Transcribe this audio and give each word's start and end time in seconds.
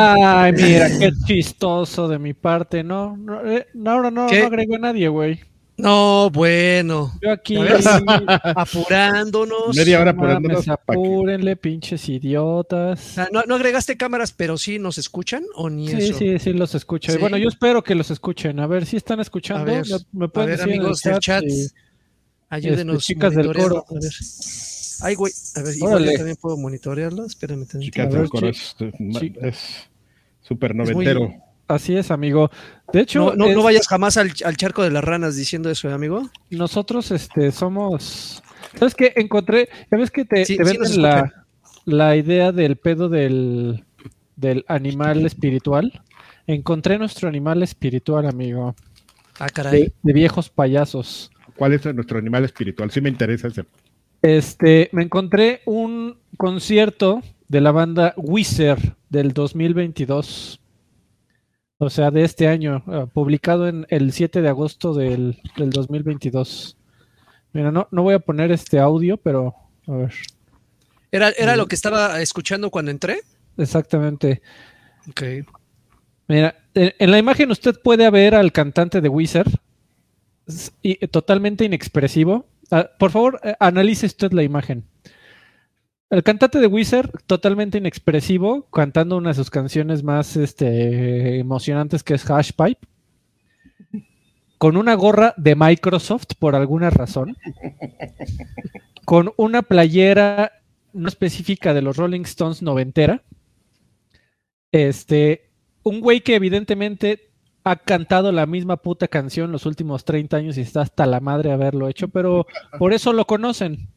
Ay, 0.00 0.52
mira, 0.52 0.88
qué 0.98 1.10
chistoso 1.26 2.08
de 2.08 2.18
mi 2.18 2.34
parte. 2.34 2.82
No, 2.84 3.16
no, 3.16 3.44
eh, 3.46 3.66
no, 3.74 3.90
ahora 3.92 4.10
no, 4.10 4.26
¿Qué? 4.26 4.40
no 4.40 4.46
agrego 4.46 4.76
a 4.76 4.78
nadie, 4.78 5.08
güey. 5.08 5.40
No, 5.76 6.28
bueno. 6.30 7.12
Yo 7.22 7.30
aquí. 7.30 7.56
A 7.56 7.60
ver, 7.62 7.80
apurándonos. 8.56 9.76
Media 9.76 10.00
hora 10.00 10.12
No 10.12 10.22
mames, 10.22 10.34
apurándonos 10.36 10.64
que- 10.64 10.70
apúrenle, 10.72 11.56
pinches 11.56 12.08
O 12.08 12.12
idiotas. 12.12 12.98
sea, 13.00 13.28
¿no, 13.32 13.42
no 13.46 13.54
agregaste 13.54 13.96
cámaras, 13.96 14.32
pero 14.32 14.58
sí 14.58 14.78
nos 14.80 14.98
escuchan 14.98 15.44
o 15.54 15.70
ni 15.70 15.88
Sí, 15.88 15.96
eso? 15.98 16.18
sí, 16.18 16.38
sí, 16.40 16.52
los 16.52 16.74
escucho. 16.74 17.12
Y 17.12 17.14
Sí. 17.14 17.20
Bueno, 17.20 17.36
yo 17.36 17.48
espero 17.48 17.82
que 17.84 17.94
los 17.94 18.10
escuchen. 18.10 18.58
A 18.58 18.66
ver 18.66 18.86
si 18.86 18.96
están 18.96 19.20
escuchando. 19.20 19.70
A 19.70 19.74
ver, 19.76 19.84
me, 20.12 20.18
me 20.20 20.24
A 20.24 20.28
pueden 20.28 20.50
ver, 20.50 20.58
decir 20.58 20.72
amigos 20.74 21.00
del 21.02 21.18
chat, 21.20 21.44
y- 21.46 21.68
ayúdenos. 22.48 22.96
este, 22.96 23.14
chicas 23.14 23.34
del 23.36 23.52
coro. 23.54 23.84
A 23.88 23.94
ver. 23.94 24.10
Ay, 25.00 25.14
güey. 25.14 25.32
A 25.56 25.62
ver, 25.62 25.76
igual 25.76 26.04
yo 26.04 26.12
también 26.14 26.36
puedo 26.40 26.56
monitorearlo. 26.56 27.24
Espérame 27.24 27.66
tantito. 27.66 27.80
Chicas 27.92 28.06
A 28.06 28.08
del 28.10 28.18
ver, 28.20 28.28
coro 28.28 28.50
chi- 28.52 29.32
es, 29.42 29.88
súper 30.42 30.74
muy- 30.74 30.86
noventero. 30.86 31.32
Así 31.68 31.94
es, 31.96 32.10
amigo. 32.10 32.50
De 32.92 33.00
hecho, 33.00 33.26
No, 33.26 33.34
no, 33.34 33.44
no 33.52 33.58
es- 33.58 33.64
vayas 33.64 33.88
jamás 33.88 34.16
al, 34.16 34.32
al 34.44 34.56
charco 34.56 34.82
de 34.82 34.90
las 34.90 35.04
ranas 35.04 35.36
diciendo 35.36 35.70
eso, 35.70 35.88
¿eh, 35.88 35.92
amigo. 35.92 36.22
nosotros 36.50 37.10
este, 37.10 37.52
somos. 37.52 38.42
¿Sabes 38.78 38.94
qué? 38.94 39.12
Encontré. 39.16 39.68
Ya 39.90 39.98
ves 39.98 40.10
que 40.10 40.24
te, 40.24 40.44
Sí, 40.46 40.56
te 40.56 40.64
venden 40.64 41.02
la, 41.02 41.44
la 41.84 42.16
idea 42.16 42.52
del 42.52 42.76
pedo 42.76 43.08
del, 43.10 43.84
del 44.36 44.64
animal 44.68 45.24
espiritual. 45.26 46.00
Encontré 46.46 46.98
nuestro 46.98 47.28
animal 47.28 47.62
espiritual, 47.62 48.26
amigo. 48.26 48.74
Ah, 49.38 49.48
caray. 49.50 49.82
De, 49.82 49.92
de 50.02 50.12
viejos 50.14 50.48
payasos. 50.48 51.30
¿Cuál 51.56 51.74
es 51.74 51.84
nuestro 51.94 52.18
animal 52.18 52.44
espiritual? 52.46 52.90
Sí 52.90 53.00
me 53.02 53.10
interesa 53.10 53.48
ese. 53.48 53.64
Este, 54.22 54.88
me 54.92 55.04
encontré 55.04 55.62
un 55.64 56.18
concierto 56.36 57.22
de 57.48 57.60
la 57.60 57.72
banda 57.72 58.14
Wizard 58.16 58.96
del 59.08 59.32
2022. 59.32 60.60
O 61.78 61.90
sea, 61.90 62.10
de 62.10 62.24
este 62.24 62.48
año, 62.48 62.82
eh, 62.88 63.06
publicado 63.12 63.68
en 63.68 63.86
el 63.88 64.12
7 64.12 64.42
de 64.42 64.48
agosto 64.48 64.94
del, 64.94 65.40
del 65.56 65.70
2022. 65.70 66.76
Mira, 67.52 67.70
no, 67.70 67.86
no 67.90 68.02
voy 68.02 68.14
a 68.14 68.18
poner 68.18 68.50
este 68.50 68.78
audio, 68.78 69.16
pero 69.16 69.54
a 69.86 69.92
ver, 69.92 70.12
¿Era, 71.10 71.30
¿Era 71.30 71.56
lo 71.56 71.66
que 71.66 71.74
estaba 71.74 72.20
escuchando 72.20 72.70
cuando 72.70 72.90
entré? 72.90 73.20
exactamente. 73.56 74.42
Ok. 75.08 75.22
Mira, 76.28 76.54
en, 76.74 77.10
la 77.10 77.18
imagen 77.18 77.50
usted 77.50 77.80
puede 77.82 78.08
ver 78.10 78.34
al 78.34 78.52
cantante 78.52 79.00
de 79.00 79.08
Wizard, 79.08 79.50
totalmente 81.10 81.64
inexpresivo. 81.64 82.46
Ah, 82.70 82.90
por 82.98 83.10
favor, 83.10 83.40
eh, 83.42 83.54
analice 83.60 84.06
usted 84.06 84.32
la 84.32 84.42
imagen. 84.42 84.84
El 86.10 86.22
cantante 86.22 86.58
de 86.58 86.66
Wizard, 86.66 87.10
totalmente 87.26 87.78
inexpresivo, 87.78 88.68
cantando 88.70 89.16
una 89.16 89.30
de 89.30 89.34
sus 89.34 89.50
canciones 89.50 90.02
más 90.02 90.36
este, 90.36 91.38
emocionantes 91.38 92.02
que 92.02 92.14
es 92.14 92.30
Hash 92.30 92.52
Pipe, 92.52 92.80
con 94.56 94.76
una 94.76 94.94
gorra 94.94 95.34
de 95.36 95.54
Microsoft 95.54 96.32
por 96.38 96.54
alguna 96.54 96.90
razón, 96.90 97.36
con 99.04 99.32
una 99.36 99.62
playera 99.62 100.52
no 100.94 101.08
específica 101.08 101.74
de 101.74 101.82
los 101.82 101.96
Rolling 101.96 102.22
Stones 102.22 102.62
noventera, 102.62 103.22
este, 104.72 105.50
un 105.82 106.00
güey 106.00 106.22
que 106.22 106.34
evidentemente 106.34 107.27
ha 107.68 107.76
cantado 107.76 108.32
la 108.32 108.46
misma 108.46 108.76
puta 108.78 109.08
canción 109.08 109.52
los 109.52 109.66
últimos 109.66 110.04
30 110.04 110.36
años 110.36 110.58
y 110.58 110.62
está 110.62 110.80
hasta 110.82 111.06
la 111.06 111.20
madre 111.20 111.52
haberlo 111.52 111.88
hecho, 111.88 112.08
pero 112.08 112.46
por 112.78 112.92
eso 112.92 113.12
lo 113.12 113.26
conocen 113.26 113.88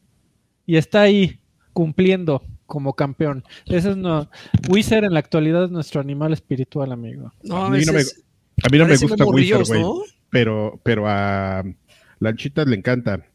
y 0.66 0.76
está 0.76 1.02
ahí 1.02 1.40
cumpliendo 1.72 2.42
como 2.66 2.94
campeón. 2.94 3.44
Ese 3.66 3.90
es 3.90 3.96
no, 3.96 4.28
Wizard 4.68 5.04
en 5.04 5.12
la 5.14 5.18
actualidad 5.20 5.64
es 5.64 5.70
nuestro 5.70 6.00
animal 6.00 6.32
espiritual, 6.32 6.92
amigo. 6.92 7.32
No, 7.42 7.56
A 7.64 7.66
a 7.66 7.70
mí 7.70 7.84
no 7.84 7.92
me- 7.92 7.98
veces 7.98 8.24
A 8.64 8.68
mí 8.70 8.78
no 8.78 8.84
me 8.84 8.88
parece 8.90 9.06
gusta 9.06 9.24
Wizard, 9.26 9.66
güey. 9.66 9.80
¿no? 9.82 10.00
Pero, 10.30 10.80
pero 10.82 11.04
a 11.08 11.62
Lanchitas 12.20 12.66
le 12.66 12.76
encanta. 12.76 13.26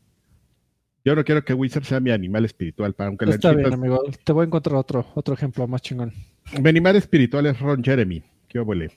Yo 1.06 1.16
no 1.16 1.23
quiero 1.23 1.44
que 1.45 1.53
Wizard 1.53 1.83
sea 1.85 2.00
mi 2.00 2.12
animal 2.12 2.44
espiritual, 2.45 2.94
para 2.94 3.09
aunque 3.09 3.25
Está 3.25 3.51
bien, 3.51 3.69
Lanchitas. 3.69 3.79
amigo. 3.79 4.03
Te 4.23 4.33
voy 4.33 4.44
a 4.44 4.47
encontrar 4.47 4.75
otro, 4.75 5.06
otro 5.16 5.33
ejemplo 5.33 5.67
más 5.67 5.81
chingón. 5.81 6.13
Mi 6.62 6.69
animal 6.69 6.95
espiritual 6.95 7.45
es 7.45 7.59
Ron 7.59 7.83
Jeremy. 7.83 8.23
Qué 8.47 8.59
huele. 8.59 8.91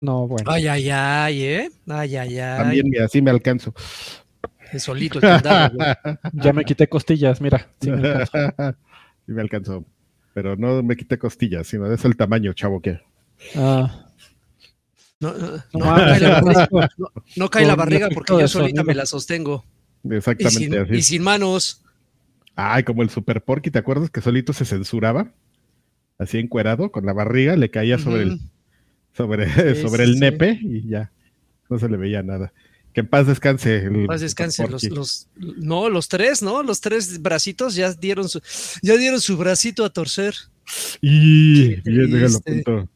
No, 0.00 0.26
bueno. 0.26 0.50
Ay, 0.50 0.66
ay, 0.66 0.88
ay, 0.90 1.42
¿eh? 1.44 1.70
Ay, 1.88 2.16
ay, 2.16 2.38
ay. 2.38 2.58
También 2.58 2.88
mira, 2.88 3.04
así 3.04 3.20
me 3.20 3.30
alcanzo. 3.30 3.74
Es 4.72 4.84
solito 4.84 5.18
el 5.18 5.22
candado, 5.22 5.76
güey. 5.76 5.88
Ya 6.32 6.52
me 6.52 6.64
quité 6.64 6.88
costillas, 6.88 7.40
mira. 7.40 7.68
sí 7.80 7.90
me 7.90 8.08
alcanza. 8.08 8.76
Sí 9.26 9.32
me 9.32 9.42
alcanzó. 9.42 9.84
Pero 10.32 10.56
no 10.56 10.82
me 10.82 10.96
quité 10.96 11.18
costillas, 11.18 11.66
sino 11.66 11.92
es 11.92 12.04
el 12.04 12.16
tamaño, 12.16 12.52
chavo, 12.52 12.80
que. 12.80 13.00
Ah, 13.54 14.06
No, 15.20 15.32
no, 15.34 15.38
no 15.50 15.62
no, 15.74 15.84
mames, 15.86 16.04
cae 16.04 16.20
la, 16.20 16.40
Francisco. 16.42 16.80
no 17.36 17.50
cae 17.50 17.62
la 17.66 17.72
Con 17.72 17.78
barriga 17.78 18.08
porque 18.14 18.32
yo 18.38 18.48
solita 18.48 18.82
me 18.82 18.94
la 18.94 19.04
sostengo. 19.06 19.64
Y 20.02 20.14
Exactamente 20.14 20.58
sin, 20.58 20.74
así. 20.78 20.94
y 20.94 21.02
sin 21.02 21.22
manos. 21.22 21.82
Ay, 22.56 22.82
como 22.84 23.02
el 23.02 23.10
Super 23.10 23.42
Porky, 23.44 23.70
¿te 23.70 23.78
acuerdas 23.78 24.08
que 24.10 24.20
solito 24.22 24.52
se 24.54 24.64
censuraba? 24.64 25.30
Así 26.18 26.38
encuerado, 26.38 26.90
con 26.90 27.04
la 27.06 27.12
barriga, 27.12 27.54
le 27.56 27.70
caía 27.70 27.98
sobre 27.98 28.22
el. 28.22 28.40
Sobre, 29.16 29.46
Sí, 29.74 29.82
sobre 29.82 30.04
sí, 30.04 30.10
el 30.12 30.20
nepe 30.20 30.58
y 30.62 30.88
ya. 30.88 31.10
No 31.68 31.78
se 31.78 31.88
le 31.88 31.96
veía 31.96 32.22
nada. 32.22 32.52
Que 32.92 33.00
en 33.00 33.06
paz 33.06 33.26
descanse. 33.26 33.76
El 33.84 34.06
Paz 34.06 34.20
descanse. 34.20 34.66
Los, 34.66 34.82
los, 34.84 35.28
no, 35.36 35.88
los 35.88 36.08
tres, 36.08 36.42
¿no? 36.42 36.62
Los 36.64 36.80
tres 36.80 37.22
bracitos 37.22 37.76
ya 37.76 37.92
dieron 37.92 38.28
su, 38.28 38.40
ya 38.82 38.96
dieron 38.96 39.20
su 39.20 39.36
bracito 39.36 39.84
a 39.84 39.90
torcer. 39.90 40.34
Y 41.00 41.76
Qué 41.82 41.90
bien, 41.90 42.10
déjalo 42.10 42.40
triste. 42.40 42.64
punto. 42.64 42.88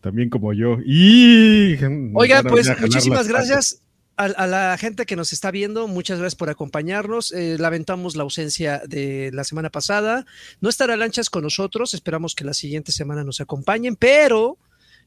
También 0.00 0.30
como 0.30 0.52
yo. 0.54 0.78
Y 0.84 1.72
Oigan, 1.74 2.12
van 2.14 2.46
a 2.46 2.50
pues 2.50 2.80
muchísimas 2.80 3.28
gracias 3.28 3.82
a, 4.16 4.24
a 4.24 4.46
la 4.46 4.76
gente 4.78 5.04
que 5.04 5.16
nos 5.16 5.34
está 5.34 5.50
viendo. 5.50 5.86
Muchas 5.86 6.18
gracias 6.18 6.36
por 6.36 6.48
acompañarnos. 6.48 7.32
Eh, 7.32 7.56
lamentamos 7.58 8.16
la 8.16 8.22
ausencia 8.22 8.82
de 8.86 9.30
la 9.34 9.44
semana 9.44 9.68
pasada. 9.70 10.24
No 10.62 10.70
estará 10.70 10.96
Lanchas 10.96 11.28
con 11.28 11.42
nosotros. 11.42 11.92
Esperamos 11.92 12.34
que 12.34 12.44
la 12.44 12.54
siguiente 12.54 12.92
semana 12.92 13.22
nos 13.24 13.40
acompañen, 13.42 13.96
pero 13.96 14.56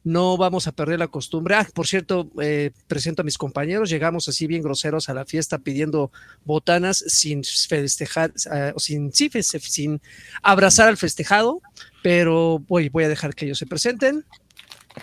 no 0.03 0.37
vamos 0.37 0.67
a 0.67 0.71
perder 0.71 0.99
la 0.99 1.07
costumbre. 1.07 1.55
Ah, 1.55 1.67
por 1.73 1.87
cierto, 1.87 2.29
eh, 2.41 2.71
presento 2.87 3.21
a 3.21 3.25
mis 3.25 3.37
compañeros. 3.37 3.89
Llegamos 3.89 4.27
así 4.27 4.47
bien 4.47 4.61
groseros 4.61 5.09
a 5.09 5.13
la 5.13 5.25
fiesta 5.25 5.59
pidiendo 5.59 6.11
botanas 6.45 7.03
sin 7.07 7.43
festejar, 7.43 8.33
eh, 8.53 8.71
o 8.75 8.79
sin, 8.79 9.11
sí, 9.13 9.29
sin 9.41 10.01
abrazar 10.41 10.87
al 10.87 10.97
festejado, 10.97 11.61
pero 12.01 12.59
voy, 12.67 12.89
voy 12.89 13.03
a 13.03 13.09
dejar 13.09 13.35
que 13.35 13.45
ellos 13.45 13.57
se 13.57 13.65
presenten. 13.65 14.25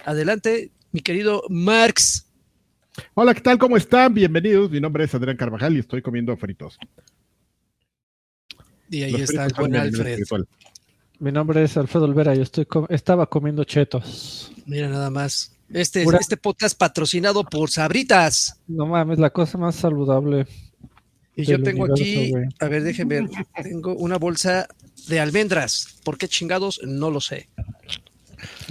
Adelante, 0.05 0.71
mi 0.93 1.01
querido 1.01 1.43
Marx. 1.49 2.27
Hola, 3.15 3.35
¿qué 3.35 3.43
tal? 3.43 3.59
¿Cómo 3.59 3.77
están? 3.77 4.15
Bienvenidos. 4.15 4.71
Mi 4.71 4.81
nombre 4.81 5.05
es 5.05 5.15
Adrián 5.15 5.37
Carvajal 5.37 5.77
y 5.77 5.81
estoy 5.81 6.01
comiendo 6.01 6.37
fritos. 6.37 6.79
Y 8.89 9.03
ahí 9.03 9.13
Los 9.13 9.23
está 9.23 9.47
el 9.47 9.53
buen 9.53 9.77
Alfred. 9.77 10.21
Mi 11.19 11.33
nombre 11.33 11.63
es 11.65 11.77
Alfredo 11.77 12.05
Olvera 12.05 12.35
y 12.35 12.41
estoy 12.43 12.67
com- 12.67 12.87
estaba 12.91 13.27
comiendo 13.29 13.65
chetos. 13.65 14.53
Mira 14.67 14.89
nada 14.89 15.11
más. 15.11 15.53
Este, 15.73 16.05
Pura- 16.05 16.19
este 16.19 16.37
podcast 16.37 16.79
patrocinado 16.79 17.43
por 17.45 17.71
Sabritas. 17.71 18.61
No 18.69 18.87
mames, 18.87 19.19
la 19.19 19.31
cosa 19.31 19.59
más 19.59 19.75
saludable. 19.77 20.47
Y 21.35 21.45
yo 21.45 21.63
tengo 21.63 21.85
universo, 21.85 22.03
aquí, 22.03 22.33
a 22.61 22.69
ver, 22.69 22.83
déjenme 22.83 23.21
ver. 23.23 23.31
Tengo 23.63 23.95
una 23.95 24.17
bolsa 24.19 24.69
de 25.09 25.21
almendras. 25.21 25.99
¿Por 26.05 26.17
qué 26.17 26.29
chingados? 26.29 26.81
No 26.85 27.11
lo 27.11 27.21
sé. 27.21 27.49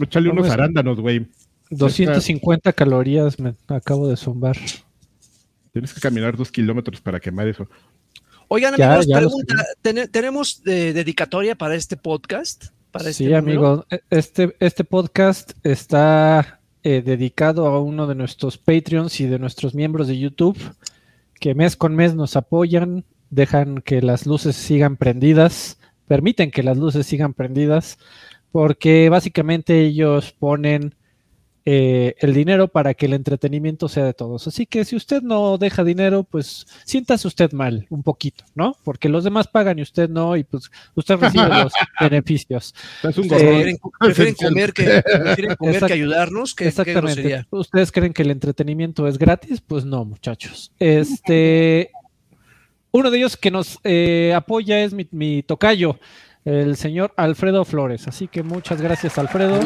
Échale 0.01 0.29
unos 0.29 0.49
arándanos, 0.49 0.99
güey. 0.99 1.27
250 1.71 2.73
calorías 2.73 3.39
me 3.39 3.55
acabo 3.67 4.07
de 4.07 4.15
zumbar. 4.17 4.57
Tienes 5.73 5.93
que 5.93 5.99
caminar 5.99 6.37
dos 6.37 6.51
kilómetros 6.51 7.01
para 7.01 7.19
quemar 7.19 7.47
eso. 7.47 7.67
Oigan, 8.47 8.75
Ya, 8.77 8.87
amigos, 8.87 9.07
ya 9.07 9.17
pregunta, 9.17 9.55
¿ten- 9.81 10.09
¿tenemos 10.11 10.61
eh, 10.65 10.93
dedicatoria 10.93 11.55
para 11.55 11.75
este 11.75 11.97
podcast? 11.97 12.65
Para 12.91 13.09
este 13.09 13.23
Sí, 13.25 13.29
número? 13.31 13.39
amigo, 13.67 13.85
e- 13.89 14.01
este, 14.09 14.55
este 14.59 14.83
podcast 14.83 15.51
está 15.63 16.59
eh, 16.83 17.01
dedicado 17.01 17.65
a 17.67 17.79
uno 17.81 18.05
de 18.07 18.15
nuestros 18.15 18.57
Patreons 18.57 19.19
y 19.19 19.25
de 19.25 19.39
nuestros 19.39 19.73
miembros 19.73 20.07
de 20.07 20.19
YouTube 20.19 20.57
que 21.39 21.55
mes 21.55 21.75
con 21.75 21.95
mes 21.95 22.13
nos 22.15 22.35
apoyan, 22.35 23.03
dejan 23.29 23.81
que 23.81 24.01
las 24.01 24.25
luces 24.25 24.55
sigan 24.55 24.95
prendidas, 24.95 25.79
permiten 26.07 26.51
que 26.51 26.63
las 26.63 26.77
luces 26.77 27.05
sigan 27.07 27.33
prendidas, 27.33 27.97
porque 28.51 29.09
básicamente 29.09 29.81
ellos 29.81 30.31
ponen 30.31 30.95
eh, 31.67 32.15
el 32.19 32.35
dinero 32.35 32.67
para 32.67 32.93
que 32.93 33.07
el 33.07 33.13
entretenimiento 33.13 33.89
sea 33.89 34.05
de 34.05 34.13
todos. 34.13 34.47
Así 34.47 34.67
que 34.67 34.85
si 34.85 34.95
usted 34.95 35.23
no 35.23 35.57
deja 35.57 35.83
dinero, 35.83 36.23
pues 36.23 36.67
siéntase 36.85 37.27
usted 37.27 37.53
mal 37.53 37.87
un 37.89 38.03
poquito, 38.03 38.45
¿no? 38.53 38.77
Porque 38.83 39.09
los 39.09 39.23
demás 39.23 39.47
pagan 39.47 39.79
y 39.79 39.81
usted 39.81 40.07
no, 40.07 40.37
y 40.37 40.43
pues 40.43 40.69
usted 40.93 41.15
recibe 41.15 41.49
los 41.49 41.73
beneficios. 41.99 42.75
Es 43.01 43.17
un 43.17 43.25
Eh. 43.25 43.77
Prefieren, 43.99 44.35
comer 44.35 44.73
que, 44.73 45.01
prefieren 45.03 45.55
comer 45.57 45.85
que 45.85 45.93
ayudarnos. 45.93 46.53
¿Qué, 46.53 46.65
qué 46.65 46.69
Exactamente. 46.69 47.45
¿Ustedes 47.49 47.91
creen 47.91 48.13
que 48.13 48.21
el 48.21 48.29
entretenimiento 48.29 49.07
es 49.07 49.17
gratis? 49.17 49.59
Pues 49.59 49.85
no, 49.85 50.05
muchachos. 50.05 50.71
Este, 50.77 51.89
uno 52.91 53.09
de 53.09 53.17
ellos 53.17 53.37
que 53.37 53.49
nos 53.49 53.79
eh, 53.83 54.33
apoya 54.35 54.83
es 54.83 54.93
mi, 54.93 55.07
mi 55.11 55.41
tocayo, 55.41 55.99
el 56.45 56.77
señor 56.77 57.11
Alfredo 57.17 57.65
Flores. 57.65 58.07
Así 58.07 58.27
que 58.27 58.43
muchas 58.43 58.81
gracias, 58.81 59.17
Alfredo. 59.17 59.59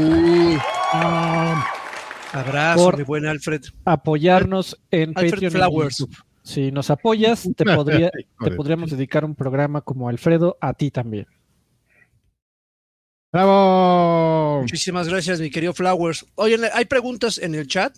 Abrazo, 2.31 2.83
Por- 2.83 2.97
mi 2.97 3.03
buen 3.03 3.25
Alfred. 3.25 3.61
apoyarnos 3.85 4.79
en 4.91 5.09
Alfred 5.15 5.31
Patreon 5.31 5.51
y 5.51 5.55
Flowers. 5.55 5.97
YouTube. 5.99 6.17
Si 6.43 6.71
nos 6.71 6.89
apoyas, 6.89 7.47
te, 7.55 7.65
podría, 7.75 8.11
podríamos 8.55 8.91
dedicar 8.91 9.25
un 9.25 9.35
programa 9.35 9.81
como 9.81 10.09
Alfredo 10.09 10.57
a 10.61 10.73
ti 10.73 10.91
también. 10.91 11.27
¡Bravo! 13.31 14.61
Muchísimas 14.61 15.07
gracias, 15.07 15.39
mi 15.39 15.51
querido 15.51 15.73
Flowers. 15.73 16.25
Oye, 16.35 16.57
hay 16.73 16.85
preguntas 16.85 17.37
en 17.37 17.53
el 17.55 17.67
chat 17.67 17.95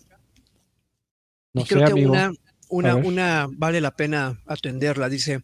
No 1.54 1.62
y 1.62 1.64
creo 1.64 1.80
sé, 1.80 1.86
que 1.86 1.92
amigo. 1.92 2.12
una, 2.68 2.96
una 2.96 3.48
vale 3.50 3.80
la 3.80 3.92
pena 3.96 4.40
atenderla. 4.46 5.08
Dice, 5.08 5.42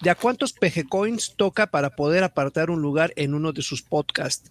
¿de 0.00 0.10
a 0.10 0.14
cuántos 0.14 0.52
PG 0.54 0.88
Coins 0.88 1.34
toca 1.36 1.66
para 1.66 1.90
poder 1.90 2.24
apartar 2.24 2.70
un 2.70 2.80
lugar 2.80 3.12
en 3.16 3.34
uno 3.34 3.52
de 3.52 3.60
sus 3.62 3.82
podcasts? 3.82 4.50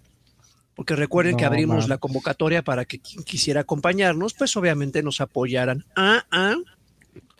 Porque 0.75 0.95
recuerden 0.95 1.37
que 1.37 1.45
abrimos 1.45 1.83
man. 1.83 1.89
la 1.89 1.97
convocatoria 1.97 2.61
para 2.61 2.85
que 2.85 2.99
quien 2.99 3.23
quisiera 3.23 3.61
acompañarnos, 3.61 4.33
pues 4.33 4.55
obviamente 4.57 5.01
nos 5.01 5.21
apoyaran 5.21 5.85
ah, 5.95 6.25
ah, 6.31 6.55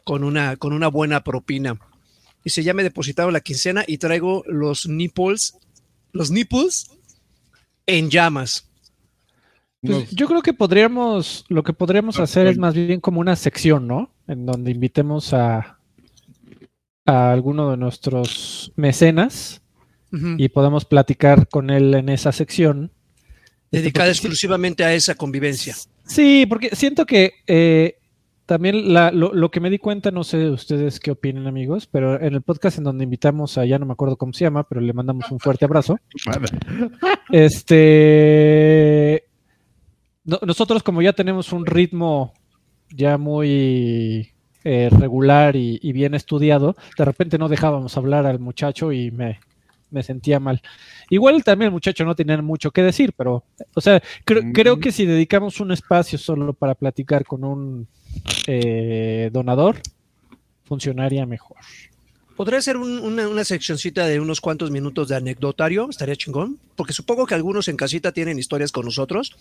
con, 0.04 0.24
una, 0.24 0.56
con 0.56 0.72
una 0.72 0.88
buena 0.88 1.24
propina. 1.24 1.78
Dice, 2.44 2.64
ya 2.64 2.74
me 2.74 2.82
he 2.82 2.86
depositado 2.86 3.32
la 3.32 3.42
quincena 3.42 3.84
y 3.86 3.98
traigo 3.98 4.44
los 4.48 4.88
nipples, 4.88 5.58
los 6.14 6.32
nipples 6.32 6.92
en 7.88 8.10
llamas. 8.10 8.70
Pues, 9.82 10.12
yo 10.12 10.28
creo 10.28 10.42
que 10.42 10.54
podríamos, 10.54 11.46
lo 11.50 11.64
que 11.64 11.74
podríamos 11.74 12.20
Ah, 12.20 12.24
hacer 12.24 12.48
es 12.48 12.58
más 12.58 12.74
bien 12.74 13.02
como 13.02 13.20
una 13.20 13.36
sección, 13.36 13.88
¿no? 13.88 14.12
En 14.28 14.46
donde 14.46 14.72
invitemos 14.72 15.34
a, 15.34 15.80
a 17.06 17.32
alguno 17.32 17.72
de 17.72 17.78
nuestros 17.78 18.72
mecenas 18.76 19.62
y 20.38 20.48
podamos 20.48 20.86
platicar 20.86 21.50
con 21.50 21.70
él 21.70 21.94
en 21.94 22.08
esa 22.08 22.32
sección. 22.32 22.92
Dedicada 23.76 24.10
exclusivamente 24.10 24.84
a 24.84 24.94
esa 24.94 25.16
convivencia. 25.16 25.76
Sí, 26.06 26.46
porque 26.48 26.70
siento 26.76 27.06
que 27.06 27.34
eh, 27.48 27.96
también 28.46 28.94
la- 28.94 29.12
lo, 29.12 29.34
lo 29.34 29.50
que 29.50 29.60
me 29.60 29.70
di 29.70 29.80
cuenta, 29.80 30.12
no 30.12 30.24
sé 30.24 30.50
ustedes 30.50 31.00
qué 31.00 31.12
opinen 31.12 31.48
amigos, 31.48 31.88
pero 31.88 32.22
en 32.22 32.34
el 32.34 32.42
podcast 32.42 32.78
en 32.78 32.84
donde 32.84 33.04
invitamos 33.04 33.58
a, 33.58 33.66
ya 33.66 33.80
no 33.80 33.86
me 33.88 33.94
acuerdo 33.94 34.18
cómo 34.18 34.34
se 34.34 34.46
llama, 34.46 34.68
pero 34.68 34.82
le 34.82 34.94
mandamos 34.94 35.32
un 35.32 35.40
fuerte 35.40 35.66
abrazo. 35.66 35.98
Este, 37.32 39.24
no- 40.24 40.40
nosotros 40.46 40.84
como 40.84 41.02
ya 41.02 41.14
tenemos 41.14 41.52
un 41.54 41.66
ritmo 41.66 42.34
ya 42.90 43.18
muy 43.18 44.32
eh, 44.64 44.90
regular 44.92 45.56
y, 45.56 45.80
y 45.82 45.92
bien 45.92 46.14
estudiado, 46.16 46.76
de 46.98 47.06
repente 47.06 47.38
no 47.38 47.50
dejábamos 47.50 47.98
hablar 47.98 48.26
al 48.26 48.40
muchacho 48.40 48.92
y 48.92 49.12
me, 49.12 49.40
me 49.96 50.04
sentía 50.04 50.40
mal. 50.40 50.62
Igual 51.10 51.44
también 51.44 51.68
el 51.70 51.72
muchacho 51.74 52.06
no 52.06 52.14
tenía 52.16 52.40
mucho 52.42 52.70
que 52.70 52.84
decir, 52.84 53.14
pero, 53.18 53.44
o 53.74 53.82
sea, 53.82 54.04
creo, 54.26 54.44
Mm. 54.44 54.52
creo 54.52 54.80
que 54.80 54.92
si 54.92 55.06
dedicamos 55.08 55.60
un 55.60 55.72
espacio 55.72 56.20
solo 56.20 56.54
para 56.54 56.76
platicar 56.76 57.26
con 57.26 57.44
un 57.44 57.88
eh, 58.48 59.30
donador, 59.34 59.82
funcionaría 60.66 61.26
mejor. 61.26 61.58
Podría 62.36 62.62
ser 62.62 62.76
un- 62.78 63.00
una, 63.00 63.28
una 63.30 63.44
seccioncita 63.46 64.06
de 64.08 64.20
unos 64.20 64.42
cuantos 64.42 64.70
minutos 64.72 65.08
de 65.08 65.16
anecdotario, 65.16 65.90
estaría 65.90 66.16
chingón, 66.18 66.60
porque 66.76 66.92
supongo 66.94 67.26
que 67.26 67.34
algunos 67.36 67.68
en 67.70 67.78
casita 67.78 68.12
tienen 68.12 68.38
historias 68.40 68.72
con 68.74 68.84
nosotros, 68.86 69.36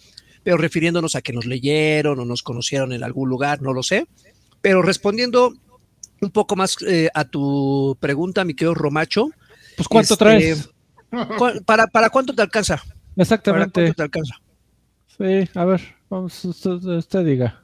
pero 0.44 0.56
refiriéndonos 0.58 1.16
a 1.16 1.22
que 1.22 1.32
nos 1.32 1.44
leyeron 1.46 2.20
o 2.20 2.24
nos 2.24 2.42
conocieron 2.42 2.92
en 2.92 3.02
algún 3.02 3.28
lugar, 3.28 3.62
no 3.62 3.72
lo 3.72 3.82
sé. 3.82 4.06
Pero 4.60 4.80
respondiendo 4.82 5.52
un 6.20 6.30
poco 6.30 6.54
más 6.56 6.76
eh, 6.86 7.10
a 7.14 7.24
tu 7.24 7.96
pregunta, 8.00 8.44
mi 8.44 8.54
querido 8.54 8.74
Romacho, 8.74 9.30
Pues 9.76 9.88
¿cuánto 9.88 10.14
Este, 10.14 10.24
traes? 10.24 10.70
¿cu- 11.38 11.62
¿para, 11.64 11.86
¿para 11.86 12.10
cuánto 12.10 12.34
te 12.34 12.42
alcanza? 12.42 12.76
¿Para 12.76 12.92
Exactamente. 13.16 13.80
cuánto 13.82 13.94
te 13.94 14.02
alcanza? 14.02 14.34
Sí, 15.16 15.48
a 15.54 15.64
ver, 15.64 15.80
vamos, 16.10 16.44
usted, 16.44 16.70
usted 16.70 17.24
diga. 17.24 17.62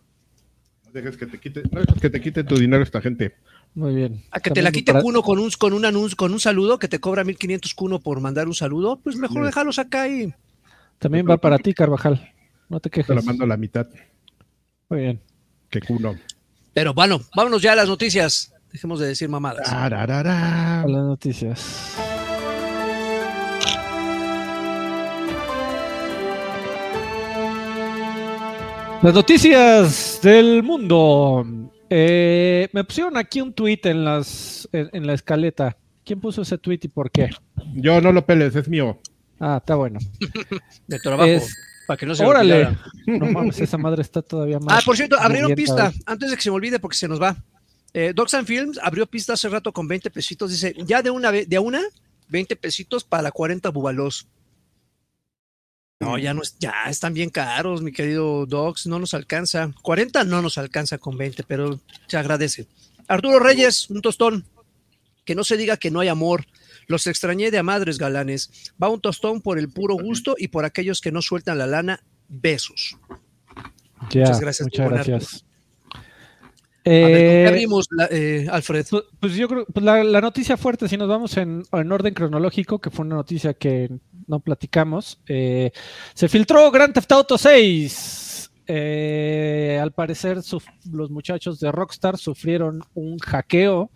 No 0.87 0.93
dejes 0.93 1.17
que 1.17 1.27
te 1.27 1.39
quite, 1.41 1.63
no 1.71 1.81
dejes 1.81 2.01
que 2.01 2.11
te 2.11 2.21
quite 2.21 2.45
tu 2.45 2.57
dinero 2.57 2.83
esta 2.83 3.01
gente. 3.01 3.35
Muy 3.75 3.95
bien. 3.95 4.23
A 4.33 4.41
que 4.41 4.51
te 4.51 4.63
la 4.63 4.73
quite 4.73 4.93
para- 4.93 5.03
Cuno 5.03 5.23
con 5.23 5.39
un, 5.39 5.51
con 5.59 5.73
un 5.73 5.85
anuncio, 5.85 6.17
con 6.17 6.33
un 6.33 6.41
saludo, 6.41 6.79
que 6.79 6.89
te 6.89 6.99
cobra 7.01 7.23
1500 7.25 7.75
Cuno 7.75 8.01
por 8.01 8.21
mandar 8.21 8.47
un 8.49 8.55
saludo, 8.55 8.99
pues 9.03 9.17
mejor 9.17 9.43
Sí. 9.43 9.47
déjalos 9.47 9.79
acá 9.79 10.09
y 10.09 10.33
También 10.99 11.27
va 11.29 11.39
para 11.39 11.59
ti, 11.59 11.73
Carvajal. 11.75 12.33
No 12.69 12.79
te 12.81 12.91
Te 12.91 13.01
la 13.01 13.07
quejes. 13.07 13.25
mando 13.25 13.45
a 13.45 13.47
la 13.47 13.57
mitad. 13.57 13.87
Muy 14.89 15.01
bien. 15.01 15.21
Que 15.71 15.81
cuno. 15.81 16.15
Pero 16.75 16.95
bueno, 16.95 17.21
vámonos 17.35 17.63
ya 17.63 17.73
a 17.73 17.77
las 17.77 17.89
noticias. 17.89 18.53
Dejemos 18.73 19.01
de 19.01 19.09
decir 19.09 19.29
mamadas. 19.29 19.69
Tararara. 19.69 20.83
A 20.83 20.87
las 20.87 21.05
noticias. 21.05 21.97
Las 29.03 29.15
noticias 29.15 30.21
del 30.23 30.63
mundo. 30.63 31.47
Eh, 31.89 32.69
me 32.73 32.85
pusieron 32.85 33.17
aquí 33.17 33.41
un 33.41 33.53
tweet 33.55 33.81
en 33.85 34.05
las 34.05 34.69
en, 34.73 34.91
en 34.93 35.07
la 35.07 35.15
escaleta. 35.15 35.77
¿Quién 36.05 36.21
puso 36.21 36.43
ese 36.43 36.59
tweet 36.59 36.81
y 36.83 36.89
por 36.89 37.11
qué? 37.11 37.31
Yo 37.75 38.01
no 38.01 38.13
lo 38.13 38.27
peles, 38.27 38.55
es 38.57 38.69
mío. 38.69 38.99
Ah, 39.39 39.57
está 39.59 39.75
bueno. 39.77 39.99
De 40.87 40.99
trabajo. 40.99 41.25
Es- 41.29 41.57
para 41.87 41.97
que 41.97 42.07
no 42.07 42.15
se 42.15 42.25
Órale. 42.25 42.69
No 43.07 43.27
mames, 43.33 43.59
esa 43.61 43.77
madre 43.77 44.03
está 44.03 44.23
todavía 44.23 44.61
más. 44.61 44.79
Ah, 44.79 44.83
por 44.85 44.97
cierto, 44.97 45.19
abrieron 45.19 45.55
pista. 45.57 45.91
Antes 46.07 46.31
de 46.31 46.37
que 46.37 46.43
se 46.43 46.51
me 46.51 46.55
olvide, 46.57 46.79
porque 46.79 46.97
se 46.97 47.09
nos 47.09 47.21
va. 47.21 47.37
Eh, 47.93 48.13
Docs 48.15 48.35
and 48.35 48.47
Films 48.47 48.79
abrió 48.83 49.07
pista 49.07 49.33
hace 49.33 49.49
rato 49.49 49.73
con 49.73 49.89
20 49.89 50.11
pesitos. 50.11 50.51
Dice, 50.51 50.75
ya 50.87 51.03
de 51.03 51.11
una 51.11 51.31
vez, 51.31 51.49
de 51.49 51.57
a 51.57 51.61
una, 51.61 51.83
20 52.29 52.57
pesitos 52.57 53.05
para 53.05 53.31
40 53.31 53.69
bubalos. 53.71 54.27
No, 56.01 56.17
ya 56.17 56.33
no 56.33 56.41
ya 56.59 56.73
están 56.89 57.13
bien 57.13 57.29
caros, 57.29 57.83
mi 57.83 57.93
querido 57.93 58.47
Docs, 58.47 58.87
no 58.87 58.99
nos 58.99 59.13
alcanza. 59.13 59.71
40 59.83 60.25
no 60.25 60.41
nos 60.41 60.57
alcanza 60.57 60.97
con 60.97 61.19
20, 61.19 61.43
pero 61.43 61.79
se 62.07 62.17
agradece. 62.17 62.67
Arturo 63.07 63.39
Reyes, 63.39 63.91
un 63.91 64.01
tostón. 64.01 64.47
Que 65.25 65.35
no 65.35 65.45
se 65.45 65.59
diga 65.59 65.77
que 65.77 65.91
no 65.91 66.01
hay 66.01 66.09
amor. 66.09 66.47
Los 66.87 67.07
extrañé 67.07 67.51
de 67.51 67.59
a 67.59 67.63
madres 67.63 67.99
galanes. 67.99 68.73
Va 68.83 68.89
un 68.89 69.01
tostón 69.01 69.43
por 69.43 69.59
el 69.59 69.69
puro 69.69 69.95
gusto 69.95 70.35
y 70.39 70.49
por 70.49 70.65
aquellos 70.65 71.01
que 71.01 71.13
no 71.13 71.21
sueltan 71.21 71.59
la 71.59 71.67
lana. 71.67 72.03
Besos. 72.29 72.97
Muchas 74.01 74.41
gracias, 74.41 74.67
Muchas 74.67 74.91
gracias. 74.91 75.45
A 76.85 76.89
ver, 76.91 77.47
¿con 77.47 77.55
qué 77.55 77.63
Eh, 77.63 77.87
la- 77.91 78.09
eh, 78.11 78.47
Alfred? 78.51 78.87
Pues, 78.91 79.03
pues 79.21 79.35
yo 79.35 79.49
creo, 79.49 79.67
pues 79.67 79.85
la, 79.85 80.03
la 80.03 80.21
noticia 80.21 80.57
fuerte, 80.57 80.89
si 80.89 80.97
nos 80.97 81.09
vamos 81.09 81.37
en, 81.37 81.63
en 81.73 81.93
orden 81.93 82.15
cronológico, 82.15 82.79
que 82.79 82.91
fue 82.91 83.05
una 83.05 83.17
noticia 83.17 83.53
que 83.55 83.91
no 84.27 84.41
platicamos, 84.41 85.21
eh, 85.27 85.73
se 86.15 86.29
filtró 86.29 86.71
Grand 86.71 86.95
Theft 86.95 87.13
Auto 87.13 87.37
6. 87.39 88.51
Eh, 88.67 89.79
al 89.83 89.93
parecer, 89.93 90.39
los 90.93 91.11
muchachos 91.11 91.59
de 91.61 91.73
Rockstar 91.73 92.17
sufrieron 92.17 92.83
un 92.95 93.19
hackeo 93.19 93.91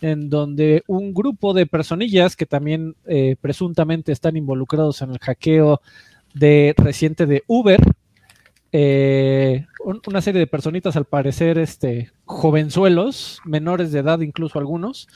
en 0.00 0.30
donde 0.30 0.84
un 0.86 1.12
grupo 1.12 1.52
de 1.54 1.66
personillas 1.66 2.34
que 2.36 2.46
también 2.46 2.94
presuntamente 3.40 4.10
están 4.12 4.36
involucrados 4.36 5.02
en 5.02 5.10
el 5.10 5.18
hackeo 5.18 5.80
de 6.34 6.74
reciente 6.76 7.26
de 7.26 7.42
Uber, 7.46 7.80
eh, 8.72 9.66
un- 9.84 10.00
una 10.06 10.22
serie 10.22 10.38
de 10.40 10.46
personitas 10.46 10.96
al 10.96 11.04
parecer 11.04 11.58
este, 11.58 12.10
jovenzuelos, 12.24 13.40
menores 13.44 13.92
de 13.92 14.00
edad 14.00 14.20
incluso 14.20 14.58
algunos, 14.58 15.08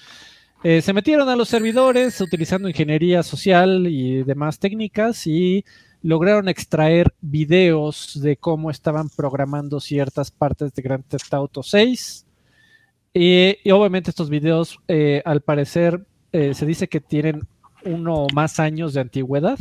eh, 0.62 0.82
se 0.82 0.92
metieron 0.92 1.28
a 1.28 1.36
los 1.36 1.48
servidores 1.48 2.20
utilizando 2.20 2.68
ingeniería 2.68 3.22
social 3.22 3.86
y 3.86 4.22
demás 4.24 4.58
técnicas 4.58 5.26
y 5.26 5.64
lograron 6.02 6.48
extraer 6.48 7.14
videos 7.20 8.20
de 8.22 8.36
cómo 8.36 8.70
estaban 8.70 9.08
programando 9.08 9.80
ciertas 9.80 10.30
partes 10.30 10.74
de 10.74 10.82
Grand 10.82 11.04
Theft 11.04 11.32
Auto 11.34 11.62
6. 11.62 12.26
Y, 13.14 13.56
obviamente 13.70 14.10
estos 14.10 14.28
videos, 14.28 14.78
eh, 14.88 15.22
al 15.24 15.40
parecer, 15.40 16.04
se 16.32 16.66
dice 16.66 16.86
que 16.86 17.00
tienen 17.00 17.46
uno 17.86 18.24
o 18.24 18.28
más 18.34 18.60
años 18.60 18.92
de 18.92 19.00
antigüedad. 19.00 19.58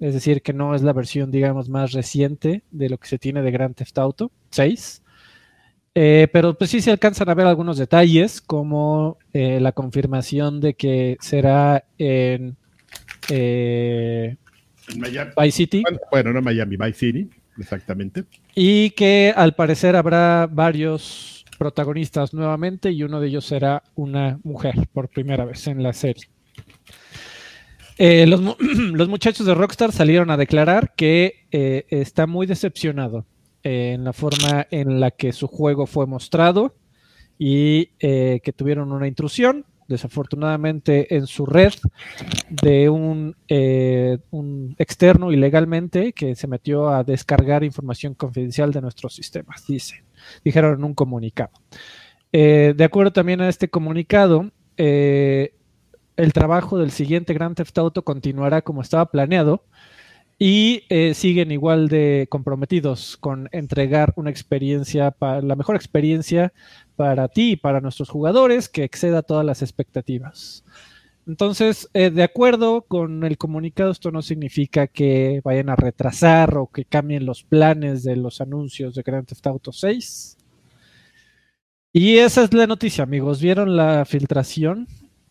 Es 0.00 0.14
decir, 0.14 0.42
que 0.42 0.52
no 0.54 0.74
es 0.74 0.82
la 0.82 0.92
versión, 0.94 1.30
digamos, 1.30 1.68
más 1.68 1.92
reciente 1.92 2.62
de 2.70 2.88
lo 2.88 2.98
que 2.98 3.06
se 3.06 3.18
tiene 3.18 3.42
de 3.42 3.50
Grand 3.50 3.74
Theft 3.74 3.98
Auto 3.98 4.32
6. 4.50 5.02
Eh, 5.94 6.28
pero 6.32 6.54
pues 6.56 6.70
sí 6.70 6.80
se 6.80 6.90
alcanzan 6.90 7.28
a 7.28 7.34
ver 7.34 7.46
algunos 7.46 7.76
detalles, 7.76 8.40
como 8.40 9.18
eh, 9.32 9.60
la 9.60 9.72
confirmación 9.72 10.60
de 10.60 10.74
que 10.74 11.16
será 11.20 11.84
en 11.98 12.56
eh, 13.28 14.36
En 14.88 15.00
Miami. 15.00 15.30
Vice 15.36 15.56
City 15.56 15.82
Bueno, 15.82 15.98
Bueno, 16.10 16.32
no 16.32 16.42
Miami, 16.42 16.76
Vice 16.76 16.94
City, 16.94 17.30
exactamente. 17.58 18.24
y 18.54 18.90
que 18.90 19.32
al 19.36 19.54
parecer 19.54 19.96
habrá 19.96 20.48
varios 20.50 21.44
protagonistas 21.58 22.32
nuevamente 22.32 22.90
y 22.90 23.02
uno 23.02 23.20
de 23.20 23.28
ellos 23.28 23.44
será 23.44 23.82
una 23.94 24.38
mujer 24.44 24.74
por 24.92 25.08
primera 25.08 25.44
vez 25.44 25.66
en 25.66 25.82
la 25.82 25.92
serie. 25.92 26.24
Eh, 28.02 28.26
los, 28.26 28.40
mu- 28.40 28.56
los 28.94 29.08
muchachos 29.10 29.44
de 29.46 29.54
Rockstar 29.54 29.92
salieron 29.92 30.30
a 30.30 30.38
declarar 30.38 30.94
que 30.96 31.44
eh, 31.52 31.84
está 31.90 32.26
muy 32.26 32.46
decepcionado 32.46 33.26
eh, 33.62 33.92
en 33.94 34.04
la 34.04 34.14
forma 34.14 34.66
en 34.70 35.00
la 35.00 35.10
que 35.10 35.32
su 35.34 35.46
juego 35.48 35.86
fue 35.86 36.06
mostrado 36.06 36.74
y 37.38 37.86
que 37.98 38.52
tuvieron 38.56 38.90
una 38.92 39.06
intrusión. 39.06 39.64
desafortunadamente, 39.88 41.14
en 41.16 41.26
su 41.26 41.44
red 41.46 41.72
de 42.50 42.88
un, 42.90 43.34
un 44.30 44.74
externo 44.78 45.32
ilegalmente 45.32 46.12
que 46.12 46.34
se 46.36 46.46
metió 46.46 46.88
a 46.90 47.02
descargar 47.02 47.64
información 47.64 48.14
confidencial 48.14 48.72
de 48.72 48.82
nuestros 48.82 49.14
sistemas, 49.14 49.66
dice, 49.66 50.04
dijeron 50.44 50.78
en 50.78 50.84
un 50.84 50.94
comunicado. 50.94 51.52
De 52.30 52.84
acuerdo 52.84 53.10
también 53.12 53.40
a 53.40 53.48
este 53.48 53.68
comunicado, 53.68 54.50
el 56.20 56.32
trabajo 56.32 56.78
del 56.78 56.90
siguiente 56.90 57.32
Grand 57.32 57.56
Theft 57.56 57.78
Auto 57.78 58.02
continuará 58.02 58.62
como 58.62 58.82
estaba 58.82 59.06
planeado 59.06 59.64
y 60.38 60.84
eh, 60.88 61.14
siguen 61.14 61.50
igual 61.50 61.88
de 61.88 62.26
comprometidos 62.30 63.16
con 63.16 63.48
entregar 63.52 64.12
una 64.16 64.30
experiencia, 64.30 65.14
la 65.20 65.56
mejor 65.56 65.76
experiencia 65.76 66.52
para 66.96 67.28
ti 67.28 67.52
y 67.52 67.56
para 67.56 67.80
nuestros 67.80 68.08
jugadores 68.10 68.68
que 68.68 68.84
exceda 68.84 69.22
todas 69.22 69.44
las 69.44 69.62
expectativas. 69.62 70.64
Entonces, 71.26 71.88
eh, 71.94 72.10
de 72.10 72.22
acuerdo 72.22 72.82
con 72.82 73.24
el 73.24 73.38
comunicado, 73.38 73.90
esto 73.90 74.10
no 74.10 74.20
significa 74.22 74.86
que 74.86 75.40
vayan 75.44 75.68
a 75.68 75.76
retrasar 75.76 76.56
o 76.58 76.66
que 76.66 76.84
cambien 76.84 77.24
los 77.24 77.44
planes 77.44 78.02
de 78.02 78.16
los 78.16 78.40
anuncios 78.40 78.94
de 78.94 79.02
Grand 79.02 79.26
Theft 79.26 79.46
Auto 79.46 79.72
6. 79.72 80.36
Y 81.92 82.18
esa 82.18 82.44
es 82.44 82.54
la 82.54 82.66
noticia, 82.66 83.04
amigos. 83.04 83.40
¿Vieron 83.40 83.76
la 83.76 84.04
filtración? 84.04 84.86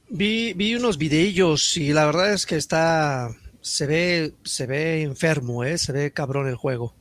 Vi, 0.10 0.54
vi 0.54 0.75
unos 0.75 0.98
videillos 0.98 1.78
y 1.78 1.94
la 1.94 2.06
verdad 2.06 2.34
es 2.34 2.46
que 2.46 2.56
está. 2.56 3.30
Se 3.62 3.86
ve, 3.86 4.34
se 4.44 4.66
ve 4.66 5.04
enfermo, 5.04 5.63
¿eh? 5.63 5.78
Se 5.78 5.92
ve 5.92 6.12
cabrón 6.12 6.48
el 6.48 6.56
juego. 6.56 6.96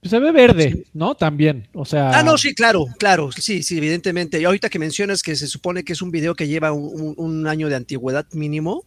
Pues 0.00 0.10
se 0.10 0.20
ve 0.20 0.30
verde, 0.30 0.84
¿no? 0.94 1.16
También, 1.16 1.68
o 1.74 1.84
sea... 1.84 2.16
Ah, 2.16 2.22
no, 2.22 2.38
sí, 2.38 2.54
claro, 2.54 2.86
claro, 2.98 3.32
sí, 3.32 3.64
sí, 3.64 3.78
evidentemente. 3.78 4.40
Y 4.40 4.44
ahorita 4.44 4.70
que 4.70 4.78
mencionas 4.78 5.22
que 5.22 5.34
se 5.34 5.48
supone 5.48 5.82
que 5.82 5.92
es 5.92 6.02
un 6.02 6.12
video 6.12 6.36
que 6.36 6.46
lleva 6.46 6.70
un, 6.70 7.14
un 7.16 7.46
año 7.48 7.68
de 7.68 7.74
antigüedad 7.74 8.24
mínimo, 8.32 8.84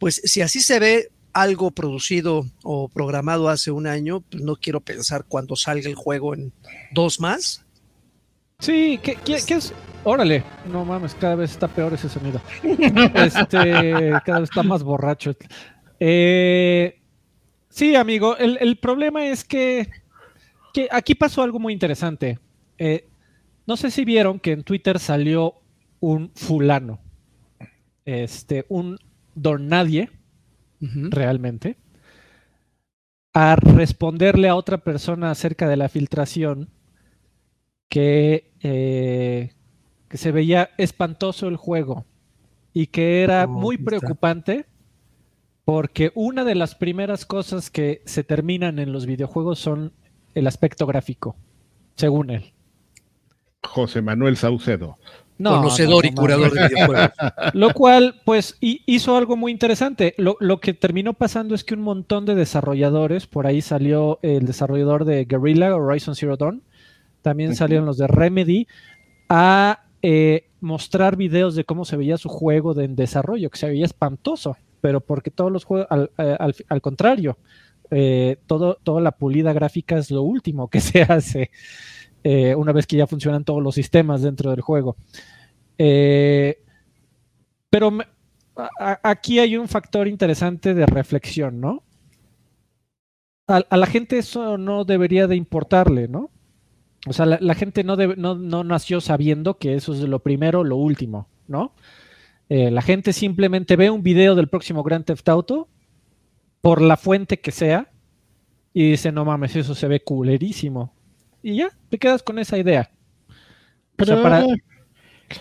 pues 0.00 0.20
si 0.24 0.42
así 0.42 0.60
se 0.60 0.80
ve 0.80 1.08
algo 1.32 1.70
producido 1.70 2.46
o 2.64 2.88
programado 2.88 3.48
hace 3.48 3.70
un 3.70 3.86
año, 3.86 4.22
pues 4.22 4.42
no 4.42 4.56
quiero 4.56 4.80
pensar 4.80 5.24
cuando 5.28 5.54
salga 5.54 5.88
el 5.88 5.94
juego 5.94 6.34
en 6.34 6.52
dos 6.92 7.20
más. 7.20 7.64
Sí, 8.60 9.00
¿qué, 9.02 9.16
qué, 9.24 9.38
qué 9.46 9.54
es? 9.54 9.74
Órale, 10.04 10.44
no 10.70 10.84
mames, 10.84 11.14
cada 11.14 11.34
vez 11.34 11.50
está 11.50 11.66
peor 11.68 11.92
ese 11.94 12.08
sonido. 12.08 12.40
Este, 12.62 14.12
cada 14.24 14.40
vez 14.40 14.50
está 14.50 14.62
más 14.62 14.82
borracho. 14.82 15.34
Eh, 15.98 17.00
sí, 17.68 17.94
amigo, 17.96 18.36
el, 18.36 18.58
el 18.60 18.78
problema 18.78 19.26
es 19.26 19.44
que, 19.44 19.88
que, 20.72 20.88
aquí 20.90 21.14
pasó 21.14 21.42
algo 21.42 21.58
muy 21.58 21.72
interesante. 21.72 22.38
Eh, 22.78 23.08
no 23.66 23.76
sé 23.76 23.90
si 23.90 24.04
vieron 24.04 24.38
que 24.40 24.52
en 24.52 24.62
Twitter 24.62 24.98
salió 24.98 25.54
un 26.00 26.30
fulano, 26.34 27.00
este, 28.04 28.64
un 28.68 28.98
don 29.34 29.68
nadie, 29.68 30.10
uh 30.80 30.86
-huh. 30.86 31.10
realmente, 31.10 31.76
a 33.32 33.56
responderle 33.56 34.48
a 34.48 34.54
otra 34.54 34.78
persona 34.78 35.30
acerca 35.30 35.68
de 35.68 35.76
la 35.76 35.88
filtración 35.88 36.70
que, 37.90 38.52
eh, 38.62 39.52
que 40.08 40.16
se 40.16 40.32
veía 40.32 40.70
espantoso 40.78 41.48
el 41.48 41.56
juego 41.56 42.06
y 42.72 42.86
que 42.86 43.22
era 43.22 43.44
oh, 43.44 43.48
muy 43.48 43.76
preocupante 43.76 44.64
porque 45.66 46.12
una 46.14 46.44
de 46.44 46.54
las 46.54 46.74
primeras 46.74 47.26
cosas 47.26 47.70
que 47.70 48.00
se 48.06 48.24
terminan 48.24 48.78
en 48.78 48.92
los 48.92 49.04
videojuegos 49.04 49.58
son 49.58 49.92
el 50.34 50.46
aspecto 50.46 50.86
gráfico, 50.86 51.36
según 51.96 52.30
él. 52.30 52.52
José 53.62 54.00
Manuel 54.00 54.36
Saucedo. 54.36 54.96
No, 55.38 55.56
Conocedor 55.56 56.04
no, 56.04 56.10
no, 56.10 56.12
y 56.12 56.14
curador 56.14 56.52
de 56.52 56.68
videojuegos. 56.68 57.10
Lo 57.54 57.72
cual, 57.72 58.20
pues, 58.24 58.56
hizo 58.60 59.16
algo 59.16 59.36
muy 59.36 59.52
interesante. 59.52 60.14
Lo, 60.18 60.36
lo, 60.38 60.60
que 60.60 60.74
terminó 60.74 61.14
pasando 61.14 61.54
es 61.54 61.64
que 61.64 61.74
un 61.74 61.80
montón 61.82 62.26
de 62.26 62.34
desarrolladores, 62.34 63.26
por 63.26 63.46
ahí 63.46 63.62
salió 63.62 64.18
el 64.22 64.46
desarrollador 64.46 65.04
de 65.04 65.24
Guerrilla, 65.24 65.74
Horizon 65.74 66.14
Zero 66.14 66.36
Dawn, 66.36 66.62
también 67.22 67.54
salieron 67.54 67.86
los 67.86 67.98
de 67.98 68.06
Remedy, 68.06 68.66
a 69.28 69.84
eh, 70.02 70.48
mostrar 70.60 71.16
videos 71.16 71.54
de 71.54 71.64
cómo 71.64 71.84
se 71.84 71.96
veía 71.96 72.18
su 72.18 72.28
juego 72.28 72.74
de, 72.74 72.84
en 72.84 72.96
desarrollo, 72.96 73.50
que 73.50 73.58
se 73.58 73.68
veía 73.68 73.84
espantoso, 73.84 74.56
pero 74.80 75.00
porque 75.00 75.30
todos 75.30 75.52
los 75.52 75.64
juegos, 75.64 75.86
al, 75.90 76.10
al, 76.16 76.54
al 76.68 76.80
contrario, 76.80 77.38
eh, 77.90 78.36
todo, 78.46 78.78
toda 78.82 79.00
la 79.00 79.12
pulida 79.12 79.52
gráfica 79.52 79.98
es 79.98 80.10
lo 80.10 80.22
último 80.22 80.68
que 80.68 80.80
se 80.80 81.02
hace 81.02 81.50
eh, 82.22 82.54
una 82.54 82.72
vez 82.72 82.86
que 82.86 82.96
ya 82.96 83.06
funcionan 83.06 83.44
todos 83.44 83.62
los 83.62 83.74
sistemas 83.74 84.22
dentro 84.22 84.50
del 84.50 84.60
juego. 84.60 84.96
Eh, 85.78 86.62
pero 87.70 87.90
me, 87.90 88.04
a, 88.56 89.00
aquí 89.02 89.38
hay 89.38 89.56
un 89.56 89.68
factor 89.68 90.06
interesante 90.06 90.74
de 90.74 90.86
reflexión, 90.86 91.60
¿no? 91.60 91.82
A, 93.48 93.62
a, 93.68 93.76
la 93.76 93.86
gente 93.86 94.18
eso 94.18 94.58
no 94.58 94.84
debería 94.84 95.26
de 95.26 95.36
importarle, 95.36 96.06
¿no? 96.08 96.30
O 97.06 97.12
sea, 97.12 97.26
la, 97.26 97.38
la 97.40 97.54
gente 97.54 97.82
no, 97.84 97.96
debe, 97.96 98.16
no, 98.16 98.34
no, 98.34 98.62
nació 98.62 99.00
sabiendo 99.00 99.58
que 99.58 99.74
eso 99.74 99.94
es 99.94 100.00
lo 100.00 100.18
primero, 100.18 100.64
lo 100.64 100.76
último, 100.76 101.28
¿no? 101.48 101.72
Eh, 102.50 102.70
la 102.70 102.82
gente 102.82 103.12
simplemente 103.12 103.76
ve 103.76 103.90
un 103.90 104.02
video 104.02 104.34
del 104.34 104.48
próximo 104.48 104.82
Grand 104.82 105.04
Theft 105.04 105.28
Auto 105.28 105.68
por 106.60 106.82
la 106.82 106.96
fuente 106.96 107.40
que 107.40 107.52
sea 107.52 107.90
y 108.74 108.90
dice, 108.90 109.12
no 109.12 109.24
mames, 109.24 109.56
eso 109.56 109.74
se 109.74 109.88
ve 109.88 110.00
culerísimo. 110.00 110.92
Y 111.42 111.56
ya, 111.56 111.70
te 111.88 111.98
quedas 111.98 112.22
con 112.22 112.38
esa 112.38 112.58
idea. 112.58 112.90
Pero, 113.96 114.12
o 114.12 114.14
sea, 114.16 114.22
para... 114.22 114.46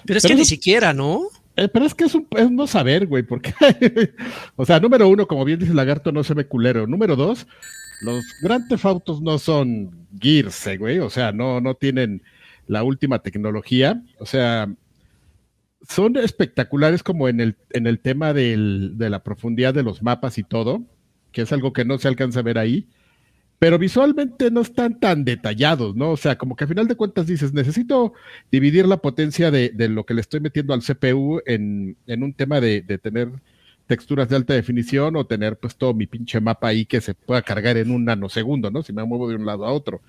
pero 0.06 0.18
es 0.18 0.26
que 0.26 0.36
ni 0.36 0.46
siquiera, 0.46 0.94
¿no? 0.94 1.24
Eh, 1.56 1.68
pero 1.68 1.86
es 1.86 1.94
que 1.94 2.06
es, 2.06 2.16
un, 2.16 2.28
es 2.38 2.50
no 2.50 2.68
saber, 2.68 3.06
güey, 3.06 3.24
porque, 3.24 3.54
o 4.56 4.66
sea, 4.66 4.80
número 4.80 5.10
uno, 5.10 5.28
como 5.28 5.44
bien 5.44 5.60
dice 5.60 5.74
Lagarto, 5.74 6.12
no 6.12 6.24
se 6.24 6.34
ve 6.34 6.48
culero. 6.48 6.88
Número 6.88 7.16
dos, 7.16 7.48
los 8.02 8.24
Grand 8.42 8.68
Theft 8.68 8.86
Autos 8.86 9.22
no 9.22 9.40
son 9.40 10.08
Gears, 10.20 10.68
eh, 10.68 10.78
güey, 10.78 11.00
o 11.00 11.10
sea, 11.10 11.32
no, 11.32 11.62
no 11.62 11.76
tienen 11.76 12.24
la 12.68 12.84
última 12.84 13.20
tecnología, 13.20 14.04
o 14.20 14.26
sea, 14.26 14.70
son 15.88 16.18
espectaculares 16.18 17.04
como 17.04 17.28
en 17.28 17.40
el, 17.40 17.56
en 17.72 17.88
el 17.88 18.00
tema 18.00 18.34
de 18.34 18.56
la 18.98 19.24
profundidad 19.24 19.74
de 19.74 19.84
los 19.84 20.04
mapas 20.04 20.38
y 20.38 20.44
todo, 20.44 20.84
que 21.32 21.42
es 21.44 21.52
algo 21.52 21.74
que 21.74 21.86
no 21.86 21.98
se 21.98 22.08
alcanza 22.08 22.40
a 22.40 22.44
ver 22.44 22.58
ahí, 22.58 22.88
pero 23.60 23.78
visualmente 23.78 24.52
no 24.52 24.62
están 24.62 25.00
tan 25.00 25.26
detallados, 25.26 25.96
¿no? 25.96 26.12
O 26.12 26.18
sea, 26.18 26.38
como 26.38 26.56
que 26.56 26.64
a 26.64 26.68
final 26.68 26.88
de 26.88 26.96
cuentas 26.96 27.28
dices, 27.28 27.54
necesito 27.54 28.14
dividir 28.50 28.88
la 28.88 28.98
potencia 28.98 29.52
de, 29.52 29.70
de 29.70 29.90
lo 29.90 30.06
que 30.06 30.14
le 30.14 30.22
estoy 30.22 30.40
metiendo 30.40 30.74
al 30.74 30.82
CPU 30.82 31.42
en, 31.46 31.98
en 32.08 32.24
un 32.24 32.34
tema 32.34 32.62
de, 32.62 32.82
de, 32.82 32.98
tener 32.98 33.30
texturas 33.90 34.30
de 34.30 34.36
alta 34.36 34.54
definición 34.54 35.16
o 35.16 35.26
tener 35.26 35.58
pues 35.58 35.76
todo 35.76 35.96
mi 35.96 36.06
pinche 36.06 36.40
mapa 36.40 36.68
ahí 36.68 36.86
que 36.86 37.02
se 37.02 37.16
pueda 37.16 37.42
cargar 37.42 37.76
en 37.76 37.90
un 37.90 38.06
nanosegundo, 38.06 38.70
¿no? 38.70 38.84
Si 38.84 38.94
me 38.94 39.04
muevo 39.04 39.28
de 39.28 39.36
un 39.36 39.48
lado 39.48 39.66
a 39.66 39.72
otro. 39.72 40.04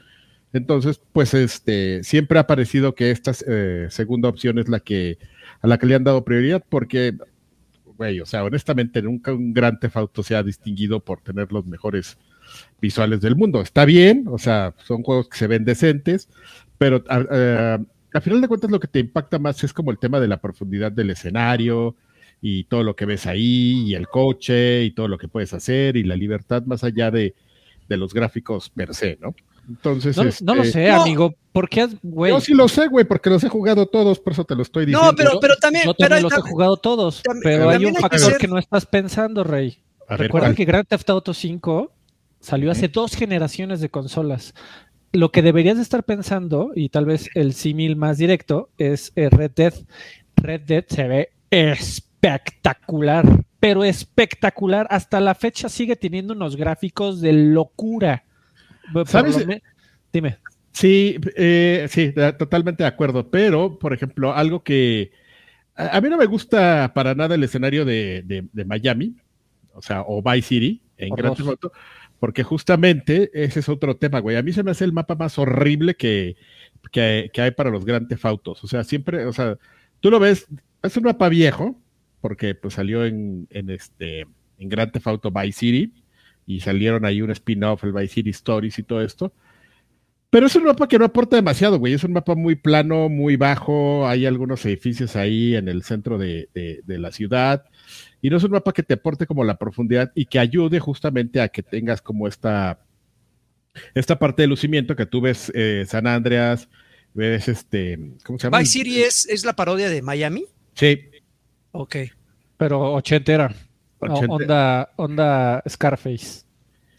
Entonces, 0.52 1.00
pues 1.14 1.32
este, 1.32 2.04
siempre 2.04 2.38
ha 2.38 2.46
parecido 2.46 2.94
que 2.94 3.10
esta 3.10 3.32
eh, 3.48 3.86
segunda 3.88 4.28
opción 4.28 4.58
es 4.58 4.68
la 4.68 4.80
que, 4.80 5.16
a 5.62 5.66
la 5.66 5.78
que 5.78 5.86
le 5.86 5.94
han 5.94 6.04
dado 6.04 6.26
prioridad 6.26 6.62
porque, 6.68 7.16
güey, 7.96 8.20
o 8.20 8.26
sea, 8.26 8.44
honestamente 8.44 9.00
nunca 9.00 9.32
un 9.32 9.54
gran 9.54 9.78
Auto 9.94 10.22
se 10.22 10.36
ha 10.36 10.42
distinguido 10.42 11.00
por 11.00 11.22
tener 11.22 11.50
los 11.50 11.64
mejores 11.64 12.18
visuales 12.82 13.22
del 13.22 13.34
mundo. 13.34 13.62
Está 13.62 13.86
bien, 13.86 14.26
o 14.28 14.36
sea, 14.36 14.74
son 14.84 15.02
juegos 15.02 15.30
que 15.30 15.38
se 15.38 15.46
ven 15.46 15.64
decentes, 15.64 16.28
pero 16.76 16.98
uh, 16.98 17.82
a 18.12 18.20
final 18.20 18.42
de 18.42 18.48
cuentas 18.48 18.70
lo 18.70 18.78
que 18.78 18.88
te 18.88 18.98
impacta 18.98 19.38
más 19.38 19.64
es 19.64 19.72
como 19.72 19.90
el 19.90 19.98
tema 19.98 20.20
de 20.20 20.28
la 20.28 20.38
profundidad 20.38 20.92
del 20.92 21.08
escenario 21.08 21.96
y 22.40 22.64
todo 22.64 22.82
lo 22.82 22.96
que 22.96 23.06
ves 23.06 23.26
ahí, 23.26 23.84
y 23.86 23.94
el 23.94 24.08
coche, 24.08 24.84
y 24.84 24.92
todo 24.92 25.08
lo 25.08 25.18
que 25.18 25.28
puedes 25.28 25.52
hacer, 25.52 25.96
y 25.96 26.04
la 26.04 26.16
libertad 26.16 26.62
más 26.64 26.84
allá 26.84 27.10
de, 27.10 27.34
de 27.88 27.96
los 27.96 28.14
gráficos 28.14 28.70
per 28.70 28.94
se, 28.94 29.18
¿no? 29.20 29.34
Entonces, 29.68 30.16
no, 30.16 30.24
este, 30.24 30.44
no 30.44 30.54
lo 30.56 30.64
sé, 30.64 30.88
no. 30.88 31.02
amigo. 31.02 31.34
¿Por 31.52 31.68
qué, 31.68 31.88
güey? 32.02 32.32
Yo 32.32 32.40
sí 32.40 32.54
lo 32.54 32.66
sé, 32.68 32.88
güey, 32.88 33.04
porque 33.04 33.30
los 33.30 33.42
he 33.44 33.48
jugado 33.48 33.86
todos, 33.86 34.18
por 34.18 34.32
eso 34.32 34.44
te 34.44 34.56
lo 34.56 34.62
estoy 34.62 34.86
diciendo. 34.86 35.10
No, 35.10 35.16
pero, 35.16 35.38
pero 35.40 35.56
también. 35.56 35.84
Yo 35.84 35.94
pero 35.94 36.08
también 36.08 36.22
los 36.24 36.32
he 36.32 36.50
jugado 36.50 36.76
todos, 36.76 37.22
también, 37.22 37.42
pero 37.42 37.70
hay 37.70 37.84
un 37.84 37.94
factor 37.94 38.38
que, 38.38 38.48
no 38.48 38.58
estás 38.58 38.86
pensando, 38.86 39.44
Rey. 39.44 39.78
A 40.08 40.16
Recuerda 40.16 40.48
ver, 40.48 40.56
que 40.56 40.64
Grand 40.64 40.86
Theft 40.86 41.08
Auto 41.10 41.34
5 41.34 41.92
salió 42.40 42.70
hace 42.70 42.88
dos 42.88 43.14
generaciones 43.14 43.80
de 43.80 43.90
consolas. 43.90 44.54
Lo 45.12 45.30
que 45.30 45.42
deberías 45.42 45.76
de 45.76 45.82
estar 45.82 46.04
pensando, 46.04 46.72
y 46.74 46.88
tal 46.88 47.04
vez 47.04 47.28
el 47.34 47.52
símil 47.52 47.96
más 47.96 48.18
directo, 48.18 48.70
es 48.78 49.12
Red 49.14 49.52
Dead. 49.54 49.74
Red 50.36 50.62
Dead 50.62 50.84
se 50.88 51.06
ve 51.06 51.28
espectacular, 51.50 52.09
pero 53.58 53.84
espectacular. 53.84 54.86
Hasta 54.90 55.20
la 55.20 55.34
fecha 55.34 55.68
sigue 55.68 55.96
teniendo 55.96 56.34
unos 56.34 56.56
gráficos 56.56 57.20
de 57.20 57.32
locura. 57.32 58.24
¿Sabes? 59.06 59.46
Me... 59.46 59.62
Dime. 60.12 60.38
Sí, 60.72 61.18
eh, 61.36 61.86
sí, 61.90 62.12
totalmente 62.38 62.82
de 62.82 62.88
acuerdo. 62.88 63.30
Pero, 63.30 63.78
por 63.78 63.92
ejemplo, 63.92 64.32
algo 64.32 64.62
que 64.62 65.12
a, 65.74 65.96
a 65.96 66.00
mí 66.00 66.08
no 66.08 66.16
me 66.16 66.26
gusta 66.26 66.92
para 66.94 67.14
nada 67.14 67.34
el 67.34 67.44
escenario 67.44 67.84
de, 67.84 68.22
de, 68.24 68.46
de 68.52 68.64
Miami, 68.64 69.16
o 69.72 69.82
sea, 69.82 70.04
o 70.06 70.22
Vice 70.22 70.48
City 70.48 70.82
en 70.96 71.14
Grand 71.14 71.36
Theft 71.36 71.48
Auto, 71.48 71.72
porque 72.18 72.42
justamente 72.42 73.30
ese 73.32 73.60
es 73.60 73.68
otro 73.68 73.96
tema, 73.96 74.20
güey. 74.20 74.36
A 74.36 74.42
mí 74.42 74.52
se 74.52 74.62
me 74.62 74.70
hace 74.70 74.84
el 74.84 74.92
mapa 74.92 75.14
más 75.14 75.38
horrible 75.38 75.94
que, 75.96 76.36
que, 76.92 77.30
que 77.32 77.42
hay 77.42 77.50
para 77.50 77.70
los 77.70 77.84
Grand 77.84 78.08
Theft 78.08 78.24
Autos. 78.26 78.62
O 78.64 78.68
sea, 78.68 78.84
siempre, 78.84 79.24
o 79.26 79.32
sea, 79.32 79.56
tú 80.00 80.10
lo 80.10 80.20
ves 80.20 80.46
es 80.82 80.96
un 80.96 81.04
mapa 81.04 81.28
viejo, 81.28 81.78
porque 82.20 82.54
pues 82.54 82.74
salió 82.74 83.04
en, 83.04 83.46
en 83.50 83.70
este 83.70 84.26
en 84.58 84.68
Grand 84.68 84.92
Theft 84.92 85.06
Auto 85.06 85.30
Vice 85.30 85.58
City 85.58 85.92
y 86.46 86.60
salieron 86.60 87.04
ahí 87.04 87.22
un 87.22 87.30
spin-off, 87.30 87.84
el 87.84 87.92
Vice 87.92 88.14
City 88.14 88.30
Stories 88.30 88.78
y 88.78 88.82
todo 88.82 89.02
esto. 89.02 89.32
Pero 90.30 90.46
es 90.46 90.54
un 90.54 90.62
mapa 90.62 90.86
que 90.86 90.98
no 90.98 91.04
aporta 91.04 91.34
demasiado, 91.34 91.78
güey. 91.78 91.92
Es 91.92 92.04
un 92.04 92.12
mapa 92.12 92.36
muy 92.36 92.54
plano, 92.54 93.08
muy 93.08 93.36
bajo. 93.36 94.06
Hay 94.06 94.26
algunos 94.26 94.64
edificios 94.64 95.16
ahí 95.16 95.56
en 95.56 95.68
el 95.68 95.82
centro 95.82 96.18
de, 96.18 96.48
la 96.86 97.10
ciudad. 97.10 97.64
Y 98.22 98.30
no 98.30 98.36
es 98.36 98.44
un 98.44 98.52
mapa 98.52 98.72
que 98.72 98.84
te 98.84 98.94
aporte 98.94 99.26
como 99.26 99.42
la 99.42 99.58
profundidad 99.58 100.12
y 100.14 100.26
que 100.26 100.38
ayude 100.38 100.78
justamente 100.78 101.40
a 101.40 101.48
que 101.48 101.64
tengas 101.64 102.00
como 102.00 102.28
esta, 102.28 102.78
esta 103.94 104.20
parte 104.20 104.42
de 104.42 104.48
lucimiento 104.48 104.94
que 104.94 105.06
tú 105.06 105.20
ves 105.20 105.50
eh, 105.52 105.84
San 105.88 106.06
Andreas, 106.06 106.68
ves 107.12 107.48
este, 107.48 107.98
¿cómo 108.24 108.38
se 108.38 108.46
llama? 108.46 108.60
Vice 108.60 108.72
City 108.72 109.02
es, 109.02 109.28
es 109.28 109.44
la 109.44 109.56
parodia 109.56 109.88
de 109.88 110.00
Miami. 110.00 110.44
Sí. 110.74 111.09
Ok. 111.72 111.96
Pero 112.56 112.92
ochentera. 112.94 113.54
onda, 114.00 114.90
onda 114.96 115.62
Scarface. 115.68 116.44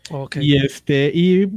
Ok. 0.10 0.38
Y 0.42 0.58
este, 0.58 1.12
y 1.14 1.48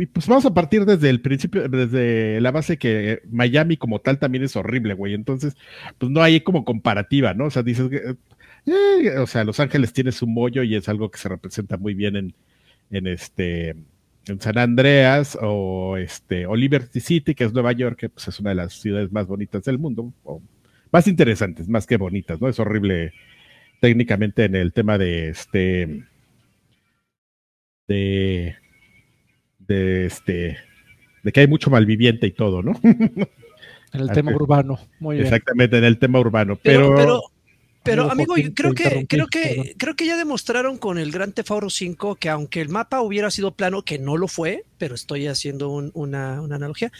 y 0.00 0.06
pues 0.06 0.26
vamos 0.26 0.46
a 0.46 0.54
partir 0.54 0.86
desde 0.86 1.10
el 1.10 1.20
principio, 1.20 1.68
desde 1.68 2.40
la 2.40 2.50
base 2.50 2.78
que 2.78 3.20
Miami 3.30 3.76
como 3.76 3.98
tal 4.00 4.18
también 4.18 4.42
es 4.42 4.56
horrible, 4.56 4.94
güey. 4.94 5.12
Entonces, 5.12 5.54
pues 5.98 6.10
no 6.10 6.22
hay 6.22 6.40
como 6.40 6.64
comparativa, 6.64 7.34
¿no? 7.34 7.44
O 7.44 7.50
sea, 7.50 7.62
dices, 7.62 7.90
eh, 7.92 9.18
o 9.18 9.26
sea, 9.26 9.44
Los 9.44 9.60
Ángeles 9.60 9.92
tiene 9.92 10.12
su 10.12 10.26
mollo 10.26 10.62
y 10.62 10.74
es 10.74 10.88
algo 10.88 11.10
que 11.10 11.18
se 11.18 11.28
representa 11.28 11.76
muy 11.76 11.92
bien 11.92 12.16
en, 12.16 12.34
en 12.90 13.06
este, 13.08 13.76
en 14.26 14.40
San 14.40 14.56
Andreas 14.56 15.36
o 15.38 15.98
este, 15.98 16.46
o 16.46 16.56
Liberty 16.56 17.00
City, 17.00 17.34
que 17.34 17.44
es 17.44 17.52
Nueva 17.52 17.72
York, 17.72 17.98
que 17.98 18.08
pues, 18.08 18.26
es 18.26 18.40
una 18.40 18.50
de 18.50 18.56
las 18.56 18.72
ciudades 18.80 19.12
más 19.12 19.26
bonitas 19.26 19.64
del 19.64 19.78
mundo, 19.78 20.10
o 20.24 20.40
más 20.92 21.06
interesantes, 21.06 21.68
más 21.68 21.86
que 21.86 21.96
bonitas, 21.96 22.40
¿no? 22.40 22.48
Es 22.48 22.58
horrible 22.58 23.12
técnicamente 23.80 24.44
en 24.44 24.54
el 24.54 24.72
tema 24.72 24.98
de 24.98 25.28
este, 25.30 26.04
de 27.88 28.56
de 29.58 30.06
este 30.06 30.58
de 31.22 31.32
que 31.32 31.40
hay 31.40 31.46
mucho 31.46 31.70
malviviente 31.70 32.26
y 32.26 32.32
todo, 32.32 32.62
¿no? 32.62 32.72
En 33.92 34.02
el 34.02 34.12
tema 34.12 34.32
urbano, 34.32 34.78
muy 35.00 35.16
bien. 35.16 35.26
Exactamente, 35.26 35.76
en 35.76 35.82
el 35.82 35.98
tema 35.98 36.20
urbano, 36.20 36.56
pero... 36.62 36.94
pero, 36.94 36.96
pero, 36.96 37.20
amigo, 37.84 38.34
creo 38.54 38.74
que, 38.74 39.06
creo 39.08 39.26
que, 39.26 39.74
creo 39.78 39.96
que 39.96 40.06
ya 40.06 40.16
demostraron 40.16 40.78
con 40.78 40.98
el 40.98 41.10
Gran 41.10 41.32
Tefauro 41.32 41.70
5 41.70 42.16
que 42.16 42.28
aunque 42.28 42.60
el 42.60 42.68
mapa 42.68 43.00
hubiera 43.00 43.30
sido 43.30 43.54
plano, 43.54 43.82
que 43.82 43.98
no 43.98 44.16
lo 44.16 44.28
fue, 44.28 44.64
pero 44.78 44.94
estoy 44.94 45.26
haciendo 45.26 45.70
una, 45.70 46.38
analogía. 46.38 46.92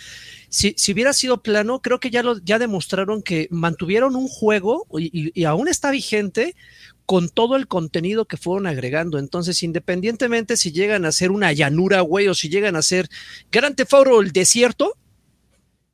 Si, 0.48 0.74
si, 0.76 0.92
hubiera 0.92 1.12
sido 1.12 1.42
plano, 1.42 1.80
creo 1.80 2.00
que 2.00 2.10
ya 2.10 2.22
lo, 2.22 2.38
ya 2.38 2.58
demostraron 2.58 3.22
que 3.22 3.48
mantuvieron 3.50 4.16
un 4.16 4.28
juego 4.28 4.86
y, 4.98 5.38
y 5.38 5.44
aún 5.44 5.68
está 5.68 5.90
vigente 5.90 6.54
con 7.06 7.28
todo 7.28 7.56
el 7.56 7.66
contenido 7.66 8.24
que 8.24 8.36
fueron 8.36 8.66
agregando. 8.66 9.18
Entonces, 9.18 9.62
independientemente 9.62 10.56
si 10.56 10.72
llegan 10.72 11.04
a 11.04 11.12
ser 11.12 11.30
una 11.30 11.52
llanura, 11.52 12.00
güey, 12.02 12.28
o 12.28 12.34
si 12.34 12.48
llegan 12.48 12.76
a 12.76 12.82
ser 12.82 13.08
Gran 13.50 13.74
Tefauro 13.74 14.20
el 14.20 14.32
desierto, 14.32 14.96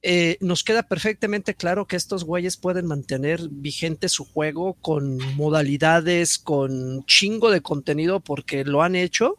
eh, 0.08 0.38
nos 0.40 0.62
queda 0.62 0.84
perfectamente 0.84 1.56
claro 1.56 1.88
que 1.88 1.96
estos 1.96 2.22
güeyes 2.22 2.56
pueden 2.56 2.86
mantener 2.86 3.40
vigente 3.50 4.08
su 4.08 4.24
juego 4.24 4.74
con 4.74 5.16
modalidades, 5.34 6.38
con 6.38 7.04
chingo 7.06 7.50
de 7.50 7.60
contenido, 7.60 8.20
porque 8.20 8.64
lo 8.64 8.84
han 8.84 8.94
hecho 8.94 9.34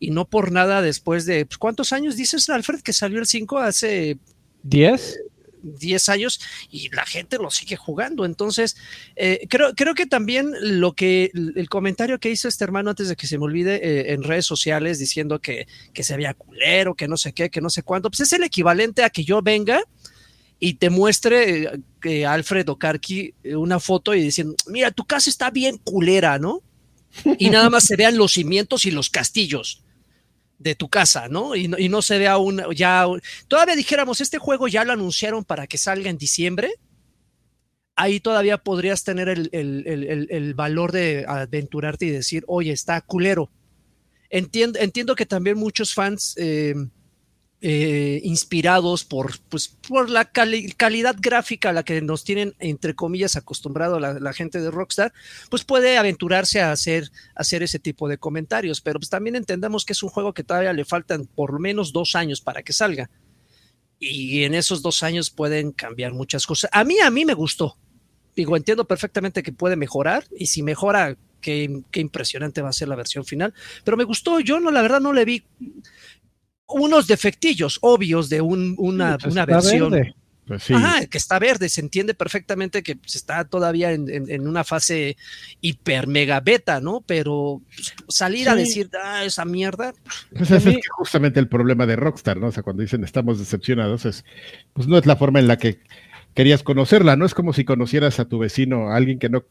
y 0.00 0.10
no 0.10 0.28
por 0.28 0.50
nada 0.50 0.82
después 0.82 1.26
de. 1.26 1.46
Pues, 1.46 1.58
¿Cuántos 1.58 1.92
años 1.92 2.16
dices, 2.16 2.50
Alfred, 2.50 2.80
que 2.80 2.92
salió 2.92 3.20
el 3.20 3.26
5 3.26 3.58
hace. 3.58 4.18
¿10? 4.64 5.00
10 5.62 6.08
años 6.08 6.40
y 6.70 6.88
la 6.88 7.06
gente 7.06 7.36
lo 7.38 7.52
sigue 7.52 7.76
jugando. 7.76 8.24
Entonces, 8.24 8.76
eh, 9.14 9.46
creo, 9.48 9.74
creo 9.76 9.94
que 9.94 10.06
también 10.06 10.50
lo 10.60 10.94
que 10.94 11.30
el 11.34 11.68
comentario 11.68 12.18
que 12.18 12.30
hizo 12.30 12.48
este 12.48 12.64
hermano 12.64 12.90
antes 12.90 13.08
de 13.08 13.14
que 13.14 13.28
se 13.28 13.38
me 13.38 13.44
olvide 13.44 13.76
eh, 13.76 14.12
en 14.12 14.24
redes 14.24 14.46
sociales 14.46 14.98
diciendo 14.98 15.38
que, 15.38 15.68
que 15.92 16.02
se 16.02 16.14
había 16.14 16.34
culero, 16.34 16.94
que 16.94 17.06
no 17.06 17.16
sé 17.16 17.32
qué, 17.32 17.50
que 17.50 17.60
no 17.60 17.70
sé 17.70 17.84
cuánto, 17.84 18.10
pues 18.10 18.20
es 18.20 18.32
el 18.32 18.42
equivalente 18.42 19.04
a 19.04 19.10
que 19.10 19.22
yo 19.22 19.42
venga 19.42 19.84
y 20.60 20.74
te 20.74 20.90
muestre 20.90 21.62
eh, 21.62 21.80
que 22.00 22.26
Alfred 22.26 22.68
Okarki 22.68 23.34
una 23.56 23.80
foto 23.80 24.14
y 24.14 24.22
diciendo, 24.22 24.54
mira, 24.66 24.90
tu 24.90 25.04
casa 25.04 25.30
está 25.30 25.50
bien 25.50 25.78
culera, 25.78 26.38
¿no? 26.38 26.62
Y 27.38 27.50
nada 27.50 27.70
más 27.70 27.84
se 27.84 27.96
vean 27.96 28.16
los 28.16 28.32
cimientos 28.34 28.84
y 28.86 28.92
los 28.92 29.10
castillos 29.10 29.82
de 30.58 30.74
tu 30.74 30.88
casa, 30.88 31.26
¿no? 31.28 31.56
Y, 31.56 31.68
no 31.68 32.02
se 32.02 32.18
vea 32.18 32.36
un, 32.36 32.62
ya, 32.76 33.06
todavía 33.48 33.74
dijéramos, 33.74 34.20
este 34.20 34.38
juego 34.38 34.68
ya 34.68 34.84
lo 34.84 34.92
anunciaron 34.92 35.42
para 35.42 35.66
que 35.66 35.78
salga 35.78 36.10
en 36.10 36.18
diciembre, 36.18 36.74
ahí 37.96 38.20
todavía 38.20 38.58
podrías 38.58 39.02
tener 39.02 39.28
el, 39.28 40.54
valor 40.54 40.92
de 40.92 41.24
aventurarte 41.26 42.06
y 42.06 42.10
decir, 42.10 42.44
oye, 42.46 42.72
está 42.72 43.00
culero. 43.00 43.50
Entiendo, 44.28 44.78
entiendo 44.78 45.16
que 45.16 45.26
también 45.26 45.56
muchos 45.56 45.94
fans 45.94 46.34
eh, 46.36 46.74
eh, 47.62 48.22
inspirados 48.24 49.04
por, 49.04 49.38
pues, 49.50 49.68
por 49.68 50.08
la 50.08 50.24
calidad 50.24 51.16
gráfica 51.18 51.68
a 51.68 51.72
la 51.74 51.82
que 51.82 52.00
nos 52.00 52.24
tienen, 52.24 52.54
entre 52.58 52.94
comillas, 52.94 53.36
acostumbrado 53.36 54.00
la, 54.00 54.32
gente 54.32 54.62
de 54.62 54.70
Rockstar, 54.70 55.12
pues 55.50 55.64
puede 55.64 55.98
aventurarse 55.98 56.62
a 56.62 56.72
hacer, 56.72 57.10
hacer 57.34 57.62
ese 57.62 57.78
tipo 57.78 58.08
de 58.08 58.16
comentarios. 58.16 58.80
Pero 58.80 58.98
pues 58.98 59.10
también 59.10 59.36
entendamos 59.36 59.84
que 59.84 59.92
es 59.92 60.02
un 60.02 60.08
juego 60.08 60.32
que 60.32 60.42
todavía 60.42 60.72
le 60.72 60.86
faltan 60.86 61.26
por 61.26 61.52
lo 61.52 61.58
menos 61.58 61.92
dos 61.92 62.14
años 62.14 62.40
para 62.40 62.62
que 62.62 62.72
salga. 62.72 63.10
Y 63.98 64.44
en 64.44 64.54
esos 64.54 64.80
dos 64.80 65.02
años 65.02 65.30
pueden 65.30 65.72
cambiar 65.72 66.14
muchas 66.14 66.46
cosas. 66.46 66.70
A 66.72 66.82
mí, 66.84 66.98
a 67.00 67.10
mí 67.10 67.26
me 67.26 67.34
gustó. 67.34 67.76
Digo, 68.34 68.56
entiendo 68.56 68.86
perfectamente 68.86 69.42
que 69.42 69.52
puede 69.52 69.76
mejorar 69.76 70.24
y 70.34 70.46
si 70.46 70.62
mejora, 70.62 71.18
qué, 71.42 71.82
qué 71.90 72.00
impresionante 72.00 72.62
va 72.62 72.70
a 72.70 72.72
ser 72.72 72.88
la 72.88 72.96
versión 72.96 73.26
final. 73.26 73.52
Pero 73.84 73.98
me 73.98 74.04
gustó, 74.04 74.40
yo 74.40 74.60
no, 74.60 74.70
la 74.70 74.80
verdad 74.80 75.00
no 75.00 75.12
le 75.12 75.26
vi 75.26 75.44
unos 76.72 77.06
defectillos 77.06 77.78
obvios 77.82 78.28
de 78.28 78.40
una, 78.40 79.18
pues 79.18 79.32
una 79.32 79.46
versión. 79.46 80.14
Pues 80.46 80.68
Ajá, 80.72 81.06
que 81.06 81.16
está 81.16 81.38
verde, 81.38 81.68
se 81.68 81.80
entiende 81.80 82.12
perfectamente 82.12 82.82
que 82.82 82.96
pues, 82.96 83.14
está 83.14 83.44
todavía 83.44 83.92
en, 83.92 84.48
una 84.48 84.64
fase 84.64 85.16
hiper 85.60 86.08
mega 86.08 86.40
beta, 86.40 86.80
¿no? 86.80 87.04
Pero 87.06 87.62
pues, 87.68 87.94
salir 88.08 88.48
a 88.48 88.56
decir, 88.56 88.90
ah, 89.00 89.24
esa 89.24 89.44
mierda. 89.44 89.92
Pues 90.36 90.50
ese 90.50 90.70
es 90.70 90.88
justamente 90.90 91.38
el 91.38 91.46
problema 91.46 91.86
de 91.86 91.94
Rockstar, 91.94 92.38
¿no? 92.38 92.48
O 92.48 92.52
sea, 92.52 92.64
cuando 92.64 92.82
dicen 92.82 93.04
estamos 93.04 93.38
decepcionados, 93.38 94.06
es, 94.06 94.24
pues 94.72 94.88
no 94.88 94.98
es 94.98 95.06
la 95.06 95.14
forma 95.14 95.38
en 95.38 95.46
la 95.46 95.56
que 95.56 95.78
querías 96.34 96.64
conocerla, 96.64 97.14
¿no? 97.14 97.26
Es 97.26 97.34
como 97.34 97.52
si 97.52 97.64
conocieras 97.64 98.18
a 98.18 98.24
tu 98.24 98.40
vecino, 98.40 98.90
a 98.90 98.96
alguien 98.96 99.20
que 99.20 99.28
no 99.28 99.44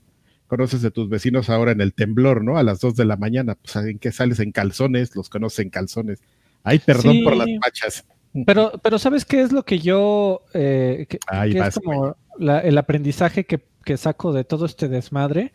conoces 0.48 0.82
de 0.82 0.92
tus 0.92 1.08
vecinos 1.08 1.50
ahora 1.50 1.72
en 1.72 1.80
el 1.80 1.94
temblor, 1.94 2.44
¿no? 2.44 2.58
A 2.58 2.64
las 2.64 2.82
dos 2.82 2.98
de 2.98 3.06
la 3.06 3.16
mañana, 3.16 3.56
pues 3.56 3.74
en 3.78 4.00
que 4.00 4.12
sales 4.12 4.42
en 4.42 4.52
calzones, 4.52 5.16
los 5.16 5.30
conoces 5.30 5.60
en 5.60 5.70
calzones. 5.70 6.20
Ay, 6.64 6.80
perdón 6.80 7.24
por 7.24 7.36
las 7.36 7.48
machas. 7.60 8.06
Pero, 8.46 8.74
pero 8.84 9.00
¿sabes 9.00 9.26
qué 9.26 9.42
es 9.42 9.52
lo 9.52 9.64
que 9.64 9.80
yo, 9.80 10.44
eh, 10.54 11.08
que, 11.10 11.20
es 11.66 11.80
como 11.84 12.16
el 12.40 12.78
aprendizaje 12.78 13.46
que, 13.46 13.98
saco 13.98 14.32
de 14.34 14.44
todo 14.44 14.66
este 14.66 14.88
desmadre? 14.88 15.52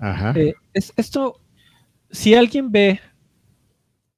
Ajá. 0.00 0.32
Eh, 0.36 0.54
es 0.72 0.92
esto, 0.96 1.40
si 2.10 2.34
alguien 2.34 2.72
ve 2.72 3.00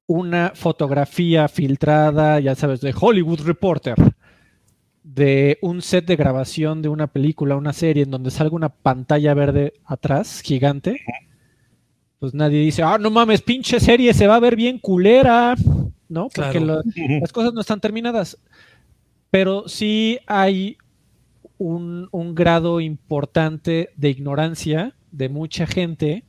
una 0.06 0.52
fotografía 0.54 1.46
filtrada, 1.46 2.40
ya 2.40 2.54
sabes, 2.54 2.80
de 2.80 2.94
Hollywood 2.98 3.42
Reporter, 3.42 3.96
de 5.02 5.58
un 5.62 5.82
set 5.82 6.06
de 6.06 6.16
grabación 6.16 6.82
de 6.82 6.88
una 6.88 7.06
película, 7.06 7.56
una 7.56 7.72
serie, 7.72 8.04
en 8.04 8.10
donde 8.10 8.30
salga 8.30 8.56
una 8.56 8.70
pantalla 8.70 9.34
verde 9.34 9.74
atrás, 9.84 10.40
gigante, 10.40 11.00
pues 12.18 12.34
nadie 12.34 12.60
dice, 12.60 12.82
ah, 12.82 12.98
no 12.98 13.10
mames, 13.10 13.40
pinche 13.40 13.80
serie, 13.80 14.12
se 14.12 14.26
va 14.26 14.36
a 14.36 14.40
ver 14.40 14.56
bien 14.56 14.78
culera. 14.78 15.54
¿No? 16.10 16.28
Porque 16.28 16.60
las 16.60 17.32
cosas 17.32 17.54
no 17.54 17.62
están 17.62 17.80
terminadas. 17.80 18.38
Pero 19.30 19.68
sí 19.68 20.18
hay 20.26 20.76
un, 21.56 22.34
grado 22.34 22.80
importante 22.80 23.90
de 23.96 24.10
ignorancia 24.10 24.96
de 25.12 25.28
mucha 25.28 25.66
gente 25.66 26.24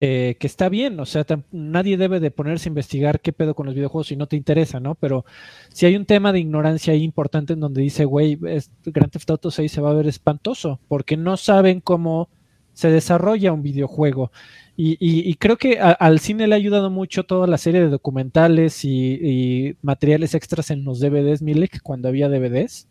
eh, 0.00 0.36
que 0.38 0.46
está 0.46 0.68
bien, 0.68 1.00
o 1.00 1.06
sea, 1.06 1.24
nadie 1.52 1.96
debe 1.96 2.20
de 2.20 2.30
ponerse 2.30 2.68
a 2.68 2.70
investigar 2.70 3.20
qué 3.20 3.32
pedo 3.32 3.54
con 3.54 3.66
los 3.66 3.74
videojuegos 3.74 4.08
si 4.08 4.16
no 4.16 4.26
te 4.26 4.36
interesa, 4.36 4.78
¿no? 4.78 4.94
Pero 4.94 5.24
si 5.72 5.86
hay 5.86 5.96
un 5.96 6.04
tema 6.04 6.32
de 6.32 6.40
ignorancia 6.40 6.92
ahí 6.92 7.02
importante 7.02 7.54
en 7.54 7.60
donde 7.60 7.80
dice, 7.82 8.04
güey, 8.04 8.36
Grand 8.36 9.10
Theft 9.10 9.30
Auto 9.30 9.50
6 9.50 9.72
se 9.72 9.80
va 9.80 9.90
a 9.90 9.94
ver 9.94 10.06
espantoso, 10.06 10.80
porque 10.88 11.16
no 11.16 11.36
saben 11.36 11.80
cómo 11.80 12.28
se 12.74 12.90
desarrolla 12.90 13.52
un 13.52 13.62
videojuego. 13.62 14.32
Y, 14.78 15.34
creo 15.36 15.56
que 15.56 15.78
al 15.80 16.20
cine 16.20 16.46
le 16.46 16.54
ha 16.54 16.58
ayudado 16.58 16.90
mucho 16.90 17.24
toda 17.24 17.46
la 17.46 17.56
serie 17.56 17.80
de 17.80 17.88
documentales 17.88 18.84
y, 18.84 19.74
materiales 19.80 20.34
extras 20.34 20.70
en 20.70 20.84
los 20.84 21.00
DVDs, 21.00 21.40
Milek, 21.40 21.80
cuando 21.82 22.08
había 22.08 22.28
DVDs, 22.28 22.86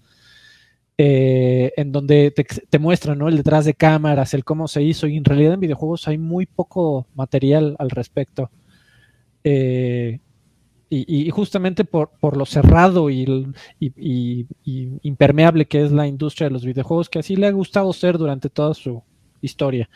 eh, 0.98 1.74
en 1.78 1.92
donde 1.92 2.32
te, 2.32 2.80
muestran 2.80 3.20
¿no? 3.20 3.28
el 3.28 3.38
detrás 3.38 3.66
de 3.66 3.76
cámaras, 3.76 4.34
el 4.34 4.44
cómo 4.44 4.68
se 4.68 4.82
hizo, 4.82 5.06
y 5.08 5.18
en 5.18 5.26
realidad 5.26 5.54
en 5.54 5.60
videojuegos 5.60 6.08
hay 6.08 6.18
muy 6.18 6.48
poco 6.48 7.08
material 7.14 7.76
al 7.78 7.92
respecto. 7.92 8.50
Eh, 9.44 10.20
Y, 10.90 11.30
justamente 11.32 11.84
por, 11.84 12.12
por, 12.22 12.38
lo 12.38 12.46
cerrado 12.46 13.10
y, 13.10 13.26
y, 13.80 14.48
impermeable 15.04 15.66
que 15.68 15.84
es 15.84 15.92
la 15.92 16.08
industria 16.08 16.48
de 16.48 16.54
los 16.54 16.66
videojuegos, 16.66 17.10
que 17.10 17.20
así 17.20 17.36
le 17.36 17.48
ha 17.48 17.52
gustado 17.52 17.92
ser 17.94 18.18
durante 18.18 18.50
toda 18.50 18.74
su 18.74 19.04
historia. 19.42 19.90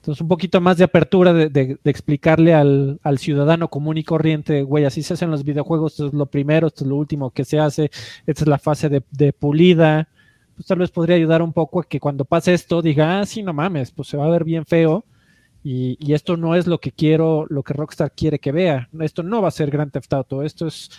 Entonces, 0.00 0.22
un 0.22 0.28
poquito 0.28 0.62
más 0.62 0.78
de 0.78 0.84
apertura 0.84 1.34
de, 1.34 1.78
explicarle 1.84 2.54
al, 2.54 3.18
ciudadano 3.18 3.68
común 3.68 3.98
y 3.98 4.02
corriente, 4.02 4.62
güey, 4.62 4.86
así 4.86 5.02
se 5.02 5.12
hacen 5.12 5.30
los 5.30 5.44
videojuegos, 5.44 5.92
esto 5.92 6.06
es 6.06 6.14
lo 6.14 6.24
primero, 6.24 6.68
esto 6.68 6.84
es 6.84 6.88
lo 6.88 6.96
último 6.96 7.30
que 7.32 7.44
se 7.44 7.58
hace, 7.58 7.90
esta 8.26 8.44
es 8.44 8.48
la 8.48 8.58
fase 8.58 8.88
de, 8.88 9.32
pulida. 9.34 10.08
Pues 10.56 10.66
tal 10.66 10.78
vez 10.78 10.90
podría 10.90 11.16
ayudar 11.16 11.42
un 11.42 11.52
poco 11.52 11.80
a 11.80 11.84
que 11.84 12.00
cuando 12.00 12.24
pase 12.24 12.54
esto 12.54 12.80
diga, 12.80 13.20
ah, 13.20 13.26
sí, 13.26 13.42
no 13.42 13.52
mames, 13.52 13.90
pues 13.90 14.08
se 14.08 14.16
va 14.16 14.24
a 14.24 14.30
ver 14.30 14.44
bien 14.44 14.64
feo. 14.64 15.04
Y, 15.62 15.98
y, 16.00 16.14
esto 16.14 16.38
no 16.38 16.54
es 16.54 16.66
lo 16.66 16.78
que 16.80 16.92
quiero, 16.92 17.44
lo 17.50 17.62
que 17.62 17.74
Rockstar 17.74 18.12
quiere 18.12 18.38
que 18.38 18.52
vea. 18.52 18.88
Esto 19.00 19.22
no 19.22 19.42
va 19.42 19.48
a 19.48 19.50
ser 19.50 19.70
Grand 19.70 19.92
Theft 19.92 20.12
Auto, 20.14 20.42
esto 20.42 20.66
es 20.66 20.90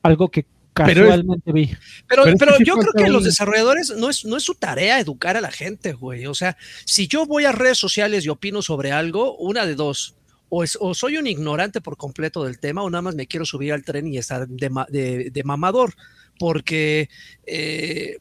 algo 0.00 0.28
que 0.28 0.46
casualmente 0.74 1.52
vi. 1.52 1.70
Pero, 2.08 2.24
pero, 2.38 2.58
yo 2.58 2.76
creo 2.76 2.92
que 2.92 3.10
los 3.10 3.24
desarrolladores 3.24 3.94
no 3.96 4.10
es, 4.10 4.24
no 4.24 4.36
es 4.36 4.42
su 4.42 4.54
tarea 4.54 5.00
educar 5.00 5.36
a 5.36 5.40
la 5.40 5.50
gente, 5.50 5.92
güey. 5.92 6.26
O 6.26 6.34
sea, 6.34 6.56
si 6.84 7.06
yo 7.06 7.26
voy 7.26 7.44
a 7.44 7.52
redes 7.52 7.78
sociales 7.78 8.26
y 8.26 8.28
opino 8.28 8.60
sobre 8.60 8.92
algo, 8.92 9.36
una 9.38 9.64
de 9.64 9.74
dos. 9.74 10.16
O, 10.50 10.62
es, 10.62 10.76
o 10.80 10.94
soy 10.94 11.16
un 11.16 11.26
ignorante 11.26 11.80
por 11.80 11.96
completo 11.96 12.44
del 12.44 12.58
tema, 12.58 12.82
o 12.82 12.90
nada 12.90 13.02
más 13.02 13.14
me 13.14 13.26
quiero 13.26 13.44
subir 13.46 13.72
al 13.72 13.82
tren 13.82 14.06
y 14.12 14.18
estar 14.18 14.46
de, 14.46 15.30
de, 15.32 15.44
mamador. 15.44 15.94
Porque 16.38 17.08
eh, 17.46 18.18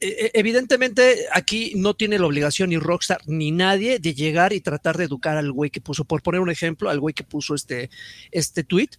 e, 0.00 0.08
e, 0.08 0.30
evidentemente 0.34 1.26
aquí 1.32 1.72
no 1.76 1.94
tiene 1.94 2.18
la 2.18 2.26
obligación 2.26 2.70
ni 2.70 2.76
Rockstar 2.76 3.20
ni 3.26 3.50
nadie 3.50 3.98
de 3.98 4.14
llegar 4.14 4.52
y 4.52 4.60
tratar 4.60 4.96
de 4.96 5.04
educar 5.04 5.36
al 5.36 5.52
güey 5.52 5.70
que 5.70 5.80
puso, 5.80 6.04
por 6.04 6.22
poner 6.22 6.40
un 6.40 6.50
ejemplo, 6.50 6.90
al 6.90 7.00
güey 7.00 7.14
que 7.14 7.24
puso 7.24 7.54
este, 7.54 7.90
este 8.30 8.62
tweet 8.62 8.90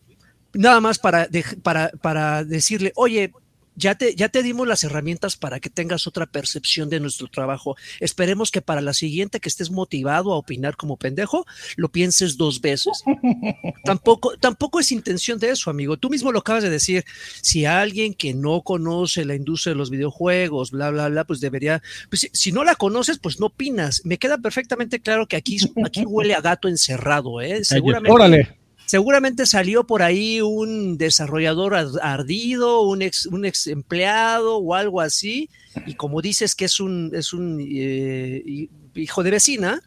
nada 0.58 0.82
más 0.82 1.00
para, 1.00 1.28
para, 1.64 1.90
para 2.02 2.44
decirle, 2.44 2.92
oye, 2.96 3.32
ya 3.78 3.94
te, 3.96 4.16
ya 4.16 4.28
te 4.30 4.42
dimos 4.42 4.68
las 4.68 4.84
herramientas 4.84 5.38
para 5.38 5.60
que 5.60 5.70
tengas 5.70 6.08
otra 6.08 6.26
percepción 6.26 6.90
de 6.90 7.00
nuestro 7.00 7.28
trabajo. 7.28 7.78
Esperemos 8.00 8.50
que 8.50 8.62
para 8.62 8.82
la 8.82 8.94
siguiente 8.94 9.40
que 9.40 9.48
estés 9.48 9.70
motivado 9.70 10.34
a 10.34 10.38
opinar 10.38 10.76
como 10.76 10.98
pendejo, 10.98 11.46
lo 11.76 11.90
pienses 11.90 12.38
dos 12.38 12.60
veces. 12.60 13.04
tampoco, 13.86 14.36
tampoco 14.38 14.80
es 14.80 14.92
intención 14.92 15.38
de 15.38 15.52
eso, 15.52 15.70
amigo. 15.70 15.96
Tú 15.96 16.10
mismo 16.10 16.32
lo 16.32 16.40
acabas 16.40 16.64
de 16.64 16.72
decir. 16.72 17.06
Si 17.42 17.66
alguien 17.66 18.16
que 18.16 18.34
no 18.34 18.64
conoce 18.64 19.26
la 19.26 19.36
industria 19.36 19.74
de 19.74 19.78
los 19.78 19.92
videojuegos, 19.92 20.72
bla, 20.72 20.90
bla, 20.90 21.08
bla, 21.10 21.24
pues 21.24 21.40
debería, 21.40 21.84
pues 22.10 22.30
si, 22.34 22.52
no 22.52 22.64
la 22.64 22.76
conoces, 22.76 23.20
pues 23.20 23.40
no 23.40 23.46
opinas. 23.46 24.02
Me 24.06 24.18
queda 24.18 24.40
perfectamente 24.40 25.00
claro 25.00 25.28
que 25.28 25.36
aquí, 25.36 25.58
aquí 25.86 26.04
huele 26.08 26.34
a 26.34 26.42
gato 26.42 26.68
encerrado, 26.68 27.42
¿eh? 27.42 27.64
Seguramente. 27.64 28.12
Órale 28.12 28.57
seguramente 28.88 29.46
salió 29.46 29.86
por 29.86 30.02
ahí 30.02 30.42
un 30.42 30.98
desarrollador 30.98 31.76
ardido, 32.02 32.82
un 32.82 33.02
ex, 33.02 33.26
un 33.28 33.46
ex 33.46 33.68
empleado 33.68 34.58
o 34.58 34.74
algo 34.74 35.02
así, 35.02 35.50
y 35.86 35.96
como 35.96 36.22
dices 36.22 36.56
que 36.56 36.66
es 36.66 36.80
un, 36.80 37.12
es 37.14 37.34
un 37.34 37.60
eh, 37.62 38.70
hijo 38.96 39.24
de 39.24 39.32
vecina, 39.32 39.82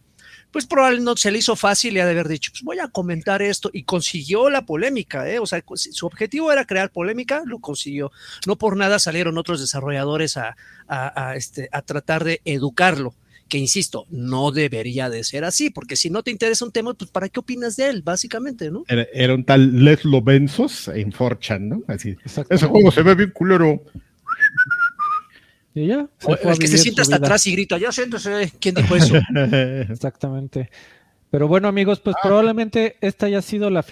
pues 0.51 0.67
probablemente 0.67 1.05
no 1.05 1.17
se 1.17 1.31
le 1.31 1.39
hizo 1.39 1.57
fácil 1.57 1.97
y 1.97 2.01
ha 2.01 2.05
de 2.05 2.11
haber 2.11 2.29
dicho, 2.29 2.51
pues 2.53 2.63
voy 2.63 2.79
a 2.79 2.89
comentar 2.89 3.41
esto, 3.41 3.71
y 3.73 3.85
consiguió 3.85 4.51
la 4.51 4.67
polémica, 4.67 5.29
¿eh? 5.31 5.39
o 5.39 5.47
sea, 5.47 5.65
su 5.75 6.07
objetivo 6.07 6.53
era 6.53 6.67
crear 6.67 6.91
polémica, 6.91 7.43
lo 7.47 7.59
consiguió. 7.61 8.13
No 8.47 8.57
por 8.57 8.77
nada 8.77 8.99
salieron 8.99 9.39
otros 9.39 9.61
desarrolladores 9.61 10.37
a, 10.37 10.57
este, 11.37 11.71
a 11.73 11.83
tratar 11.83 12.25
de 12.25 12.43
educarlo 12.45 13.15
que 13.51 13.59
insisto, 13.59 14.07
no 14.09 14.53
debería 14.53 15.11
de 15.11 15.23
ser 15.25 15.45
así, 15.45 15.69
porque 15.69 15.97
si 15.97 16.09
no 16.09 16.23
te 16.23 16.31
interesa 16.31 16.65
un 16.65 16.73
tema, 16.73 16.95
pues 16.95 17.11
¿para 17.11 17.29
qué 17.29 17.41
opinas 17.41 17.77
de 17.77 17.89
él, 17.89 18.03
básicamente, 18.03 18.71
no? 18.71 18.85
Era, 18.89 19.35
un 19.35 19.45
tal 19.45 19.85
Leslo 19.85 20.23
Benzos 20.23 20.89
en 20.89 21.13
Forchan, 21.13 21.69
¿no? 21.69 21.83
Así, 21.87 22.17
ese 22.25 22.67
juego 22.67 22.91
se 22.91 23.03
ve 23.03 23.15
bien 23.15 23.31
culero. 23.31 23.85
Y 25.75 25.89
ya. 25.89 26.09
es 26.43 26.59
que 26.59 26.67
se 26.67 26.79
sienta 26.79 27.03
hasta 27.03 27.17
atrás 27.17 27.47
y 27.47 27.53
grita, 27.53 27.77
ya 27.77 27.93
siéntese, 27.93 28.53
¿quién 28.59 28.77
dijo 28.77 28.97
eso? 28.97 29.17
Exactamente. 29.91 30.71
Pero 31.31 31.47
bueno, 31.47 31.69
amigos, 31.69 32.01
pues 32.01 32.17
ah. 32.17 32.21
probablemente 32.23 32.97
esta 33.03 33.27
haya 33.27 33.43
sido 33.43 33.69
la 33.69 33.85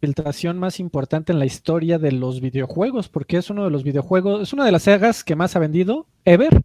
filtración 0.00 0.58
más 0.58 0.80
importante 0.80 1.32
en 1.32 1.38
la 1.38 1.46
historia 1.46 1.98
de 1.98 2.12
los 2.12 2.40
videojuegos, 2.40 3.08
porque 3.08 3.36
es 3.36 3.48
uno 3.50 3.64
de 3.64 3.70
los 3.70 3.84
videojuegos, 3.84 4.42
es 4.42 4.52
una 4.52 4.64
de 4.64 4.72
las 4.72 4.82
sagas 4.82 5.22
que 5.22 5.36
más 5.36 5.54
ha 5.56 5.60
vendido 5.60 6.06
ever 6.24 6.62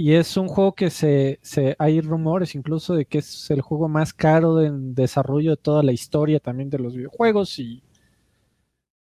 y 0.00 0.12
es 0.12 0.36
un 0.36 0.46
juego 0.46 0.76
que 0.76 0.90
se, 0.90 1.40
se, 1.42 1.74
hay 1.80 2.00
rumores 2.00 2.54
incluso 2.54 2.94
de 2.94 3.04
que 3.04 3.18
es 3.18 3.50
el 3.50 3.62
juego 3.62 3.88
más 3.88 4.12
caro 4.12 4.62
en 4.62 4.94
desarrollo 4.94 5.50
de 5.50 5.56
toda 5.56 5.82
la 5.82 5.90
historia 5.90 6.38
también 6.38 6.70
de 6.70 6.78
los 6.78 6.94
videojuegos 6.94 7.58
y 7.58 7.82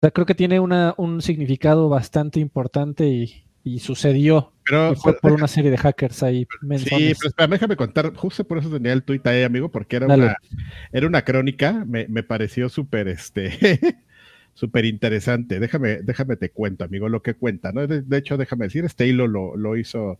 creo 0.01 0.25
que 0.25 0.33
tiene 0.33 0.59
una, 0.59 0.95
un 0.97 1.21
significado 1.21 1.89
bastante 1.89 2.39
importante 2.39 3.07
y, 3.07 3.45
sucedió. 3.77 4.51
Pero, 4.65 4.95
fue 4.95 5.13
por 5.19 5.31
una 5.31 5.47
serie 5.47 5.69
de 5.69 5.77
hackers 5.77 6.23
ahí. 6.23 6.47
Sí, 6.77 7.13
pero 7.35 7.47
déjame 7.47 7.75
contar, 7.75 8.11
justo 8.15 8.43
por 8.43 8.57
eso 8.57 8.71
tenía 8.71 8.93
el 8.93 9.03
tuit 9.03 9.27
ahí, 9.27 9.43
amigo, 9.43 9.69
porque 9.69 9.97
era, 9.97 10.07
una, 10.07 10.37
era 10.91 11.05
una 11.05 11.23
crónica, 11.23 11.85
me, 11.85 12.07
me 12.07 12.23
pareció 12.23 12.67
súper 12.67 13.09
este 13.09 13.79
súper 14.55 14.85
interesante. 14.85 15.59
Déjame, 15.59 16.01
déjame 16.01 16.35
te 16.35 16.49
cuento, 16.49 16.83
amigo, 16.83 17.09
lo 17.09 17.21
que 17.21 17.35
cuenta, 17.35 17.71
¿no? 17.71 17.85
De, 17.85 18.17
hecho, 18.17 18.37
déjame 18.37 18.65
decir, 18.65 18.85
este 18.85 19.05
hilo 19.05 19.27
lo, 19.27 19.55
lo 19.55 19.77
hizo 19.77 20.17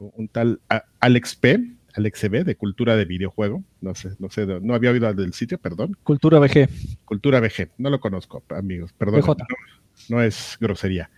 un 0.00 0.28
tal 0.28 0.60
Alex 1.00 1.36
P. 1.36 1.60
Alex 1.94 2.30
B 2.30 2.44
de 2.44 2.56
Cultura 2.56 2.96
de 2.96 3.04
Videojuego. 3.04 3.64
No 3.80 3.94
sé, 3.94 4.10
no 4.18 4.30
sé, 4.30 4.46
no 4.46 4.74
había 4.74 4.90
oído 4.90 5.12
del 5.12 5.32
sitio, 5.32 5.58
perdón. 5.58 5.96
Cultura 6.02 6.38
VG. 6.38 6.68
Cultura 7.04 7.40
VG. 7.40 7.70
No 7.78 7.90
lo 7.90 8.00
conozco, 8.00 8.42
amigos, 8.50 8.92
perdón. 8.92 9.22
No, 10.08 10.22
es 10.22 10.56
grosería. 10.60 11.10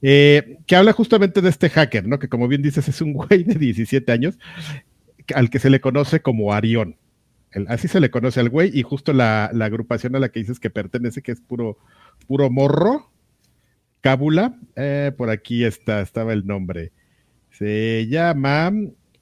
Eh, 0.00 0.58
que 0.66 0.76
habla 0.76 0.92
justamente 0.92 1.40
de 1.40 1.48
este 1.48 1.68
hacker, 1.70 2.06
¿no? 2.06 2.18
Que 2.18 2.28
como 2.28 2.48
bien 2.48 2.62
dices, 2.62 2.88
es 2.88 3.00
un 3.00 3.12
güey 3.14 3.42
de 3.44 3.54
17 3.54 4.10
años 4.12 4.38
al 5.34 5.50
que 5.50 5.58
se 5.58 5.70
le 5.70 5.80
conoce 5.80 6.20
como 6.20 6.52
Arión. 6.52 6.96
así 7.68 7.88
se 7.88 8.00
le 8.00 8.10
conoce 8.10 8.40
al 8.40 8.48
güey, 8.48 8.70
y 8.76 8.82
justo 8.82 9.12
la, 9.12 9.46
agrupación 9.46 10.16
a 10.16 10.18
la 10.18 10.30
que 10.30 10.40
dices 10.40 10.58
que 10.58 10.70
pertenece, 10.70 11.22
que 11.22 11.32
es 11.32 11.40
puro, 11.40 11.78
puro 12.26 12.50
morro, 12.50 13.10
cábula, 14.00 14.58
eh, 14.76 15.12
por 15.16 15.30
aquí 15.30 15.64
está, 15.64 16.00
estaba 16.00 16.32
el 16.32 16.46
nombre. 16.46 16.92
Se 17.52 18.06
llama 18.08 18.72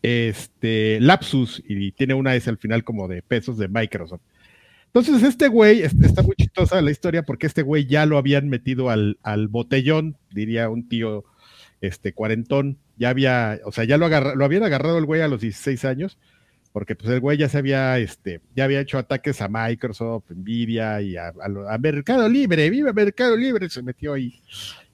este, 0.03 0.99
Lapsus 1.01 1.63
y 1.67 1.93
tiene 1.93 2.15
una 2.15 2.35
S 2.35 2.49
al 2.49 2.59
final 2.59 2.85
como 2.85 3.09
de 3.09 3.23
pesos 3.23 3.59
de 3.59 3.69
Microsoft. 3.69 4.23
Entonces, 4.87 5.23
este 5.23 5.47
güey 5.47 5.83
está 5.83 6.23
muy 6.23 6.35
chistosa 6.35 6.83
la 6.83 6.91
historia 6.91 7.23
porque 7.23 7.47
este 7.47 7.63
güey 7.63 7.87
ya 7.87 8.07
lo 8.07 8.19
habían 8.19 8.49
metido 8.49 8.91
al, 8.91 9.19
al 9.23 9.47
botellón, 9.47 10.17
diría 10.33 10.69
un 10.69 10.89
tío 10.89 11.25
este 11.81 12.13
cuarentón. 12.13 12.79
Ya 12.97 13.11
había, 13.11 13.61
o 13.65 13.73
sea, 13.73 13.85
ya 13.85 13.97
lo, 13.97 14.09
lo 14.09 14.45
habían 14.45 14.65
agarrado 14.65 14.99
el 14.99 15.05
güey 15.05 15.21
a 15.21 15.29
los 15.29 15.41
16 15.41 15.85
años, 15.85 16.19
porque 16.73 16.95
pues 16.95 17.11
el 17.11 17.21
güey 17.21 17.37
ya 17.37 17.49
se 17.49 17.59
había, 17.59 17.99
este, 17.99 18.41
ya 18.55 18.65
había 18.65 18.81
hecho 18.81 18.99
ataques 18.99 19.41
a 19.41 19.49
Microsoft, 19.49 20.31
Nvidia 20.31 21.01
y 21.03 21.17
a, 21.17 21.33
Mercado 21.81 22.29
Libre, 22.29 22.71
viva 22.71 22.93
Mercado 22.93 23.37
Libre, 23.37 23.69
se 23.69 23.83
metió 23.83 24.13
ahí 24.13 24.41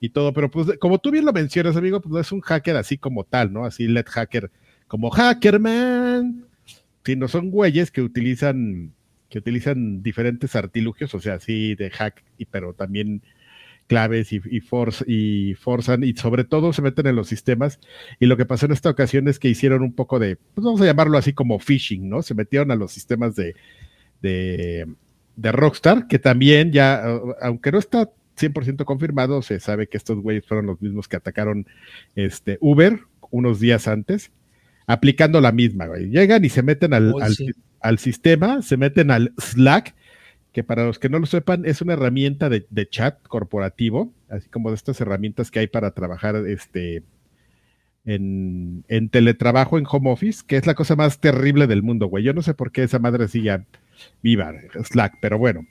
y 0.01 0.09
todo, 0.09 0.33
pero 0.33 0.51
pues 0.51 0.79
como 0.79 0.99
tú 0.99 1.11
bien 1.11 1.25
lo 1.25 1.33
mencionas, 1.33 1.77
amigo, 1.77 2.01
pues 2.01 2.13
no 2.13 2.19
es 2.19 2.33
un 2.33 2.41
hacker 2.41 2.77
así 2.77 2.97
como 2.97 3.25
tal, 3.25 3.53
¿no? 3.53 3.65
Así 3.65 3.89
let 3.89 4.07
hacker, 4.09 4.51
como 4.89 5.11
hackerman, 5.11 6.47
sino 7.05 7.29
son 7.29 7.51
güeyes 7.51 7.91
que 7.91 8.01
utilizan, 8.01 8.93
que 9.29 9.39
utilizan 9.39 10.03
diferentes 10.03 10.57
artilugios, 10.57 11.15
o 11.15 11.21
sea, 11.21 11.35
así 11.35 11.75
de 11.75 11.91
hack, 11.91 12.25
pero 12.51 12.73
también 12.73 13.23
claves 13.87 14.33
y, 14.33 14.41
y, 14.51 14.63
y 15.07 15.55
forzan 15.55 16.05
y 16.05 16.15
sobre 16.15 16.45
todo 16.45 16.73
se 16.73 16.83
meten 16.83 17.07
en 17.07 17.17
los 17.17 17.29
sistemas. 17.29 17.81
Y 18.21 18.27
lo 18.27 18.37
que 18.37 18.47
pasó 18.47 18.67
en 18.67 18.73
esta 18.73 18.91
ocasión 18.91 19.29
es 19.29 19.39
que 19.39 19.49
hicieron 19.49 19.83
un 19.83 19.93
poco 19.93 20.19
de, 20.19 20.37
pues 20.37 20.65
vamos 20.65 20.81
a 20.81 20.87
llamarlo 20.87 21.19
así 21.19 21.33
como 21.33 21.59
phishing, 21.59 22.09
¿no? 22.09 22.23
Se 22.23 22.35
metieron 22.35 22.71
a 22.71 22.77
los 22.77 22.93
sistemas 22.93 23.37
de, 23.37 23.55
de, 24.23 24.87
de 25.37 25.53
Rockstar, 25.53 26.07
que 26.09 26.19
también 26.19 26.73
ya, 26.73 27.03
aunque 27.41 27.73
no 27.73 27.79
está 27.79 28.11
100% 28.37 28.85
confirmado, 28.85 29.43
se 29.43 29.61
sabe 29.61 29.89
que 29.89 29.97
estos 29.97 30.21
güeyes 30.21 30.47
fueron 30.47 30.67
los 30.67 30.81
mismos 30.81 31.09
que 31.09 31.17
atacaron 31.17 31.67
este, 32.15 32.59
Uber 32.61 33.01
unos 33.31 33.61
días 33.61 33.89
antes, 33.89 34.31
aplicando 34.87 35.41
la 35.41 35.53
misma, 35.53 35.87
güey. 35.87 36.11
Llegan 36.11 36.45
y 36.45 36.49
se 36.49 36.63
meten 36.63 36.95
al, 36.95 37.15
al, 37.81 37.99
sistema, 37.99 38.63
se 38.63 38.77
meten 38.77 39.11
al 39.11 39.33
Slack, 39.39 39.95
que 40.57 40.65
para 40.65 40.87
los 40.87 40.99
que 40.99 41.11
no 41.11 41.19
lo 41.19 41.27
sepan 41.27 41.67
es 41.67 41.83
una 41.83 41.93
herramienta 41.93 42.49
de, 42.49 42.89
chat 42.89 43.23
corporativo, 43.29 44.15
así 44.31 44.49
como 44.49 44.71
de 44.71 44.77
estas 44.77 44.99
herramientas 45.03 45.51
que 45.51 45.59
hay 45.59 45.67
para 45.67 45.91
trabajar 45.91 46.35
este, 46.49 47.03
en, 48.07 48.83
teletrabajo, 49.11 49.77
en 49.77 49.85
home 49.87 50.11
office, 50.11 50.43
que 50.47 50.57
es 50.57 50.67
la 50.67 50.73
cosa 50.73 50.97
más 50.97 51.21
terrible 51.21 51.67
del 51.67 51.83
mundo, 51.83 52.07
güey. 52.07 52.25
Yo 52.25 52.33
no 52.33 52.41
sé 52.41 52.55
por 52.55 52.73
qué 52.73 52.85
esa 52.85 52.99
madre 52.99 53.29
sigue 53.29 53.67
viva, 54.23 54.51
Slack, 54.83 55.19
pero 55.21 55.37
bueno. 55.37 55.67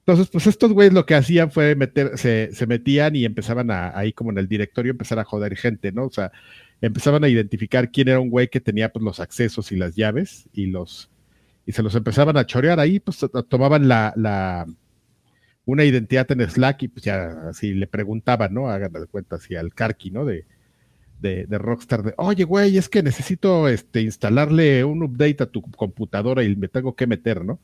Entonces, 0.00 0.28
pues 0.28 0.48
estos 0.48 0.72
güeyes 0.72 0.92
lo 0.92 1.06
que 1.06 1.14
hacían 1.14 1.52
fue 1.52 1.76
meter, 1.76 2.18
se, 2.18 2.50
se 2.52 2.66
metían 2.66 3.14
y 3.14 3.24
empezaban 3.24 3.70
a, 3.70 3.96
ahí 3.96 4.12
como 4.12 4.32
en 4.32 4.38
el 4.38 4.48
directorio, 4.48 4.90
empezar 4.90 5.20
a 5.20 5.24
joder 5.24 5.54
gente, 5.56 5.92
¿no? 5.92 6.06
O 6.06 6.10
sea, 6.10 6.32
empezaban 6.80 7.22
a 7.22 7.28
identificar 7.28 7.92
quién 7.92 8.08
era 8.08 8.18
un 8.18 8.28
güey 8.28 8.48
que 8.48 8.60
tenía 8.60 8.88
pues 8.92 9.04
los 9.04 9.20
accesos 9.20 9.70
y 9.70 9.76
las 9.76 9.94
llaves 9.94 10.48
y 10.52 10.66
los, 10.66 11.09
y 11.70 11.72
se 11.72 11.84
los 11.84 11.94
empezaban 11.94 12.36
a 12.36 12.44
chorear 12.44 12.80
ahí, 12.80 12.98
pues 12.98 13.24
tomaban 13.48 13.86
la, 13.86 14.66
una 15.64 15.84
identidad 15.84 16.28
en 16.32 16.40
Slack 16.50 16.82
y 16.82 16.88
pues 16.88 17.04
ya 17.04 17.48
así 17.48 17.74
le 17.74 17.86
preguntaban, 17.86 18.52
¿no? 18.52 18.68
Hagan 18.68 18.92
de 18.92 19.06
cuenta 19.06 19.36
así 19.36 19.54
al 19.54 19.72
Karki, 19.72 20.10
¿no? 20.10 20.24
De, 20.24 20.46
de, 21.20 21.46
de, 21.46 21.58
Rockstar, 21.58 22.02
de, 22.02 22.14
oye, 22.16 22.42
güey, 22.42 22.76
es 22.76 22.88
que 22.88 23.04
necesito 23.04 23.68
este, 23.68 24.00
instalarle 24.00 24.82
un 24.82 25.04
update 25.04 25.44
a 25.44 25.46
tu 25.46 25.62
computadora 25.62 26.42
y 26.42 26.56
me 26.56 26.66
tengo 26.66 26.96
que 26.96 27.06
meter, 27.06 27.44
¿no? 27.44 27.60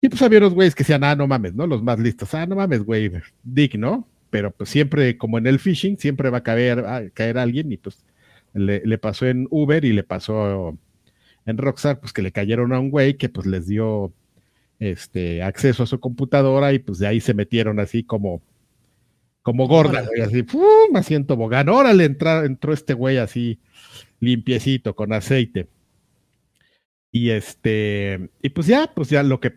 Y 0.00 0.08
pues 0.08 0.22
había 0.22 0.38
unos 0.38 0.54
güeyes 0.54 0.76
que 0.76 0.84
decían, 0.84 1.02
ah, 1.02 1.16
no 1.16 1.26
mames, 1.26 1.54
¿no? 1.54 1.66
Los 1.66 1.82
más 1.82 1.98
listos, 1.98 2.32
ah, 2.34 2.46
no 2.46 2.54
mames, 2.54 2.84
güey, 2.84 3.10
Dick, 3.42 3.74
¿no? 3.74 4.06
Pero 4.30 4.52
pues 4.52 4.70
siempre, 4.70 5.18
como 5.18 5.38
en 5.38 5.48
el 5.48 5.58
phishing, 5.58 5.98
siempre 5.98 6.30
va 6.30 6.38
a 6.38 6.42
caer, 6.44 6.78
a 6.86 7.10
caer 7.10 7.38
alguien 7.38 7.72
y 7.72 7.76
pues 7.76 8.04
le, 8.54 8.82
le, 8.86 8.98
pasó 8.98 9.26
en 9.26 9.48
Uber 9.50 9.84
y 9.84 9.92
le 9.92 10.04
pasó 10.04 10.78
en 11.48 11.56
Rockstar, 11.56 11.98
pues 11.98 12.12
que 12.12 12.22
le 12.22 12.30
cayeron 12.30 12.72
a 12.74 12.78
un 12.78 12.90
güey 12.90 13.14
que 13.16 13.30
pues 13.30 13.46
les 13.46 13.66
dio 13.66 14.12
este 14.78 15.42
acceso 15.42 15.82
a 15.82 15.86
su 15.86 15.98
computadora 15.98 16.72
y 16.74 16.78
pues 16.78 16.98
de 16.98 17.06
ahí 17.06 17.20
se 17.20 17.34
metieron 17.34 17.80
así 17.80 18.04
como 18.04 18.42
como 19.42 19.66
gorda, 19.66 20.02
güey, 20.02 20.20
así, 20.20 20.42
¡pum! 20.42 20.94
asiento 20.94 21.34
bogán, 21.34 21.70
órale, 21.70 22.04
entra, 22.04 22.44
entró 22.44 22.74
este 22.74 22.92
güey 22.92 23.16
así 23.16 23.58
limpiecito, 24.20 24.94
con 24.94 25.14
aceite. 25.14 25.68
Y 27.10 27.30
este, 27.30 28.28
y 28.42 28.50
pues 28.50 28.66
ya, 28.66 28.92
pues 28.94 29.08
ya 29.08 29.22
lo 29.22 29.40
que, 29.40 29.50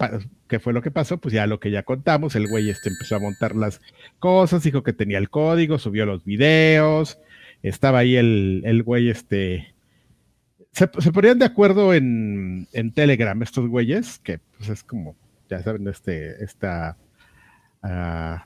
que 0.48 0.60
fue 0.60 0.72
lo 0.72 0.82
que 0.82 0.92
pasó, 0.92 1.18
pues 1.18 1.34
ya 1.34 1.46
lo 1.46 1.60
que 1.60 1.72
ya 1.72 1.84
contamos, 1.84 2.36
el 2.38 2.48
güey 2.48 2.70
este 2.70 2.88
empezó 2.88 3.18
a 3.18 3.20
montar 3.20 3.54
las 3.54 3.82
cosas, 4.20 4.64
dijo 4.64 4.82
que 4.84 4.94
tenía 4.94 5.18
el 5.18 5.30
código, 5.30 5.78
subió 5.78 6.06
los 6.06 6.24
videos, 6.24 7.20
estaba 7.62 8.00
ahí 8.00 8.16
el, 8.16 8.62
el 8.64 8.84
güey 8.84 9.10
este, 9.10 9.74
se, 10.72 10.90
se, 11.00 11.12
ponían 11.12 11.40
de 11.40 11.46
acuerdo 11.46 11.94
en, 11.94 12.68
en, 12.72 12.94
Telegram 12.94 13.42
estos 13.44 13.68
güeyes, 13.68 14.20
que 14.20 14.40
pues 14.58 14.70
es 14.70 14.84
como, 14.84 15.16
ya 15.50 15.62
saben, 15.62 15.88
este, 15.88 16.44
esta, 16.44 16.98
uh, 17.84 18.38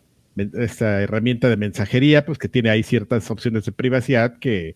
esta 0.58 1.02
herramienta 1.02 1.50
de 1.50 1.58
mensajería, 1.58 2.26
pues 2.26 2.38
que 2.38 2.50
tiene 2.50 2.70
ahí 2.70 2.84
ciertas 2.84 3.30
opciones 3.30 3.66
de 3.66 3.72
privacidad 3.72 4.40
que 4.40 4.76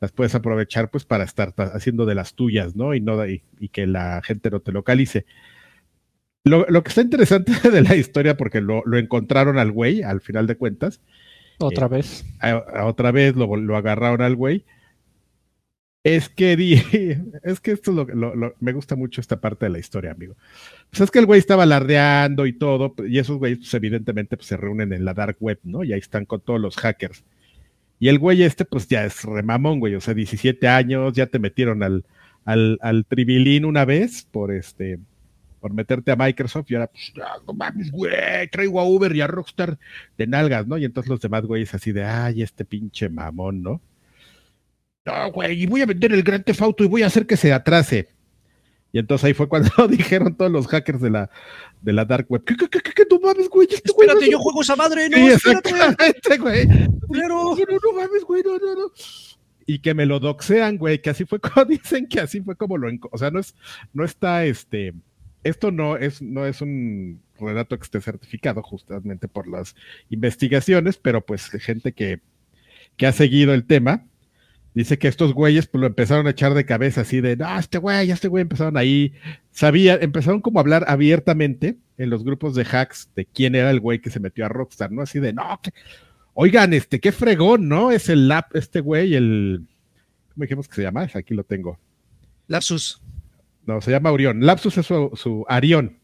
las 0.00 0.12
puedes 0.12 0.34
aprovechar 0.34 0.90
pues 0.90 1.04
para 1.04 1.24
estar 1.24 1.54
haciendo 1.56 2.06
de 2.06 2.14
las 2.14 2.34
tuyas, 2.34 2.76
¿no? 2.76 2.94
Y, 2.94 3.00
no, 3.00 3.26
y, 3.26 3.42
y 3.58 3.68
que 3.68 3.86
la 3.86 4.22
gente 4.22 4.50
no 4.50 4.60
te 4.60 4.72
localice. 4.72 5.26
Lo, 6.44 6.64
lo, 6.68 6.82
que 6.82 6.88
está 6.88 7.02
interesante 7.02 7.52
de 7.70 7.82
la 7.82 7.96
historia, 7.96 8.36
porque 8.36 8.60
lo, 8.60 8.82
lo, 8.86 8.98
encontraron 8.98 9.58
al 9.58 9.72
güey, 9.72 10.02
al 10.02 10.20
final 10.20 10.46
de 10.46 10.56
cuentas. 10.56 11.00
Otra 11.58 11.86
eh, 11.86 11.90
vez. 11.90 12.24
A, 12.40 12.50
a 12.50 12.86
otra 12.86 13.10
vez 13.10 13.36
lo, 13.36 13.54
lo, 13.56 13.76
agarraron 13.76 14.22
al 14.22 14.36
güey. 14.36 14.64
Es 16.04 16.28
que, 16.28 16.52
es 17.42 17.60
que 17.60 17.72
esto 17.72 17.92
lo, 17.92 18.04
lo, 18.04 18.54
me 18.60 18.72
gusta 18.72 18.96
mucho 18.96 19.20
esta 19.20 19.40
parte 19.40 19.66
de 19.66 19.70
la 19.70 19.78
historia, 19.78 20.12
amigo. 20.12 20.36
Pues 20.90 21.02
es 21.02 21.10
que 21.10 21.18
el 21.18 21.26
güey 21.26 21.40
estaba 21.40 21.64
alardeando 21.64 22.46
y 22.46 22.52
todo, 22.52 22.94
y 23.06 23.18
esos 23.18 23.38
güeyes, 23.38 23.58
pues 23.58 23.74
evidentemente, 23.74 24.36
pues, 24.36 24.46
se 24.48 24.56
reúnen 24.56 24.92
en 24.92 25.04
la 25.04 25.14
dark 25.14 25.36
web, 25.40 25.58
¿no? 25.64 25.84
Y 25.84 25.92
ahí 25.92 25.98
están 25.98 26.24
con 26.24 26.40
todos 26.40 26.60
los 26.60 26.76
hackers. 26.76 27.24
Y 27.98 28.08
el 28.08 28.18
güey 28.18 28.42
este, 28.42 28.64
pues 28.64 28.86
ya 28.88 29.04
es 29.04 29.24
remamón, 29.24 29.80
güey, 29.80 29.94
o 29.96 30.00
sea, 30.00 30.14
17 30.14 30.68
años, 30.68 31.12
ya 31.14 31.26
te 31.26 31.38
metieron 31.40 31.82
al, 31.82 32.04
al, 32.44 32.78
al 32.80 33.04
tribilín 33.04 33.64
una 33.64 33.84
vez 33.84 34.26
por 34.30 34.52
este, 34.52 35.00
por 35.60 35.72
meterte 35.72 36.12
a 36.12 36.16
Microsoft 36.16 36.70
y 36.70 36.74
ahora, 36.76 36.86
pues, 36.88 37.12
no 37.46 37.52
mames, 37.54 37.90
güey, 37.90 38.48
traigo 38.50 38.80
a 38.80 38.84
Uber 38.84 39.14
y 39.14 39.20
a 39.20 39.26
Rockstar 39.26 39.78
de 40.16 40.26
nalgas, 40.28 40.66
¿no? 40.66 40.78
Y 40.78 40.84
entonces 40.84 41.10
los 41.10 41.20
demás 41.20 41.44
güeyes 41.44 41.74
así 41.74 41.92
de, 41.92 42.04
ay, 42.04 42.42
este 42.42 42.64
pinche 42.64 43.08
mamón, 43.08 43.62
¿no? 43.62 43.80
No, 45.08 45.32
güey, 45.32 45.62
y 45.62 45.66
voy 45.66 45.80
a 45.80 45.86
vender 45.86 46.12
el 46.12 46.22
Gran 46.22 46.44
Theft 46.44 46.60
Auto 46.60 46.84
y 46.84 46.88
voy 46.88 47.02
a 47.02 47.06
hacer 47.06 47.26
que 47.26 47.36
se 47.36 47.52
atrase. 47.52 48.08
Y 48.92 48.98
entonces 48.98 49.24
ahí 49.24 49.34
fue 49.34 49.48
cuando 49.48 49.70
dijeron 49.88 50.34
todos 50.36 50.50
los 50.50 50.66
hackers 50.66 51.00
de 51.00 51.10
la, 51.10 51.30
de 51.80 51.92
la 51.92 52.04
Dark 52.04 52.26
Web. 52.28 52.44
¿Qué, 52.44 52.56
qué, 52.56 52.68
qué, 52.68 52.80
qué 52.80 53.06
no 53.10 53.18
mames, 53.20 53.48
güey? 53.48 53.66
Este 53.70 53.90
espérate, 53.90 54.18
güey, 54.18 54.30
yo 54.30 54.38
juego 54.38 54.60
esa 54.60 54.76
madre, 54.76 55.08
no, 55.08 55.16
sí, 55.16 55.26
espérate. 55.28 55.70
exactamente, 55.70 56.38
güey. 56.38 56.68
Pero... 57.10 57.56
No, 57.56 57.56
no 57.56 58.00
mames, 58.00 58.24
güey, 58.24 58.42
no, 58.42 58.58
no, 58.58 58.74
no. 58.74 58.92
Y 59.66 59.80
que 59.80 59.94
me 59.94 60.06
lo 60.06 60.20
doxean, 60.20 60.76
güey, 60.76 61.00
que 61.00 61.10
así 61.10 61.24
fue 61.24 61.40
como 61.40 61.64
dicen 61.64 62.06
que 62.06 62.20
así 62.20 62.40
fue 62.42 62.56
como 62.56 62.76
lo... 62.76 62.90
O 63.10 63.18
sea, 63.18 63.30
no 63.30 63.40
es, 63.40 63.54
no 63.94 64.04
está, 64.04 64.44
este... 64.44 64.94
Esto 65.44 65.70
no 65.70 65.96
es, 65.96 66.20
no 66.20 66.44
es 66.44 66.60
un 66.60 67.22
relato 67.38 67.78
que 67.78 67.84
esté 67.84 68.00
certificado 68.00 68.60
justamente 68.62 69.28
por 69.28 69.46
las 69.46 69.76
investigaciones, 70.10 70.98
pero 70.98 71.24
pues 71.24 71.48
gente 71.48 71.92
que, 71.92 72.20
que 72.96 73.06
ha 73.06 73.12
seguido 73.12 73.54
el 73.54 73.64
tema, 73.64 74.04
Dice 74.78 74.96
que 74.96 75.08
estos 75.08 75.34
güeyes 75.34 75.66
pues, 75.66 75.80
lo 75.80 75.88
empezaron 75.88 76.28
a 76.28 76.30
echar 76.30 76.54
de 76.54 76.64
cabeza 76.64 77.00
así 77.00 77.20
de, 77.20 77.34
no, 77.36 77.58
este 77.58 77.78
güey, 77.78 78.12
este 78.12 78.28
güey 78.28 78.42
empezaron 78.42 78.76
ahí, 78.76 79.12
sabía, 79.50 79.98
empezaron 80.00 80.40
como 80.40 80.60
a 80.60 80.62
hablar 80.62 80.84
abiertamente 80.86 81.78
en 81.96 82.10
los 82.10 82.22
grupos 82.22 82.54
de 82.54 82.64
hacks 82.64 83.10
de 83.16 83.26
quién 83.26 83.56
era 83.56 83.72
el 83.72 83.80
güey 83.80 84.00
que 84.00 84.10
se 84.10 84.20
metió 84.20 84.46
a 84.46 84.48
Rockstar, 84.48 84.92
¿no? 84.92 85.02
Así 85.02 85.18
de, 85.18 85.32
no, 85.32 85.58
que, 85.60 85.72
oigan, 86.32 86.72
este, 86.74 87.00
qué 87.00 87.10
fregón, 87.10 87.68
¿no? 87.68 87.90
Es 87.90 88.08
el 88.08 88.28
lap, 88.28 88.54
este 88.54 88.78
güey, 88.78 89.16
el, 89.16 89.66
¿cómo 90.32 90.44
dijimos 90.44 90.68
que 90.68 90.76
se 90.76 90.82
llama? 90.82 91.08
Aquí 91.12 91.34
lo 91.34 91.42
tengo. 91.42 91.76
Lapsus. 92.46 93.02
No, 93.66 93.80
se 93.80 93.90
llama 93.90 94.12
Orión. 94.12 94.46
Lapsus 94.46 94.78
es 94.78 94.86
su, 94.86 95.10
su 95.14 95.44
Arión. 95.48 95.98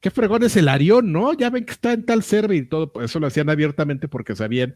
Qué 0.00 0.10
fregón 0.10 0.42
es 0.42 0.56
el 0.56 0.68
Arión, 0.68 1.12
¿no? 1.12 1.34
Ya 1.34 1.50
ven 1.50 1.66
que 1.66 1.72
está 1.72 1.92
en 1.92 2.06
tal 2.06 2.22
server 2.22 2.56
y 2.56 2.64
todo, 2.64 2.92
eso 3.02 3.20
lo 3.20 3.26
hacían 3.26 3.50
abiertamente 3.50 4.08
porque 4.08 4.34
sabían 4.34 4.74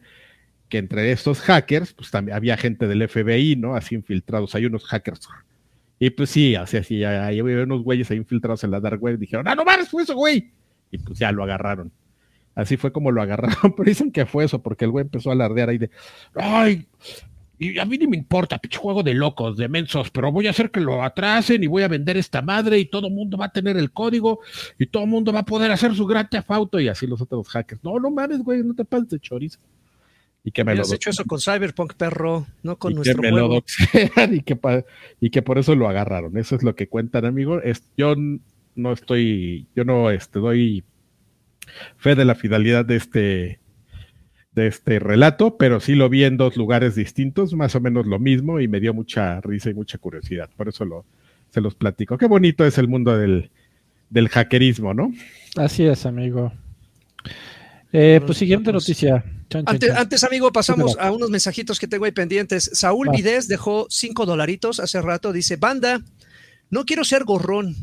que 0.69 0.77
entre 0.77 1.11
estos 1.11 1.41
hackers, 1.41 1.93
pues 1.93 2.11
también 2.11 2.35
había 2.35 2.57
gente 2.57 2.87
del 2.87 3.07
FBI, 3.07 3.55
¿no? 3.55 3.75
Así 3.75 3.95
infiltrados, 3.95 4.55
hay 4.55 4.65
unos 4.65 4.85
hackers. 4.85 5.27
Y 5.99 6.09
pues 6.09 6.29
sí, 6.29 6.55
así, 6.55 6.77
así, 6.77 7.03
había 7.03 7.63
unos 7.63 7.83
güeyes 7.83 8.09
ahí 8.11 8.17
infiltrados 8.17 8.63
en 8.63 8.71
la 8.71 8.79
dark 8.79 9.01
web, 9.01 9.17
dijeron, 9.17 9.47
ah, 9.47 9.55
no 9.55 9.63
mames, 9.63 9.89
fue 9.89 10.03
eso, 10.03 10.15
güey. 10.15 10.51
Y 10.91 10.97
pues 10.97 11.19
ya 11.19 11.31
lo 11.31 11.43
agarraron. 11.43 11.91
Así 12.53 12.77
fue 12.77 12.91
como 12.91 13.11
lo 13.11 13.21
agarraron, 13.21 13.73
pero 13.77 13.87
dicen 13.87 14.11
que 14.11 14.25
fue 14.25 14.45
eso, 14.45 14.61
porque 14.61 14.85
el 14.85 14.91
güey 14.91 15.03
empezó 15.03 15.29
a 15.29 15.33
alardear 15.33 15.69
ahí 15.69 15.77
de, 15.77 15.89
ay, 16.35 16.87
y 17.57 17.79
a 17.79 17.85
mí 17.85 17.97
ni 17.97 18.07
me 18.07 18.17
importa, 18.17 18.57
pinche 18.57 18.77
juego 18.77 19.01
de 19.03 19.13
locos, 19.13 19.55
de 19.55 19.69
mensos, 19.69 20.09
pero 20.11 20.31
voy 20.31 20.47
a 20.47 20.49
hacer 20.49 20.71
que 20.71 20.81
lo 20.81 21.03
atrasen 21.03 21.63
y 21.63 21.67
voy 21.67 21.83
a 21.83 21.87
vender 21.87 22.17
esta 22.17 22.41
madre 22.41 22.79
y 22.79 22.85
todo 22.85 23.07
el 23.07 23.13
mundo 23.13 23.37
va 23.37 23.45
a 23.45 23.51
tener 23.51 23.77
el 23.77 23.91
código 23.91 24.39
y 24.77 24.87
todo 24.87 25.03
el 25.03 25.09
mundo 25.09 25.31
va 25.31 25.39
a 25.39 25.45
poder 25.45 25.71
hacer 25.71 25.95
su 25.95 26.05
gran 26.05 26.27
auto 26.49 26.79
y 26.81 26.89
así 26.89 27.07
los 27.07 27.21
otros 27.21 27.47
hackers. 27.47 27.81
No, 27.83 27.97
no 27.99 28.11
mames, 28.11 28.39
güey, 28.39 28.61
no 28.61 28.73
te 28.73 28.83
pases 28.83 29.09
de 29.09 29.19
chorizo 29.19 29.59
y 30.47 30.51
que 30.51 30.63
me 30.63 30.75
lo 30.75 30.83
hecho 30.93 31.09
eso 31.09 31.25
con 31.25 31.39
Cyberpunk, 31.41 31.95
perro, 31.95 32.45
no 32.61 32.77
con 32.77 32.91
y 32.91 32.95
nuestro 32.95 33.19
que 33.19 33.31
me 33.31 33.35
lo 33.35 33.47
doxean 33.47 34.11
y 34.35 34.41
que, 34.41 34.55
y 35.19 35.31
que 35.31 35.41
por 35.41 35.57
eso 35.57 35.73
lo 35.73 35.89
agarraron. 35.89 36.37
Eso 36.37 36.55
es 36.55 36.61
lo 36.61 36.75
que 36.75 36.87
cuentan, 36.87 37.25
amigo. 37.25 37.59
Es, 37.63 37.83
yo 37.97 38.13
no 38.75 38.91
estoy, 38.91 39.65
yo 39.75 39.85
no 39.85 40.11
este, 40.11 40.37
doy 40.37 40.83
fe 41.97 42.13
de 42.13 42.25
la 42.25 42.35
fidelidad 42.35 42.85
de 42.85 42.95
este, 42.95 43.59
de 44.51 44.67
este 44.67 44.99
relato, 44.99 45.57
pero 45.57 45.79
sí 45.79 45.95
lo 45.95 46.09
vi 46.09 46.25
en 46.25 46.37
dos 46.37 46.57
lugares 46.57 46.93
distintos, 46.93 47.55
más 47.55 47.73
o 47.73 47.81
menos 47.81 48.05
lo 48.05 48.19
mismo, 48.19 48.59
y 48.59 48.67
me 48.67 48.79
dio 48.79 48.93
mucha 48.93 49.41
risa 49.41 49.71
y 49.71 49.73
mucha 49.73 49.97
curiosidad. 49.97 50.51
Por 50.55 50.69
eso 50.69 50.85
lo, 50.85 51.05
se 51.49 51.59
los 51.59 51.73
platico. 51.73 52.19
Qué 52.19 52.27
bonito 52.27 52.67
es 52.67 52.77
el 52.77 52.87
mundo 52.87 53.17
del, 53.17 53.49
del 54.11 54.29
hackerismo, 54.29 54.93
¿no? 54.93 55.11
Así 55.55 55.87
es, 55.87 56.05
amigo. 56.05 56.53
Eh, 57.91 58.21
pues 58.23 58.37
siguiente 58.37 58.71
noticia. 58.71 59.23
Chan, 59.63 59.73
Antes, 59.75 59.89
chan. 59.89 59.97
antes, 59.97 60.23
amigo, 60.23 60.51
pasamos 60.51 60.97
a 60.99 61.11
unos 61.11 61.29
mensajitos 61.29 61.79
que 61.79 61.87
tengo 61.87 62.05
ahí 62.05 62.11
pendientes. 62.11 62.69
Saúl 62.73 63.09
Va. 63.09 63.13
Vidés 63.13 63.47
dejó 63.47 63.87
cinco 63.89 64.25
dolaritos 64.25 64.79
hace 64.79 65.01
rato. 65.01 65.31
Dice, 65.33 65.55
banda, 65.57 66.01
no 66.69 66.85
quiero 66.85 67.03
ser 67.03 67.23
gorrón. 67.23 67.75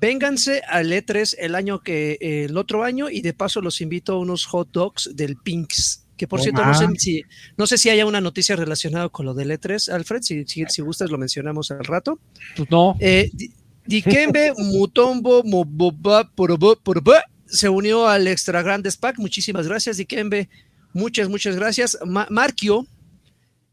Vénganse 0.00 0.60
al 0.68 0.92
E3 0.92 1.36
el 1.38 1.54
año 1.54 1.80
que 1.80 2.18
eh, 2.20 2.44
el 2.44 2.56
otro 2.58 2.82
año 2.84 3.08
y 3.08 3.22
de 3.22 3.32
paso 3.32 3.60
los 3.60 3.80
invito 3.80 4.14
a 4.14 4.18
unos 4.18 4.44
hot 4.46 4.68
dogs 4.72 5.10
del 5.14 5.36
Pinks. 5.36 6.02
Que 6.16 6.28
por 6.28 6.38
No 6.38 6.42
cierto, 6.44 6.64
no 6.64 6.74
sé, 6.74 6.86
más. 6.88 6.94
si, 7.02 7.22
no 7.56 7.66
sé 7.66 7.78
si 7.78 7.90
haya 7.90 8.06
una 8.06 8.20
noticia 8.20 8.54
relacionada 8.54 9.08
con 9.08 9.26
lo 9.26 9.34
del 9.34 9.50
E3, 9.50 9.92
Alfred. 9.92 10.22
Si, 10.22 10.44
si, 10.46 10.64
si 10.68 10.82
gustas, 10.82 11.10
lo 11.10 11.18
mencionamos 11.18 11.70
al 11.70 11.84
rato. 11.84 12.18
Pues 12.56 12.70
no. 12.70 12.96
Eh, 13.00 13.30
Di- 13.32 13.52
Dikembe 13.86 14.52
Mutombo 14.58 15.42
Moboba 15.44 16.30
Porobo 16.34 16.76
se 17.46 17.68
unió 17.68 18.06
al 18.08 18.26
Extra 18.28 18.62
Grandes 18.62 18.96
Pack. 18.96 19.18
Muchísimas 19.18 19.66
gracias, 19.66 19.96
Dikembe. 19.96 20.48
Muchas, 20.94 21.28
muchas 21.28 21.56
gracias. 21.56 21.98
Ma- 22.06 22.26
Marquio 22.30 22.86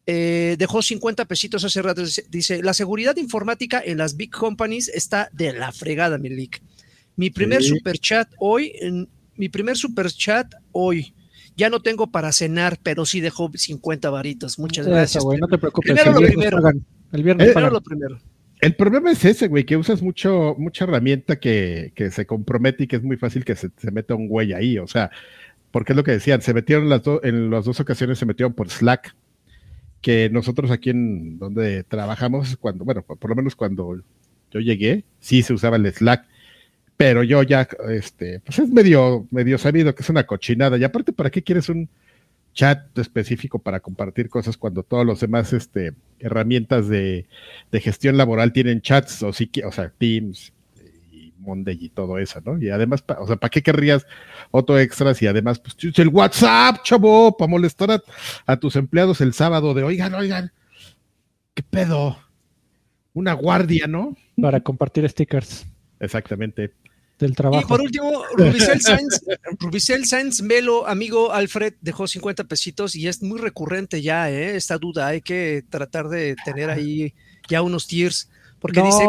eh, 0.08 0.56
dejó 0.58 0.82
50 0.82 1.26
pesitos 1.26 1.64
hace 1.64 1.82
rato. 1.82 2.04
Dice- 2.30 2.62
La 2.64 2.74
seguridad 2.74 3.16
informática 3.18 3.82
en 3.86 3.98
las 4.00 4.18
big 4.18 4.32
companies 4.32 4.90
está 4.90 5.30
de 5.32 5.54
la 5.54 5.72
fregada, 5.72 6.18
Milik. 6.18 6.62
Mi 7.16 7.30
primer 7.30 7.62
Sí. 7.62 7.70
super 7.70 7.98
chat 8.00 8.28
hoy, 8.40 8.74
en- 8.82 9.08
mi 9.38 9.48
primer 9.50 9.78
super 9.78 10.08
chat 10.12 10.52
hoy. 10.72 11.14
Ya 11.56 11.70
no 11.70 11.82
tengo 11.82 12.08
para 12.12 12.32
cenar, 12.32 12.80
pero 12.82 13.06
sí 13.06 13.20
dejó 13.22 13.52
50 13.54 14.10
varitos. 14.10 14.58
Muchas 14.58 14.86
Eso, 14.88 14.96
gracias. 14.96 15.24
güey, 15.24 15.40
no 15.40 15.48
te 15.48 15.58
preocupes. 15.58 15.92
Primero 15.94 16.10
el 16.10 16.14
lo 16.16 16.20
viernes 16.22 16.38
primero. 16.38 16.58
pagan. 16.58 16.86
El 17.12 17.24
viernes 17.24 17.46
Primero 17.48 17.54
pagan. 17.56 17.74
lo 17.74 17.82
primero. 17.82 18.22
El 18.62 18.76
problema 18.76 19.12
es 19.12 19.26
ese, 19.26 19.48
güey, 19.48 19.66
que 19.66 19.76
usas 19.76 20.02
mucho, 20.02 20.56
mucha 20.58 20.84
herramienta 20.86 21.40
que, 21.40 21.94
que 21.96 22.10
se 22.12 22.26
compromete 22.26 22.84
y 22.84 22.88
que 22.88 22.96
es 22.98 23.04
muy 23.04 23.18
fácil 23.18 23.44
que 23.44 23.56
se, 23.56 23.70
se 23.76 23.92
meta 23.92 24.14
un 24.16 24.28
güey 24.28 24.54
ahí. 24.54 24.78
O 24.78 24.88
sea, 24.88 25.10
porque 25.72 25.94
es 25.94 25.98
lo 25.98 26.04
que 26.04 26.12
decían, 26.12 26.42
se 26.42 26.54
metieron 26.54 26.90
las 26.90 27.04
do- 27.04 27.22
en 27.24 27.50
las 27.50 27.66
dos 27.66 27.80
ocasiones, 27.80 28.20
se 28.20 28.26
metieron 28.26 28.54
por 28.54 28.70
Slack, 28.70 29.16
que 30.02 30.30
nosotros 30.30 30.72
aquí 30.72 30.90
en 30.90 31.38
donde 31.40 31.84
trabajamos, 31.84 32.58
cuando, 32.58 32.86
bueno, 32.86 33.04
por 33.04 33.30
lo 33.30 33.36
menos 33.36 33.56
cuando 33.56 34.02
yo 34.52 34.60
llegué, 34.60 35.06
sí 35.20 35.44
se 35.44 35.54
usaba 35.54 35.78
el 35.78 35.92
Slack, 35.92 36.26
pero 36.98 37.24
yo 37.24 37.42
ya, 37.44 37.68
este, 37.90 38.42
pues 38.42 38.60
es 38.60 38.70
medio, 38.70 39.28
medio 39.32 39.58
sabido 39.58 39.96
que 39.96 40.04
es 40.04 40.10
una 40.10 40.26
cochinada. 40.26 40.78
Y 40.78 40.84
aparte, 40.84 41.14
¿para 41.14 41.30
qué 41.32 41.42
quieres 41.42 41.70
un 41.70 41.90
chat 42.54 42.98
específico 42.98 43.60
para 43.60 43.80
compartir 43.80 44.30
cosas 44.30 44.58
cuando 44.58 44.84
todos 44.84 45.06
los 45.06 45.20
demás 45.20 45.54
este, 45.54 45.94
herramientas 46.20 46.88
de, 46.88 47.26
gestión 47.72 48.18
laboral 48.18 48.54
tienen 48.54 48.82
chats 48.82 49.24
o, 49.24 49.34
si, 49.34 49.50
o 49.66 49.72
sea, 49.72 49.92
Teams 49.98 50.54
Monday 51.42 51.78
y 51.80 51.90
todo 51.90 52.18
eso, 52.18 52.42
¿no? 52.46 52.62
Y 52.62 52.70
además, 52.70 53.04
o 53.20 53.28
sea, 53.28 53.36
¿para 53.36 53.50
qué 53.50 53.62
querrías 53.62 54.06
otro 54.52 54.80
extras? 54.80 55.22
Y 55.22 55.28
además, 55.28 55.60
pues 55.60 55.76
el 55.98 56.08
WhatsApp, 56.08 56.84
chavo, 56.84 57.36
para 57.36 57.50
molestar 57.50 57.92
a, 57.92 58.02
a 58.46 58.58
tus 58.58 58.76
empleados 58.76 59.22
el 59.22 59.34
sábado 59.34 59.74
de, 59.74 59.84
oigan, 59.84 60.14
oigan, 60.14 60.52
¿qué 61.54 61.64
pedo? 61.64 62.18
Una 63.14 63.34
guardia, 63.34 63.88
¿no? 63.88 64.16
Para 64.40 64.62
compartir 64.62 65.08
stickers. 65.10 65.66
Exactamente 66.00 66.74
del 67.22 67.36
trabajo. 67.36 67.64
Y 67.64 67.68
por 67.68 67.82
último, 67.82 68.24
Rubicel 68.36 68.82
Sainz, 68.82 69.22
Rubicel 69.60 70.06
Sainz 70.06 70.42
Melo, 70.42 70.88
amigo 70.88 71.32
Alfred, 71.32 71.76
dejó 71.82 72.08
50 72.08 72.44
pesitos 72.46 72.96
y 72.96 73.08
es 73.08 73.22
muy 73.22 73.40
recurrente 73.40 74.02
ya, 74.02 74.30
¿eh? 74.30 74.56
esta 74.56 74.78
duda. 74.78 75.08
Hay 75.08 75.22
que 75.22 75.64
tratar 75.70 76.10
de 76.10 76.36
tener 76.44 76.70
ahí 76.70 77.14
ya 77.48 77.62
unos 77.62 77.88
tiers. 77.88 78.30
Porque 78.62 78.82
dice, 78.82 79.04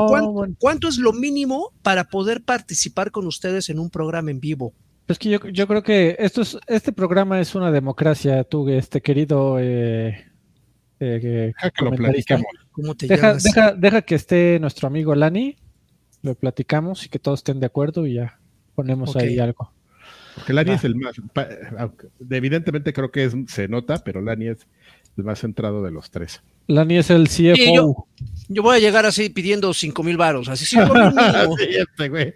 ¿cuánto, 0.59 0.88
es 0.88 0.97
lo 0.97 1.12
mínimo 1.12 1.73
para 1.83 2.05
poder 2.05 2.43
participar 2.43 3.11
con 3.11 3.27
ustedes 3.27 3.69
en 3.69 3.79
un 3.79 3.91
programa 3.91 4.31
en 4.31 4.41
vivo? 4.41 4.73
Es 5.07 5.19
que 5.19 5.29
yo, 5.29 5.69
creo 5.69 5.83
que 5.83 6.17
esto 6.19 6.41
es, 6.41 6.57
este 6.67 6.91
programa 6.91 7.38
es 7.38 7.55
una 7.55 7.71
democracia, 7.71 8.45
tú, 8.45 8.69
este 8.71 9.03
querido 9.03 9.59
eh, 9.61 10.25
eh, 11.01 11.53
¿Cómo 12.71 12.95
te 12.95 13.07
deja, 13.07 13.35
deja, 13.35 13.73
deja, 13.73 14.03
que 14.03 14.15
esté 14.15 14.59
nuestro 14.59 14.88
amigo 14.88 15.15
Lani 15.15 15.57
lo 16.23 16.35
platicamos 16.35 17.05
y 17.05 17.09
que 17.09 17.19
todos 17.19 17.41
estén 17.41 17.61
de 17.61 17.67
acuerdo 17.67 18.07
y 18.07 18.15
ya 18.15 18.38
ponemos 18.75 19.15
ahí 19.17 19.38
algo. 19.38 19.73
Porque 20.35 20.53
Lani 20.53 20.71
es 20.73 20.85
el 20.85 20.97
más, 20.97 21.15
evidentemente 22.31 22.93
creo 22.93 23.11
que 23.11 23.25
es, 23.25 23.35
se 23.49 23.69
nota, 23.69 24.03
pero 24.03 24.23
Lani 24.23 24.49
es 24.49 24.67
el 25.19 25.25
más 25.25 25.41
centrado 25.41 25.83
de 25.83 25.91
los 25.91 26.11
tres. 26.11 26.43
Lani 26.69 26.97
es 26.97 27.11
el 27.11 27.29
CFO. 27.29 27.75
yo, 27.75 28.07
voy 28.48 28.76
a 28.76 28.81
llegar 28.81 29.07
así 29.07 29.28
pidiendo 29.31 29.72
cinco 29.74 30.02
mil 30.02 30.16
varos, 30.16 30.48
así 30.48 30.64
cinco 30.64 30.94
mil 30.94 31.12
sí, 31.59 31.76
este, 31.76 32.09
güey. 32.09 32.35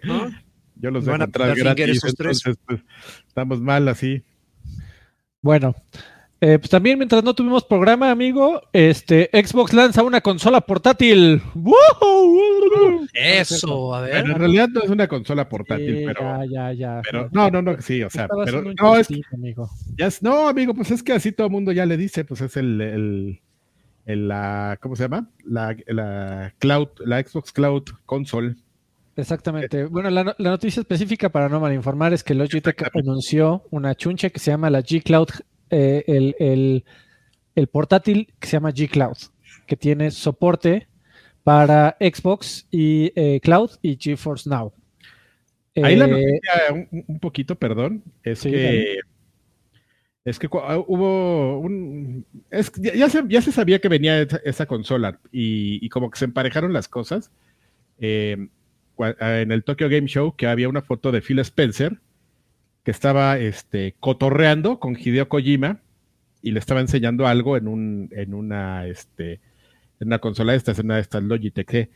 Yo 0.75 0.91
los 0.91 1.05
voy 1.05 1.15
a 1.15 1.25
gratis, 1.25 2.03
entonces 2.03 2.57
pues, 2.65 2.81
estamos 3.27 3.61
mal 3.61 3.87
así. 3.87 4.21
Bueno, 5.41 5.75
eh, 6.39 6.59
pues 6.59 6.69
también 6.69 6.99
mientras 6.99 7.23
no 7.23 7.33
tuvimos 7.33 7.63
programa, 7.63 8.11
amigo, 8.11 8.61
este 8.71 9.29
Xbox 9.33 9.73
lanza 9.73 10.03
una 10.03 10.21
consola 10.21 10.61
portátil. 10.61 11.41
Eso, 13.13 13.95
a 13.95 14.01
ver. 14.01 14.17
en 14.17 14.35
realidad 14.35 14.67
no 14.69 14.83
es 14.83 14.89
una 14.89 15.07
consola 15.07 15.49
portátil, 15.49 16.03
pero, 16.05 16.45
ya, 16.45 16.73
ya, 16.73 17.01
pero 17.03 17.29
no, 17.31 17.49
no, 17.49 17.63
no, 17.63 17.81
sí, 17.81 18.03
o 18.03 18.09
sea, 18.09 18.27
pero 18.45 18.61
no 18.61 18.95
es, 18.97 19.07
amigo. 19.33 19.67
Ya 19.97 20.09
no, 20.21 20.47
amigo, 20.47 20.75
pues 20.75 20.91
es 20.91 21.01
que 21.01 21.13
así 21.13 21.31
todo 21.31 21.47
el 21.47 21.53
mundo 21.53 21.71
ya 21.71 21.87
le 21.87 21.97
dice, 21.97 22.23
pues 22.23 22.41
es 22.41 22.55
el, 22.55 22.81
el, 22.81 23.41
el 24.07 24.29
la, 24.29 24.79
¿cómo 24.81 24.95
se 24.95 25.03
llama? 25.03 25.29
La, 25.43 25.75
la 25.85 26.53
cloud, 26.59 26.87
la 27.05 27.21
Xbox 27.21 27.51
Cloud 27.51 27.83
Console. 28.05 28.55
Exactamente. 29.17 29.85
Bueno, 29.85 30.09
la, 30.09 30.35
la, 30.37 30.49
noticia 30.49 30.79
específica 30.79 31.29
para 31.29 31.49
no 31.49 31.59
malinformar 31.59 32.13
es 32.13 32.23
que 32.23 32.33
Logitech 32.33 32.89
anunció 32.95 33.63
una 33.69 33.95
chunche 33.95 34.31
que 34.31 34.39
se 34.39 34.51
llama 34.51 34.69
la 34.69 34.79
G 34.79 35.03
Cloud 35.03 35.29
eh, 35.69 36.03
el, 36.07 36.85
el, 37.55 37.67
portátil 37.67 38.33
que 38.39 38.47
se 38.47 38.53
llama 38.53 38.71
G 38.71 38.89
Cloud, 38.89 39.17
que 39.65 39.75
tiene 39.75 40.11
soporte 40.11 40.87
para 41.43 41.97
Xbox 41.99 42.65
y 42.71 43.11
eh, 43.15 43.41
Cloud 43.41 43.71
y 43.81 43.97
GeForce 43.99 44.49
Now. 44.49 44.71
Ahí 45.75 45.95
la 45.95 46.05
eh, 46.05 46.07
noticia, 46.07 47.03
un, 47.07 47.19
poquito, 47.19 47.55
perdón, 47.55 48.03
es 48.23 48.41
que 48.41 48.99
es 50.27 50.39
que 50.39 50.49
ah, 50.61 50.83
hubo 50.85 51.57
un 51.59 52.25
es, 52.51 52.69
ya, 52.73 53.09
se, 53.09 53.23
ya 53.29 53.41
se 53.41 53.53
sabía 53.53 53.79
que 53.79 53.87
venía 53.87 54.23
esa, 54.43 54.65
consola 54.65 55.19
y, 55.31 55.87
como 55.87 56.11
que 56.11 56.19
se 56.19 56.25
emparejaron 56.25 56.73
las 56.73 56.89
cosas. 56.89 57.31
en 57.97 58.51
el 58.97 59.63
Tokyo 59.63 59.87
Game 59.87 60.07
Show 60.07 60.35
que 60.35 60.47
había 60.47 60.67
una 60.67 60.81
foto 60.81 61.13
de 61.13 61.21
Phil 61.21 61.39
Spencer 61.39 61.99
que 62.83 62.91
estaba 62.91 63.37
este, 63.37 63.95
cotorreando 64.01 64.79
con 64.79 64.97
Hideo 64.97 65.29
Kojima 65.29 65.79
y 66.41 66.51
le 66.51 66.59
estaba 66.59 66.81
enseñando 66.81 67.25
algo 67.25 67.55
en, 67.55 67.69
un, 67.69 68.09
en, 68.11 68.33
una, 68.33 68.85
este, 68.85 69.39
en 70.01 70.07
una 70.07 70.19
consola 70.19 70.51
de 70.51 70.57
estas, 70.57 70.79
en 70.79 70.87
una 70.87 70.95
de 70.95 71.01
estas 71.01 71.23
Logitech. 71.23 71.89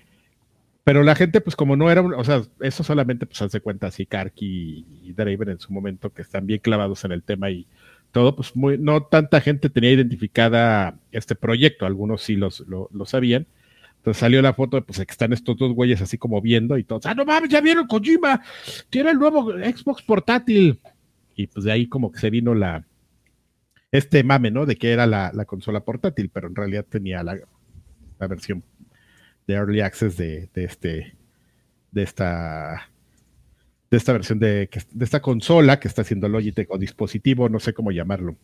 Pero 0.86 1.04
la 1.04 1.15
gente, 1.15 1.41
pues 1.41 1.58
como 1.58 1.76
no 1.76 1.91
era, 1.91 2.02
o 2.02 2.24
sea, 2.24 2.44
eso 2.62 2.84
solamente 2.84 3.26
pues 3.26 3.41
hace 3.41 3.60
cuenta 3.60 3.88
así 3.88 4.06
Karki 4.06 4.86
y 5.04 5.13
Draven 5.13 5.50
en 5.50 5.60
su 5.60 5.72
momento, 5.74 6.12
que 6.12 6.22
están 6.22 6.48
bien 6.48 6.60
clavados 6.60 7.04
en 7.04 7.12
el 7.12 7.24
tema 7.24 7.50
y 7.50 7.67
todo, 8.12 8.36
pues 8.36 8.56
muy, 8.56 8.78
no 8.78 9.04
tanta 9.04 9.41
gente 9.41 9.69
tenía 9.69 9.91
identificada 9.91 11.00
este 11.12 11.36
proyecto, 11.36 11.86
algunos 11.86 12.24
sí 12.24 12.36
los, 12.36 12.65
lo, 12.67 13.06
sabían, 13.06 13.47
entonces 13.97 14.19
salió 14.19 14.41
la 14.41 14.54
foto 14.54 14.78
de 14.78 14.84
pues 14.84 14.97
que 14.97 15.12
están 15.12 15.34
estos 15.34 15.58
dos 15.58 15.74
güeyes 15.74 16.02
así 16.02 16.17
como 16.17 16.41
viendo 16.41 16.78
y 16.78 16.84
todos, 16.84 17.06
ah, 17.06 17.13
no 17.13 17.26
mames, 17.26 17.50
ya 17.50 17.62
vieron 17.62 17.88
Kojima, 17.88 18.41
tiene 18.89 19.12
el 19.12 19.19
nuevo 19.19 19.52
Xbox 19.52 20.02
portátil. 20.02 20.80
Y 21.36 21.47
pues 21.47 21.65
de 21.65 21.71
ahí 21.71 21.88
como 21.88 22.12
que 22.12 22.19
se 22.19 22.30
vino 22.30 22.54
la, 22.54 22.86
este 23.91 24.24
mame, 24.24 24.52
¿no? 24.52 24.65
De 24.65 24.78
que 24.78 24.91
era 24.91 25.06
la, 25.06 25.32
consola 25.45 25.82
portátil, 25.82 26.30
pero 26.30 26.47
en 26.47 26.56
realidad 26.56 26.86
tenía 26.88 27.24
la, 27.24 27.38
versión 28.19 28.63
de 29.47 29.54
Early 29.54 29.82
Access 29.82 30.17
de, 30.17 30.50
este, 30.54 31.15
de 31.91 32.04
esta, 32.04 32.90
de 33.91 33.97
esta 33.97 34.13
versión 34.13 34.39
de, 34.39 34.69
de 34.91 35.06
esta 35.06 35.21
consola 35.21 35.80
que 35.80 35.89
está 35.89 36.01
haciendo 36.01 36.30
Logitech 36.30 36.71
o 36.71 36.77
dispositivo, 36.77 37.49
no 37.49 37.60
sé 37.60 37.73
cómo 37.73 37.91
llamarlo. 37.91 38.38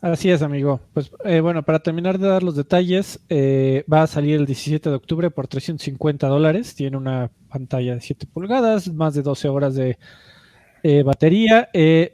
Así 0.00 0.30
es, 0.30 0.42
amigo. 0.42 0.80
Pues 0.92 1.12
eh, 1.24 1.38
bueno, 1.38 1.62
para 1.62 1.78
terminar 1.78 2.18
de 2.18 2.26
dar 2.26 2.42
los 2.42 2.56
detalles, 2.56 3.20
eh, 3.28 3.84
va 3.90 4.02
a 4.02 4.08
salir 4.08 4.34
el 4.34 4.46
17 4.46 4.90
de 4.90 4.96
octubre 4.96 5.30
por 5.30 5.46
350 5.46 6.26
dólares. 6.26 6.74
Tiene 6.74 6.96
una 6.96 7.30
pantalla 7.48 7.94
de 7.94 8.00
7 8.00 8.26
pulgadas, 8.26 8.92
más 8.92 9.14
de 9.14 9.22
12 9.22 9.48
horas 9.48 9.76
de 9.76 9.98
eh, 10.82 11.04
batería. 11.04 11.68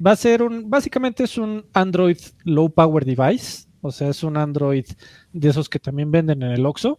va 0.07 0.11
a 0.11 0.17
ser 0.17 0.43
un, 0.43 0.69
básicamente 0.69 1.25
es 1.25 1.39
un 1.39 1.65
Android 1.73 2.19
Low 2.45 2.71
Power 2.71 3.07
Device. 3.07 3.67
O 3.81 3.91
sea, 3.91 4.11
es 4.11 4.23
un 4.23 4.37
Android 4.37 4.85
de 5.33 5.49
esos 5.49 5.71
que 5.71 5.79
también 5.79 6.11
venden 6.11 6.43
en 6.43 6.53
el 6.53 6.67
Oxxo. 6.67 6.99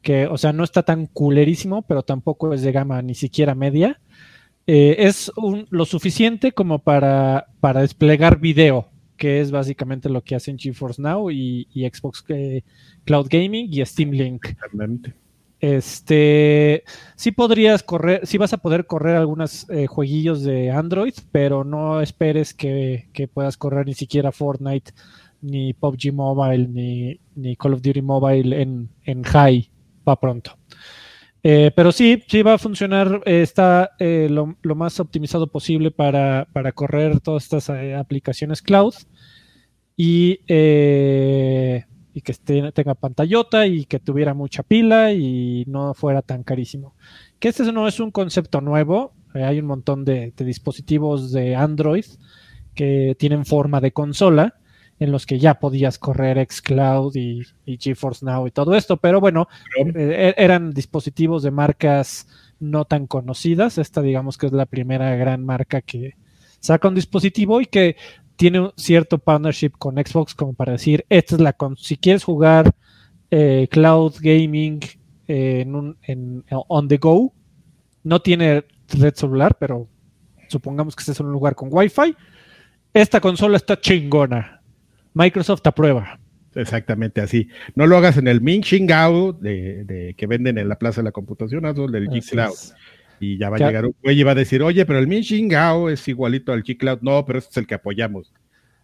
Que, 0.00 0.26
o 0.28 0.38
sea, 0.38 0.54
no 0.54 0.64
está 0.64 0.82
tan 0.82 1.08
culerísimo, 1.08 1.82
pero 1.82 2.02
tampoco 2.02 2.54
es 2.54 2.62
de 2.62 2.72
gama 2.72 3.02
ni 3.02 3.14
siquiera 3.14 3.54
media. 3.54 4.00
Es 4.66 5.30
un, 5.36 5.66
lo 5.70 5.84
suficiente 5.84 6.52
como 6.52 6.80
para, 6.80 7.46
para 7.60 7.82
desplegar 7.82 8.40
video 8.40 8.90
que 9.16 9.40
es 9.40 9.50
básicamente 9.50 10.08
lo 10.08 10.22
que 10.22 10.34
hacen 10.34 10.58
GeForce 10.58 11.02
Now 11.02 11.30
y, 11.30 11.66
Xbox 11.74 12.24
eh, 12.28 12.62
Cloud 13.04 13.26
Gaming 13.30 13.68
y 13.72 13.84
Steam 13.84 14.10
Link. 14.10 14.48
Este, 15.58 16.84
sí 17.16 17.32
podrías 17.32 17.82
correr, 17.82 18.26
sí 18.26 18.36
vas 18.36 18.52
a 18.52 18.58
poder 18.58 18.86
correr 18.86 19.16
algunos 19.16 19.68
eh, 19.70 19.86
jueguillos 19.86 20.42
de 20.42 20.70
Android, 20.70 21.14
pero 21.32 21.64
no 21.64 22.00
esperes 22.00 22.52
que, 22.52 23.08
puedas 23.32 23.56
correr 23.56 23.86
ni 23.86 23.94
siquiera 23.94 24.32
Fortnite, 24.32 24.92
ni 25.40 25.72
PUBG 25.72 26.12
Mobile, 26.12 26.68
ni, 26.68 27.20
ni 27.34 27.56
Call 27.56 27.74
of 27.74 27.82
Duty 27.82 28.02
Mobile 28.02 28.60
en, 28.60 28.90
en 29.04 29.24
high, 29.24 29.70
va 30.06 30.20
pronto. 30.20 30.58
Eh, 31.48 31.70
pero 31.76 31.92
sí, 31.92 32.24
sí 32.26 32.42
va 32.42 32.54
a 32.54 32.58
funcionar, 32.58 33.22
está 33.24 33.92
lo, 34.00 34.56
más 34.74 34.98
optimizado 34.98 35.46
posible 35.46 35.92
para, 35.92 36.48
para 36.52 36.72
correr 36.72 37.20
todas 37.20 37.44
estas 37.44 37.70
aplicaciones 37.70 38.62
cloud 38.62 38.94
y, 39.96 40.40
eh, 40.46 41.84
y 42.12 42.20
que 42.20 42.34
tenga 42.72 42.94
pantallota 42.94 43.66
y 43.66 43.84
que 43.86 43.98
tuviera 43.98 44.34
mucha 44.34 44.62
pila 44.62 45.12
y 45.12 45.64
no 45.66 45.94
fuera 45.94 46.22
tan 46.22 46.42
carísimo. 46.42 46.94
Que 47.38 47.48
este 47.48 47.70
no 47.72 47.88
es 47.88 48.00
un 48.00 48.10
concepto 48.10 48.60
nuevo, 48.60 49.14
eh, 49.34 49.44
hay 49.44 49.60
un 49.60 49.66
montón 49.66 50.04
de, 50.04 50.32
dispositivos 50.36 51.32
de 51.32 51.56
Android 51.56 52.04
que 52.74 53.16
tienen 53.18 53.46
forma 53.46 53.80
de 53.80 53.92
consola 53.92 54.54
en 54.98 55.12
los 55.12 55.26
que 55.26 55.38
ya 55.38 55.58
podías 55.58 55.98
correr 55.98 56.44
xCloud 56.50 57.14
y, 57.16 57.42
y 57.66 57.78
GeForce 57.78 58.24
Now 58.24 58.46
y 58.46 58.50
todo 58.50 58.74
esto, 58.74 58.96
pero 58.96 59.20
bueno, 59.20 59.48
eh, 59.94 60.34
e-, 60.36 60.42
eran 60.42 60.72
dispositivos 60.72 61.42
de 61.42 61.50
marcas 61.50 62.26
no 62.58 62.84
tan 62.84 63.06
conocidas. 63.06 63.78
Esta 63.78 64.00
digamos 64.00 64.38
que 64.38 64.46
es 64.46 64.52
la 64.52 64.66
primera 64.66 65.14
gran 65.16 65.44
marca 65.44 65.82
que 65.82 66.14
saca 66.60 66.88
un 66.88 66.94
dispositivo 66.94 67.60
y 67.60 67.66
que 67.66 67.96
tiene 68.36 68.60
un 68.60 68.72
cierto 68.76 69.18
partnership 69.18 69.72
con 69.78 69.96
Xbox 69.96 70.34
como 70.34 70.54
para 70.54 70.72
decir, 70.72 71.04
esta 71.08 71.36
es 71.36 71.40
la 71.40 71.52
con 71.52 71.76
si 71.76 71.96
quieres 71.96 72.24
jugar 72.24 72.72
eh, 73.30 73.66
cloud 73.70 74.14
gaming 74.20 74.80
eh, 75.26 75.60
en 75.62 75.74
un, 75.74 75.96
en, 76.02 76.44
on 76.48 76.88
the 76.88 76.98
go, 76.98 77.32
no 78.04 78.20
tiene 78.20 78.64
red 78.88 79.14
celular, 79.14 79.56
pero 79.58 79.88
supongamos 80.48 80.94
que 80.94 81.00
estés 81.00 81.18
en 81.20 81.26
un 81.26 81.32
lugar 81.32 81.54
con 81.54 81.68
Wi-Fi, 81.72 82.14
esta 82.94 83.20
consola 83.20 83.56
está 83.56 83.80
chingona. 83.80 84.55
Microsoft 85.16 85.66
aprueba. 85.66 86.20
Exactamente 86.54 87.20
así. 87.20 87.48
No 87.74 87.86
lo 87.86 87.96
hagas 87.96 88.16
en 88.18 88.28
el 88.28 88.40
Ming 88.40 88.62
Xingao 88.62 89.32
de, 89.32 89.84
de, 89.84 90.14
que 90.14 90.26
venden 90.26 90.58
en 90.58 90.68
la 90.68 90.78
Plaza 90.78 91.00
de 91.00 91.04
la 91.04 91.12
Computación, 91.12 91.66
hazlo 91.66 91.86
del 91.88 92.08
G 92.08 92.22
Cloud. 92.30 92.54
Y 93.18 93.38
ya 93.38 93.48
va 93.48 93.56
a 93.56 93.58
llegar 93.60 93.86
un 93.86 93.94
güey 94.02 94.20
y 94.20 94.22
va 94.24 94.32
a 94.32 94.34
decir, 94.34 94.62
oye, 94.62 94.84
pero 94.84 94.98
el 94.98 95.06
Min 95.06 95.22
Shingao 95.22 95.88
es 95.88 96.06
igualito 96.06 96.52
al 96.52 96.62
G-Cloud. 96.62 96.98
No, 97.00 97.24
pero 97.24 97.38
este 97.38 97.50
es 97.50 97.56
el 97.56 97.66
que 97.66 97.74
apoyamos. 97.74 98.30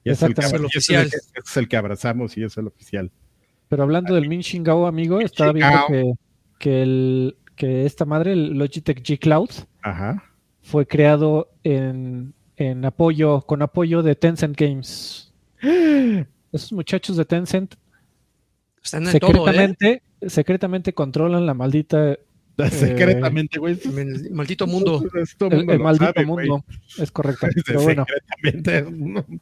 Y 0.04 0.10
este 0.10 0.24
es 0.24 0.28
el 0.30 0.34
que, 0.34 0.40
y 0.40 0.66
este 0.78 0.78
es 0.78 0.88
el 0.90 1.10
que- 1.10 1.16
este 1.16 1.40
es 1.44 1.56
el 1.58 1.68
que 1.68 1.76
abrazamos 1.76 2.36
y 2.38 2.42
es 2.44 2.56
el 2.56 2.66
oficial. 2.66 3.10
Pero 3.68 3.82
hablando 3.82 4.14
del 4.14 4.28
Min 4.28 4.40
Shingao, 4.40 4.86
amigo, 4.86 5.20
estaba 5.20 5.52
viendo 5.52 5.70
Shingao. 5.86 5.88
que, 5.88 6.12
que, 6.58 6.82
el, 6.82 7.36
que 7.56 7.84
esta 7.84 8.06
madre, 8.06 8.32
el 8.32 8.54
Logitech 8.58 9.02
G 9.02 9.18
Cloud, 9.18 9.50
Ajá. 9.82 10.24
fue 10.62 10.86
creado 10.86 11.50
en, 11.62 12.32
en 12.56 12.84
apoyo, 12.86 13.42
con 13.42 13.60
apoyo 13.60 14.02
de 14.02 14.14
Tencent 14.14 14.56
Games. 14.58 15.31
Esos 16.52 16.72
muchachos 16.72 17.16
de 17.16 17.24
Tencent 17.24 17.74
Están 18.82 19.06
en 19.06 19.18
todo, 19.18 19.30
¿eh? 19.30 19.34
secretamente, 19.34 20.02
secretamente 20.26 20.92
controlan 20.92 21.46
la 21.46 21.54
maldita, 21.54 22.16
Secretamente, 22.70 23.58
güey. 23.58 23.78
El 23.84 24.30
maldito 24.32 24.66
mundo. 24.66 25.02
Es- 25.20 25.36
todo 25.36 25.50
el, 25.50 25.56
mundo 25.58 25.72
el 25.72 25.78
lo 25.78 25.84
maldito 25.84 26.12
sabe, 26.14 26.26
mundo. 26.26 26.64
Es 26.98 27.10
correcto. 27.10 27.46
Pero 27.66 27.82
bueno, 27.82 28.06
Secretamente. 28.06 28.84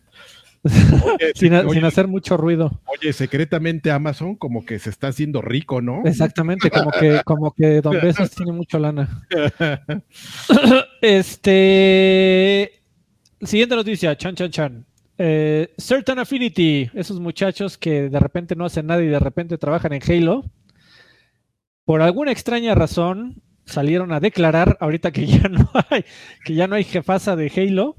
Oye, 0.62 1.32
sin, 1.36 1.54
oye, 1.54 1.72
sin 1.72 1.84
hacer 1.86 2.06
mucho 2.06 2.36
ruido. 2.36 2.82
oye, 2.84 3.14
secretamente 3.14 3.90
Amazon 3.90 4.36
como 4.36 4.66
que 4.66 4.78
se 4.78 4.90
está 4.90 5.08
haciendo 5.08 5.40
rico, 5.40 5.80
¿no? 5.80 6.02
Exactamente, 6.04 6.70
como 6.70 6.90
que, 6.90 7.22
como 7.24 7.52
que 7.52 7.80
Don 7.80 7.98
Besos 7.98 8.30
tiene 8.32 8.52
mucho 8.52 8.78
lana. 8.78 9.24
Este. 11.00 12.82
Siguiente 13.40 13.74
noticia, 13.74 14.14
chan 14.18 14.34
chan 14.34 14.50
chan. 14.50 14.86
Eh, 15.22 15.74
Certain 15.76 16.18
Affinity, 16.18 16.90
esos 16.94 17.20
muchachos 17.20 17.76
que 17.76 18.08
de 18.08 18.18
repente 18.18 18.56
no 18.56 18.64
hacen 18.64 18.86
nada 18.86 19.02
y 19.02 19.06
de 19.06 19.18
repente 19.18 19.58
trabajan 19.58 19.92
en 19.92 20.00
Halo, 20.02 20.50
por 21.84 22.00
alguna 22.00 22.32
extraña 22.32 22.74
razón 22.74 23.42
salieron 23.66 24.12
a 24.12 24.20
declarar 24.20 24.78
ahorita 24.80 25.12
que 25.12 25.26
ya 25.26 25.46
no 25.50 25.70
hay, 25.90 26.06
que 26.42 26.54
ya 26.54 26.66
no 26.68 26.76
hay 26.76 26.84
jefasa 26.84 27.36
de 27.36 27.52
Halo. 27.54 27.96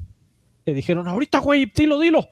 Le 0.66 0.74
dijeron, 0.74 1.08
ahorita 1.08 1.38
güey, 1.38 1.72
dilo, 1.76 2.00
dilo. 2.00 2.28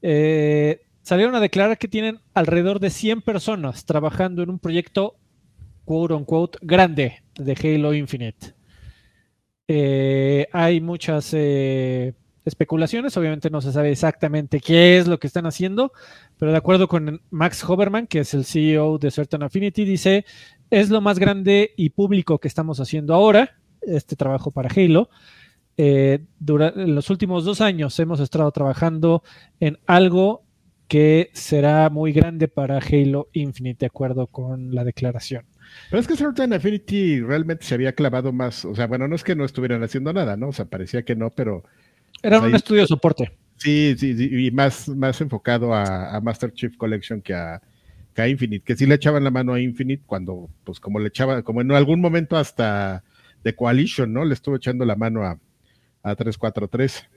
Eh, 0.00 0.80
salieron 1.02 1.34
a 1.34 1.40
declarar 1.40 1.76
que 1.76 1.88
tienen 1.88 2.20
alrededor 2.34 2.78
de 2.78 2.90
100 2.90 3.22
personas 3.22 3.84
trabajando 3.84 4.44
en 4.44 4.50
un 4.50 4.60
proyecto 4.60 5.16
quote 5.84 6.14
unquote 6.14 6.58
grande 6.62 7.24
de 7.34 7.52
Halo 7.52 7.94
Infinite. 7.94 8.54
Eh, 9.66 10.46
hay 10.52 10.80
muchas 10.80 11.34
eh, 11.34 12.14
especulaciones, 12.48 13.16
obviamente 13.16 13.50
no 13.50 13.60
se 13.60 13.72
sabe 13.72 13.90
exactamente 13.92 14.60
qué 14.60 14.98
es 14.98 15.06
lo 15.06 15.18
que 15.18 15.26
están 15.26 15.46
haciendo, 15.46 15.92
pero 16.38 16.50
de 16.52 16.58
acuerdo 16.58 16.88
con 16.88 17.20
Max 17.30 17.62
Hoberman, 17.68 18.06
que 18.06 18.20
es 18.20 18.34
el 18.34 18.44
CEO 18.44 18.98
de 18.98 19.10
Certain 19.10 19.42
Affinity, 19.42 19.84
dice, 19.84 20.24
es 20.70 20.90
lo 20.90 21.00
más 21.00 21.18
grande 21.18 21.72
y 21.76 21.90
público 21.90 22.38
que 22.38 22.48
estamos 22.48 22.80
haciendo 22.80 23.14
ahora, 23.14 23.56
este 23.82 24.16
trabajo 24.16 24.50
para 24.50 24.68
Halo. 24.74 25.08
Eh, 25.76 26.18
dura- 26.40 26.72
en 26.74 26.94
los 26.96 27.08
últimos 27.08 27.44
dos 27.44 27.60
años 27.60 27.98
hemos 28.00 28.18
estado 28.18 28.50
trabajando 28.50 29.22
en 29.60 29.78
algo 29.86 30.42
que 30.88 31.30
será 31.34 31.88
muy 31.90 32.12
grande 32.12 32.48
para 32.48 32.78
Halo 32.78 33.28
Infinite, 33.32 33.80
de 33.80 33.86
acuerdo 33.86 34.26
con 34.26 34.74
la 34.74 34.82
declaración. 34.84 35.44
Pero 35.90 36.00
es 36.00 36.08
que 36.08 36.16
Certain 36.16 36.52
Affinity 36.54 37.20
realmente 37.20 37.64
se 37.66 37.74
había 37.74 37.92
clavado 37.92 38.32
más, 38.32 38.64
o 38.64 38.74
sea, 38.74 38.86
bueno, 38.86 39.06
no 39.06 39.14
es 39.14 39.22
que 39.22 39.36
no 39.36 39.44
estuvieran 39.44 39.82
haciendo 39.82 40.12
nada, 40.14 40.36
¿no? 40.36 40.48
O 40.48 40.52
sea, 40.52 40.64
parecía 40.64 41.02
que 41.02 41.14
no, 41.14 41.28
pero 41.30 41.62
Era 42.22 42.38
un 42.40 42.46
ahí- 42.46 42.54
estudio 42.54 42.82
de 42.82 42.86
soporte. 42.88 43.32
sí, 43.56 43.94
sí, 43.98 44.16
sí, 44.16 44.46
y 44.46 44.50
más, 44.50 44.88
más 44.88 45.20
enfocado 45.20 45.74
a, 45.74 46.14
a 46.16 46.20
Master 46.20 46.52
Chief 46.52 46.76
Collection 46.76 47.20
que 47.22 47.34
a, 47.34 47.60
que 48.14 48.22
a 48.22 48.28
Infinite, 48.28 48.64
que 48.64 48.76
sí 48.76 48.86
le 48.86 48.94
echaban 48.96 49.24
la 49.24 49.30
mano 49.30 49.54
a 49.54 49.60
Infinite 49.60 50.02
cuando, 50.06 50.48
pues 50.64 50.80
como 50.80 50.98
le 50.98 51.08
echaba, 51.08 51.42
como 51.42 51.60
en 51.60 51.70
algún 51.72 52.00
momento 52.00 52.36
hasta 52.36 53.04
de 53.44 53.54
Coalition, 53.54 54.12
¿no? 54.12 54.24
Le 54.24 54.34
estuvo 54.34 54.56
echando 54.56 54.84
la 54.84 54.96
mano 54.96 55.22
a, 55.24 55.38
a 56.02 56.14
343. 56.16 57.08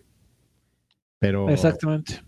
Pero 1.20 1.50
Exactamente. 1.50 2.22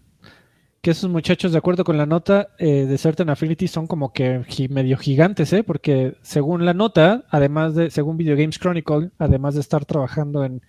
Que 0.82 0.92
esos 0.92 1.10
muchachos, 1.10 1.54
de 1.54 1.58
acuerdo 1.58 1.86
con 1.86 1.98
la 1.98 2.06
nota 2.06 2.50
eh, 2.60 2.86
de 2.86 2.98
Certain 2.98 3.30
Affinity, 3.30 3.68
son 3.70 3.88
como 3.88 4.12
que 4.12 4.44
medio 4.70 4.98
gigantes, 4.98 5.54
¿eh? 5.54 5.64
Porque 5.64 6.18
según 6.24 6.66
la 6.66 6.74
nota, 6.74 7.24
además 7.30 7.74
de, 7.74 7.90
según 7.90 8.18
Video 8.18 8.36
Games 8.36 8.60
Chronicle, 8.60 9.12
además 9.18 9.54
de 9.56 9.62
estar 9.62 9.86
trabajando 9.86 10.44
en 10.44 10.62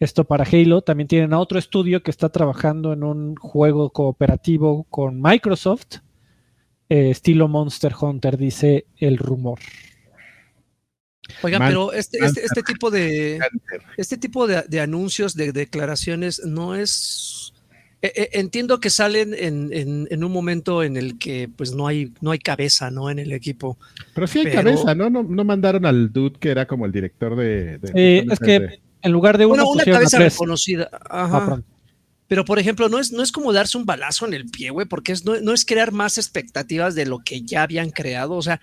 esto 0.00 0.24
para 0.24 0.44
Halo, 0.50 0.80
también 0.82 1.06
tienen 1.08 1.32
a 1.32 1.38
otro 1.38 1.58
estudio 1.58 2.02
que 2.02 2.10
está 2.10 2.30
trabajando 2.30 2.92
en 2.92 3.04
un 3.04 3.36
juego 3.36 3.90
cooperativo 3.90 4.84
con 4.90 5.20
Microsoft, 5.22 5.98
eh, 6.88 7.10
estilo 7.10 7.46
Monster 7.48 7.92
Hunter, 8.00 8.36
dice 8.36 8.86
el 8.96 9.18
rumor. 9.18 9.60
Oigan, 11.42 11.60
Man- 11.60 11.68
pero 11.70 11.92
este, 11.92 12.18
este, 12.24 12.44
este 12.44 12.62
tipo 12.62 12.90
de 12.90 13.38
este 13.96 14.16
tipo 14.16 14.46
de, 14.46 14.62
de 14.68 14.80
anuncios, 14.80 15.34
de 15.36 15.52
declaraciones, 15.52 16.42
no 16.44 16.74
es. 16.74 17.52
eh, 18.02 18.10
eh, 18.16 18.28
entiendo 18.32 18.80
que 18.80 18.90
salen 18.90 19.34
en, 19.34 19.70
en- 19.72 20.08
en 20.10 20.24
un 20.24 20.32
momento 20.32 20.82
en 20.82 20.96
el 20.96 21.18
que 21.18 21.48
pues 21.54 21.72
no 21.74 21.86
hay, 21.86 22.12
no 22.20 22.30
hay 22.32 22.38
cabeza, 22.40 22.90
¿no? 22.90 23.10
En 23.10 23.18
el 23.20 23.32
equipo. 23.32 23.78
Pero 24.14 24.26
sí 24.26 24.38
hay 24.40 24.44
Pero- 24.46 24.56
cabeza, 24.56 24.94
¿no? 24.94 25.08
¿no? 25.10 25.22
No 25.22 25.44
mandaron 25.44 25.84
al 25.86 26.12
dude 26.12 26.38
que 26.40 26.50
era 26.50 26.66
como 26.66 26.86
el 26.86 26.92
director 26.92 27.36
de... 27.36 27.78
de- 27.78 27.92
Eh, 27.94 28.26
es 28.28 28.38
que 28.40 28.60
de- 28.60 28.80
en 29.02 29.12
lugar 29.12 29.38
de 29.38 29.46
uno, 29.46 29.68
Una, 29.68 29.84
cabeza 29.84 30.18
tres. 30.18 30.34
reconocida. 30.34 30.88
Ah, 30.92 31.24
Ajá. 31.24 31.62
Pero, 32.30 32.44
por 32.44 32.60
ejemplo, 32.60 32.88
no 32.88 33.00
es, 33.00 33.10
no 33.10 33.24
es 33.24 33.32
como 33.32 33.52
darse 33.52 33.76
un 33.76 33.86
balazo 33.86 34.24
en 34.24 34.34
el 34.34 34.48
pie, 34.48 34.70
güey, 34.70 34.86
porque 34.86 35.10
es, 35.10 35.24
no, 35.24 35.40
no 35.40 35.52
es 35.52 35.64
crear 35.64 35.90
más 35.90 36.16
expectativas 36.16 36.94
de 36.94 37.04
lo 37.04 37.18
que 37.18 37.42
ya 37.42 37.64
habían 37.64 37.90
creado. 37.90 38.34
O 38.34 38.42
sea, 38.42 38.60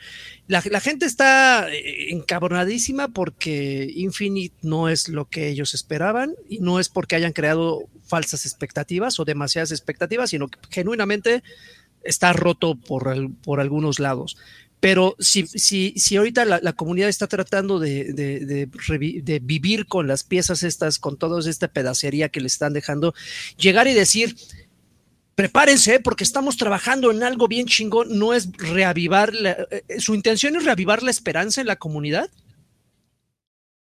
la, 0.47 0.63
la 0.71 0.79
gente 0.79 1.05
está 1.05 1.67
eh, 1.69 2.13
encabronadísima 2.13 3.09
porque 3.09 3.91
Infinite 3.93 4.55
no 4.61 4.87
es 4.87 5.09
lo 5.09 5.25
que 5.25 5.49
ellos 5.49 5.73
esperaban 5.73 6.33
y 6.47 6.59
no 6.59 6.79
es 6.79 6.87
porque 6.87 7.17
hayan 7.17 7.33
creado 7.33 7.89
falsas 8.05 8.45
expectativas 8.45 9.19
o 9.19 9.25
demasiadas 9.25 9.73
expectativas, 9.73 10.29
sino 10.29 10.47
que 10.47 10.59
genuinamente 10.71 11.43
está 12.03 12.31
roto 12.31 12.75
por, 12.75 13.13
por 13.41 13.59
algunos 13.59 13.99
lados. 13.99 14.37
Pero 14.79 15.15
si, 15.19 15.47
si, 15.47 15.93
si 15.97 16.17
ahorita 16.17 16.45
la, 16.45 16.59
la 16.61 16.73
comunidad 16.73 17.09
está 17.09 17.27
tratando 17.27 17.79
de, 17.79 18.13
de- 18.13 18.45
de 18.45 18.69
de 19.23 19.39
vivir 19.39 19.87
con 19.87 20.07
las 20.07 20.23
piezas 20.23 20.61
estas, 20.63 20.99
con 20.99 21.17
toda 21.17 21.39
esta 21.49 21.67
pedacería 21.67 22.29
que 22.29 22.41
le 22.41 22.47
están 22.47 22.73
dejando, 22.73 23.13
llegar 23.57 23.87
y 23.87 23.93
decir, 23.95 24.35
prepárense 25.35 25.95
¿eh? 25.95 25.99
porque 25.99 26.23
estamos 26.23 26.57
trabajando 26.57 27.11
en 27.11 27.23
algo 27.23 27.47
bien 27.47 27.65
chingón, 27.67 28.17
no 28.19 28.33
es 28.33 28.51
reavivar, 28.57 29.33
la- 29.33 29.51
eh, 29.71 29.83
eh, 29.87 29.99
su 29.99 30.13
intención 30.15 30.55
es 30.55 30.63
reavivar 30.65 31.01
la 31.03 31.11
esperanza 31.11 31.61
en 31.61 31.67
la 31.67 31.75
comunidad. 31.77 32.29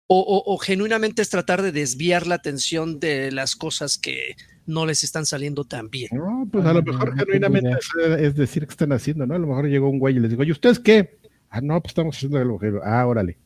O, 0.07 0.19
o- 0.19 0.53
o 0.53 0.57
genuinamente 0.57 1.21
es 1.21 1.29
tratar 1.29 1.61
de 1.61 1.71
desviar 1.71 2.27
la 2.27 2.35
atención 2.35 2.99
de 2.99 3.31
las 3.31 3.55
cosas 3.55 3.97
que 3.97 4.35
no 4.67 4.85
les 4.85 5.03
están 5.03 5.25
saliendo 5.25 5.63
tan 5.63 5.89
bien. 5.89 6.09
No, 6.11 6.47
pues 6.51 6.65
a 6.65 6.73
lo 6.73 6.79
Ah, 6.79 6.83
mejor 6.85 7.09
tengo 7.09 7.19
genuinamente 7.25 7.69
idea. 7.69 7.77
es, 7.77 8.21
es 8.21 8.35
decir 8.35 8.65
que 8.67 8.71
están 8.71 8.91
haciendo, 8.91 9.25
¿no? 9.25 9.33
A 9.35 9.39
lo 9.39 9.47
mejor 9.47 9.67
llegó 9.67 9.89
un 9.89 9.97
güey 9.99 10.15
y 10.15 10.19
les 10.19 10.29
digo, 10.29 10.43
¿y 10.43 10.51
ustedes 10.51 10.79
qué? 10.79 11.17
Ah, 11.49 11.61
no, 11.61 11.79
pues 11.81 11.91
estamos 11.91 12.15
haciendo 12.15 12.37
algo. 12.37 12.59
Ah, 12.83 13.05
órale. 13.07 13.37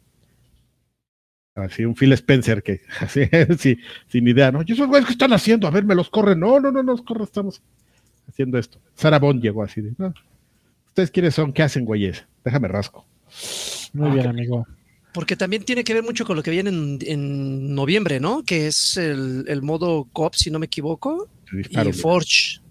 Así, 1.55 1.83
un 1.83 1.95
Phil 1.95 2.13
Spencer 2.13 2.63
que, 2.63 2.81
así, 3.01 3.21
sí, 3.57 3.77
sin 4.07 4.27
idea, 4.27 4.51
¿no? 4.51 4.61
¿Y 4.65 4.71
esos 4.73 4.87
güeyes 4.87 5.05
qué 5.07 5.13
están 5.13 5.33
haciendo? 5.33 5.67
A 5.67 5.71
ver, 5.71 5.83
me 5.83 5.95
los 5.95 6.09
corren. 6.09 6.39
No, 6.39 6.59
no, 6.59 6.71
no, 6.71 6.83
no 6.83 6.91
los 6.93 7.01
corren, 7.01 7.23
estamos 7.23 7.61
haciendo 8.27 8.57
esto. 8.57 8.79
Sarah 8.95 9.19
Bond 9.19 9.41
llegó 9.41 9.63
así 9.63 9.81
de, 9.81 9.93
no. 9.97 10.13
¿Ustedes 10.87 11.11
quiénes 11.11 11.35
son? 11.35 11.53
¿Qué 11.53 11.63
hacen, 11.63 11.85
güeyes? 11.85 12.25
Déjame 12.43 12.67
rasco. 12.67 13.05
Muy 13.93 14.09
Ah, 14.09 14.13
bien, 14.13 14.27
amigo. 14.27 14.67
Porque 15.13 15.35
también 15.35 15.63
tiene 15.63 15.83
que 15.83 15.93
ver 15.93 16.03
mucho 16.03 16.25
con 16.25 16.35
lo 16.35 16.43
que 16.43 16.51
viene 16.51 16.69
en, 16.69 16.99
en 17.01 17.73
noviembre, 17.73 18.19
¿no? 18.19 18.43
Que 18.43 18.67
es 18.67 18.95
el, 18.97 19.45
el 19.47 19.61
modo 19.61 20.07
COP, 20.13 20.35
si 20.35 20.51
no 20.51 20.59
me 20.59 20.67
equivoco, 20.67 21.27
disparo, 21.51 21.89
y. 21.89 21.93
Forge. 21.93 22.61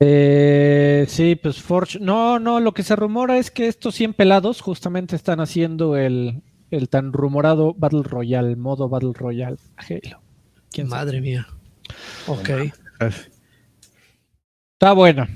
Eh, 0.00 1.04
sí, 1.08 1.36
pues 1.36 1.60
Forge. 1.60 1.98
No, 2.00 2.38
no, 2.38 2.60
lo 2.60 2.72
que 2.72 2.82
se 2.82 2.96
rumora 2.96 3.38
es 3.38 3.50
que 3.50 3.68
estos 3.68 3.94
100 3.94 4.14
pelados 4.14 4.60
justamente 4.60 5.14
están 5.14 5.40
haciendo 5.40 5.96
el, 5.96 6.42
el 6.70 6.88
tan 6.88 7.12
rumorado 7.12 7.74
Battle 7.74 8.02
Royale, 8.02 8.56
modo 8.56 8.88
Battle 8.88 9.12
Royale. 9.14 9.56
Halo. 9.76 10.20
¿Quién 10.70 10.88
sabe? 10.88 11.04
Madre 11.04 11.20
mía. 11.20 11.46
Ok. 12.26 12.50
Así. 12.98 13.28
Está 14.72 14.92
buena. 14.92 15.28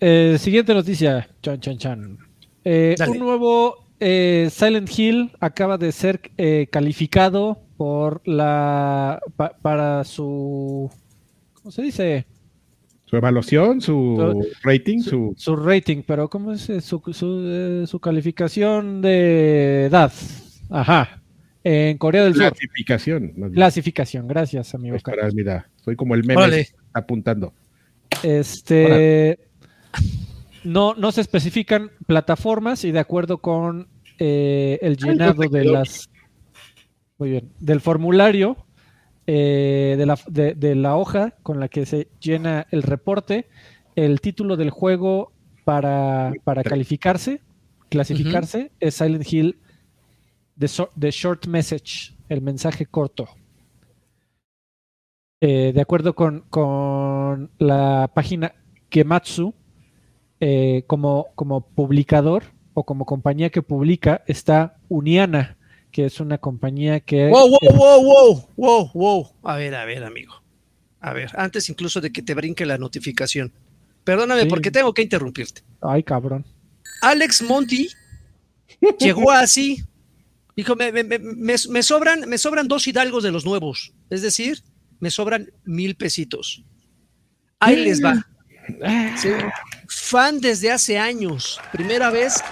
Eh, 0.00 0.36
siguiente 0.38 0.72
noticia. 0.72 1.28
Chan, 1.42 1.60
chan, 1.60 1.78
chan. 1.78 2.18
Eh, 2.64 2.94
un 3.08 3.18
nuevo 3.18 3.87
eh, 4.00 4.48
Silent 4.50 4.90
Hill 4.96 5.32
acaba 5.40 5.78
de 5.78 5.92
ser 5.92 6.20
eh, 6.36 6.68
calificado 6.70 7.60
por 7.76 8.20
la 8.26 9.20
pa- 9.36 9.56
para 9.62 10.04
su 10.04 10.90
¿cómo 11.54 11.70
se 11.70 11.82
dice? 11.82 12.26
Su 13.04 13.16
evaluación, 13.16 13.80
su 13.80 14.44
rating, 14.62 14.98
Su, 15.00 15.32
su... 15.34 15.34
su 15.36 15.56
rating, 15.56 16.02
pero 16.06 16.28
¿cómo 16.28 16.52
es 16.52 16.62
su, 16.80 17.00
su, 17.12 17.42
eh, 17.46 17.84
su 17.86 18.00
calificación 18.00 19.00
de 19.00 19.86
edad? 19.86 20.12
Ajá. 20.68 21.22
En 21.64 21.96
Corea 21.98 22.24
del 22.24 22.34
Sur. 22.34 22.42
Clasificación. 22.50 23.32
bien. 23.34 23.52
Clasificación. 23.52 24.28
Gracias, 24.28 24.74
amigo. 24.74 24.92
Pues 24.92 25.02
para, 25.02 25.30
mira, 25.32 25.68
soy 25.82 25.96
como 25.96 26.14
el 26.14 26.24
meme 26.24 26.66
apuntando. 26.92 27.54
Este 28.22 29.38
no, 30.64 30.94
no 30.94 31.12
se 31.12 31.20
especifican 31.20 31.90
plataformas 32.06 32.84
y 32.84 32.92
de 32.92 32.98
acuerdo 32.98 33.38
con 33.38 33.88
eh, 34.18 34.78
el 34.82 34.96
llenado 34.96 35.42
de 35.48 35.64
las 35.64 36.10
Muy 37.18 37.30
bien. 37.30 37.52
Del 37.58 37.80
formulario 37.80 38.56
eh, 39.26 39.94
de, 39.98 40.06
la, 40.06 40.18
de, 40.26 40.54
de 40.54 40.74
la 40.74 40.96
hoja 40.96 41.34
con 41.42 41.60
la 41.60 41.68
que 41.68 41.86
se 41.86 42.08
llena 42.20 42.66
el 42.70 42.82
reporte, 42.82 43.48
el 43.94 44.20
título 44.20 44.56
del 44.56 44.70
juego 44.70 45.32
para, 45.64 46.32
para 46.44 46.62
calificarse, 46.62 47.42
clasificarse, 47.90 48.72
es 48.80 48.94
Silent 48.94 49.30
Hill 49.30 49.58
The, 50.58 51.10
Short 51.10 51.46
Message, 51.46 52.16
el 52.28 52.42
mensaje 52.42 52.86
corto. 52.86 53.28
Eh, 55.40 55.72
de 55.72 55.80
acuerdo 55.80 56.14
con, 56.14 56.46
con 56.50 57.50
la 57.58 58.10
página 58.12 58.54
Gematsu, 58.90 59.54
eh, 60.40 60.84
como, 60.86 61.28
como 61.34 61.66
publicador 61.68 62.44
o 62.74 62.84
como 62.84 63.04
compañía 63.06 63.50
que 63.50 63.62
publica 63.62 64.22
está 64.26 64.76
Uniana, 64.88 65.56
que 65.90 66.04
es 66.04 66.20
una 66.20 66.38
compañía 66.38 67.00
que... 67.00 67.28
Wow, 67.28 67.48
wow, 67.50 67.76
wow, 67.76 68.02
wow, 68.04 68.48
wow, 68.56 68.90
wow. 68.94 69.32
A 69.42 69.56
ver, 69.56 69.74
a 69.74 69.84
ver, 69.84 70.04
amigo. 70.04 70.34
A 71.00 71.12
ver, 71.12 71.30
antes 71.34 71.68
incluso 71.68 72.00
de 72.00 72.10
que 72.12 72.22
te 72.22 72.34
brinque 72.34 72.66
la 72.66 72.78
notificación. 72.78 73.52
Perdóname 74.04 74.42
Sí. 74.42 74.48
porque 74.48 74.70
tengo 74.70 74.92
que 74.94 75.02
interrumpirte. 75.02 75.62
Ay, 75.80 76.02
cabrón. 76.02 76.44
Alex 77.02 77.42
Monty 77.42 77.88
llegó 78.98 79.30
así. 79.30 79.82
Dijo, 80.56 80.74
me, 80.76 80.90
me- 80.92 81.04
me- 81.04 81.18
me- 81.18 81.54
me 81.70 81.82
sobran, 81.82 82.28
me 82.28 82.36
sobran 82.38 82.66
dos 82.68 82.86
hidalgos 82.88 83.22
de 83.22 83.30
los 83.30 83.44
nuevos. 83.44 83.92
Es 84.10 84.22
decir, 84.22 84.62
me 84.98 85.10
sobran 85.10 85.50
mil 85.64 85.94
pesitos. 85.96 86.64
Ahí 87.60 87.76
les 87.76 88.04
va. 88.04 88.26
Sí. 89.16 89.28
Fan 89.88 90.38
desde 90.40 90.70
hace 90.70 90.98
años. 90.98 91.58
Primera 91.72 92.10
vez. 92.10 92.44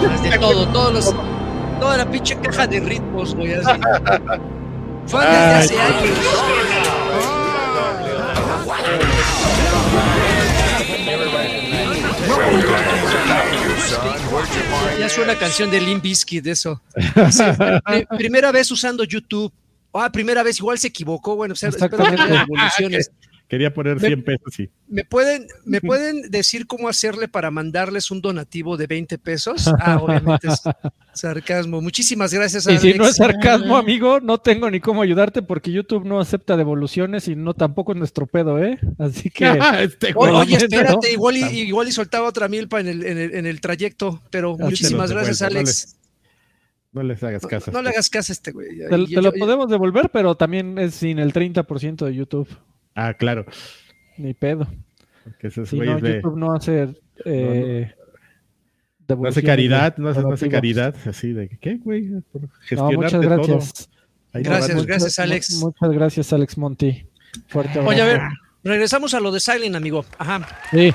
Desde 0.00 0.38
todo, 0.40 0.68
todos 0.72 0.92
los, 0.92 1.14
toda 1.78 1.98
la 1.98 2.10
pinche 2.10 2.36
caja 2.40 2.66
de 2.66 2.80
ritmos, 2.80 3.32
güey. 3.34 3.54
así. 3.54 3.64
Fan 5.06 5.30
desde 5.30 5.54
hace 5.54 5.80
años. 5.80 6.18
Ya 14.98 15.08
suena 15.08 15.38
canción 15.38 15.70
de 15.70 15.80
Limp 15.80 16.02
Bizkit 16.02 16.42
de 16.42 16.50
eso. 16.50 16.82
Primera 18.18 18.50
vez 18.50 18.68
usando 18.72 19.04
YouTube. 19.04 19.52
Ah, 19.92 20.10
primera 20.10 20.42
vez, 20.42 20.58
igual 20.58 20.76
se 20.76 20.88
equivocó. 20.88 21.36
Bueno, 21.36 21.52
o 21.52 21.56
sea, 21.56 21.68
espero 21.68 21.96
que 21.96 22.34
evoluciones. 22.34 23.12
Quería 23.54 23.72
poner 23.72 24.00
Me- 24.00 24.08
100 24.08 24.24
pesos 24.24 24.58
y 24.60 24.70
¿Me 24.88 25.04
pueden, 25.04 25.46
¿Me 25.64 25.80
pueden 25.80 26.30
decir 26.30 26.66
cómo 26.66 26.88
hacerle 26.88 27.28
para 27.28 27.50
mandarles 27.50 28.10
un 28.10 28.20
donativo 28.20 28.76
de 28.76 28.86
20 28.86 29.18
pesos? 29.18 29.70
Ah, 29.80 29.98
obviamente 30.02 30.48
es 30.48 30.60
sarcasmo. 31.12 31.80
Muchísimas 31.80 32.34
gracias, 32.34 32.66
Y 32.66 32.70
Alex. 32.70 32.82
si 32.82 32.94
no 32.94 33.04
es 33.06 33.16
sarcasmo, 33.16 33.76
amigo, 33.76 34.18
no 34.20 34.38
tengo 34.38 34.70
ni 34.70 34.80
cómo 34.80 35.02
ayudarte 35.02 35.42
porque 35.42 35.70
YouTube 35.70 36.04
no 36.04 36.18
acepta 36.20 36.56
devoluciones 36.56 37.28
y 37.28 37.36
no 37.36 37.54
tampoco 37.54 37.92
es 37.92 37.98
nuestro 37.98 38.26
pedo, 38.26 38.62
¿eh? 38.62 38.78
Así 38.98 39.30
que... 39.30 39.44
este 39.80 40.12
O-. 40.16 40.38
Oye, 40.38 40.56
espérate, 40.56 41.08
¿no? 41.08 41.12
igual, 41.12 41.36
y, 41.36 41.42
igual 41.60 41.86
y 41.88 41.92
soltaba 41.92 42.28
otra 42.28 42.48
milpa 42.48 42.80
en 42.80 42.88
el, 42.88 43.04
en 43.06 43.18
el, 43.18 43.34
en 43.34 43.46
el 43.46 43.60
trayecto, 43.60 44.22
pero 44.30 44.54
Así 44.54 44.62
muchísimas 44.64 45.10
gracias, 45.12 45.42
Alex. 45.42 45.96
No 46.92 47.02
les 47.02 47.22
hagas 47.24 47.42
No, 47.42 47.48
caso. 47.48 47.72
no 47.72 47.82
le 47.82 47.90
hagas 47.90 48.08
caso 48.08 48.30
a 48.30 48.34
este 48.34 48.52
güey. 48.52 48.68
Te, 48.88 48.96
Y 48.96 49.06
lo 49.16 49.22
yo- 49.22 49.32
podemos 49.38 49.68
devolver, 49.68 50.10
pero 50.12 50.36
también 50.36 50.78
es 50.78 50.94
sin 50.94 51.18
el 51.18 51.32
30% 51.32 52.04
de 52.06 52.14
YouTube. 52.14 52.48
Ah, 52.94 53.14
claro. 53.14 53.44
Ni 54.18 54.34
pedo. 54.34 54.66
Que 55.38 55.48
esos 55.48 55.68
Si 55.68 55.78
no, 55.78 55.98
de- 55.98 56.16
YouTube 56.16 56.36
no 56.36 56.52
hace... 56.52 56.94
Eh, 57.24 57.86
no 57.86 57.88
hace 57.88 57.94
devoluciones 59.06 59.44
caridad, 59.46 59.96
no 59.98 60.08
hace, 60.08 60.20
no 60.22 60.32
hace 60.32 60.48
caridad, 60.48 60.94
así 61.06 61.32
de 61.32 61.48
¿qué, 61.60 61.76
güey? 61.76 62.08
Por 62.32 62.42
No, 62.42 62.48
gestionarte 62.60 62.96
muchas 62.96 63.12
todo. 63.12 63.20
gracias. 63.22 63.90
Ahí 64.32 64.42
Gracias, 64.42 64.68
gracias. 64.86 65.02
Muchas- 65.02 65.18
Alex. 65.18 65.54
mu- 65.60 65.66
Muchas 65.66 65.90
gracias, 65.92 66.32
Alex 66.32 66.58
Monti. 66.58 67.06
Fuerte 67.48 67.78
Oye, 67.80 68.00
a 68.02 68.04
ver, 68.06 68.16
abrazo. 68.16 68.36
regresamos 68.64 69.14
a 69.14 69.20
lo 69.20 69.30
de 69.30 69.40
Silent, 69.40 69.76
amigo. 69.76 70.04
Ajá. 70.18 70.46
Sí. 70.70 70.92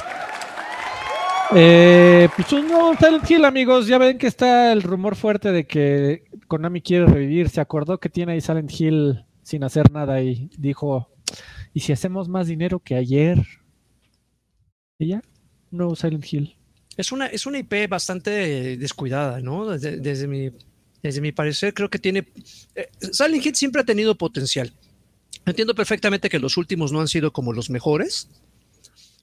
Eh, 1.55 2.29
pues 2.35 2.51
no, 2.63 2.93
Silent 2.95 3.29
Hill, 3.29 3.45
amigos. 3.45 3.87
Ya 3.87 3.97
ven 3.97 4.17
que 4.17 4.27
está 4.27 4.71
el 4.71 4.83
rumor 4.83 5.15
fuerte 5.15 5.51
de 5.51 5.65
que 5.65 6.23
Konami 6.47 6.81
quiere 6.81 7.05
revivir. 7.07 7.49
Se 7.49 7.59
acordó 7.61 7.99
que 7.99 8.09
tiene 8.09 8.33
ahí 8.33 8.41
Silent 8.41 8.71
Hill 8.79 9.25
sin 9.41 9.63
hacer 9.63 9.91
nada 9.91 10.21
y 10.21 10.49
dijo: 10.57 11.08
¿Y 11.73 11.81
si 11.81 11.91
hacemos 11.91 12.27
más 12.27 12.47
dinero 12.47 12.79
que 12.79 12.95
ayer? 12.95 13.45
Un 15.71 15.77
nuevo 15.77 15.95
Silent 15.95 16.25
Hill. 16.31 16.55
Es 16.97 17.11
una, 17.11 17.27
es 17.27 17.45
una 17.45 17.59
IP 17.59 17.87
bastante 17.87 18.77
descuidada, 18.77 19.39
¿no? 19.39 19.69
Desde, 19.69 19.97
desde 19.97 20.27
mi, 20.27 20.51
desde 21.01 21.21
mi 21.21 21.31
parecer, 21.31 21.73
creo 21.73 21.89
que 21.89 21.99
tiene. 21.99 22.27
eh, 22.75 22.89
Silent 23.11 23.45
Hill 23.45 23.55
siempre 23.55 23.81
ha 23.81 23.85
tenido 23.85 24.15
potencial. 24.15 24.73
Entiendo 25.45 25.73
perfectamente 25.73 26.29
que 26.29 26.39
los 26.39 26.57
últimos 26.57 26.91
no 26.91 26.99
han 26.99 27.07
sido 27.07 27.31
como 27.31 27.53
los 27.53 27.69
mejores, 27.69 28.29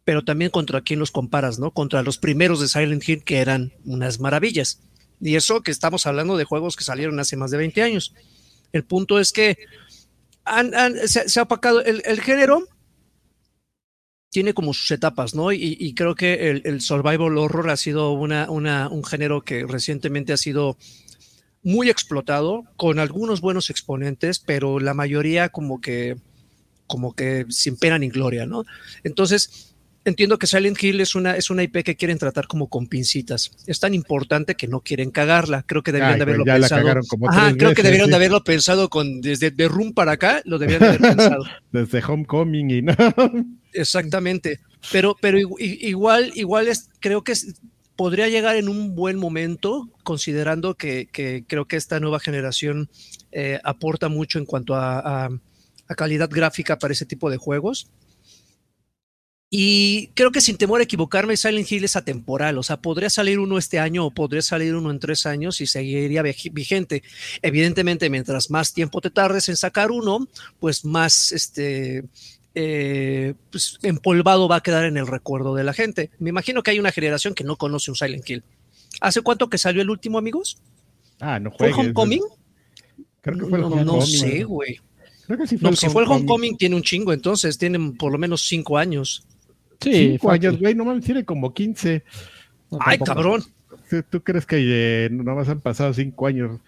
pero 0.05 0.25
también 0.25 0.51
contra 0.51 0.81
quién 0.81 0.99
los 0.99 1.11
comparas, 1.11 1.59
¿no? 1.59 1.73
Contra 1.73 2.03
los 2.03 2.17
primeros 2.17 2.61
de 2.61 2.69
Silent 2.69 3.07
Hill 3.07 3.25
que 3.25 3.39
eran 3.39 3.73
unas 3.85 4.21
maravillas. 4.21 4.81
Y 5.21 5.35
eso 5.35 5.63
que 5.63 5.71
estamos 5.71 6.07
hablando 6.07 6.37
de 6.37 6.45
juegos 6.45 6.77
que 6.77 6.85
salieron 6.85 7.21
hace 7.21 7.37
más 7.37 7.51
de 7.51 7.59
20 7.59 7.83
años. 7.83 8.15
El 8.73 8.85
punto 8.85 9.19
es 9.19 9.33
que 9.33 9.59
se, 11.07 11.41
ha 11.41 11.43
opacado 11.43 11.85
el, 11.85 12.03
el 12.05 12.21
género. 12.21 12.67
Tiene 14.31 14.55
como 14.55 14.75
sus 14.75 14.91
etapas, 14.91 15.35
¿no? 15.35 15.53
Y, 15.53 15.77
y 15.79 15.95
creo 15.95 16.15
que 16.15 16.51
el, 16.51 16.63
el 16.65 16.81
survival 16.81 17.39
horror 17.39 17.71
ha 17.71 17.77
sido 17.77 18.13
una, 18.13 18.51
una, 18.51 18.89
un 18.89 19.05
género 19.05 19.43
que 19.43 19.65
recientemente 19.67 20.33
ha 20.33 20.37
sido 20.37 20.77
muy 21.63 21.91
explotado, 21.91 22.65
con 22.77 23.01
algunos 23.01 23.41
buenos 23.41 23.71
exponentes, 23.71 24.39
pero 24.39 24.79
la 24.79 24.95
mayoría 24.95 25.49
como 25.49 25.81
que, 25.81 26.17
como 26.87 27.15
que 27.15 27.45
sin 27.49 27.77
pena 27.77 27.99
ni 27.99 28.09
gloria, 28.09 28.47
¿no? 28.47 28.65
Entonces, 29.03 29.75
entiendo 30.07 30.39
que 30.39 30.47
Silent 30.47 30.83
Hill 30.83 31.01
es 31.03 31.15
una, 31.15 31.37
es 31.37 31.51
una 31.51 31.63
IP 31.63 31.83
que 31.85 31.97
quieren 31.97 32.17
tratar 32.17 32.47
como 32.47 32.69
con 32.69 32.87
pincitas. 32.87 33.51
Es 33.67 33.79
tan 33.81 33.93
importante 33.93 34.55
que 34.55 34.67
no 34.69 34.81
quieren 34.81 35.11
cagarla. 35.11 35.63
Creo 35.67 35.83
que 35.83 35.93
deberían 35.93 36.15
Ay, 36.15 36.19
de 36.19 36.23
haberlo 36.23 36.45
ya 36.47 36.55
la 36.55 36.61
pensado. 36.61 36.81
cagaron 36.83 37.05
como 37.07 37.29
Ajá, 37.29 37.49
creo 37.51 37.59
que 37.59 37.67
veces, 37.69 37.85
deberían 37.85 38.07
sí. 38.07 38.11
de 38.11 38.17
haberlo 38.17 38.43
pensado 38.45 38.89
con 38.89 39.21
desde 39.21 39.51
The 39.51 39.69
Room 39.69 39.93
para 39.93 40.13
acá, 40.13 40.41
lo 40.47 40.59
deberían 40.59 40.81
de 40.81 40.89
haber 40.89 41.01
pensado. 41.17 41.45
Desde 41.73 42.03
Homecoming 42.03 42.71
y 42.71 42.83
no. 42.83 42.95
Exactamente. 43.73 44.61
Pero, 44.93 45.17
pero 45.21 45.39
igual, 45.39 46.33
igual 46.35 46.69
es, 46.69 46.89
creo 47.01 47.23
que 47.25 47.33
es- 47.33 47.55
podría 47.97 48.29
llegar 48.29 48.57
en 48.57 48.69
un 48.69 48.95
buen 48.95 49.17
momento, 49.17 49.89
considerando 50.03 50.75
que, 50.75 51.09
que 51.11 51.45
creo 51.47 51.65
que 51.65 51.77
esta 51.77 51.99
nueva 51.99 52.21
generación 52.21 52.91
eh, 53.33 53.59
aporta 53.65 54.09
mucho 54.09 54.39
en 54.39 54.45
cuanto 54.45 54.75
a, 54.75 55.25
a- 55.27 55.31
a 55.89 55.95
calidad 55.95 56.29
gráfica 56.31 56.79
para 56.79 56.93
ese 56.93 57.07
tipo 57.07 57.31
de 57.31 57.37
juegos. 57.37 57.89
Y 59.59 60.09
creo 60.13 60.33
que 60.33 60.43
sin 60.43 60.59
temor 60.59 60.81
a 60.81 60.85
equivocarme, 60.85 61.35
Silent 61.35 61.73
Hill 61.73 61.85
es 61.85 61.97
atemporal. 61.97 62.59
O 62.59 62.63
sea, 62.63 62.77
podría 62.77 63.09
salir 63.09 63.39
uno 63.39 63.57
este 63.57 63.79
año 63.79 64.05
o 64.05 64.11
podría 64.11 64.43
salir 64.43 64.75
uno 64.75 64.91
en 64.91 64.99
tres 64.99 65.25
años 65.25 65.63
y 65.63 65.67
seguiría 65.67 66.21
vig- 66.23 66.53
vigente. 66.53 67.03
Evidentemente, 67.41 68.11
mientras 68.11 68.51
más 68.51 68.75
tiempo 68.75 69.01
te 69.01 69.09
tardes 69.09 69.49
en 69.49 69.57
sacar 69.57 69.91
uno, 69.91 70.29
pues 70.61 70.85
más 70.85 71.33
este, 71.33 72.05
eh, 72.55 73.33
pues, 73.51 73.79
empolvado 73.83 74.47
va 74.47 74.57
a 74.57 74.63
quedar 74.63 74.85
en 74.85 74.99
el 74.99 75.07
recuerdo 75.07 75.55
de 75.55 75.65
la 75.65 75.73
gente. 75.73 76.11
Me 76.19 76.29
imagino 76.29 76.63
que 76.63 76.73
hay 76.73 76.79
una 76.79 76.93
generación 76.93 77.33
que 77.35 77.45
no 77.45 77.57
conoce 77.57 77.91
un 77.91 77.97
Silent 77.97 78.29
Hill. 78.29 78.45
¿Hace 79.01 79.23
cuánto 79.23 79.49
que 79.49 79.57
salió 79.57 79.81
el 79.81 79.89
último, 79.89 80.19
amigos? 80.19 80.59
Ah, 81.19 81.41
no 81.41 81.51
¿Fue 81.51 81.69
el 81.69 81.73
juegues. 81.73 81.79
Homecoming? 81.97 82.23
Creo 83.23 83.39
que 83.39 83.45
fue 83.47 83.57
el 83.59 83.63
no, 83.63 83.67
Homecoming. 83.69 83.87
no 83.87 84.03
sé, 84.03 84.45
güey. 84.45 84.81
Creo 85.27 85.39
que 85.39 85.47
sí 85.47 85.57
fue 85.57 85.63
No, 85.65 85.71
el 85.71 85.77
si 85.79 85.89
fue 85.89 86.03
el. 86.03 86.11
Homecoming, 86.11 86.59
tiene 86.59 86.77
un 86.77 86.83
chingo, 86.83 87.15
entonces 87.15 87.57
tienen 87.57 87.97
por 87.97 88.13
lo 88.13 88.19
menos 88.19 88.47
cinco 88.47 88.77
años. 88.77 89.25
Sí, 89.81 89.93
Cinco 89.93 90.29
fácil. 90.29 90.49
años, 90.49 90.61
güey, 90.61 90.75
no 90.75 90.85
mames, 90.85 91.05
tiene 91.05 91.25
como 91.25 91.53
15. 91.53 92.05
No, 92.71 92.79
Ay, 92.81 92.99
cabrón. 92.99 93.43
¿Tú, 93.91 94.03
tú 94.09 94.23
crees 94.23 94.47
que 94.47 94.57
eh, 94.59 95.09
nomás 95.11 95.49
han 95.49 95.61
pasado 95.61 95.93
cinco 95.93 96.27
años? 96.27 96.61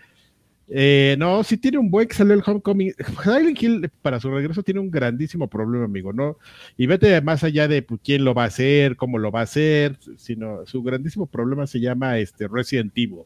Eh, 0.70 1.16
no, 1.18 1.42
sí 1.44 1.56
tiene 1.56 1.78
un 1.78 1.90
buen 1.90 2.06
que 2.06 2.14
salió 2.14 2.34
el 2.34 2.42
Homecoming. 2.44 2.92
Silent 3.24 3.62
Hill, 3.62 3.90
para 4.02 4.20
su 4.20 4.30
regreso, 4.30 4.62
tiene 4.62 4.80
un 4.80 4.90
grandísimo 4.90 5.48
problema, 5.48 5.86
amigo, 5.86 6.12
¿no? 6.12 6.36
Y 6.76 6.86
vete 6.86 7.20
más 7.22 7.42
allá 7.42 7.68
de 7.68 7.82
pues, 7.82 8.00
quién 8.04 8.24
lo 8.24 8.34
va 8.34 8.44
a 8.44 8.48
hacer, 8.48 8.96
cómo 8.96 9.18
lo 9.18 9.30
va 9.30 9.40
a 9.40 9.44
hacer, 9.44 9.98
sino 10.16 10.66
su 10.66 10.82
grandísimo 10.82 11.26
problema 11.26 11.66
se 11.66 11.80
llama 11.80 12.18
este 12.18 12.46
Resident 12.48 12.92
Evil, 12.96 13.22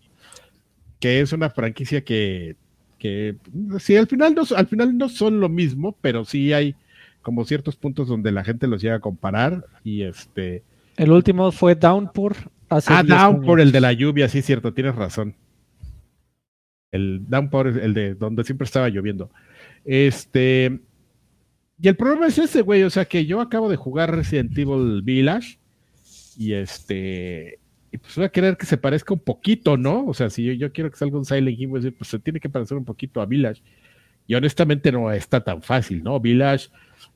que 1.01 1.21
es 1.21 1.33
una 1.33 1.51
franquicia 1.51 2.05
que, 2.05 2.57
que 2.99 3.37
sí, 3.81 3.97
al 3.97 4.07
final, 4.07 4.35
no, 4.35 4.43
al 4.57 4.67
final 4.69 4.97
no 4.97 5.09
son 5.09 5.41
lo 5.41 5.49
mismo, 5.49 5.97
pero 6.01 6.25
sí 6.25 6.53
hay 6.53 6.77
como 7.23 7.45
ciertos 7.45 7.77
puntos 7.77 8.09
donde 8.09 8.33
la 8.33 8.45
gente 8.45 8.67
los 8.67 8.83
llega 8.83 8.97
a 8.97 9.01
comparar 9.01 9.65
y 9.85 10.03
este... 10.03 10.63
El 10.97 11.11
último 11.11 11.53
fue 11.53 11.75
Downpour. 11.75 12.37
Hace 12.69 12.93
Ah, 12.93 13.03
10 13.03 13.17
Downpour, 13.19 13.59
años. 13.61 13.67
el 13.69 13.73
de 13.73 13.81
la 13.81 13.93
lluvia, 13.93 14.29
sí, 14.29 14.43
cierto, 14.43 14.75
tienes 14.75 14.95
razón. 14.95 15.35
El 16.91 17.23
Downpour 17.29 17.69
es 17.69 17.77
el 17.77 17.95
de 17.95 18.15
donde 18.15 18.45
siempre 18.45 18.67
estaba 18.67 18.89
lloviendo. 18.89 19.31
Este. 19.85 20.81
Y 21.81 21.89
el 21.89 21.97
problema 21.97 22.27
es 22.27 22.39
ese, 22.39 22.61
güey. 22.63 22.83
O 22.83 22.91
sea, 22.91 23.07
que 23.07 23.25
yo 23.25 23.41
acabo 23.41 23.69
de 23.71 23.77
jugar 23.77 24.15
Resident 24.15 24.57
Evil 24.57 25.01
Village. 25.03 25.59
Y 26.37 26.53
este. 26.53 27.59
y 27.91 27.97
pues 27.99 28.15
voy 28.17 28.27
a 28.27 28.29
querer 28.31 28.57
que 28.57 28.67
se 28.67 28.77
parezca 28.77 29.15
un 29.15 29.21
poquito, 29.21 29.77
¿no? 29.79 30.07
O 30.07 30.15
sea, 30.15 30.29
si 30.29 30.45
yo, 30.45 30.53
yo 30.53 30.73
quiero 30.73 30.91
que 30.91 30.99
salga 30.99 31.17
un 31.17 31.25
Silent 31.25 31.59
Hill, 31.59 31.95
pues 31.97 32.09
se 32.09 32.19
tiene 32.19 32.41
que 32.41 32.51
parecer 32.51 32.77
un 32.77 32.85
poquito 32.85 33.21
a 33.23 33.27
Village. 33.27 33.63
Y 34.27 34.35
honestamente 34.35 34.93
no 34.93 35.11
está 35.11 35.43
tan 35.43 35.63
fácil, 35.63 36.03
¿no? 36.05 36.21
Village 36.21 36.69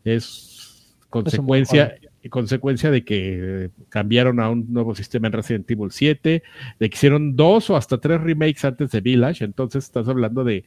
es 0.07 0.97
consecuencia, 1.11 1.97
consecuencia 2.31 2.91
de 2.91 3.05
que 3.05 3.71
cambiaron 3.89 4.41
a 4.41 4.51
un 4.51 4.73
nuevo 4.73 4.95
sistema 4.95 5.27
en 5.29 5.33
Resident 5.33 5.71
Evil 5.71 5.91
7, 5.91 6.43
de 6.79 6.91
que 6.91 6.95
hicieron 6.95 7.37
dos 7.37 7.71
o 7.71 7.77
hasta 7.77 7.99
tres 7.99 8.21
remakes 8.21 8.65
antes 8.65 8.91
de 8.91 9.01
Village, 9.01 9.45
entonces 9.45 9.85
estás 9.85 10.09
hablando 10.09 10.45
de, 10.45 10.65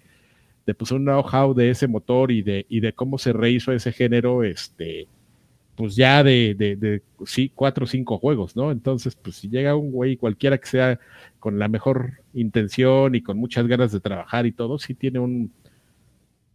de 0.65 0.73
pues 0.73 0.91
un 0.91 1.05
know-how 1.05 1.53
de 1.53 1.69
ese 1.69 1.87
motor 1.87 2.31
y 2.31 2.41
de, 2.41 2.65
y 2.69 2.79
de 2.79 2.93
cómo 2.93 3.17
se 3.17 3.33
rehizo 3.33 3.71
ese 3.71 3.91
género, 3.91 4.43
este, 4.43 5.07
pues 5.75 5.95
ya 5.95 6.23
de, 6.23 6.55
de, 6.57 6.75
de 6.75 7.01
sí, 7.25 7.51
cuatro 7.55 7.85
o 7.85 7.87
cinco 7.87 8.17
juegos, 8.17 8.55
¿no? 8.55 8.71
Entonces, 8.71 9.15
pues 9.15 9.37
si 9.37 9.49
llega 9.49 9.75
un 9.75 9.91
güey 9.91 10.17
cualquiera 10.17 10.57
que 10.57 10.67
sea 10.67 10.99
con 11.39 11.57
la 11.57 11.69
mejor 11.69 12.21
intención 12.33 13.15
y 13.15 13.21
con 13.21 13.37
muchas 13.37 13.65
ganas 13.65 13.91
de 13.91 14.01
trabajar 14.01 14.45
y 14.45 14.51
todo, 14.51 14.77
sí 14.77 14.93
tiene 14.93 15.19
un, 15.19 15.53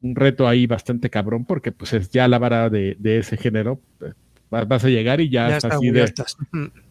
un 0.04 0.14
reto 0.14 0.46
ahí 0.46 0.66
bastante 0.66 1.10
cabrón, 1.10 1.44
porque 1.46 1.72
pues 1.72 1.94
es 1.94 2.10
ya 2.10 2.28
la 2.28 2.38
vara 2.38 2.68
de, 2.68 2.96
de 2.98 3.18
ese 3.18 3.36
género, 3.36 3.80
vas 4.50 4.84
a 4.84 4.88
llegar 4.88 5.20
y 5.20 5.30
ya, 5.30 5.56
está 5.56 5.68
así 5.68 5.90
de, 5.90 6.12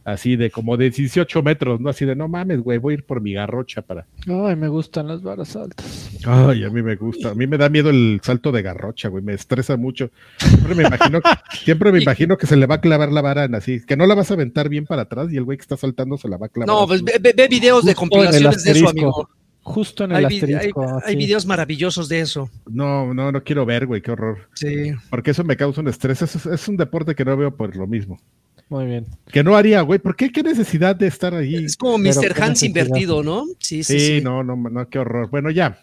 así 0.03 0.35
de 0.35 0.51
como 0.51 0.75
de 0.75 0.89
18 0.89 1.43
metros, 1.43 1.79
¿no? 1.79 1.89
Así 1.89 2.05
de, 2.05 2.15
no 2.15 2.27
mames, 2.27 2.59
güey, 2.61 2.77
voy 2.77 2.93
a 2.93 2.97
ir 2.97 3.05
por 3.05 3.21
mi 3.21 3.33
garrocha 3.33 3.81
para... 3.81 4.05
Ay, 4.27 4.55
me 4.55 4.67
gustan 4.67 5.07
las 5.07 5.21
varas 5.21 5.55
altas. 5.55 6.11
Ay, 6.25 6.63
a 6.63 6.69
mí 6.69 6.81
me 6.81 6.95
gusta. 6.95 7.29
A 7.29 7.35
mí 7.35 7.47
me 7.47 7.57
da 7.57 7.69
miedo 7.69 7.89
el 7.89 8.19
salto 8.21 8.51
de 8.51 8.61
garrocha, 8.61 9.07
güey, 9.07 9.23
me 9.23 9.33
estresa 9.33 9.77
mucho. 9.77 10.09
Siempre 10.37 10.75
me 10.75 10.83
imagino, 10.83 11.21
siempre 11.63 11.91
me 11.91 11.99
imagino 12.03 12.37
que 12.37 12.47
se 12.47 12.57
le 12.57 12.65
va 12.65 12.75
a 12.75 12.81
clavar 12.81 13.11
la 13.11 13.21
vara 13.21 13.45
en 13.45 13.55
así, 13.55 13.85
que 13.85 13.95
no 13.95 14.05
la 14.07 14.15
vas 14.15 14.31
a 14.31 14.33
aventar 14.33 14.69
bien 14.69 14.85
para 14.85 15.03
atrás 15.03 15.31
y 15.31 15.37
el 15.37 15.43
güey 15.43 15.57
que 15.57 15.63
está 15.63 15.77
saltando 15.77 16.17
se 16.17 16.27
la 16.27 16.37
va 16.37 16.47
a 16.47 16.49
clavar. 16.49 16.67
No, 16.67 16.87
pues 16.87 17.03
ve, 17.03 17.19
ve 17.19 17.47
videos 17.47 17.85
de 17.85 17.95
compilaciones 17.95 18.63
de 18.63 18.71
eso, 18.71 18.89
amigo. 18.89 19.29
Justo 19.63 20.03
en 20.03 20.11
el 20.11 20.25
hay, 20.25 20.39
asterisco. 20.39 21.01
Hay, 21.05 21.15
videos 21.15 21.45
maravillosos 21.45 22.09
de 22.09 22.19
eso. 22.19 22.49
No, 22.69 23.13
no, 23.13 23.31
no 23.31 23.43
quiero 23.43 23.65
ver, 23.65 23.85
güey, 23.85 24.01
qué 24.01 24.11
horror. 24.11 24.49
Sí. 24.53 24.91
Porque 25.09 25.31
eso 25.31 25.45
me 25.45 25.55
causa 25.55 25.79
un 25.79 25.87
estrés. 25.87 26.21
Es, 26.21 26.45
es 26.45 26.67
un 26.67 26.75
deporte 26.75 27.15
que 27.15 27.23
no 27.23 27.37
veo 27.37 27.55
por 27.55 27.75
lo 27.75 27.87
mismo. 27.87 28.19
Muy 28.67 28.85
bien. 28.85 29.05
Que 29.31 29.43
no 29.43 29.55
haría, 29.55 29.81
güey. 29.81 29.99
¿Por 29.99 30.15
qué? 30.15 30.31
¿Qué 30.31 30.43
necesidad 30.43 30.95
de 30.95 31.07
estar 31.07 31.33
ahí? 31.33 31.55
Es 31.55 31.77
como 31.77 31.97
Mr. 31.97 32.41
Hans 32.41 32.63
invertido, 32.63 33.23
¿no? 33.23 33.45
Sí, 33.59 33.83
sí, 33.83 33.99
sí, 33.99 34.21
no, 34.21 34.43
no, 34.43 34.55
no, 34.55 34.89
qué 34.89 34.99
horror. 34.99 35.29
Bueno, 35.29 35.49
ya. 35.49 35.79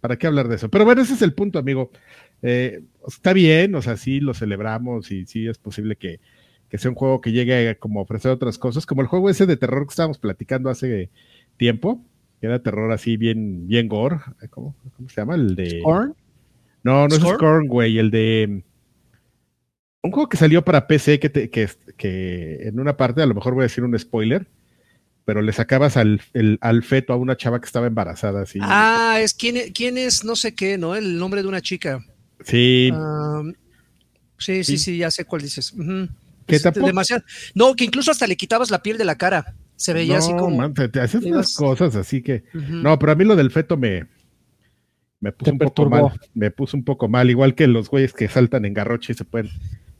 ¿Para 0.00 0.16
qué 0.16 0.26
hablar 0.26 0.48
de 0.48 0.56
eso? 0.56 0.68
Pero 0.68 0.84
bueno, 0.84 1.02
ese 1.02 1.14
es 1.14 1.22
el 1.22 1.34
punto, 1.34 1.58
amigo. 1.58 1.90
Eh, 2.42 2.82
está 3.06 3.32
bien, 3.32 3.74
o 3.74 3.82
sea, 3.82 3.96
sí 3.96 4.20
lo 4.20 4.32
celebramos 4.32 5.10
y 5.10 5.26
sí 5.26 5.46
es 5.48 5.58
posible 5.58 5.96
que, 5.96 6.20
que 6.68 6.78
sea 6.78 6.90
un 6.90 6.94
juego 6.94 7.20
que 7.20 7.32
llegue 7.32 7.68
a 7.68 7.74
como 7.74 8.00
ofrecer 8.00 8.30
otras 8.30 8.58
cosas, 8.58 8.86
como 8.86 9.02
el 9.02 9.08
juego 9.08 9.28
ese 9.28 9.46
de 9.46 9.56
terror 9.56 9.86
que 9.86 9.92
estábamos 9.92 10.18
platicando 10.18 10.70
hace 10.70 11.10
tiempo 11.56 12.02
era 12.44 12.62
terror 12.62 12.92
así 12.92 13.16
bien, 13.16 13.66
bien 13.66 13.88
gore. 13.88 14.18
¿Cómo, 14.50 14.74
se 15.08 15.20
llama? 15.20 15.34
El 15.34 15.56
de. 15.56 15.80
¿Scorn? 15.80 16.14
No, 16.82 17.08
no 17.08 17.14
es 17.14 17.20
Scorn, 17.20 17.66
güey. 17.66 17.98
El 17.98 18.10
de. 18.10 18.62
Un 20.02 20.10
juego 20.10 20.28
que 20.28 20.36
salió 20.36 20.62
para 20.62 20.86
PC 20.86 21.18
que, 21.18 21.30
que, 21.30 21.70
que, 21.96 22.68
en 22.68 22.78
una 22.78 22.96
parte, 22.96 23.22
a 23.22 23.26
lo 23.26 23.34
mejor 23.34 23.54
voy 23.54 23.62
a 23.62 23.68
decir 23.70 23.82
un 23.84 23.98
spoiler, 23.98 24.46
pero 25.24 25.40
le 25.40 25.52
sacabas 25.52 25.96
al, 25.96 26.20
al 26.60 26.82
feto 26.82 27.14
a 27.14 27.16
una 27.16 27.36
chava 27.36 27.58
que 27.60 27.66
estaba 27.66 27.86
embarazada. 27.86 28.42
Así. 28.42 28.58
Ah, 28.62 29.18
es 29.20 29.32
quién, 29.32 29.72
quién 29.72 29.96
es 29.96 30.24
no 30.24 30.36
sé 30.36 30.54
qué, 30.54 30.76
¿no? 30.76 30.94
El 30.94 31.18
nombre 31.18 31.42
de 31.42 31.48
una 31.48 31.62
chica. 31.62 32.04
Sí. 32.44 32.92
sí, 34.38 34.64
sí, 34.64 34.76
sí, 34.76 34.98
ya 34.98 35.10
sé 35.10 35.24
cuál 35.24 35.42
dices. 35.42 35.74
¿Qué 36.46 36.58
demasiado. 36.58 37.22
No, 37.54 37.74
que 37.74 37.84
incluso 37.84 38.10
hasta 38.10 38.26
le 38.26 38.36
quitabas 38.36 38.70
la 38.70 38.82
piel 38.82 38.98
de 38.98 39.04
la 39.04 39.16
cara. 39.16 39.54
Se 39.76 39.92
veía 39.92 40.18
así 40.18 40.32
como. 40.32 40.56
Man, 40.56 40.74
te, 40.74 41.00
haces 41.00 41.24
unas 41.24 41.54
cosas 41.54 41.96
así 41.96 42.22
que. 42.22 42.44
No, 42.52 42.98
pero 42.98 43.12
a 43.12 43.14
mí 43.14 43.24
lo 43.24 43.36
del 43.36 43.50
feto 43.50 43.76
me. 43.76 44.06
Me 45.20 45.32
puso 45.32 45.52
un 45.52 45.58
poco 45.58 45.88
mal. 45.88 46.20
Me 46.34 46.50
puso 46.50 46.76
un 46.76 46.84
poco 46.84 47.08
mal. 47.08 47.30
Igual 47.30 47.54
que 47.54 47.66
los 47.66 47.88
güeyes 47.88 48.12
que 48.12 48.28
saltan 48.28 48.64
en 48.64 48.74
garroche 48.74 49.12
y 49.12 49.16
se 49.16 49.24
pueden. 49.24 49.50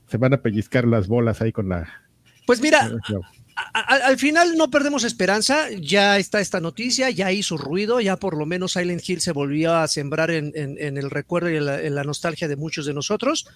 Se 0.09 0.19
van 0.19 0.35
a 0.35 0.43
pellizcar 0.43 0.87
las 0.87 1.09
bolas 1.09 1.41
ahí 1.41 1.53
con 1.53 1.69
la. 1.69 1.89
Pues 2.47 2.61
mira, 2.61 2.91
al 3.73 4.19
final 4.19 4.57
no 4.57 4.71
perdemos 4.71 5.05
esperanza, 5.05 5.69
ya 5.81 6.19
está 6.19 6.41
esta 6.41 6.61
noticia, 6.61 7.11
ya 7.11 7.33
hizo 7.33 7.57
ruido, 7.57 8.01
ya 8.01 8.17
por 8.17 8.37
lo 8.37 8.47
menos 8.47 8.73
Silent 8.73 9.09
Hill 9.09 9.21
se 9.21 9.33
volvió 9.33 9.75
a 9.75 9.89
sembrar 9.89 10.31
en, 10.31 10.53
el 10.55 11.11
recuerdo 11.11 11.51
y 11.51 11.57
en 11.57 11.95
la, 11.95 12.05
nostalgia 12.05 12.49
de 12.49 12.57
muchos 12.57 12.87
de 12.87 12.95
nosotros, 12.95 13.47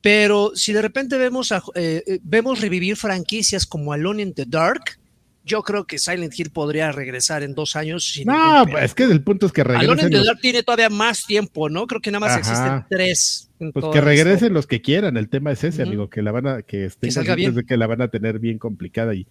pero 0.00 0.52
si 0.54 0.72
de 0.72 0.82
repente 0.82 1.16
vemos, 1.16 1.52
a, 1.52 1.62
eh, 1.74 2.02
eh, 2.06 2.18
vemos 2.22 2.60
revivir 2.60 2.96
franquicias 2.96 3.66
como 3.66 3.92
Alone 3.92 4.22
in 4.22 4.34
the 4.34 4.44
Dark, 4.46 4.98
yo 5.46 5.62
creo 5.62 5.86
que 5.86 5.98
Silent 5.98 6.36
Hill 6.36 6.50
podría 6.50 6.90
regresar 6.90 7.44
en 7.44 7.54
dos 7.54 7.76
años. 7.76 8.20
no, 8.26 8.66
es 8.78 8.94
que 8.94 9.04
el 9.04 9.22
punto 9.22 9.46
es 9.46 9.52
que 9.52 9.62
regresen. 9.62 9.90
Alone 9.90 10.24
los... 10.24 10.40
tiene 10.40 10.64
todavía 10.64 10.90
más 10.90 11.24
tiempo, 11.24 11.70
¿no? 11.70 11.86
Creo 11.86 12.00
que 12.00 12.10
nada 12.10 12.26
más 12.26 12.36
existen 12.36 12.84
tres. 12.90 13.48
Pues 13.72 13.86
que 13.92 14.00
regresen 14.00 14.52
los 14.52 14.66
que 14.66 14.82
quieran. 14.82 15.16
El 15.16 15.28
tema 15.28 15.52
es 15.52 15.62
ese, 15.62 15.82
amigo, 15.82 16.10
que 16.10 16.20
la 16.20 16.32
van 16.32 16.48
a, 16.48 16.62
que 16.62 16.86
estén 16.86 17.10
que, 17.54 17.64
que 17.64 17.76
la 17.76 17.86
van 17.86 18.02
a 18.02 18.08
tener 18.08 18.40
bien 18.40 18.58
complicada. 18.58 19.14
Y, 19.14 19.28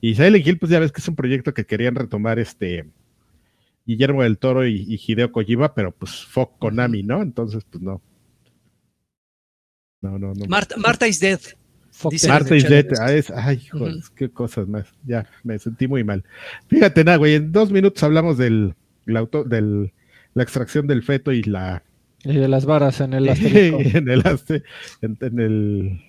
y 0.00 0.14
Silent 0.14 0.46
Hill, 0.46 0.58
pues 0.58 0.72
ya 0.72 0.80
ves 0.80 0.92
que 0.92 1.02
es 1.02 1.08
un 1.08 1.14
proyecto 1.14 1.52
que 1.52 1.66
querían 1.66 1.94
retomar 1.94 2.38
este 2.38 2.86
Guillermo 3.84 4.22
del 4.22 4.38
Toro 4.38 4.66
y, 4.66 4.98
Hideo 5.06 5.30
Kojima, 5.30 5.74
pero 5.74 5.92
pues 5.92 6.24
fuck 6.24 6.58
Konami, 6.58 7.02
¿no? 7.02 7.20
Entonces, 7.20 7.64
pues 7.70 7.82
no. 7.82 8.00
No, 10.00 10.18
no, 10.18 10.32
no. 10.32 10.46
Marta, 10.46 10.76
Marta 10.78 11.06
is 11.06 11.20
dead. 11.20 11.40
Marta 12.28 12.56
y 12.56 12.62
Dead, 12.62 12.86
ay, 13.34 13.60
joder, 13.66 13.96
qué 14.14 14.30
cosas 14.30 14.68
más. 14.68 14.86
Ya, 15.04 15.26
me 15.42 15.58
sentí 15.58 15.88
muy 15.88 16.04
mal. 16.04 16.24
Fíjate, 16.68 17.04
nada, 17.04 17.18
güey, 17.18 17.34
en 17.34 17.52
dos 17.52 17.70
minutos 17.70 18.02
hablamos 18.02 18.38
del, 18.38 18.74
auto, 19.14 19.44
del 19.44 19.92
la 20.34 20.42
extracción 20.42 20.86
del 20.86 21.02
feto 21.02 21.32
y 21.32 21.42
la. 21.42 21.82
Y 22.24 22.34
de 22.34 22.48
las 22.48 22.64
varas 22.66 23.00
en 23.00 23.14
el 23.14 23.28
asterisco. 23.30 23.78
en, 23.80 24.08
el 24.08 24.22
en, 25.02 25.40
el, 25.40 26.00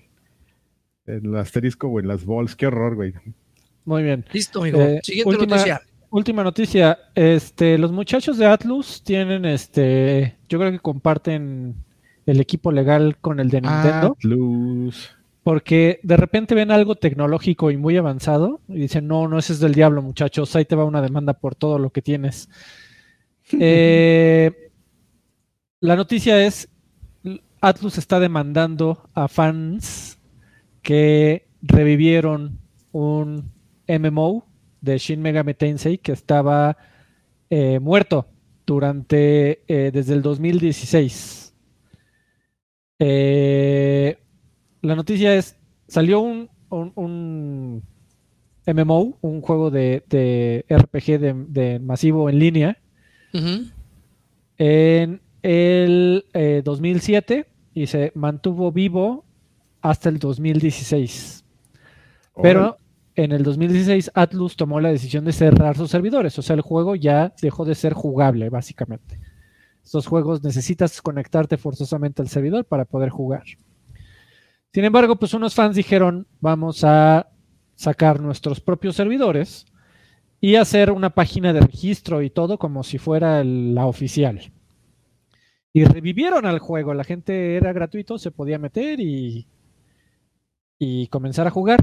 en 1.06 1.26
el 1.26 1.36
asterisco 1.36 1.88
o 1.88 2.00
en 2.00 2.08
las 2.08 2.24
balls, 2.24 2.56
qué 2.56 2.66
horror, 2.66 2.96
güey. 2.96 3.14
Muy 3.84 4.02
bien. 4.02 4.24
Listo, 4.32 4.60
amigo. 4.60 4.80
Eh, 4.80 5.00
Siguiente 5.02 5.28
última, 5.28 5.56
noticia. 5.56 5.82
Última 6.10 6.44
noticia. 6.44 6.98
Este, 7.14 7.78
los 7.78 7.92
muchachos 7.92 8.38
de 8.38 8.46
Atlus 8.46 9.02
tienen 9.02 9.44
este. 9.44 10.36
Yo 10.48 10.58
creo 10.58 10.70
que 10.70 10.78
comparten 10.78 11.74
el 12.26 12.40
equipo 12.40 12.70
legal 12.70 13.16
con 13.20 13.40
el 13.40 13.48
de 13.48 13.60
Nintendo. 13.62 14.16
Atlus 14.18 15.16
porque 15.42 16.00
de 16.02 16.16
repente 16.16 16.54
ven 16.54 16.70
algo 16.70 16.94
tecnológico 16.94 17.70
y 17.70 17.76
muy 17.76 17.96
avanzado 17.96 18.60
y 18.68 18.74
dicen, 18.80 19.08
no, 19.08 19.28
no, 19.28 19.38
ese 19.38 19.54
es 19.54 19.60
del 19.60 19.74
diablo, 19.74 20.02
muchachos, 20.02 20.54
ahí 20.54 20.64
te 20.64 20.76
va 20.76 20.84
una 20.84 21.02
demanda 21.02 21.34
por 21.34 21.54
todo 21.54 21.78
lo 21.78 21.90
que 21.90 22.02
tienes. 22.02 22.48
Eh, 23.60 24.70
la 25.80 25.94
noticia 25.94 26.42
es, 26.42 26.70
Atlus 27.60 27.98
está 27.98 28.18
demandando 28.18 29.10
a 29.12 29.28
fans 29.28 30.18
que 30.80 31.48
revivieron 31.60 32.60
un 32.92 33.52
MMO 33.88 34.46
de 34.80 34.98
Shin 34.98 35.20
Megami 35.20 35.54
Tensei 35.54 35.98
que 35.98 36.12
estaba 36.12 36.76
eh, 37.50 37.78
muerto 37.80 38.28
durante, 38.66 39.62
eh, 39.66 39.90
desde 39.92 40.14
el 40.14 40.22
2016. 40.22 41.54
Eh, 42.98 44.21
la 44.82 44.96
noticia 44.96 45.34
es, 45.34 45.56
salió 45.88 46.20
un, 46.20 46.50
un, 46.70 47.82
MMO, 48.66 49.16
un 49.20 49.40
juego 49.40 49.70
de, 49.70 50.64
RPG 50.68 51.18
de, 51.48 51.78
masivo 51.80 52.28
en 52.28 52.38
línea, 52.38 52.78
en 54.58 55.20
el 55.42 56.24
2007 56.64 57.34
eh, 57.34 57.46
y 57.74 57.86
se 57.86 58.12
mantuvo 58.14 58.70
vivo 58.72 59.24
hasta 59.80 60.08
el 60.08 60.18
2016. 60.18 61.44
Pero 62.42 62.76
en 63.14 63.32
el 63.32 63.42
2016 63.42 64.10
Atlus 64.14 64.56
tomó 64.56 64.80
la 64.80 64.90
decisión 64.90 65.24
de 65.24 65.32
cerrar 65.32 65.76
sus 65.76 65.90
servidores, 65.90 66.38
o 66.38 66.42
sea, 66.42 66.54
el 66.54 66.62
juego 66.62 66.94
ya 66.96 67.32
dejó 67.40 67.64
de 67.64 67.74
ser 67.74 67.92
jugable, 67.92 68.48
básicamente. 68.48 69.18
Estos 69.84 70.06
juegos 70.06 70.42
necesitas 70.42 71.02
conectarte 71.02 71.56
forzosamente 71.56 72.22
al 72.22 72.28
servidor 72.28 72.64
para 72.64 72.84
poder 72.84 73.10
jugar. 73.10 73.42
Sin 74.72 74.84
embargo, 74.84 75.16
pues 75.16 75.34
unos 75.34 75.54
fans 75.54 75.76
dijeron, 75.76 76.26
vamos 76.40 76.82
a 76.82 77.28
sacar 77.74 78.20
nuestros 78.20 78.60
propios 78.60 78.96
servidores 78.96 79.66
y 80.40 80.56
hacer 80.56 80.90
una 80.90 81.10
página 81.10 81.52
de 81.52 81.60
registro 81.60 82.22
y 82.22 82.30
todo 82.30 82.58
como 82.58 82.82
si 82.82 82.96
fuera 82.96 83.44
la 83.44 83.86
oficial. 83.86 84.50
Y 85.74 85.84
revivieron 85.84 86.46
al 86.46 86.58
juego, 86.58 86.94
la 86.94 87.04
gente 87.04 87.56
era 87.56 87.72
gratuito, 87.72 88.18
se 88.18 88.30
podía 88.30 88.58
meter 88.58 88.98
y, 89.00 89.46
y 90.78 91.06
comenzar 91.08 91.46
a 91.46 91.50
jugar. 91.50 91.80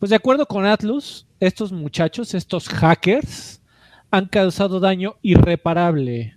Pues 0.00 0.10
de 0.10 0.16
acuerdo 0.16 0.46
con 0.46 0.66
Atlus, 0.66 1.28
estos 1.38 1.70
muchachos, 1.70 2.34
estos 2.34 2.68
hackers, 2.68 3.62
han 4.10 4.26
causado 4.26 4.80
daño 4.80 5.14
irreparable 5.22 6.36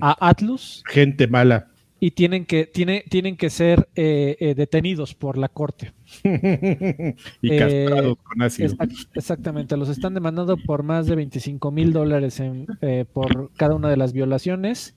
a 0.00 0.28
Atlus. 0.28 0.82
Gente 0.86 1.28
mala 1.28 1.68
y 1.98 2.10
tienen 2.10 2.44
que, 2.44 2.66
tiene, 2.66 3.04
tienen 3.08 3.36
que 3.36 3.48
ser 3.50 3.88
eh, 3.96 4.36
eh, 4.40 4.54
detenidos 4.54 5.14
por 5.14 5.38
la 5.38 5.48
corte. 5.48 5.92
y 6.24 7.50
Eh, 7.52 7.58
castrados 7.58 8.16
con 8.22 8.42
ácido. 8.42 8.68
Exact- 8.68 9.08
exactamente, 9.14 9.76
los 9.76 9.88
están 9.88 10.14
demandando 10.14 10.56
por 10.56 10.82
más 10.82 11.06
de 11.06 11.16
25 11.16 11.70
mil 11.70 11.92
dólares 11.92 12.38
en, 12.40 12.66
eh, 12.82 13.04
por 13.10 13.50
cada 13.54 13.74
una 13.74 13.88
de 13.88 13.96
las 13.96 14.12
violaciones 14.12 14.94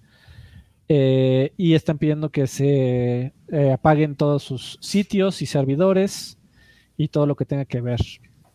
eh, 0.89 1.53
y 1.57 1.73
están 1.73 1.97
pidiendo 1.99 2.29
que 2.29 2.47
se 2.47 3.33
eh, 3.51 3.71
apaguen 3.71 4.15
todos 4.15 4.43
sus 4.43 4.77
sitios 4.81 5.41
y 5.41 5.45
servidores 5.45 6.37
y 6.97 7.09
todo 7.09 7.25
lo 7.27 7.35
que 7.35 7.45
tenga 7.45 7.65
que 7.65 7.81
ver. 7.81 7.99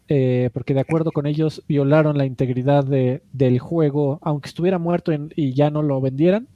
Eh, 0.09 0.51
porque 0.53 0.74
de 0.74 0.80
acuerdo 0.80 1.12
con 1.12 1.26
ellos 1.26 1.62
violaron 1.66 2.18
la 2.18 2.26
integridad 2.26 2.84
de- 2.84 3.22
del 3.32 3.59
juego, 3.59 4.18
aunque 4.20 4.49
estuviera 4.49 4.78
muerto 4.78 5.12
en- 5.12 5.30
y 5.34 5.55
ya 5.55 5.70
no 5.70 5.82
lo 5.82 6.01
vendieran. 6.03 6.49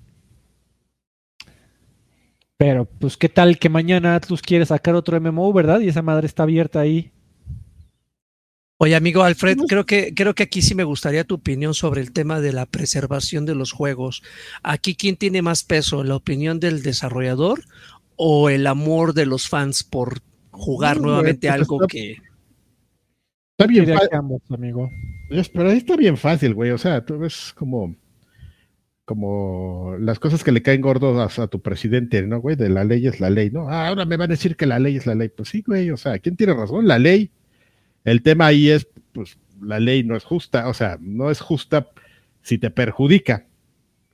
Pero, 2.58 2.86
pues, 2.86 3.16
¿qué 3.16 3.28
tal 3.28 3.58
que 3.58 3.68
mañana 3.68 4.16
Atlus 4.16 4.42
quiere 4.42 4.66
sacar 4.66 4.94
otro 4.96 5.20
MMO, 5.20 5.52
verdad? 5.52 5.80
Y 5.80 5.88
esa 5.88 6.02
madre 6.02 6.26
está 6.26 6.42
abierta 6.42 6.80
ahí. 6.80 7.12
Oye, 8.80 8.94
amigo 8.94 9.22
Alfred, 9.22 9.58
creo 9.68 9.86
que, 9.86 10.12
creo 10.14 10.34
que 10.34 10.44
aquí 10.44 10.62
sí 10.62 10.74
me 10.74 10.84
gustaría 10.84 11.24
tu 11.24 11.36
opinión 11.36 11.74
sobre 11.74 12.00
el 12.00 12.12
tema 12.12 12.40
de 12.40 12.52
la 12.52 12.66
preservación 12.66 13.44
de 13.46 13.54
los 13.54 13.72
juegos. 13.72 14.22
Aquí, 14.62 14.94
¿quién 14.94 15.16
tiene 15.16 15.42
más 15.42 15.64
peso? 15.64 16.04
¿La 16.04 16.14
opinión 16.16 16.60
del 16.60 16.82
desarrollador 16.82 17.60
o 18.16 18.50
el 18.50 18.66
amor 18.66 19.14
de 19.14 19.26
los 19.26 19.48
fans 19.48 19.82
por 19.84 20.20
jugar 20.50 20.96
No, 20.98 21.08
nuevamente 21.08 21.48
güey, 21.48 21.58
pues 21.58 21.60
algo 21.68 21.76
está- 21.82 21.86
que... 21.88 22.16
Está 23.56 23.66
bien 23.66 23.86
fácil. 23.86 24.08
amigo. 24.50 24.90
Pero 25.52 25.70
ahí 25.70 25.78
está 25.78 25.96
bien 25.96 26.16
fácil, 26.16 26.54
güey. 26.54 26.70
O 26.70 26.78
sea, 26.78 27.04
tú 27.04 27.18
ves 27.18 27.52
como, 27.56 27.96
como 29.08 29.96
las 29.98 30.18
cosas 30.18 30.44
que 30.44 30.52
le 30.52 30.60
caen 30.60 30.82
gordos 30.82 31.38
a, 31.38 31.42
a 31.42 31.46
tu 31.46 31.62
presidente, 31.62 32.20
¿no, 32.26 32.40
güey? 32.40 32.56
De 32.56 32.68
la 32.68 32.84
ley 32.84 33.06
es 33.06 33.20
la 33.20 33.30
ley, 33.30 33.50
¿no? 33.50 33.70
Ah, 33.70 33.88
ahora 33.88 34.04
me 34.04 34.18
van 34.18 34.30
a 34.30 34.34
decir 34.34 34.54
que 34.54 34.66
la 34.66 34.78
ley 34.78 34.96
es 34.96 35.06
la 35.06 35.14
ley. 35.14 35.30
Pues 35.30 35.48
sí, 35.48 35.64
güey. 35.66 35.90
O 35.90 35.96
sea, 35.96 36.18
¿quién 36.18 36.36
tiene 36.36 36.52
razón? 36.52 36.86
La 36.86 36.98
ley. 36.98 37.30
El 38.04 38.20
tema 38.22 38.44
ahí 38.46 38.68
es, 38.68 38.86
pues, 39.12 39.38
la 39.62 39.80
ley 39.80 40.04
no 40.04 40.14
es 40.14 40.24
justa. 40.24 40.68
O 40.68 40.74
sea, 40.74 40.98
no 41.00 41.30
es 41.30 41.40
justa 41.40 41.88
si 42.42 42.58
te 42.58 42.70
perjudica. 42.70 43.46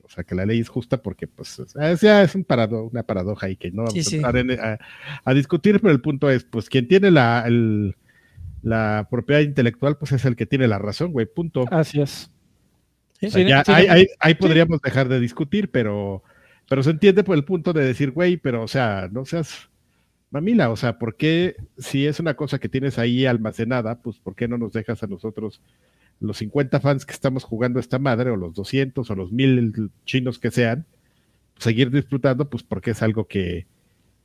O 0.05 0.09
sea, 0.09 0.23
que 0.23 0.37
la 0.37 0.47
ley 0.47 0.61
es 0.61 0.69
justa 0.69 1.03
porque, 1.03 1.27
pues, 1.27 1.59
o 1.59 1.67
sea, 1.67 1.91
es, 1.91 2.01
ya 2.01 2.23
es 2.23 2.37
un 2.37 2.45
parado, 2.45 2.85
una 2.85 3.03
paradoja 3.03 3.47
ahí 3.49 3.57
que 3.57 3.73
no 3.73 3.79
vamos 3.83 3.95
Sí, 3.95 3.99
a 3.99 4.05
sí. 4.05 4.17
entrar 4.17 4.37
en- 4.37 4.53
a, 4.61 4.79
a 5.25 5.35
discutir, 5.35 5.81
pero 5.81 5.93
el 5.93 6.01
punto 6.01 6.31
es, 6.31 6.45
pues, 6.45 6.69
quien 6.69 6.87
tiene 6.87 7.11
la, 7.11 7.43
el- 7.49 7.97
la 8.63 9.09
propiedad 9.11 9.41
intelectual, 9.41 9.99
pues 9.99 10.13
es 10.13 10.25
el 10.25 10.37
que 10.37 10.47
tiene 10.47 10.69
la 10.69 10.79
razón, 10.79 11.11
güey, 11.13 11.27
punto. 11.27 11.65
Así 11.71 12.01
es. 12.01 12.31
Sí, 13.21 13.27
O 13.27 13.31
sea, 13.31 13.43
sí, 13.43 13.49
ya 13.49 13.65
sí, 13.65 13.73
ahí, 13.73 13.85
sí. 13.85 13.91
ahí- 13.91 14.07
ahí 14.21 14.35
podríamos 14.35 14.81
dejar 14.81 15.09
de 15.09 15.21
discutir, 15.21 15.71
pero, 15.71 16.23
pero 16.69 16.83
se 16.83 16.91
entiende 16.91 17.25
por 17.25 17.37
el 17.37 17.45
punto 17.45 17.73
de 17.73 17.85
decir, 17.85 18.11
güey, 18.11 18.37
pero, 18.37 18.63
o 18.63 18.69
sea, 18.69 19.09
no 19.13 19.25
seas 19.25 19.69
mamila, 20.31 20.71
o 20.71 20.77
sea, 20.77 20.99
¿por 20.99 21.17
qué 21.17 21.55
si 21.79 22.07
es 22.07 22.19
una 22.19 22.35
cosa 22.35 22.59
que 22.59 22.69
tienes 22.69 22.99
ahí 22.99 23.25
almacenada, 23.25 24.01
pues, 24.03 24.19
¿por 24.19 24.35
qué 24.35 24.49
no 24.49 24.59
nos 24.59 24.73
dejas 24.73 25.03
a 25.03 25.07
nosotros, 25.07 25.61
los 26.21 26.39
50 26.39 26.81
fans 26.81 27.07
que 27.07 27.13
estamos 27.13 27.45
jugando 27.45 27.79
esta 27.81 27.99
madre, 27.99 28.31
o 28.31 28.37
los 28.37 28.55
200, 28.55 29.09
o 29.11 29.15
los 29.15 29.31
1000 29.33 29.91
chinos 30.05 30.39
que 30.41 30.51
sean, 30.51 30.87
seguir 31.59 31.91
disfrutando, 31.93 32.49
pues, 32.51 32.63
porque 32.65 32.91
es 32.93 33.03
algo 33.03 33.27
que, 33.29 33.67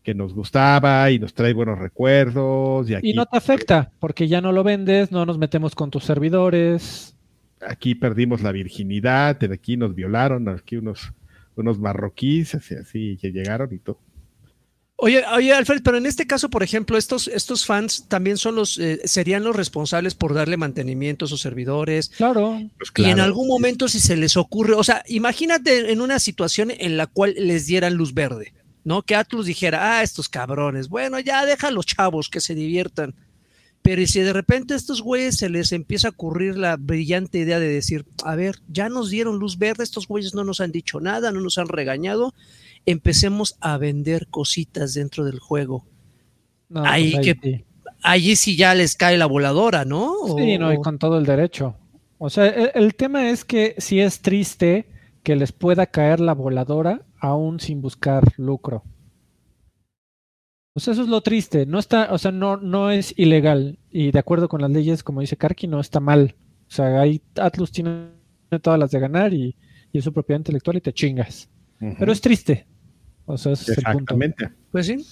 que 0.02 0.16
nos 0.16 0.34
gustaba 0.34 1.12
y 1.12 1.20
nos 1.20 1.34
trae 1.36 1.54
buenos 1.54 1.78
recuerdos, 1.78 2.90
y 2.90 2.96
aquí 2.96 3.12
Y 3.12 3.14
no 3.14 3.28
te 3.28 3.38
afecta, 3.38 3.92
porque 4.00 4.28
ya 4.28 4.42
no 4.42 4.52
lo 4.52 4.64
vendes, 4.64 5.12
no 5.12 5.26
nos 5.28 5.38
metemos 5.38 5.76
con 5.76 5.92
tus 5.92 6.06
servidores. 6.06 7.16
Aquí 7.62 7.96
perdimos 7.96 8.42
la 8.42 8.52
virginidad, 8.52 9.38
de 9.38 9.54
aquí 9.54 9.78
nos 9.78 9.96
violaron, 9.96 10.48
aquí 10.50 10.78
unos, 10.78 11.14
unos 11.56 11.80
marroquíes, 11.80 12.56
así, 12.56 12.76
así 12.76 13.18
que 13.22 13.32
llegaron 13.32 13.74
y 13.74 13.80
todo. 13.80 14.00
Oye, 15.02 15.24
oye, 15.34 15.54
Alfred, 15.54 15.82
pero 15.82 15.98
en 15.98 16.06
este 16.06 16.28
caso, 16.28 16.50
por 16.50 16.62
ejemplo, 16.62 16.98
estos, 16.98 17.30
estos 17.30 17.66
fans 17.66 18.06
también 18.10 18.38
son 18.38 18.56
los, 18.56 18.78
eh, 18.80 19.00
serían 19.06 19.46
los 19.46 19.56
responsables 19.56 20.14
por 20.14 20.34
darle 20.34 20.58
mantenimiento 20.58 21.24
a 21.24 21.28
sus 21.30 21.40
servidores. 21.40 22.10
Claro, 22.10 22.60
Pues 22.78 22.92
Y 22.98 23.10
en 23.10 23.22
algún 23.22 23.48
momento, 23.48 23.88
si 23.88 24.02
se 24.02 24.18
les 24.18 24.36
ocurre, 24.36 24.74
o 24.74 24.84
sea, 24.84 25.02
imagínate 25.08 25.94
en 25.94 26.02
una 26.02 26.20
situación 26.20 26.70
en 26.78 26.98
la 26.98 27.08
cual 27.08 27.34
les 27.38 27.66
dieran 27.66 27.94
luz 27.94 28.14
verde, 28.14 28.54
¿no? 28.84 29.04
Que 29.04 29.16
Atlus 29.16 29.46
dijera, 29.46 30.00
ah, 30.00 30.04
estos 30.04 30.28
cabrones, 30.28 30.90
bueno, 30.90 31.18
ya 31.22 31.46
deja 31.46 31.70
a 31.70 31.72
los 31.72 31.86
chavos 31.86 32.28
que 32.28 32.42
se 32.42 32.54
diviertan. 32.54 33.16
Pero 33.90 34.04
y 34.04 34.06
si 34.06 34.20
de 34.20 34.34
repente 34.34 34.76
a 34.76 34.78
estos 34.78 35.02
güeyes 35.02 35.38
se 35.38 35.50
les 35.50 35.72
empieza 35.72 36.10
a 36.10 36.12
ocurrir 36.12 36.56
la 36.56 36.78
brillante 36.78 37.40
idea 37.40 37.60
de 37.60 37.70
decir, 37.70 38.06
a 38.24 38.36
ver, 38.36 38.58
ya 38.68 38.88
nos 38.88 39.10
dieron 39.10 39.40
luz 39.40 39.58
verde, 39.58 39.84
estos 39.84 40.08
güeyes 40.08 40.36
no 40.36 40.44
nos 40.44 40.62
han 40.62 40.72
dicho 40.72 41.00
nada, 41.00 41.32
no 41.32 41.42
nos 41.42 41.58
han 41.58 41.68
regañado, 41.68 42.36
empecemos 42.86 43.56
a 43.62 43.80
vender 43.80 44.28
cositas 44.28 44.94
dentro 44.94 45.26
del 45.26 45.40
juego. 45.40 45.88
no, 46.70 46.84
Ahí 46.86 47.14
pues 47.14 47.26
que- 47.26 47.40
sí. 47.42 47.66
Allí 48.04 48.36
sí 48.36 48.56
ya 48.56 48.76
les 48.76 48.96
cae 48.96 49.18
la 49.18 49.26
voladora, 49.26 49.86
¿no? 49.86 50.14
Sí, 50.38 50.56
O- 50.56 50.60
no, 50.60 50.72
y 50.72 50.78
con 50.78 51.00
todo 51.00 51.18
el 51.18 51.26
derecho. 51.26 51.74
O 52.20 52.30
sea, 52.30 52.46
el, 52.46 52.70
el 52.76 52.94
tema 52.94 53.32
es 53.32 53.44
que 53.44 53.74
sí 53.80 54.00
es 54.00 54.20
triste 54.22 54.86
que 55.24 55.36
les 55.36 55.52
pueda 55.52 55.88
caer 55.88 56.20
la 56.20 56.34
voladora 56.36 57.02
aún 57.20 57.60
sin 57.60 57.82
buscar 57.82 58.24
lucro. 58.38 58.84
O 60.80 60.82
sea, 60.82 60.94
eso 60.94 61.02
es 61.02 61.10
lo 61.10 61.20
triste. 61.20 61.66
No 61.66 61.78
está, 61.78 62.08
o 62.14 62.18
sea, 62.18 62.32
no, 62.32 62.56
no 62.56 62.90
es 62.90 63.14
ilegal. 63.18 63.78
Y 63.92 64.12
de 64.12 64.20
acuerdo 64.20 64.48
con 64.48 64.62
las 64.62 64.72
leyes, 64.72 65.04
como 65.04 65.20
dice 65.20 65.36
Karki, 65.36 65.68
no 65.68 65.82
está 65.82 66.00
mal. 66.00 66.38
O 66.70 66.72
sea, 66.72 67.02
ahí 67.02 67.22
Atlus 67.36 67.74
tiene 67.74 68.12
todas 68.62 68.80
las 68.80 68.90
de 68.90 69.02
ganar 69.02 69.34
y, 69.34 69.58
y 69.92 69.98
es 69.98 70.06
su 70.06 70.14
propiedad 70.14 70.40
intelectual 70.40 70.78
y 70.78 70.82
te 70.82 70.94
chingas. 70.94 71.50
Pero 71.80 72.14
es 72.14 72.22
triste. 72.22 72.66
O 73.26 73.38
sea, 73.38 73.52
ese 73.52 73.74
es 73.74 73.78
el 73.80 73.84
punto. 73.84 74.16
Exactamente. 74.16 74.50
Pues 74.72 74.86
sí. 74.88 75.06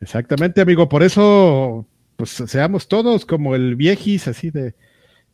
Exactamente, 0.00 0.62
amigo. 0.62 0.88
Por 0.88 1.04
eso, 1.04 1.86
pues 2.16 2.30
seamos 2.30 2.88
todos 2.88 3.24
como 3.24 3.54
el 3.54 3.76
viejis, 3.76 4.26
así 4.26 4.50
de 4.50 4.74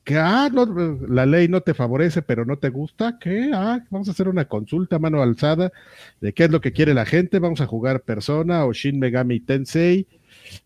que, 0.05 0.17
ah, 0.19 0.51
no, 0.53 0.67
la 1.09 1.25
ley 1.27 1.49
no 1.49 1.63
te 1.63 1.75
favorece, 1.75 2.23
pero 2.23 2.45
no 2.45 2.59
te 2.59 2.69
gusta. 2.69 3.19
¿Qué? 3.19 3.51
Ah, 3.55 3.83
vamos 3.91 4.09
a 4.09 4.11
hacer 4.13 4.29
una 4.29 4.45
consulta 4.47 4.97
a 4.97 4.99
mano 4.99 5.23
alzada 5.23 5.73
de 6.21 6.33
qué 6.35 6.45
es 6.45 6.51
lo 6.51 6.61
que 6.61 6.73
quiere 6.73 6.93
la 6.95 7.07
gente. 7.07 7.39
Vamos 7.39 7.61
a 7.61 7.67
jugar 7.67 8.03
Persona 8.03 8.65
o 8.67 8.73
Shin 8.73 8.99
Megami 8.99 9.41
Tensei. 9.41 10.07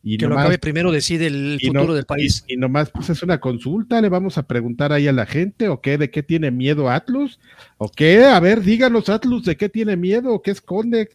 Y 0.02 0.18
Que 0.18 0.24
lo 0.24 0.30
nomás- 0.30 0.42
acabe 0.46 0.58
primero 0.58 0.90
decide 0.90 1.28
el 1.28 1.58
futuro 1.62 1.86
no- 1.86 1.94
del 1.94 2.04
país. 2.04 2.44
Y, 2.48 2.54
y 2.54 2.56
nomás, 2.56 2.90
pues 2.90 3.10
es 3.10 3.22
una 3.22 3.38
consulta, 3.38 4.00
le 4.00 4.08
vamos 4.08 4.36
a 4.36 4.42
preguntar 4.46 4.92
ahí 4.92 5.06
a 5.06 5.12
la 5.12 5.24
gente, 5.24 5.68
o 5.68 5.80
qué, 5.80 5.98
de 5.98 6.10
qué 6.10 6.24
tiene 6.24 6.50
miedo 6.50 6.90
Atlus, 6.90 7.38
o 7.78 7.88
qué, 7.88 8.24
a 8.24 8.40
ver, 8.40 8.62
díganos 8.62 9.08
Atlus, 9.08 9.44
de 9.44 9.56
qué 9.56 9.68
tiene 9.68 9.96
miedo, 9.96 10.32
o 10.34 10.42
qué 10.42 10.50
esconde. 10.50 11.10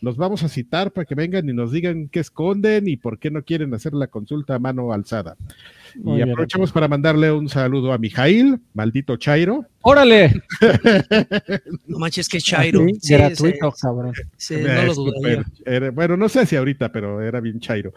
Los 0.00 0.16
vamos 0.16 0.42
a 0.42 0.48
citar 0.48 0.92
para 0.92 1.04
que 1.04 1.14
vengan 1.14 1.48
y 1.48 1.52
nos 1.52 1.72
digan 1.72 2.08
qué 2.08 2.20
esconden 2.20 2.86
y 2.88 2.96
por 2.96 3.18
qué 3.18 3.30
no 3.30 3.42
quieren 3.42 3.72
hacer 3.74 3.92
la 3.92 4.06
consulta 4.06 4.54
a 4.54 4.58
mano 4.58 4.92
alzada. 4.92 5.36
Muy 5.98 6.14
y 6.14 6.16
bien. 6.16 6.30
aprovechamos 6.30 6.72
para 6.72 6.88
mandarle 6.88 7.32
un 7.32 7.48
saludo 7.48 7.92
a 7.92 7.98
Mijail, 7.98 8.58
maldito 8.74 9.16
Chairo. 9.16 9.64
¡Órale! 9.82 10.42
No 11.86 11.98
manches, 11.98 12.28
que 12.28 12.40
Chairo. 12.40 12.80
Sí, 12.86 12.98
Sí, 13.00 13.12
gratuito, 13.14 13.70
sí, 13.72 13.78
cabrón. 13.80 14.12
sí, 14.36 14.54
Eh, 14.54 14.60
no 14.62 14.82
lo 14.84 14.94
dudaría. 14.94 15.44
era- 15.64 15.90
bueno, 15.90 16.16
no 16.16 16.28
sé 16.28 16.44
si 16.46 16.56
ahorita, 16.56 16.90
pero 16.92 17.20
era 17.22 17.40
bien 17.40 17.60
Chairo. 17.60 17.92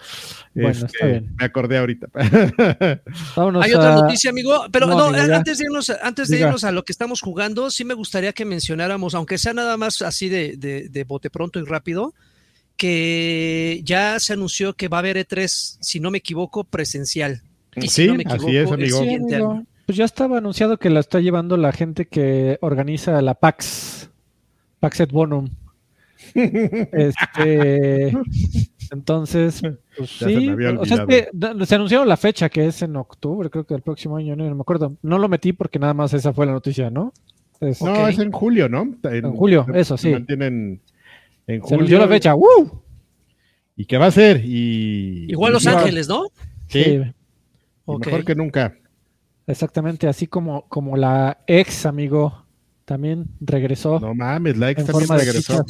Bueno, 0.53 0.69
Este, 0.69 0.85
está 0.85 1.05
bien. 1.07 1.35
Me 1.37 1.45
acordé 1.45 1.77
ahorita. 1.77 2.07
Vámonos 3.35 3.65
Hay 3.65 3.73
otra 3.73 3.95
noticia, 3.95 4.29
amigo, 4.29 4.65
pero 4.71 4.87
No, 4.87 4.97
no, 4.97 5.05
amigo, 5.05 5.25
ya. 5.27 5.35
antes 5.37 5.57
de 5.57 5.65
irnos, 5.65 5.89
antes 6.01 6.27
de 6.29 6.35
Diga. 6.37 6.47
irnos 6.47 6.63
a 6.63 6.71
lo 6.71 6.83
que 6.85 6.91
estamos 6.91 7.21
jugando, 7.21 7.69
sí 7.71 7.83
me 7.85 7.93
gustaría 7.95 8.33
que 8.33 8.45
mencionáramos, 8.45 9.15
aunque 9.15 9.37
sea 9.37 9.53
nada 9.53 9.75
más 9.77 10.01
así 10.01 10.29
de, 10.29 10.55
de, 10.57 10.89
de 10.89 11.03
bote 11.03 11.29
pronto 11.29 11.59
y 11.59 11.63
rápido, 11.65 12.13
que 12.77 13.81
ya 13.83 14.19
se 14.19 14.33
anunció 14.33 14.73
que 14.73 14.87
va 14.87 14.97
a 14.97 14.99
haber 15.01 15.17
E3, 15.17 15.77
si 15.81 15.99
no 15.99 16.11
me 16.11 16.19
equivoco, 16.19 16.63
presencial. 16.63 17.41
Y 17.75 17.81
si 17.81 17.87
Sí, 17.89 18.07
no 18.07 18.15
me 18.15 18.23
así 18.25 18.57
es, 18.57 18.71
amigo. 18.71 18.99
Sí. 18.99 19.17
Pues 19.85 19.97
ya 19.97 20.05
estaba 20.05 20.37
anunciado 20.37 20.77
que 20.77 20.89
la 20.89 20.99
está 20.99 21.19
llevando 21.19 21.57
la 21.57 21.71
gente 21.71 22.07
que 22.07 22.57
organiza 22.61 23.21
la 23.21 23.33
PAX, 23.33 24.09
PAX 24.79 24.99
et 24.99 25.11
Bonum. 25.11 25.49
Este, 26.35 28.11
entonces, 28.91 29.61
pues 29.97 30.09
se 30.11 30.25
sí, 30.27 30.49
había 30.49 30.79
o 30.79 30.85
sea, 30.85 31.05
es 31.07 31.27
que 31.29 31.65
se 31.65 31.75
anunciaron 31.75 32.07
la 32.07 32.17
fecha 32.17 32.49
que 32.49 32.67
es 32.67 32.81
en 32.81 32.95
octubre, 32.95 33.49
creo 33.49 33.65
que 33.65 33.73
del 33.73 33.81
próximo 33.81 34.17
año, 34.17 34.35
no, 34.35 34.47
no 34.47 34.55
me 34.55 34.61
acuerdo. 34.61 34.95
No 35.01 35.17
lo 35.17 35.27
metí 35.27 35.53
porque 35.53 35.79
nada 35.79 35.93
más 35.93 36.13
esa 36.13 36.33
fue 36.33 36.45
la 36.45 36.51
noticia, 36.51 36.89
¿no? 36.89 37.13
Es- 37.59 37.81
No, 37.81 38.07
es 38.07 38.19
en 38.19 38.31
julio, 38.31 38.69
¿no? 38.69 38.95
En 39.03 39.31
julio, 39.31 39.65
eso, 39.73 39.97
sí. 39.97 40.09
Mantienen 40.09 40.81
en 41.47 41.65
se 41.65 41.75
anunció 41.75 41.97
la 41.99 42.07
fecha. 42.07 42.35
¡Woo! 42.35 42.83
¿Y 43.75 43.85
qué 43.85 43.97
va 43.97 44.07
a 44.07 44.11
ser? 44.11 44.41
Y, 44.45 45.25
Igual 45.29 45.53
Los 45.53 45.65
Ángeles, 45.65 46.07
¿no? 46.07 46.25
Sí, 46.67 46.83
Sí, 46.83 47.01
mejor 47.97 48.23
que 48.25 48.35
nunca. 48.35 48.75
exactamente, 49.47 50.07
así 50.07 50.27
como, 50.27 50.67
como 50.69 50.95
la 50.97 51.39
ex 51.47 51.85
amigo 51.85 52.45
también 52.85 53.25
regresó 53.41 53.99
No 53.99 54.13
mames, 54.13 54.57
la 54.57 54.69
ex 54.71 54.81
en 54.81 54.87
también 54.87 55.07
forma 55.07 55.19
de 55.21 55.25
regresó 55.25 55.65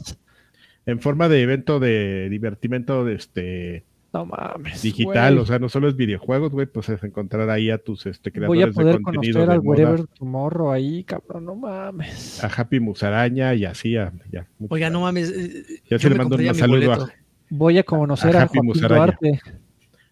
en 0.85 0.99
forma 0.99 1.29
de 1.29 1.41
evento 1.41 1.79
de 1.79 2.27
divertimento 2.29 3.05
de 3.05 3.13
este 3.15 3.83
No 4.11 4.25
mames. 4.25 4.81
Digital, 4.81 5.33
güey. 5.35 5.43
o 5.43 5.45
sea, 5.45 5.59
no 5.59 5.69
solo 5.69 5.87
es 5.87 5.95
videojuegos, 5.95 6.51
güey, 6.51 6.65
pues 6.65 6.89
es 6.89 7.03
encontrar 7.03 7.49
ahí 7.49 7.69
a 7.69 7.77
tus 7.77 8.05
este, 8.07 8.31
Voy 8.31 8.63
a 8.63 8.71
creadores 8.71 8.75
poder 8.75 8.97
de 8.97 9.01
contenido 9.03 9.39
conocer 9.41 9.51
al 9.51 9.59
Wherever 9.59 10.07
Tomorrow 10.07 10.71
ahí, 10.71 11.03
cabrón, 11.03 11.45
no 11.45 11.55
mames. 11.55 12.43
a 12.43 12.47
Happy 12.47 12.79
Musaraña 12.79 13.53
y 13.53 13.65
así, 13.65 13.95
a, 13.97 14.11
ya. 14.31 14.47
Oiga, 14.69 14.89
no 14.89 15.01
mames. 15.01 15.29
eh, 15.29 15.63
Ya 15.83 15.97
yo 15.97 15.99
se 15.99 16.09
le 16.09 16.15
mando 16.15 16.37
un 16.37 16.55
saludo 16.55 16.87
boleto. 16.89 17.03
a, 17.05 17.13
Voy 17.51 17.77
a 17.77 17.83
conocer 17.83 18.35
A 18.35 18.39
a, 18.39 18.43
Happy 18.43 18.57
Joaquín 18.59 18.65
Musaraña. 18.67 18.95
Duarte. 19.19 19.41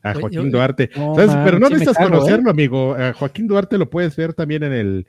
A 0.04 0.14
Joaquín 0.14 0.52
Duarte. 0.52 0.90
Pero 0.94 1.60
no 1.60 1.70
me 1.70 1.76
necesitas 1.76 1.98
cago, 1.98 2.08
¿eh? 2.08 2.12
conocerlo, 2.20 2.52
amigo. 2.52 2.96
A 2.96 3.14
Joaquín 3.14 3.48
Duarte 3.48 3.78
lo 3.78 3.90
puedes 3.90 4.16
ver 4.16 4.34
también 4.34 4.64
en 4.64 4.74
el 4.74 5.08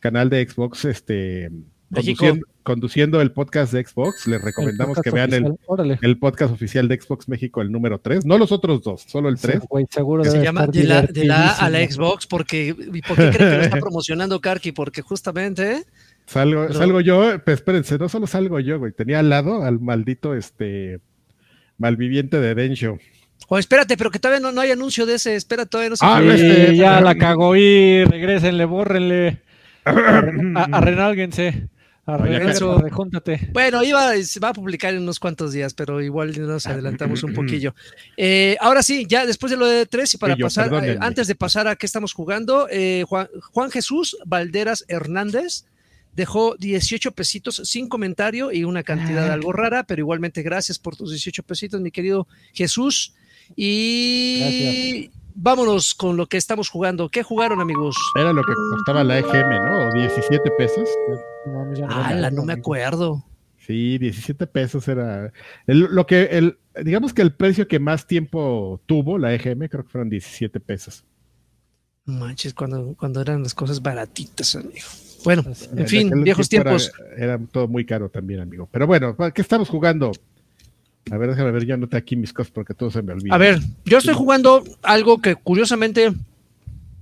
canal 0.00 0.30
de 0.30 0.46
Xbox, 0.48 0.84
este, 0.84 1.50
conduciendo, 1.92 2.46
conduciendo 2.62 3.20
el 3.20 3.32
podcast 3.32 3.72
de 3.72 3.84
Xbox. 3.84 4.26
Les 4.26 4.42
recomendamos 4.42 4.98
que 5.00 5.10
vean 5.10 5.32
el, 5.32 5.58
el 6.00 6.18
podcast 6.18 6.52
oficial 6.52 6.88
de 6.88 7.00
Xbox 7.00 7.28
México, 7.28 7.62
el 7.62 7.70
número 7.70 8.00
3. 8.00 8.24
No 8.24 8.38
los 8.38 8.50
otros 8.52 8.82
dos, 8.82 9.02
solo 9.02 9.28
el 9.28 9.38
3. 9.38 9.60
Sí, 9.60 9.66
güey, 9.68 9.86
seguro 9.90 10.24
Se 10.24 10.42
llama 10.42 10.66
de 10.66 10.84
la, 10.84 11.02
de 11.02 11.24
la 11.24 11.50
A 11.50 11.66
a 11.66 11.70
la. 11.70 11.78
Xbox, 11.88 12.26
porque 12.26 12.74
¿y 12.92 13.02
¿por 13.02 13.16
qué 13.16 13.30
creen 13.30 13.50
que 13.50 13.56
lo 13.56 13.62
está 13.62 13.76
promocionando 13.80 14.40
Karki? 14.40 14.72
Porque 14.72 15.02
justamente 15.02 15.84
Salgo, 16.26 16.66
Pero- 16.68 16.78
salgo 16.78 17.00
yo, 17.00 17.38
pues 17.44 17.56
espérense, 17.56 17.98
no 17.98 18.08
solo 18.08 18.26
salgo 18.26 18.60
yo, 18.60 18.78
güey. 18.78 18.92
Tenía 18.92 19.18
al 19.18 19.28
lado 19.28 19.62
al 19.64 19.80
maldito 19.80 20.34
este 20.34 21.00
malviviente 21.78 22.38
de 22.40 22.54
Densho. 22.54 22.98
O 23.48 23.58
espérate, 23.58 23.96
pero 23.96 24.10
que 24.10 24.18
todavía 24.18 24.40
no, 24.40 24.52
no 24.52 24.60
hay 24.60 24.70
anuncio 24.70 25.04
de 25.06 25.14
ese. 25.14 25.34
Espera, 25.36 25.66
todavía 25.66 25.90
no 25.90 25.96
se 25.96 26.04
Ah, 26.06 26.22
este- 26.22 26.76
ya 26.76 27.00
la 27.00 27.14
cagó 27.16 27.54
y 27.56 28.04
regrésenle, 28.04 28.64
bórrenle. 28.64 29.40
A- 29.84 30.68
Arrenálguense. 30.72 31.68
Rejúntate. 32.06 33.48
Bueno, 33.52 33.82
iba, 33.84 34.14
se 34.22 34.40
va 34.40 34.48
a 34.48 34.52
publicar 34.52 34.92
en 34.92 35.02
unos 35.02 35.20
cuantos 35.20 35.52
días, 35.52 35.72
pero 35.72 36.00
igual 36.00 36.32
nos 36.46 36.66
adelantamos 36.66 37.22
un 37.22 37.32
poquillo. 37.34 37.74
Eh, 38.16 38.56
ahora 38.60 38.82
sí, 38.82 39.06
ya 39.08 39.24
después 39.24 39.50
de 39.50 39.56
lo 39.56 39.66
de 39.66 39.86
tres 39.86 40.12
y 40.14 40.18
para 40.18 40.34
Sí, 40.34 40.40
yo, 40.40 40.46
pasar, 40.46 40.84
eh, 40.84 40.96
antes 41.00 41.26
de 41.28 41.34
pasar 41.34 41.68
a 41.68 41.76
qué 41.76 41.86
estamos 41.86 42.12
jugando, 42.12 42.66
eh, 42.70 43.04
Juan, 43.08 43.28
Juan 43.52 43.70
Jesús 43.70 44.16
Valderas 44.26 44.84
Hernández 44.88 45.64
dejó 46.14 46.56
18 46.58 47.12
pesitos 47.12 47.62
sin 47.64 47.88
comentario 47.88 48.52
y 48.52 48.64
una 48.64 48.82
cantidad 48.82 49.30
Ah. 49.30 49.34
algo 49.34 49.52
rara, 49.52 49.84
pero 49.84 50.00
igualmente 50.00 50.42
gracias 50.42 50.78
por 50.78 50.96
tus 50.96 51.10
18 51.10 51.42
pesitos, 51.44 51.80
mi 51.80 51.90
querido 51.90 52.26
Jesús. 52.52 53.14
Y 53.56 54.38
Gracias. 54.40 55.16
vámonos 55.34 55.94
con 55.94 56.16
lo 56.16 56.26
que 56.26 56.36
estamos 56.36 56.68
jugando. 56.68 57.08
¿Qué 57.08 57.22
jugaron, 57.22 57.60
amigos? 57.60 57.96
Era 58.18 58.32
lo 58.32 58.42
que 58.42 58.52
costaba 58.70 59.04
la 59.04 59.18
EGM, 59.18 59.50
¿no? 59.64 59.88
O 59.88 59.92
17 59.94 60.50
pesos. 60.58 60.88
No 61.46 61.64
no 61.64 61.86
me 61.88 61.94
Ala, 61.94 62.30
no 62.30 62.44
me 62.44 62.52
acuerdo. 62.54 63.24
Sí, 63.58 63.98
17 63.98 64.46
pesos 64.46 64.88
era. 64.88 65.32
el- 65.66 65.80
lo 65.94 66.06
que 66.06 66.22
el, 66.32 66.58
digamos 66.84 67.14
que 67.14 67.22
el 67.22 67.32
precio 67.32 67.68
que 67.68 67.78
más 67.78 68.06
tiempo 68.06 68.80
tuvo 68.86 69.18
la 69.18 69.32
EGM, 69.34 69.68
creo 69.68 69.84
que 69.84 69.90
fueron 69.90 70.08
17 70.10 70.58
pesos. 70.60 71.04
Manches, 72.04 72.52
cuando, 72.54 72.96
cuando 72.98 73.20
eran 73.20 73.42
las 73.44 73.54
cosas 73.54 73.80
baratitas, 73.80 74.56
amigo. 74.56 74.86
Bueno, 75.24 75.44
en 75.76 75.86
fin, 75.86 76.24
viejos 76.24 76.48
tiempo 76.48 76.70
era- 76.70 76.78
tiempos. 76.78 77.00
Era, 77.16 77.38
todo 77.52 77.68
muy 77.68 77.86
caro 77.86 78.08
también, 78.08 78.40
amigo. 78.40 78.68
Pero 78.72 78.88
bueno, 78.88 79.16
¿qué 79.32 79.40
estamos 79.40 79.68
jugando? 79.68 80.10
A 81.10 81.16
ver, 81.16 81.30
déjame 81.30 81.50
ver, 81.50 81.64
yo 81.64 81.74
anoté 81.74 81.96
aquí 81.96 82.16
mis 82.16 82.32
cosas 82.32 82.52
porque 82.52 82.74
todo 82.74 82.90
se 82.90 83.02
me 83.02 83.12
olvida. 83.12 83.34
A 83.34 83.38
ver, 83.38 83.60
yo 83.84 83.98
estoy 83.98 84.14
jugando 84.14 84.62
algo 84.82 85.20
que 85.20 85.34
curiosamente, 85.34 86.12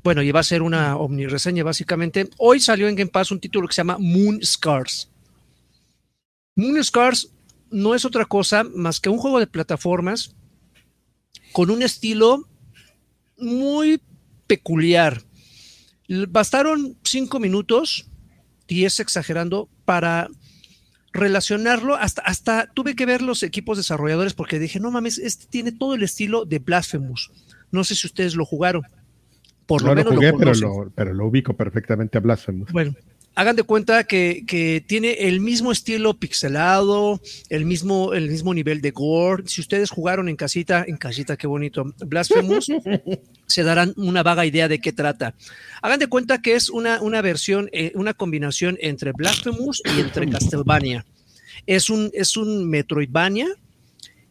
bueno, 0.03 0.23
iba 0.23 0.41
a 0.41 0.45
ser 0.45 0.63
una 0.63 0.97
omnireseña 0.97 1.63
básicamente. 1.65 2.29
Hoy 2.39 2.61
salió 2.61 2.89
en 2.89 2.97
Game 2.97 3.11
Pass 3.11 3.31
un 3.31 3.41
título 3.41 3.69
que 3.69 3.75
se 3.75 3.81
llama 3.81 3.99
Moon 3.99 4.41
Scars. 4.43 5.11
Moon 6.57 6.83
Scars 6.83 7.31
no 7.71 7.95
es 7.95 8.05
otra 8.05 8.25
cosa 8.25 8.65
más 8.65 9.01
que 9.01 9.11
un 9.11 9.19
juego 9.19 9.39
de 9.39 9.47
plataformas 9.47 10.35
con 11.53 11.71
un 11.71 11.83
estilo 11.83 12.49
muy 13.39 14.01
peculiar. 14.47 15.23
Bastaron 16.29 16.97
cinco 17.05 17.39
minutos, 17.39 18.09
diez 18.67 18.99
exagerando, 18.99 19.69
para 19.85 20.29
relacionarlo. 21.13 21.97
Hasta, 21.97 22.23
hasta 22.23 22.67
tuve 22.73 22.95
que 22.95 23.07
ver 23.07 23.23
los 23.23 23.43
equipos 23.43 23.77
desarrolladores 23.77 24.35
porque 24.35 24.59
dije, 24.59 24.81
no 24.81 24.91
mames, 24.91 25.19
este 25.19 25.47
tiene 25.47 25.73
todo 25.73 25.95
el 25.95 26.03
estilo 26.03 26.45
de 26.45 26.59
Blasphemous. 26.59 27.31
No 27.71 27.85
sé 27.85 27.95
si 27.95 28.07
ustedes 28.07 28.35
lo 28.35 28.45
jugaron. 28.45 28.83
Por 29.67 29.83
no 29.83 29.89
lo 29.89 29.95
lo 29.95 29.97
menos 29.97 30.15
jugué, 30.15 30.33
lo 30.33 30.39
pero, 30.39 30.53
conocen. 30.53 30.69
lo, 30.69 30.91
pero 30.95 31.15
lo 31.15 31.27
ubico 31.27 31.55
perfectamente 31.55 32.19
a 32.19 32.21
Blasphemous. 32.21 32.73
Bueno, 32.73 32.95
hagan 33.41 33.57
de 33.57 33.63
cuenta 33.63 34.05
que, 34.05 34.45
que 34.47 34.85
tiene 34.87 35.13
el 35.13 35.41
mismo 35.41 35.73
estilo 35.73 36.13
pixelado, 36.13 37.23
el 37.49 37.65
mismo, 37.65 38.13
el 38.13 38.29
mismo 38.29 38.53
nivel 38.53 38.83
de 38.83 38.91
gore. 38.91 39.45
Si 39.47 39.63
ustedes 39.63 39.89
jugaron 39.89 40.29
en 40.29 40.37
casita, 40.37 40.85
en 40.87 40.99
casita, 40.99 41.39
qué 41.39 41.47
bonito, 41.47 41.95
Blasphemous, 42.07 42.67
se 43.47 43.63
darán 43.63 43.95
una 43.97 44.23
vaga 44.23 44.45
idea 44.45 44.69
de 44.69 44.79
qué 44.79 44.93
trata. 44.93 45.35
Hagan 45.81 45.99
de 45.99 46.09
cuenta 46.09 46.43
que 46.43 46.55
es 46.55 46.69
una, 46.69 47.01
una 47.01 47.23
versión, 47.23 47.71
eh, 47.73 47.93
una 47.95 48.13
combinación 48.13 48.77
entre 48.79 49.13
Blasphemous 49.13 49.81
y 49.97 50.01
entre 50.01 50.29
Castlevania. 50.29 51.07
Es 51.67 51.89
un, 51.89 52.11
es 52.13 52.37
un 52.37 52.69
Metroidvania. 52.69 53.49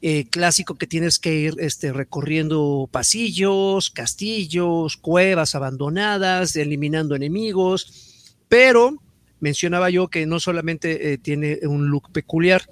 eh, 0.02 0.28
clásico 0.30 0.76
que 0.76 0.88
tienes 0.88 1.18
que 1.18 1.34
ir 1.36 1.56
este, 1.58 1.92
recorriendo 1.94 2.88
pasillos, 2.92 3.90
castillos, 3.90 4.98
cuevas 4.98 5.56
abandonadas, 5.56 6.56
eliminando 6.56 7.16
enemigos, 7.16 8.09
pero 8.50 8.98
mencionaba 9.40 9.90
yo 9.90 10.10
que 10.10 10.26
no 10.26 10.40
solamente 10.40 11.14
eh, 11.14 11.18
tiene 11.18 11.60
un 11.64 11.88
look 11.88 12.12
peculiar, 12.12 12.64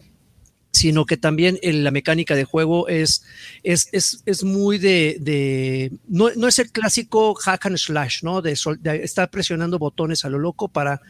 sino 0.78 1.06
que 1.06 1.18
también 1.18 1.58
en 1.62 1.84
la 1.84 1.92
mecánica 1.92 2.36
de 2.36 2.44
juego 2.44 2.88
es, 2.88 3.24
es, 3.64 3.90
es, 3.94 4.22
es 4.26 4.44
muy 4.44 4.78
de, 4.78 5.18
de 5.20 5.92
no, 6.08 6.30
no, 6.36 6.48
es 6.48 6.60
el 6.60 6.72
clásico 6.72 7.34
hack 7.34 7.66
and 7.66 7.78
slash, 7.78 8.24
¿no? 8.24 8.42
De, 8.42 8.56
sol, 8.56 8.78
de, 8.82 9.04
estar 9.04 9.30
presionando 9.30 9.80
botones 9.80 10.24
a 10.24 10.30
lo 10.30 10.38
loco 10.38 10.68
para 10.68 11.02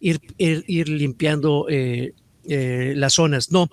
ir, 0.00 0.20
ir, 0.38 0.88
limpiando 0.88 1.66
eh, 1.68 2.14
eh, 2.48 2.92
las 2.96 3.14
zonas. 3.14 3.50
No, 3.50 3.68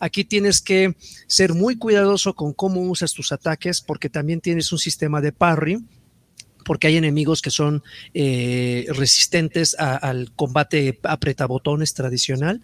aquí 0.00 0.24
tienes 0.24 0.60
que 0.60 0.96
ser 1.28 1.54
muy 1.54 1.76
cuidadoso 1.76 2.34
con 2.34 2.52
cómo 2.52 2.80
usas 2.82 3.12
tus 3.12 3.30
ataques, 3.30 3.80
porque 3.80 4.08
también 4.08 4.40
tienes 4.40 4.72
un 4.72 4.78
sistema 4.78 5.20
de 5.20 5.32
parry, 5.32 5.84
porque 6.66 6.88
hay 6.88 6.96
enemigos 6.96 7.40
que 7.40 7.50
son 7.50 7.84
eh, 8.12 8.86
resistentes 8.88 9.76
al 9.78 10.32
combate 10.32 10.98
apretabotones 11.04 11.94
tradicional 11.94 12.60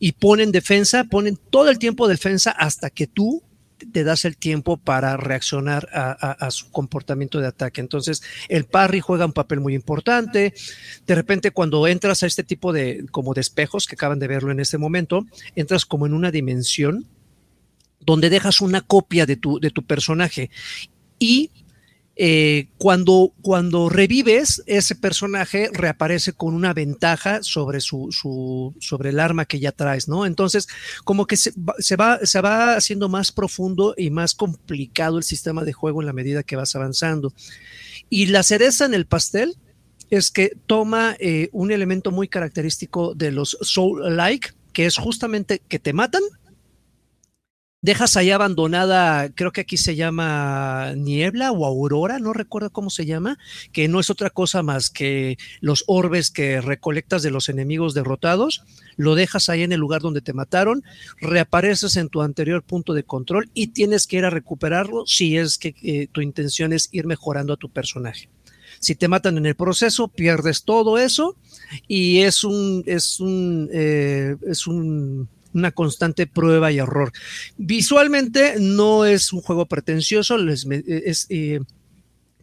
y 0.00 0.12
ponen 0.12 0.50
defensa, 0.50 1.04
ponen 1.04 1.38
todo 1.50 1.70
el 1.70 1.78
tiempo 1.78 2.08
defensa 2.08 2.50
hasta 2.50 2.90
que 2.90 3.06
tú 3.06 3.44
te 3.92 4.02
das 4.02 4.24
el 4.24 4.36
tiempo 4.36 4.76
para 4.76 5.16
reaccionar 5.16 5.88
a, 5.92 6.50
su 6.50 6.70
comportamiento 6.70 7.38
de 7.38 7.48
ataque. 7.48 7.80
Entonces, 7.80 8.22
el 8.48 8.64
parry 8.64 9.00
juega 9.00 9.26
un 9.26 9.32
papel 9.32 9.60
muy 9.60 9.74
importante. 9.74 10.54
De 11.06 11.14
repente, 11.14 11.50
cuando 11.50 11.86
entras 11.86 12.22
a 12.22 12.26
este 12.26 12.44
tipo 12.44 12.72
de 12.72 13.04
como 13.10 13.34
de 13.34 13.42
espejos, 13.42 13.86
que 13.86 13.94
acaban 13.94 14.18
de 14.18 14.28
verlo 14.28 14.50
en 14.52 14.60
este 14.60 14.78
momento, 14.78 15.26
entras 15.54 15.84
como 15.84 16.06
en 16.06 16.14
una 16.14 16.30
dimensión 16.30 17.06
donde 18.00 18.30
dejas 18.30 18.60
una 18.60 18.80
copia 18.80 19.26
de 19.26 19.36
tu, 19.36 19.60
de 19.60 19.70
tu 19.70 19.84
personaje 19.84 20.50
y 21.18 21.50
eh, 22.16 22.68
cuando, 22.78 23.32
cuando 23.42 23.88
revives, 23.88 24.62
ese 24.66 24.94
personaje 24.94 25.68
reaparece 25.72 26.32
con 26.32 26.54
una 26.54 26.72
ventaja 26.72 27.42
sobre, 27.42 27.80
su, 27.80 28.74
sobre 28.80 29.10
el 29.10 29.18
arma 29.18 29.46
que 29.46 29.58
ya 29.58 29.72
traes, 29.72 30.06
¿no? 30.06 30.24
Entonces, 30.24 30.68
como 31.02 31.26
que 31.26 31.36
se, 31.36 31.52
se, 31.78 31.96
va, 31.96 32.20
se 32.22 32.40
va 32.40 32.76
haciendo 32.76 33.08
más 33.08 33.32
profundo 33.32 33.94
y 33.96 34.10
más 34.10 34.34
complicado 34.34 35.18
el 35.18 35.24
sistema 35.24 35.64
de 35.64 35.72
juego 35.72 36.02
en 36.02 36.06
la 36.06 36.12
medida 36.12 36.44
que 36.44 36.56
vas 36.56 36.76
avanzando. 36.76 37.32
Y 38.10 38.26
la 38.26 38.44
cereza 38.44 38.84
en 38.84 38.94
el 38.94 39.06
pastel 39.06 39.56
es 40.10 40.30
que 40.30 40.56
toma 40.66 41.16
eh, 41.18 41.48
un 41.52 41.72
elemento 41.72 42.12
muy 42.12 42.28
característico 42.28 43.14
de 43.14 43.32
los 43.32 43.58
soul-like, 43.60 44.50
que 44.72 44.86
es 44.86 44.96
justamente 44.96 45.60
que 45.68 45.78
te 45.78 45.92
matan, 45.92 46.22
dejas 47.84 48.16
ahí 48.16 48.30
abandonada, 48.30 49.28
creo 49.34 49.52
que 49.52 49.60
aquí 49.60 49.76
se 49.76 49.94
llama 49.94 50.94
niebla 50.96 51.52
o 51.52 51.66
aurora, 51.66 52.18
no 52.18 52.32
recuerdo 52.32 52.70
cómo 52.70 52.88
se 52.88 53.04
llama, 53.04 53.38
que 53.72 53.88
no 53.88 54.00
es 54.00 54.08
otra 54.08 54.30
cosa 54.30 54.62
más 54.62 54.88
que 54.88 55.36
los 55.60 55.84
orbes 55.86 56.30
que 56.30 56.62
recolectas 56.62 57.22
de 57.22 57.30
los 57.30 57.50
enemigos 57.50 57.92
derrotados, 57.92 58.64
lo 58.96 59.14
dejas 59.14 59.50
ahí 59.50 59.64
en 59.64 59.72
el 59.72 59.80
lugar 59.80 60.00
donde 60.00 60.22
te 60.22 60.32
mataron, 60.32 60.82
reapareces 61.20 61.96
en 61.96 62.08
tu 62.08 62.22
anterior 62.22 62.62
punto 62.62 62.94
de 62.94 63.04
control 63.04 63.50
y 63.52 63.66
tienes 63.66 64.06
que 64.06 64.16
ir 64.16 64.24
a 64.24 64.30
recuperarlo 64.30 65.04
si 65.06 65.36
es 65.36 65.58
que 65.58 65.74
eh, 65.82 66.08
tu 66.10 66.22
intención 66.22 66.72
es 66.72 66.88
ir 66.90 67.04
mejorando 67.04 67.52
a 67.52 67.58
tu 67.58 67.68
personaje. 67.68 68.30
Si 68.80 68.94
te 68.94 69.08
matan 69.08 69.36
en 69.36 69.44
el 69.44 69.56
proceso, 69.56 70.08
pierdes 70.08 70.64
todo 70.64 70.96
eso 70.96 71.36
y 71.86 72.20
es 72.20 72.44
un, 72.44 72.82
es 72.86 73.20
un, 73.20 73.68
eh, 73.74 74.36
es 74.46 74.66
un 74.66 75.28
una 75.54 75.70
constante 75.70 76.26
prueba 76.26 76.70
y 76.72 76.78
error. 76.78 77.12
Visualmente 77.56 78.56
no 78.60 79.06
es 79.06 79.32
un 79.32 79.40
juego 79.40 79.66
pretencioso, 79.66 80.36
les, 80.36 80.66
es, 80.66 81.26
eh, 81.30 81.60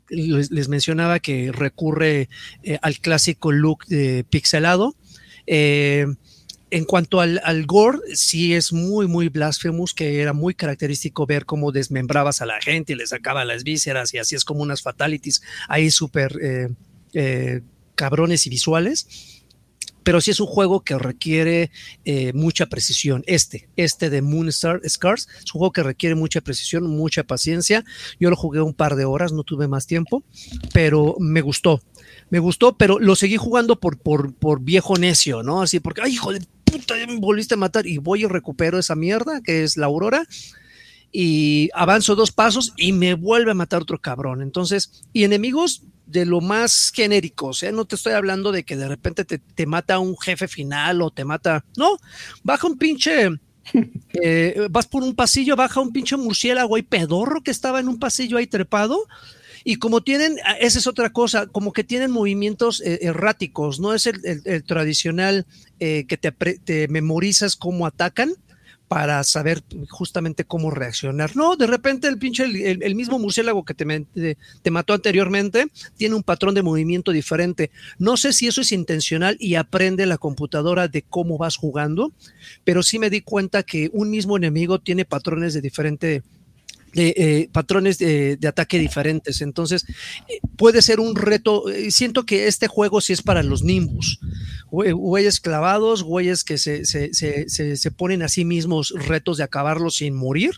les, 0.09 0.69
mencionaba 0.69 1.19
que 1.19 1.51
recurre 1.51 2.29
eh, 2.63 2.79
al 2.81 2.99
clásico 2.99 3.51
look 3.51 3.85
pixelado. 4.29 4.95
Eh, 5.47 6.07
en 6.71 6.85
cuanto 6.85 7.19
al, 7.19 7.65
gore, 7.65 7.99
sí 8.13 8.53
es 8.53 8.71
muy, 8.71 9.05
muy 9.05 9.27
blasphemous, 9.27 9.93
que 9.93 10.21
era 10.21 10.31
muy 10.31 10.53
característico 10.53 11.25
ver 11.25 11.45
cómo 11.45 11.73
desmembrabas 11.73 12.41
a 12.41 12.45
la 12.45 12.61
gente 12.61 12.93
y 12.93 12.95
le 12.95 13.05
sacaba 13.05 13.43
las 13.43 13.65
vísceras 13.65 14.13
y 14.13 14.19
así 14.19 14.35
es 14.35 14.45
como 14.45 14.61
unas 14.61 14.81
fatalities 14.81 15.41
ahí 15.67 15.91
súper 15.91 16.33
eh, 16.41 16.69
eh, 17.13 17.61
cabrones 17.95 18.47
y 18.47 18.49
visuales. 18.49 19.05
Pero 20.03 20.21
sí 20.21 20.31
es 20.31 20.39
un 20.39 20.47
juego 20.47 20.81
que 20.81 20.97
requiere 20.97 21.71
eh, 22.05 22.33
mucha 22.33 22.65
precisión. 22.67 23.23
Este, 23.27 23.69
este 23.75 24.09
de 24.09 24.21
Moonstar 24.21 24.81
Scars, 24.87 25.27
es 25.37 25.53
un 25.53 25.59
juego 25.59 25.71
que 25.71 25.83
requiere 25.83 26.15
mucha 26.15 26.41
precisión, 26.41 26.87
mucha 26.87 27.23
paciencia. 27.23 27.83
Yo 28.19 28.29
lo 28.29 28.35
jugué 28.35 28.61
un 28.61 28.73
par 28.73 28.95
de 28.95 29.05
horas, 29.05 29.31
no 29.31 29.43
tuve 29.43 29.67
más 29.67 29.87
tiempo, 29.87 30.23
pero 30.73 31.15
me 31.19 31.41
gustó 31.41 31.81
me 32.29 32.39
gustó, 32.39 32.77
pero 32.77 32.97
lo 32.97 33.15
seguí 33.15 33.37
jugando 33.37 33.79
por, 33.79 33.97
por, 33.97 34.33
por 34.33 34.61
viejo 34.61 34.97
necio, 34.97 35.43
¿no? 35.43 35.61
Así, 35.61 35.79
porque, 35.79 36.01
ay, 36.01 36.13
hijo 36.13 36.31
de 36.31 36.41
puta, 36.63 36.95
me 37.05 37.17
volviste 37.17 37.55
a 37.55 37.57
matar 37.57 37.85
y 37.85 37.97
voy 37.97 38.23
y 38.23 38.27
recupero 38.27 38.79
esa 38.79 38.95
mierda 38.95 39.41
que 39.41 39.63
es 39.63 39.75
la 39.75 39.87
aurora 39.87 40.25
y 41.11 41.69
avanzo 41.73 42.15
dos 42.15 42.31
pasos 42.31 42.73
y 42.77 42.93
me 42.93 43.13
vuelve 43.13 43.51
a 43.51 43.55
matar 43.55 43.81
otro 43.81 43.99
cabrón. 43.99 44.41
Entonces, 44.41 45.03
y 45.13 45.23
enemigos 45.23 45.83
de 46.05 46.25
lo 46.25 46.41
más 46.41 46.91
genéricos, 46.93 47.63
¿eh? 47.63 47.71
No 47.71 47.85
te 47.85 47.95
estoy 47.95 48.13
hablando 48.13 48.51
de 48.51 48.63
que 48.63 48.75
de 48.75 48.87
repente 48.87 49.23
te, 49.23 49.37
te 49.39 49.65
mata 49.65 49.99
un 49.99 50.17
jefe 50.17 50.47
final 50.47 51.01
o 51.01 51.11
te 51.11 51.25
mata, 51.25 51.65
no, 51.77 51.97
baja 52.43 52.67
un 52.67 52.77
pinche... 52.77 53.29
Eh, 54.23 54.67
vas 54.69 54.87
por 54.87 55.03
un 55.03 55.15
pasillo, 55.15 55.55
baja 55.55 55.79
un 55.79 55.93
pinche 55.93 56.17
murciélago 56.17 56.77
y 56.77 56.81
pedorro 56.81 57.41
que 57.41 57.51
estaba 57.51 57.79
en 57.79 57.87
un 57.87 57.99
pasillo 57.99 58.37
ahí 58.37 58.45
trepado 58.45 59.07
y 59.63 59.75
como 59.75 60.01
tienen, 60.01 60.37
ah, 60.45 60.53
esa 60.59 60.79
es 60.79 60.87
otra 60.87 61.11
cosa, 61.11 61.47
como 61.47 61.71
que 61.71 61.83
tienen 61.83 62.11
movimientos 62.11 62.81
eh, 62.81 62.99
erráticos, 63.03 63.79
no 63.79 63.93
es 63.93 64.07
el, 64.07 64.63
tradicional 64.65 65.45
eh, 65.79 66.05
que 66.07 66.17
te, 66.17 66.31
te, 66.31 66.87
memorizas 66.87 67.55
cómo 67.55 67.85
atacan 67.85 68.33
para 68.91 69.23
saber 69.23 69.63
justamente 69.89 70.43
cómo 70.43 70.69
reaccionar. 70.69 71.33
No, 71.37 71.55
de 71.55 71.65
repente 71.65 72.09
el 72.09 72.17
pinche, 72.17 72.43
el, 72.43 72.93
mismo 72.93 73.19
murciélago 73.19 73.63
que 73.63 73.73
te, 73.73 74.35
te, 74.61 74.69
mató 74.69 74.93
anteriormente 74.93 75.67
tiene 75.95 76.15
un 76.15 76.23
patrón 76.23 76.55
de 76.55 76.61
movimiento 76.61 77.13
diferente. 77.13 77.71
No 77.99 78.17
sé 78.17 78.33
si 78.33 78.47
eso 78.47 78.59
es 78.59 78.73
intencional 78.73 79.37
y 79.39 79.55
aprende 79.55 80.05
la 80.05 80.17
computadora 80.17 80.89
de 80.89 81.03
cómo 81.03 81.37
vas 81.37 81.55
jugando, 81.55 82.11
pero 82.65 82.83
sí 82.83 82.99
me 82.99 83.09
di 83.09 83.21
cuenta 83.21 83.63
que 83.63 83.89
un 83.93 84.09
mismo 84.09 84.35
enemigo 84.35 84.79
tiene 84.79 85.05
patrones 85.05 85.53
de 85.53 85.61
diferente 85.61 86.21
eh, 86.93 87.49
patrones 87.51 87.97
de, 87.97 88.37
ataque 88.47 88.79
diferentes. 88.79 89.41
Entonces, 89.41 89.85
eh, 90.27 90.39
puede 90.57 90.81
ser 90.81 90.99
un 90.99 91.15
reto. 91.15 91.69
Eh, 91.69 91.91
siento 91.91 92.25
que 92.25 92.47
este 92.47 92.67
juego 92.67 93.01
sí 93.01 93.13
es 93.13 93.21
para 93.21 93.43
los 93.43 93.63
Nimbus. 93.63 94.19
Güeyes 94.69 95.39
clavados, 95.39 96.03
güeyes 96.03 96.43
que 96.43 96.57
se, 96.57 96.85
se, 96.85 97.13
se, 97.13 97.75
se, 97.75 97.91
ponen 97.91 98.21
a 98.21 98.29
sí 98.29 98.45
mismos 98.45 98.93
retos 98.95 99.37
de 99.37 99.43
acabarlos 99.43 99.95
sin 99.95 100.15
morir 100.15 100.51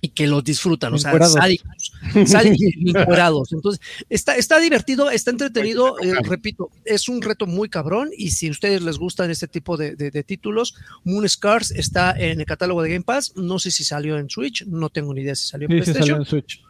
y 0.00 0.08
que 0.08 0.26
los 0.26 0.42
disfrutan, 0.42 0.94
o 0.94 0.98
sea, 0.98 1.12
sádicos, 1.28 1.89
sádicos 2.26 2.58
Entonces, 3.52 3.80
está, 4.08 4.36
está 4.36 4.58
divertido, 4.58 5.10
está 5.10 5.30
entretenido, 5.30 5.96
eh, 6.00 6.14
repito, 6.22 6.70
es 6.84 7.08
un 7.08 7.22
reto 7.22 7.46
muy 7.46 7.68
cabrón 7.68 8.10
y 8.16 8.30
si 8.30 8.48
a 8.48 8.50
ustedes 8.50 8.82
les 8.82 8.98
gustan 8.98 9.30
este 9.30 9.48
tipo 9.48 9.76
de, 9.76 9.94
de, 9.96 10.22
títulos, 10.22 10.74
Moon 11.04 11.28
Scars 11.28 11.70
está 11.70 12.12
en 12.12 12.40
el 12.40 12.46
catálogo 12.46 12.82
de 12.82 12.90
Game 12.90 13.04
Pass, 13.04 13.34
no 13.36 13.58
sé 13.58 13.70
si 13.70 13.84
salió 13.84 14.18
en 14.18 14.28
Switch, 14.28 14.66
no 14.66 14.88
tengo 14.88 15.14
ni 15.14 15.22
idea 15.22 15.34
si 15.34 15.46
salió 15.46 15.68
en 15.70 15.84
sí, 15.84 15.92
salió 15.92 16.16
en 16.16 16.24
Switch. 16.24 16.62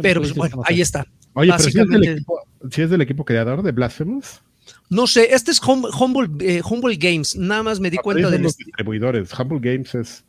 Pero 0.00 0.20
pues, 0.20 0.34
bueno, 0.34 0.62
ahí 0.64 0.80
está. 0.80 1.06
Oye, 1.34 1.52
pero 1.56 1.70
si 1.70 1.78
es, 1.78 1.88
del 1.88 2.04
equipo, 2.04 2.40
si 2.70 2.82
es 2.82 2.90
del 2.90 3.00
equipo 3.02 3.24
creador 3.24 3.62
de 3.62 3.72
Blasphemous. 3.72 4.40
No 4.88 5.06
sé, 5.06 5.32
este 5.32 5.50
es 5.50 5.60
Humble, 5.62 6.28
eh, 6.40 6.62
Humble 6.68 6.96
Games, 6.96 7.36
nada 7.36 7.62
más 7.62 7.80
me 7.80 7.90
di 7.90 7.98
ah, 7.98 8.02
cuenta 8.02 8.30
de 8.30 8.38
los 8.38 8.56
distribuidores. 8.56 9.32
Humble 9.38 9.60
Games 9.60 9.94
es 9.94 10.24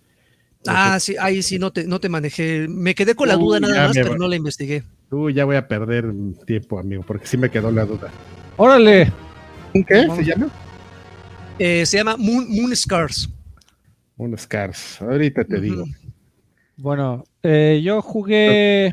Ah, 0.67 0.99
sí, 0.99 1.15
ahí 1.19 1.41
sí 1.41 1.57
no 1.57 1.71
te, 1.71 1.85
no 1.87 1.99
te 1.99 2.09
manejé. 2.09 2.67
Me 2.67 2.93
quedé 2.93 3.15
con 3.15 3.27
la 3.27 3.35
duda 3.35 3.59
nada 3.59 3.87
más, 3.87 3.97
pero 3.97 4.17
no 4.17 4.27
la 4.27 4.35
investigué. 4.35 4.83
Uy, 5.09 5.33
ya 5.33 5.45
voy 5.45 5.55
a 5.55 5.67
perder 5.67 6.13
tiempo, 6.45 6.79
amigo, 6.79 7.03
porque 7.05 7.25
sí 7.25 7.37
me 7.37 7.49
quedó 7.49 7.71
la 7.71 7.85
duda. 7.85 8.09
¡Órale! 8.57 9.11
¿Qué 9.73 10.07
se 10.15 10.23
llama? 10.23 10.49
Eh, 11.57 11.85
se 11.85 11.97
llama 11.97 12.17
Moon, 12.17 12.47
Moon, 12.49 12.75
Scars. 12.75 13.29
Moon 14.17 14.37
Scars, 14.37 15.01
ahorita 15.01 15.43
te 15.43 15.59
digo. 15.59 15.85
Bueno, 16.77 17.23
eh, 17.43 17.81
yo 17.83 18.01
jugué. 18.01 18.91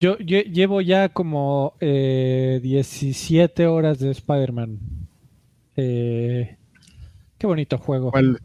Yo, 0.00 0.16
llevo 0.18 0.80
ya 0.80 1.08
como 1.08 1.74
eh, 1.80 2.60
17 2.62 3.66
horas 3.66 3.98
de 3.98 4.12
Spider-Man. 4.12 4.78
Eh, 5.76 6.56
qué 7.36 7.46
bonito 7.46 7.78
juego. 7.78 8.12
¿Cuál, 8.12 8.40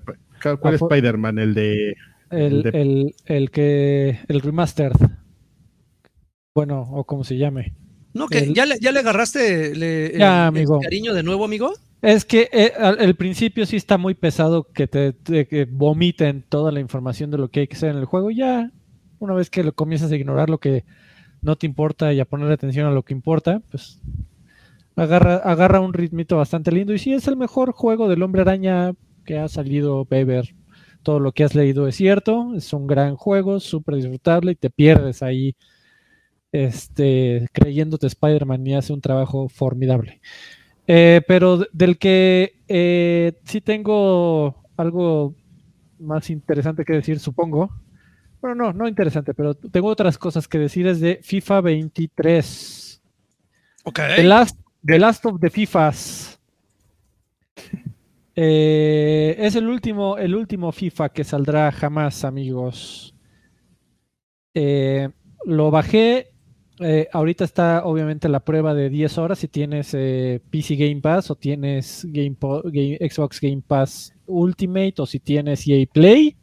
¿Cuál, 0.60 0.76
es 0.76 0.82
Spider-Man? 0.82 1.40
El 1.40 1.54
de. 1.54 1.96
El, 2.30 2.68
el, 2.74 3.16
el, 3.26 3.52
que. 3.52 4.20
El 4.28 4.42
remastered. 4.42 4.94
Bueno, 6.54 6.82
o 6.82 7.04
como 7.06 7.24
se 7.24 7.38
llame. 7.38 7.74
No, 8.14 8.28
que 8.28 8.54
ya, 8.54 8.66
le, 8.66 8.78
ya 8.80 8.92
le 8.92 9.00
agarraste 9.00 9.76
le, 9.76 10.18
ya, 10.18 10.48
amigo. 10.48 10.80
cariño 10.80 11.14
de 11.14 11.24
nuevo, 11.24 11.46
amigo. 11.46 11.74
Es 12.02 12.26
que 12.26 12.50
eh, 12.52 12.74
al, 12.78 13.16
principio 13.16 13.66
sí 13.66 13.78
está 13.78 13.98
muy 13.98 14.14
pesado 14.14 14.68
que 14.72 14.88
te, 14.88 15.16
que 15.24 15.68
vomiten 15.72 16.44
toda 16.48 16.72
la 16.72 16.80
información 16.80 17.32
de 17.32 17.38
lo 17.38 17.50
que 17.50 17.62
hay 17.62 17.68
que 17.68 17.76
hacer 17.76 17.92
en 17.92 17.98
el 17.98 18.06
juego. 18.06 18.30
Ya, 18.30 18.72
una 19.20 19.34
vez 19.34 19.50
que 19.50 19.64
lo 19.64 19.74
comienzas 19.74 20.12
a 20.12 20.16
ignorar 20.16 20.50
lo 20.50 20.60
que 20.60 20.84
no 21.42 21.56
te 21.56 21.66
importa 21.66 22.14
y 22.14 22.20
a 22.20 22.26
poner 22.26 22.52
atención 22.52 22.88
a 22.88 22.92
lo 22.92 23.04
que 23.04 23.14
importa, 23.14 23.62
pues 23.72 24.00
agarra, 24.96 25.38
agarra 25.38 25.80
un 25.80 25.94
ritmito 25.94 26.38
bastante 26.38 26.72
lindo. 26.72 26.94
Y 26.94 27.00
sí, 27.00 27.14
es 27.14 27.28
el 27.28 27.38
mejor 27.38 27.72
juego 27.72 28.10
del 28.10 28.22
hombre 28.22 28.42
araña 28.42 28.94
que 29.24 29.40
ha 29.40 29.48
salido 29.48 30.06
Beber. 30.06 30.56
Todo 31.02 31.20
lo 31.20 31.32
que 31.34 31.44
has 31.44 31.56
leído 31.56 31.88
es 31.88 31.96
cierto, 31.96 32.54
es 32.56 32.72
un 32.72 32.88
gran 32.88 33.16
juego, 33.16 33.60
súper 33.60 33.96
disfrutable 33.96 34.54
y 34.54 34.56
te 34.56 34.70
pierdes 34.70 35.22
ahí 35.22 35.56
este, 36.54 37.50
creyéndote 37.52 38.08
Spider-Man 38.08 38.66
y 38.66 38.76
hace 38.76 38.94
un 38.94 39.02
trabajo 39.02 39.50
formidable. 39.50 40.22
Eh, 40.88 41.22
pero 41.28 41.66
del 41.74 41.98
que 41.98 42.60
eh, 42.68 43.34
sí 43.44 43.62
tengo 43.62 44.64
algo 44.78 45.36
más 46.00 46.30
interesante 46.30 46.86
que 46.86 46.94
decir, 46.94 47.20
supongo. 47.20 47.70
Bueno, 48.42 48.56
no, 48.56 48.74
no 48.74 48.88
interesante, 48.88 49.34
pero 49.34 49.56
tengo 49.56 49.88
otras 49.88 50.18
cosas 50.18 50.48
que 50.48 50.60
decir 50.60 50.86
es 50.88 51.00
de 51.00 51.20
FIFA 51.24 51.62
23. 51.62 53.02
Ok. 53.86 54.00
The 54.16 54.24
Last, 54.24 54.60
the 54.86 55.00
last 55.00 55.26
of 55.26 55.40
the 55.40 55.50
FIFAs. 55.50 56.33
Eh, 58.36 59.36
es 59.38 59.56
el 59.56 59.68
último, 59.68 60.18
el 60.18 60.36
último 60.36 60.72
FIFA 60.72 61.10
que 61.10 61.24
saldrá 61.24 61.72
jamás, 61.72 62.24
amigos. 62.24 63.16
Eh, 64.54 65.10
lo 65.46 65.72
bajé. 65.72 66.30
Eh, 66.80 67.08
ahorita 67.14 67.44
está 67.44 67.86
obviamente 67.86 68.28
la 68.28 68.44
prueba 68.44 68.74
de 68.74 68.90
10 68.90 69.18
horas 69.20 69.38
si 69.40 69.48
tienes 69.48 69.92
PC 69.92 70.76
Game 70.76 71.02
Pass 71.02 71.30
o 71.30 71.36
tienes 71.36 72.02
Xbox 72.02 73.40
Game 73.40 73.62
Pass 73.66 74.14
Ultimate 74.26 74.96
o 74.98 75.06
si 75.06 75.20
tienes 75.20 75.68
EA 75.68 75.86
Play. 75.92 76.36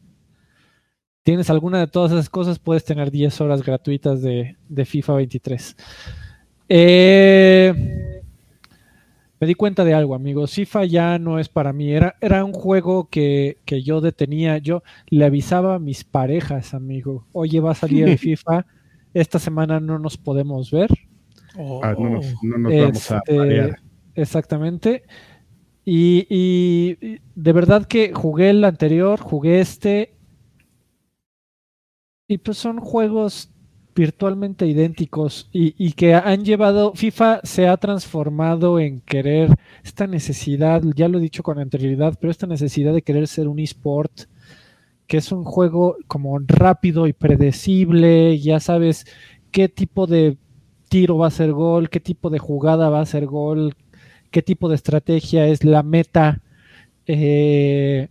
Tienes 1.22 1.50
alguna 1.50 1.80
de 1.80 1.86
todas 1.86 2.12
esas 2.12 2.30
cosas, 2.30 2.58
puedes 2.58 2.84
tener 2.84 3.10
10 3.10 3.40
horas 3.40 3.62
gratuitas 3.62 4.22
de, 4.22 4.56
de 4.68 4.84
FIFA 4.84 5.14
23. 5.14 5.76
Eh, 6.68 8.09
me 9.40 9.46
di 9.46 9.54
cuenta 9.54 9.84
de 9.84 9.94
algo, 9.94 10.14
amigos. 10.14 10.52
FIFA 10.52 10.84
ya 10.84 11.18
no 11.18 11.38
es 11.38 11.48
para 11.48 11.72
mí. 11.72 11.90
Era, 11.90 12.14
era 12.20 12.44
un 12.44 12.52
juego 12.52 13.08
que, 13.08 13.56
yo 13.66 14.02
detenía. 14.02 14.58
Yo 14.58 14.82
le 15.08 15.24
avisaba 15.24 15.76
a 15.76 15.78
mis 15.78 16.04
parejas, 16.04 16.74
amigo. 16.74 17.26
Oye, 17.32 17.58
va 17.60 17.70
a 17.70 17.74
salir 17.74 18.06
el 18.06 18.18
FIFA. 18.18 18.66
Esta 19.14 19.38
semana 19.38 19.80
no 19.80 19.98
nos 19.98 20.18
podemos 20.18 20.70
ver. 20.70 20.90
Ah, 21.82 21.94
no, 21.98 22.10
nos, 22.10 22.34
vamos 22.42 23.10
a 23.10 23.22
este, 23.26 23.76
Exactamente. 24.14 25.04
Y, 25.86 26.26
y, 26.28 27.18
de 27.34 27.52
verdad 27.52 27.86
que 27.86 28.12
jugué 28.12 28.50
el 28.50 28.62
anterior, 28.62 29.18
jugué 29.20 29.60
este. 29.60 30.16
Y 32.28 32.36
pues 32.38 32.58
son 32.58 32.78
juegos 32.78 33.49
virtualmente 33.94 34.66
idénticos 34.66 35.48
y, 35.52 35.92
que 35.92 36.14
han 36.14 36.44
llevado, 36.44 36.92
FIFA 36.94 37.40
se 37.42 37.68
ha 37.68 37.76
transformado 37.76 38.78
en 38.78 39.00
querer 39.00 39.56
esta 39.84 40.06
necesidad, 40.06 40.82
ya 40.94 41.08
lo 41.08 41.18
he 41.18 41.22
dicho 41.22 41.42
con 41.42 41.58
anterioridad, 41.58 42.16
pero 42.20 42.30
esta 42.30 42.46
necesidad 42.46 42.94
de 42.94 43.02
querer 43.02 43.26
ser 43.28 43.48
un 43.48 43.58
esport, 43.58 44.12
que 45.06 45.16
es 45.16 45.32
un 45.32 45.44
juego 45.44 45.96
como 46.06 46.38
rápido 46.38 47.06
y 47.06 47.12
predecible, 47.12 48.38
ya 48.38 48.60
sabes 48.60 49.06
qué 49.50 49.68
tipo 49.68 50.06
de 50.06 50.36
tiro 50.88 51.18
va 51.18 51.26
a 51.26 51.30
ser 51.30 51.52
gol, 51.52 51.90
qué 51.90 52.00
tipo 52.00 52.30
de 52.30 52.38
jugada 52.38 52.90
va 52.90 53.00
a 53.00 53.06
ser 53.06 53.26
gol, 53.26 53.74
qué 54.30 54.42
tipo 54.42 54.68
de 54.68 54.76
estrategia 54.76 55.46
es 55.46 55.64
la 55.64 55.82
meta, 55.82 56.40
eh, 57.06 58.08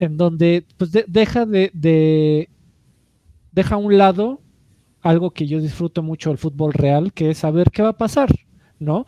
en 0.00 0.16
donde 0.16 0.64
pues 0.76 0.90
deja 1.06 1.46
de, 1.46 1.70
de 1.74 2.48
deja 3.52 3.76
a 3.76 3.78
un 3.78 3.98
lado 3.98 4.40
algo 5.02 5.30
que 5.30 5.46
yo 5.46 5.60
disfruto 5.60 6.02
mucho 6.02 6.30
del 6.30 6.38
fútbol 6.38 6.72
real, 6.72 7.12
que 7.12 7.30
es 7.30 7.38
saber 7.38 7.70
qué 7.70 7.82
va 7.82 7.90
a 7.90 7.98
pasar, 7.98 8.30
¿no? 8.78 9.06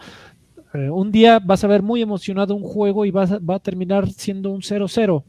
Eh, 0.75 0.91
un 0.91 1.13
día 1.13 1.41
vas 1.41 1.65
a 1.65 1.69
ver 1.69 1.83
muy 1.83 2.03
emocionado 2.03 2.55
un 2.57 2.63
juego 2.65 3.05
y 3.07 3.11
vas 3.13 3.33
a- 3.33 3.39
va 3.41 3.57
a 3.57 3.61
terminar 3.61 4.11
siendo 4.11 4.51
un 4.51 4.63
0-0. 4.63 5.25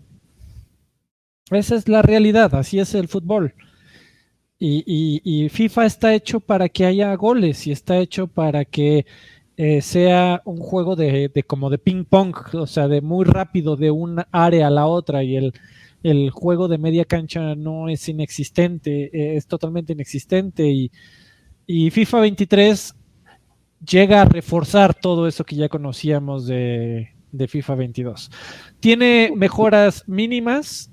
Esa 1.52 1.76
es 1.76 1.88
la 1.88 2.02
realidad, 2.02 2.56
así 2.56 2.80
es 2.80 2.96
el 2.96 3.08
fútbol. 3.08 3.54
Y, 4.60 4.84
y- 4.86 5.46
y 5.46 5.50
FIFA 5.50 5.86
está 5.88 6.14
hecho 6.14 6.40
para 6.40 6.70
que 6.70 6.86
haya 6.86 7.16
goles 7.16 7.66
y 7.66 7.72
está 7.72 7.98
hecho 7.98 8.28
para 8.28 8.64
que 8.66 9.06
eh, 9.58 9.82
sea 9.82 10.42
un 10.46 10.58
juego 10.58 10.96
de, 10.96 11.30
de 11.30 11.44
como 11.44 11.70
de 11.72 11.78
ping 11.80 12.06
pong, 12.06 12.36
o 12.54 12.68
sea, 12.68 12.88
de 12.88 13.02
muy 13.02 13.26
rápido 13.26 13.76
de 13.76 13.90
una 13.92 14.28
área 14.32 14.68
a 14.68 14.70
la 14.70 14.86
otra 14.88 15.24
y 15.24 15.36
el, 15.36 15.54
el 16.04 16.30
juego 16.32 16.68
de 16.68 16.78
media 16.78 17.06
cancha 17.06 17.56
no 17.56 17.90
es 17.90 18.08
inexistente, 18.10 19.10
eh, 19.14 19.36
es 19.38 19.48
totalmente 19.48 19.94
inexistente 19.94 20.70
y, 20.70 20.92
FIFA 21.68 22.20
23 22.20 22.96
llega 23.90 24.22
a 24.22 24.26
reforzar 24.26 24.94
todo 24.94 25.26
eso 25.26 25.46
que 25.46 25.56
ya 25.56 25.70
conocíamos 25.70 26.46
de, 26.46 27.12
de 27.32 27.48
FIFA 27.48 27.76
22. 27.76 28.30
Tiene 28.82 29.32
mejoras 29.34 30.04
mínimas, 30.06 30.92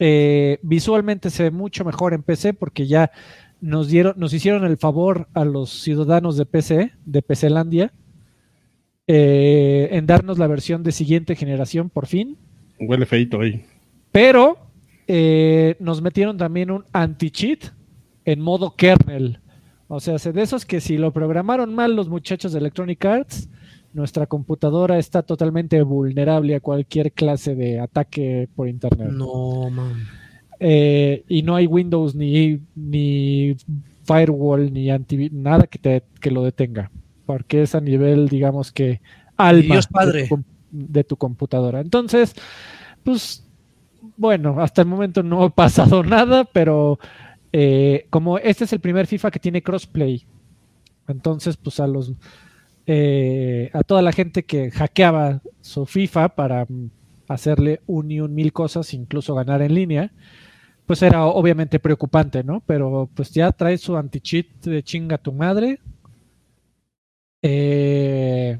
eh, 0.00 0.58
visualmente 0.62 1.30
se 1.30 1.44
ve 1.44 1.50
mucho 1.52 1.84
mejor 1.84 2.12
en 2.12 2.24
PC 2.24 2.54
porque 2.54 2.88
ya 2.88 3.12
nos 3.60 3.88
dieron, 3.88 4.14
nos 4.16 4.32
hicieron 4.32 4.64
el 4.64 4.78
favor 4.78 5.28
a 5.34 5.44
los 5.44 5.70
ciudadanos 5.70 6.36
de 6.36 6.46
PC, 6.46 6.92
de 7.04 7.22
PClandia, 7.22 7.92
eh, 9.06 9.88
en 9.92 10.06
darnos 10.06 10.38
la 10.38 10.46
versión 10.46 10.82
de 10.82 10.92
siguiente 10.92 11.36
generación 11.36 11.90
por 11.90 12.06
fin. 12.06 12.36
Huele 12.80 13.06
feito 13.06 13.40
ahí. 13.40 13.62
Pero 14.12 14.58
eh, 15.06 15.76
nos 15.80 16.02
metieron 16.02 16.36
también 16.36 16.70
un 16.70 16.84
anti-cheat 16.92 17.72
en 18.24 18.40
modo 18.40 18.74
kernel. 18.76 19.40
O 19.88 19.98
sea, 19.98 20.16
de 20.16 20.42
esos 20.42 20.64
que 20.64 20.80
si 20.80 20.98
lo 20.98 21.12
programaron 21.12 21.74
mal 21.74 21.96
los 21.96 22.08
muchachos 22.08 22.52
de 22.52 22.60
Electronic 22.60 23.04
Arts, 23.04 23.48
nuestra 23.92 24.26
computadora 24.26 24.98
está 24.98 25.22
totalmente 25.22 25.82
vulnerable 25.82 26.54
a 26.54 26.60
cualquier 26.60 27.10
clase 27.12 27.56
de 27.56 27.80
ataque 27.80 28.48
por 28.54 28.68
internet. 28.68 29.10
No, 29.10 29.68
man. 29.68 30.06
Eh, 30.60 31.24
y 31.26 31.42
no 31.42 31.56
hay 31.56 31.66
Windows 31.66 32.14
ni, 32.14 32.60
ni 32.76 33.56
firewall 34.04 34.72
ni 34.72 34.90
anti 34.90 35.30
nada 35.32 35.66
que, 35.66 35.78
te, 35.78 36.04
que 36.20 36.30
lo 36.30 36.44
detenga. 36.44 36.90
Porque 37.26 37.62
es 37.62 37.74
a 37.74 37.80
nivel, 37.80 38.28
digamos 38.28 38.70
que, 38.70 39.00
alma 39.36 39.74
Dios 39.74 39.86
Padre. 39.86 40.22
De, 40.22 40.28
tu, 40.28 40.44
de 40.70 41.04
tu 41.04 41.16
computadora. 41.16 41.80
Entonces, 41.80 42.34
pues 43.02 43.44
bueno, 44.20 44.60
hasta 44.60 44.82
el 44.82 44.88
momento 44.88 45.22
no 45.22 45.42
ha 45.42 45.48
pasado 45.48 46.02
nada, 46.04 46.44
pero 46.44 46.98
eh, 47.52 48.06
como 48.10 48.36
este 48.36 48.64
es 48.64 48.72
el 48.74 48.80
primer 48.80 49.06
FIFA 49.06 49.30
que 49.30 49.40
tiene 49.40 49.62
crossplay, 49.62 50.26
entonces 51.08 51.56
pues 51.56 51.80
a 51.80 51.86
los 51.86 52.12
eh, 52.86 53.70
a 53.72 53.82
toda 53.82 54.02
la 54.02 54.12
gente 54.12 54.44
que 54.44 54.70
hackeaba 54.70 55.40
su 55.62 55.86
FIFA 55.86 56.30
para 56.30 56.66
hacerle 57.28 57.80
un 57.86 58.10
y 58.10 58.20
un 58.20 58.34
mil 58.34 58.52
cosas, 58.52 58.92
incluso 58.92 59.34
ganar 59.34 59.62
en 59.62 59.74
línea, 59.74 60.12
pues 60.84 61.00
era 61.00 61.24
obviamente 61.24 61.78
preocupante, 61.78 62.44
¿no? 62.44 62.62
Pero 62.66 63.08
pues 63.14 63.30
ya 63.30 63.52
trae 63.52 63.78
su 63.78 63.96
anti-cheat 63.96 64.64
de 64.64 64.82
chinga 64.82 65.16
tu 65.16 65.32
madre. 65.32 65.80
Eh, 67.42 68.58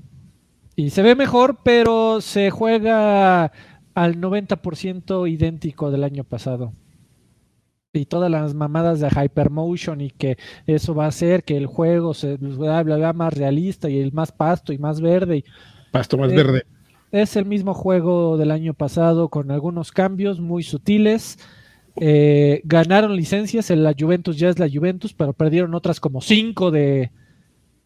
y 0.74 0.88
se 0.88 1.02
ve 1.02 1.14
mejor, 1.14 1.58
pero 1.62 2.22
se 2.22 2.50
juega 2.50 3.52
al 3.94 4.16
90% 4.20 5.26
idéntico 5.30 5.90
del 5.90 6.04
año 6.04 6.24
pasado. 6.24 6.72
Y 7.92 8.06
todas 8.06 8.30
las 8.30 8.54
mamadas 8.54 9.00
de 9.00 9.08
Hypermotion 9.08 10.00
y 10.00 10.10
que 10.10 10.38
eso 10.66 10.94
va 10.94 11.06
a 11.06 11.08
hacer 11.08 11.42
que 11.42 11.56
el 11.56 11.66
juego 11.66 12.14
se 12.14 12.36
bla, 12.36 12.82
bla, 12.84 12.96
bla, 12.96 13.12
más 13.12 13.34
realista 13.34 13.90
y 13.90 13.98
el 13.98 14.12
más 14.12 14.30
pasto 14.32 14.72
y 14.72 14.78
más 14.78 15.00
verde. 15.00 15.38
Y 15.38 15.44
Pasto 15.90 16.16
más 16.18 16.32
Eh, 16.32 16.34
verde. 16.34 16.66
es 17.10 17.36
el 17.36 17.46
mismo 17.46 17.74
juego 17.74 18.36
del 18.38 18.52
año 18.52 18.74
pasado 18.74 19.28
con 19.28 19.50
algunos 19.50 19.92
cambios 19.92 20.40
muy 20.40 20.62
sutiles. 20.62 21.38
Eh, 21.96 22.60
ganaron 22.64 23.16
licencias, 23.16 23.70
en 23.70 23.82
la 23.82 23.94
Juventus 23.98 24.38
ya 24.38 24.48
es 24.50 24.58
la 24.60 24.68
Juventus, 24.72 25.14
pero 25.14 25.32
perdieron 25.32 25.74
otras 25.74 26.00
como 26.00 26.20
cinco 26.20 26.70
de, 26.70 27.12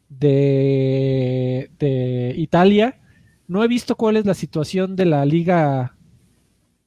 de, 0.09 1.71
de 1.79 2.35
Italia. 2.37 3.01
No 3.47 3.63
he 3.63 3.69
visto 3.69 3.97
cuál 3.97 4.17
es 4.17 4.25
la 4.27 4.35
situación 4.35 4.97
de 4.97 5.05
la 5.07 5.25
liga 5.27 5.97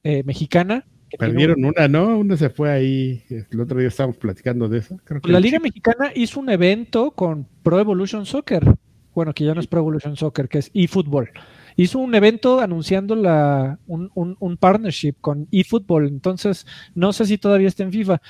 eh, 0.02 0.22
mexicana. 0.24 0.84
Perdieron 1.18 1.64
una, 1.64 1.88
¿no? 1.88 2.18
Una 2.18 2.36
se 2.36 2.50
fue 2.50 2.70
ahí. 2.70 3.22
El 3.50 3.60
otro 3.60 3.78
día 3.78 3.88
estábamos 3.88 4.18
platicando 4.18 4.68
de 4.68 4.78
eso. 4.78 4.98
Creo 5.04 5.20
que 5.20 5.28
un- 5.28 5.32
la 5.32 5.40
liga 5.40 5.56
chico- 5.58 5.62
mexicana 5.62 6.12
hizo 6.14 6.40
un 6.40 6.50
evento 6.50 7.12
con 7.12 7.46
Pro 7.62 7.78
Evolution 7.80 8.26
Soccer. 8.26 8.74
Bueno, 9.14 9.32
que 9.32 9.44
ya 9.44 9.54
no 9.54 9.60
es 9.60 9.66
Pro 9.66 9.80
Evolution 9.80 10.16
Soccer, 10.16 10.48
que 10.48 10.58
es 10.58 10.70
eFootball. 10.74 11.30
Hizo 11.76 11.98
un 11.98 12.14
evento 12.14 12.60
anunciando 12.60 13.16
la, 13.16 13.78
un, 13.86 14.10
un- 14.14 14.36
un 14.38 14.56
partnership 14.58 15.14
con 15.20 15.48
eFootball. 15.50 16.06
Entonces, 16.08 16.66
no 16.94 17.12
sé 17.12 17.24
si 17.24 17.38
todavía 17.38 17.68
está 17.68 17.84
en 17.84 17.92
FIFA. 17.92 18.20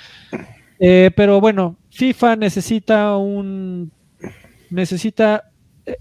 Eh, 0.78 1.10
pero 1.16 1.40
bueno, 1.40 1.76
FIFA 1.90 2.36
necesita 2.36 3.16
un. 3.16 3.90
Necesita 4.70 5.50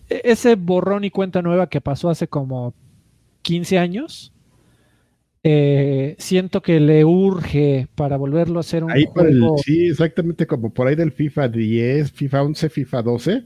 ese 0.09 0.55
borrón 0.55 1.03
y 1.03 1.11
cuenta 1.11 1.41
nueva 1.41 1.69
que 1.69 1.81
pasó 1.81 2.09
hace 2.09 2.27
como 2.27 2.73
15 3.41 3.77
años. 3.77 4.33
Eh, 5.43 6.15
siento 6.17 6.61
que 6.61 6.79
le 6.79 7.05
urge 7.05 7.87
para 7.95 8.17
volverlo 8.17 8.59
a 8.59 8.61
hacer 8.61 8.83
un 8.83 8.91
Ahí 8.91 9.05
por 9.05 9.27
el, 9.27 9.39
juego. 9.39 9.57
sí, 9.59 9.87
exactamente 9.87 10.45
como 10.45 10.73
por 10.73 10.87
ahí 10.87 10.95
del 10.95 11.11
FIFA 11.11 11.47
10, 11.47 12.11
FIFA 12.11 12.43
11, 12.43 12.69
FIFA 12.69 13.01
12. 13.01 13.43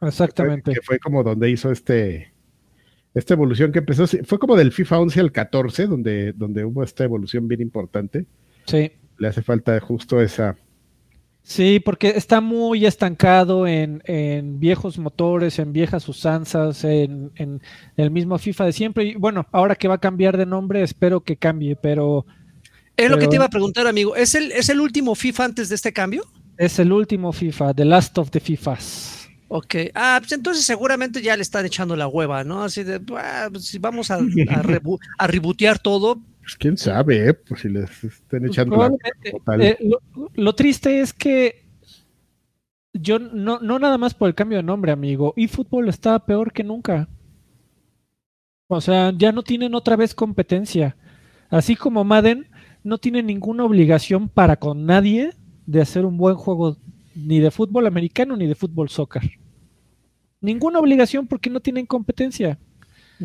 Exactamente. 0.00 0.72
Que 0.72 0.80
fue 0.82 0.98
como 0.98 1.22
donde 1.22 1.50
hizo 1.50 1.70
este 1.70 2.32
esta 3.16 3.32
evolución 3.32 3.72
que 3.72 3.78
empezó, 3.78 4.06
fue 4.06 4.38
como 4.38 4.56
del 4.56 4.72
FIFA 4.72 4.98
11 4.98 5.20
al 5.20 5.32
14, 5.32 5.86
donde, 5.86 6.32
donde 6.34 6.66
hubo 6.66 6.82
esta 6.82 7.04
evolución 7.04 7.48
bien 7.48 7.62
importante. 7.62 8.26
Sí. 8.66 8.92
Le 9.16 9.28
hace 9.28 9.40
falta 9.40 9.80
justo 9.80 10.20
esa. 10.20 10.56
Sí, 11.48 11.78
porque 11.78 12.08
está 12.16 12.40
muy 12.40 12.86
estancado 12.86 13.68
en, 13.68 14.02
en 14.06 14.58
viejos 14.58 14.98
motores, 14.98 15.60
en 15.60 15.72
viejas 15.72 16.08
usanzas, 16.08 16.82
en, 16.82 17.30
en 17.36 17.62
el 17.96 18.10
mismo 18.10 18.36
FIFA 18.36 18.64
de 18.64 18.72
siempre. 18.72 19.04
Y 19.04 19.14
bueno, 19.14 19.46
ahora 19.52 19.76
que 19.76 19.86
va 19.86 19.94
a 19.94 19.98
cambiar 19.98 20.36
de 20.36 20.44
nombre, 20.44 20.82
espero 20.82 21.20
que 21.20 21.36
cambie, 21.36 21.76
pero 21.76 22.26
Es 22.96 23.08
lo 23.10 23.18
que 23.18 23.28
te 23.28 23.36
iba 23.36 23.44
a 23.44 23.48
preguntar, 23.50 23.86
amigo. 23.86 24.16
¿Es 24.16 24.34
el, 24.34 24.50
¿Es 24.50 24.68
el 24.70 24.80
último 24.80 25.14
FIFA 25.14 25.44
antes 25.44 25.68
de 25.68 25.76
este 25.76 25.92
cambio? 25.92 26.24
es 26.58 26.78
el 26.80 26.90
último 26.90 27.32
FIFA, 27.32 27.74
The 27.74 27.84
Last 27.84 28.18
of 28.18 28.30
the 28.30 28.40
FIFAs. 28.40 29.28
Ok. 29.48 29.74
Ah, 29.94 30.16
pues 30.20 30.32
entonces 30.32 30.64
seguramente 30.64 31.22
ya 31.22 31.36
le 31.36 31.42
están 31.42 31.64
echando 31.66 31.94
la 31.94 32.08
hueva, 32.08 32.42
¿no? 32.42 32.64
Así 32.64 32.82
de, 32.82 33.00
"Ah, 33.16 33.48
pues 33.52 33.66
si 33.66 33.78
vamos 33.78 34.10
a, 34.10 34.16
a, 34.16 34.18
rebu- 34.64 34.98
a 35.18 35.26
rebootear 35.28 35.78
todo. 35.78 36.20
Pues 36.46 36.56
quién 36.56 36.76
sabe, 36.76 37.28
¿eh? 37.28 37.34
Pues 37.34 37.62
si 37.62 37.68
les 37.68 38.04
estén 38.04 38.44
Pues 38.44 38.52
echando 38.52 38.76
la 38.76 38.88
probablemente. 38.88 39.32
como 39.32 39.42
tal. 39.44 39.60
Eh, 39.62 39.76
lo, 39.80 40.00
lo 40.32 40.54
triste 40.54 41.00
es 41.00 41.12
que 41.12 41.66
yo 42.94 43.18
no, 43.18 43.58
no 43.58 43.78
nada 43.80 43.98
más 43.98 44.14
por 44.14 44.28
el 44.28 44.36
cambio 44.36 44.58
de 44.58 44.62
nombre, 44.62 44.92
amigo. 44.92 45.34
eFootball 45.36 45.88
está 45.88 46.24
peor 46.24 46.52
que 46.52 46.62
nunca. 46.62 47.08
O 48.68 48.80
sea, 48.80 49.12
ya 49.16 49.32
no 49.32 49.42
tienen 49.42 49.74
otra 49.74 49.96
vez 49.96 50.14
competencia. 50.14 50.96
Así 51.50 51.74
como 51.74 52.04
Madden 52.04 52.46
no 52.84 52.98
tiene 52.98 53.24
ninguna 53.24 53.64
obligación 53.64 54.28
para 54.28 54.56
con 54.56 54.86
nadie 54.86 55.32
de 55.66 55.80
hacer 55.80 56.04
un 56.04 56.16
buen 56.16 56.36
juego 56.36 56.76
ni 57.14 57.40
de 57.40 57.50
fútbol 57.50 57.86
americano 57.88 58.36
ni 58.36 58.46
de 58.46 58.54
fútbol 58.54 58.88
soccer. 58.88 59.22
Ninguna 60.40 60.78
obligación 60.78 61.26
porque 61.26 61.50
no 61.50 61.60
tienen 61.60 61.86
competencia. 61.86 62.58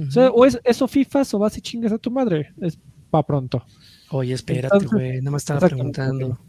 O 0.08 0.10
sea, 0.10 0.30
o 0.32 0.46
es 0.46 0.60
eso 0.64 0.88
FIFAs 0.88 1.34
o 1.34 1.40
vas 1.40 1.58
y 1.58 1.62
chingas 1.62 1.92
a 1.92 1.98
tu 2.00 2.10
madre. 2.10 2.54
Es 2.62 2.80
para 3.12 3.24
pronto. 3.28 3.64
Oye, 4.10 4.34
espérate, 4.34 4.86
güey. 4.88 5.20
Nada 5.20 5.32
más 5.32 5.44
estaba 5.44 5.60
preguntando. 5.68 6.40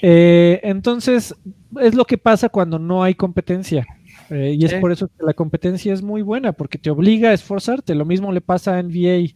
Eh, 0.00 0.60
entonces, 0.64 1.34
es 1.80 1.94
lo 1.94 2.04
que 2.04 2.16
pasa 2.18 2.48
cuando 2.48 2.78
no 2.78 3.02
hay 3.02 3.14
competencia. 3.14 3.86
Eh, 4.30 4.56
y 4.58 4.64
es 4.64 4.72
por 4.80 4.90
eso 4.92 5.08
que 5.08 5.24
la 5.24 5.34
competencia 5.34 5.92
es 5.92 6.02
muy 6.02 6.22
buena, 6.22 6.52
porque 6.52 6.78
te 6.78 6.88
obliga 6.90 7.28
a 7.30 7.32
esforzarte. 7.34 7.94
Lo 7.94 8.04
mismo 8.06 8.32
le 8.32 8.40
pasa 8.40 8.76
a 8.76 8.82
NBA. 8.82 9.34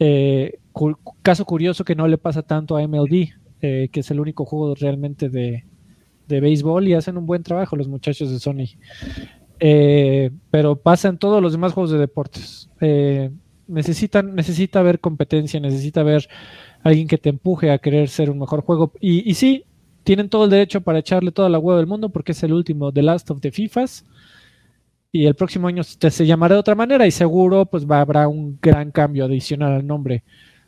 Eh, 0.00 0.58
cu- 0.72 0.96
caso 1.22 1.44
curioso 1.44 1.84
que 1.84 1.94
no 1.94 2.08
le 2.08 2.18
pasa 2.18 2.42
tanto 2.42 2.76
a 2.76 2.82
MLB, 2.82 3.28
que 3.60 3.90
es 3.92 4.10
el 4.10 4.20
único 4.20 4.44
juego 4.44 4.74
realmente 4.74 5.28
de, 5.28 5.64
de 6.26 6.40
béisbol 6.40 6.88
y 6.88 6.94
hacen 6.94 7.16
un 7.18 7.26
buen 7.26 7.42
trabajo 7.42 7.76
los 7.76 7.88
muchachos 7.88 8.30
de 8.30 8.38
Sony. 8.38 8.78
Eh, 9.60 10.30
pero 10.50 10.76
pasa 10.76 11.08
en 11.08 11.18
todos 11.18 11.42
los 11.42 11.52
demás 11.52 11.72
juegos 11.72 11.90
de 11.90 11.98
deportes. 11.98 12.70
Eh, 12.80 13.30
necesitan, 13.68 14.34
necesita 14.34 14.80
haber 14.80 15.00
competencia, 15.00 15.60
necesita 15.60 16.00
haber 16.00 16.28
alguien 16.82 17.06
que 17.06 17.18
te 17.18 17.28
empuje 17.28 17.70
a 17.70 17.78
querer 17.78 18.08
ser 18.08 18.30
un 18.30 18.38
mejor 18.38 18.62
juego. 18.62 18.92
Y, 19.00 19.28
y 19.28 19.34
sí, 19.34 19.64
tienen 20.04 20.28
todo 20.30 20.44
el 20.44 20.50
derecho 20.50 20.80
para 20.80 21.00
echarle 21.00 21.32
toda 21.32 21.48
la 21.48 21.58
hueá 21.58 21.76
del 21.76 21.86
mundo 21.86 22.08
porque 22.08 22.32
es 22.32 22.42
el 22.42 22.52
último 22.52 22.92
The 22.92 23.02
Last 23.02 23.30
of 23.30 23.40
the 23.40 23.50
FIFAs. 23.50 24.04
Y 25.12 25.26
el 25.26 25.34
próximo 25.34 25.68
año 25.68 25.82
se 25.84 26.26
llamará 26.26 26.54
de 26.54 26.60
otra 26.60 26.74
manera 26.74 27.06
y 27.06 27.10
seguro 27.10 27.66
pues 27.66 27.86
va, 27.86 28.00
habrá 28.00 28.28
un 28.28 28.58
gran 28.60 28.90
cambio 28.90 29.24
adicional 29.24 29.72
al 29.72 29.86
nombre. 29.86 30.24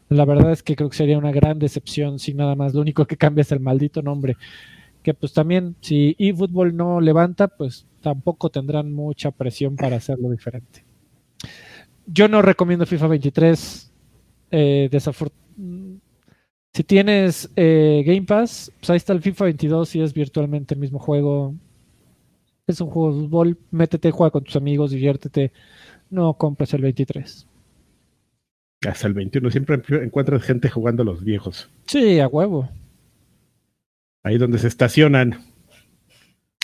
La 0.09 0.24
verdad 0.24 0.52
es 0.52 0.62
que 0.62 0.77
creo 0.77 0.90
que 0.90 0.97
sería 0.97 1.18
una 1.18 1.32
gran 1.32 1.59
decepción 1.59 2.18
si 2.18 2.35
nada 2.35 2.55
más 2.56 2.74
lo 2.74 2.81
único 2.81 3.06
que 3.06 3.16
cambia 3.16 3.43
es 3.43 3.52
el 3.52 3.60
maldito 3.60 4.02
nombre. 4.02 4.36
que 5.02 5.14
pues 5.14 5.32
también 5.32 5.77
si 5.81 6.16
eFootball 6.18 6.77
no 6.77 7.01
levanta, 7.01 7.48
pues 7.48 7.86
tampoco 8.02 8.51
tendrán 8.51 8.93
mucha 8.93 9.31
presión 9.31 9.77
para 9.77 9.97
hacerlo 9.97 10.31
diferente. 10.31 10.90
Yo 12.06 12.28
no 12.28 12.43
recomiendo 12.43 12.86
FIFA 12.86 13.06
23. 13.09 13.93
Eh, 14.52 14.90
si 16.72 16.85
tienes 16.85 17.51
eh, 17.56 18.02
Game 18.06 18.22
Pass, 18.22 18.72
pues 18.78 18.90
ahí 18.90 18.97
está 18.97 19.12
el 19.12 19.22
FIFA 19.22 19.44
22 19.47 19.97
y 19.97 20.02
es 20.02 20.12
virtualmente 20.14 20.74
el 20.74 20.81
mismo 20.81 20.98
juego. 20.98 21.55
Es 22.66 22.81
un 22.81 22.89
juego 22.90 23.12
de 23.14 23.20
fútbol, 23.22 23.59
métete, 23.70 24.10
juega 24.12 24.31
con 24.31 24.44
tus 24.44 24.56
amigos, 24.56 24.93
diviértete. 24.93 25.52
No 26.10 26.35
compres 26.35 26.72
el 26.74 26.82
23. 26.82 27.47
Hasta 28.89 29.06
el 29.06 29.14
21 29.14 29.51
siempre 29.51 29.81
encuentras 30.02 30.43
gente 30.43 30.70
jugando 30.70 31.05
los 31.05 31.22
viejos. 31.24 31.68
Sí, 31.86 32.18
a 32.20 32.28
huevo. 32.28 32.68
Ahí 34.22 34.39
donde 34.39 34.59
se 34.59 34.68
estacionan. 34.68 35.40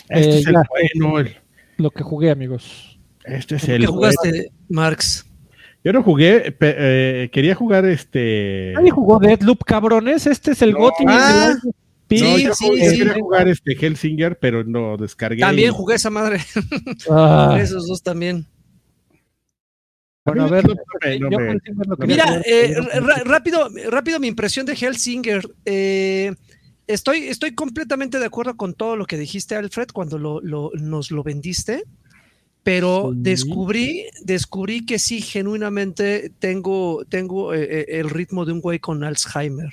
Este 0.09 0.29
Eh, 0.29 0.39
es 0.39 0.47
el 0.47 0.53
ya. 0.53 0.63
bueno. 0.69 1.19
el- 1.19 1.35
Lo 1.77 1.91
que 1.91 2.03
jugué, 2.03 2.31
amigos. 2.31 2.97
este 3.25 3.55
es 3.57 3.65
¿Qué 3.65 3.75
el 3.75 3.85
jugaste, 3.85 4.51
Marx? 4.69 5.26
Yo 5.83 5.93
no 5.93 6.03
jugué, 6.03 6.51
pe- 6.51 6.75
eh, 6.77 7.29
quería 7.31 7.55
jugar 7.55 7.85
este. 7.85 8.73
Nadie 8.75 8.91
jugó 8.91 9.19
Deadloop, 9.19 9.63
cabrones. 9.63 10.27
Este 10.27 10.51
es 10.51 10.61
el 10.61 10.71
No. 10.73 10.79
GOTY. 10.79 11.05
Ah, 11.07 11.55
No, 11.63 11.71
Sí, 12.09 12.43
yo 12.43 12.53
sí, 12.55 12.65
yo 12.79 12.89
sí. 12.89 12.97
quería 12.99 13.15
jugar 13.15 13.47
este 13.49 13.73
Hellsinger, 13.73 14.37
pero 14.39 14.63
no 14.63 14.95
descargué. 14.95 15.41
También 15.41 15.71
y- 15.71 15.73
jugué 15.75 15.95
esa 15.95 16.09
madre. 16.09 16.39
Ah, 17.09 17.57
Esos 17.61 17.85
dos 17.87 18.01
también. 18.01 18.45
bueno, 20.25 20.45
a 20.45 20.47
ver. 20.49 20.65
no 21.19 21.29
me- 21.29 21.53
me- 21.55 22.05
Mira, 22.07 22.41
eh, 22.45 22.75
rápido, 23.25 23.69
rápido 23.89 24.19
mi 24.21 24.27
impresión 24.27 24.65
de 24.65 24.73
Hellsinger. 24.73 25.41
Eh, 25.65 26.33
estoy, 26.87 27.27
estoy 27.27 27.55
completamente 27.55 28.19
de 28.19 28.25
acuerdo 28.25 28.55
con 28.57 28.73
todo 28.73 28.95
lo 28.95 29.05
que 29.05 29.17
dijiste, 29.17 29.55
Alfred, 29.55 29.87
cuando 29.93 30.17
lo, 30.17 30.39
lo- 30.41 30.71
nos 30.75 31.11
lo 31.11 31.23
vendiste. 31.23 31.83
Pero 32.67 33.11
Sí. 33.13 33.19
descubrí, 33.21 34.03
descubrí 34.23 34.85
que 34.85 34.99
sí, 34.99 35.21
genuinamente 35.21 36.33
tengo, 36.37 37.05
tengo 37.07 37.53
eh, 37.53 37.63
eh, 37.63 37.85
el 37.99 38.09
ritmo 38.09 38.43
de 38.43 38.51
un 38.51 38.59
güey 38.59 38.77
con 38.79 39.05
Alzheimer. 39.05 39.69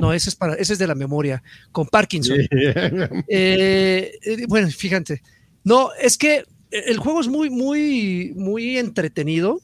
No, 0.00 0.12
ese 0.12 0.28
es 0.30 0.34
para, 0.34 0.54
ese 0.54 0.72
es 0.72 0.80
de 0.80 0.88
la 0.88 0.96
memoria, 0.96 1.40
con 1.70 1.86
Parkinson. 1.86 2.38
Eh, 3.28 4.10
eh, 4.24 4.44
bueno, 4.48 4.68
fíjate. 4.70 5.22
No, 5.62 5.90
es 6.00 6.18
que 6.18 6.42
el 6.72 6.98
juego 6.98 7.20
es 7.20 7.28
muy, 7.28 7.48
muy, 7.48 8.32
muy 8.34 8.76
entretenido. 8.76 9.60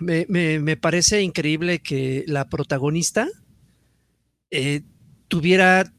Me, 0.00 0.26
me- 0.28 0.58
me 0.60 0.76
parece 0.76 1.22
increíble 1.22 1.78
que 1.78 2.24
la 2.26 2.50
protagonista 2.50 3.26
eh, 4.50 4.82
tuviera, 5.28 5.90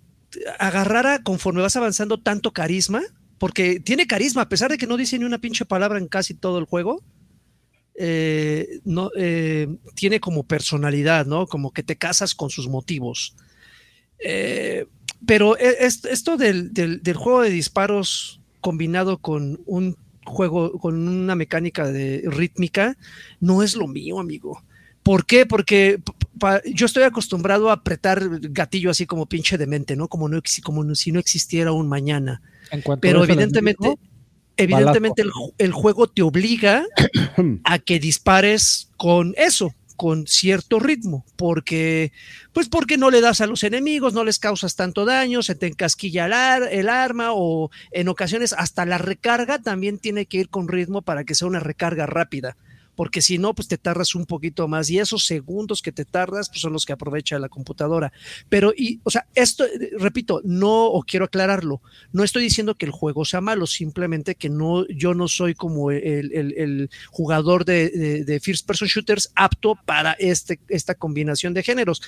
agarrara 0.59 1.23
conforme 1.23 1.63
vas 1.63 1.75
avanzando 1.75 2.19
tanto 2.19 2.51
carisma, 2.51 3.01
porque 3.37 3.79
tiene 3.79 4.07
carisma, 4.07 4.43
a 4.43 4.49
pesar 4.49 4.71
de 4.71 4.77
que 4.77 4.87
no 4.87 4.97
dice 4.97 5.19
ni 5.19 5.25
una 5.25 5.39
pinche 5.39 5.65
palabra 5.65 5.99
en 5.99 6.07
casi 6.07 6.33
todo 6.33 6.59
el 6.59 6.65
juego. 6.65 7.03
eh, 7.97 8.79
no, 8.83 9.09
eh, 9.17 9.67
tiene 9.95 10.19
como 10.19 10.43
personalidad, 10.43 11.25
¿no? 11.25 11.47
Como 11.47 11.71
que 11.71 11.83
te 11.83 11.95
casas 11.97 12.35
con 12.35 12.49
sus 12.49 12.67
motivos. 12.67 13.35
Eh, 14.19 14.85
pero 15.25 15.57
e- 15.57 15.77
es- 15.85 16.05
esto 16.05 16.37
del, 16.37 16.73
del- 16.73 17.01
juego 17.15 17.41
de 17.41 17.49
disparos 17.49 18.41
combinado 18.61 19.17
con 19.19 19.59
un 19.65 19.97
juego, 20.25 20.73
con 20.79 21.07
una 21.07 21.35
mecánica 21.35 21.91
de 21.91 22.23
rítmica, 22.27 22.97
no 23.39 23.63
es 23.63 23.75
lo 23.75 23.87
mío, 23.87 24.19
amigo. 24.19 24.63
¿Por 25.03 25.25
qué? 25.25 25.45
Porque 25.45 25.99
yo 26.73 26.87
estoy 26.87 27.03
acostumbrado 27.03 27.69
a 27.69 27.73
apretar 27.73 28.27
gatillo 28.51 28.89
así 28.89 29.05
como 29.05 29.27
pinche 29.27 29.57
demente, 29.57 29.95
¿no? 29.95 30.07
Como, 30.07 30.27
no, 30.29 30.41
como 30.63 30.95
si 30.95 31.11
no 31.11 31.19
existiera 31.19 31.71
un 31.71 31.87
mañana. 31.87 32.41
En 32.71 32.81
cuanto 32.81 33.01
Pero 33.01 33.23
evidentemente, 33.23 33.85
enemigo, 33.87 33.99
evidentemente 34.57 35.21
el, 35.21 35.31
ju- 35.31 35.53
el 35.57 35.71
juego 35.71 36.07
te 36.07 36.21
obliga 36.21 36.85
a 37.63 37.79
que 37.79 37.99
dispares 37.99 38.89
con 38.97 39.33
eso, 39.37 39.73
con 39.95 40.27
cierto 40.27 40.79
ritmo, 40.79 41.23
porque, 41.37 42.11
pues 42.51 42.67
porque 42.67 42.97
no 42.97 43.09
le 43.11 43.21
das 43.21 43.39
a 43.39 43.47
los 43.47 43.63
enemigos, 43.63 44.13
no 44.13 44.25
les 44.25 44.39
causas 44.39 44.75
tanto 44.75 45.05
daño, 45.05 45.41
se 45.41 45.55
te 45.55 45.67
encasquilla 45.67 46.25
el, 46.25 46.33
ar- 46.33 46.67
el 46.71 46.89
arma 46.89 47.29
o 47.33 47.69
en 47.91 48.09
ocasiones 48.09 48.53
hasta 48.57 48.85
la 48.85 48.97
recarga 48.97 49.59
también 49.59 49.97
tiene 49.99 50.25
que 50.25 50.37
ir 50.39 50.49
con 50.49 50.67
ritmo 50.67 51.01
para 51.01 51.23
que 51.23 51.33
sea 51.35 51.47
una 51.47 51.59
recarga 51.61 52.05
rápida. 52.07 52.57
Porque 52.95 53.22
si 53.22 53.38
no, 53.38 53.53
pues 53.53 53.67
te 53.67 53.77
tardas 53.77 54.15
un 54.15 54.26
poquito 54.26 54.67
más 54.67 54.89
y 54.89 54.99
esos 54.99 55.26
segundos 55.26 55.81
que 55.81 55.91
te 55.91 56.05
tardas 56.05 56.49
pues 56.49 56.61
son 56.61 56.73
los 56.73 56.85
que 56.85 56.93
aprovecha 56.93 57.39
la 57.39 57.49
computadora. 57.49 58.11
Pero, 58.49 58.73
y, 58.76 58.99
o 59.03 59.11
sea, 59.11 59.27
esto, 59.35 59.65
repito, 59.97 60.41
no, 60.43 60.85
o 60.85 61.03
quiero 61.03 61.26
aclararlo, 61.26 61.81
no 62.11 62.23
estoy 62.23 62.43
diciendo 62.43 62.76
que 62.76 62.85
el 62.85 62.91
juego 62.91 63.26
sea 63.26 63.41
malo, 63.41 63.67
simplemente 63.67 64.35
que 64.35 64.49
no, 64.49 64.88
yo 64.88 65.13
no 65.13 65.27
soy 65.27 65.53
como 65.53 65.91
el, 65.91 66.89
jugador 67.09 67.65
de, 67.65 68.39
First 68.41 68.67
Person 68.67 68.88
Shooters 68.88 69.31
apto 69.35 69.77
para 69.85 70.13
este, 70.13 70.59
esta 70.67 70.95
combinación 70.95 71.53
de 71.53 71.63
géneros. 71.63 72.01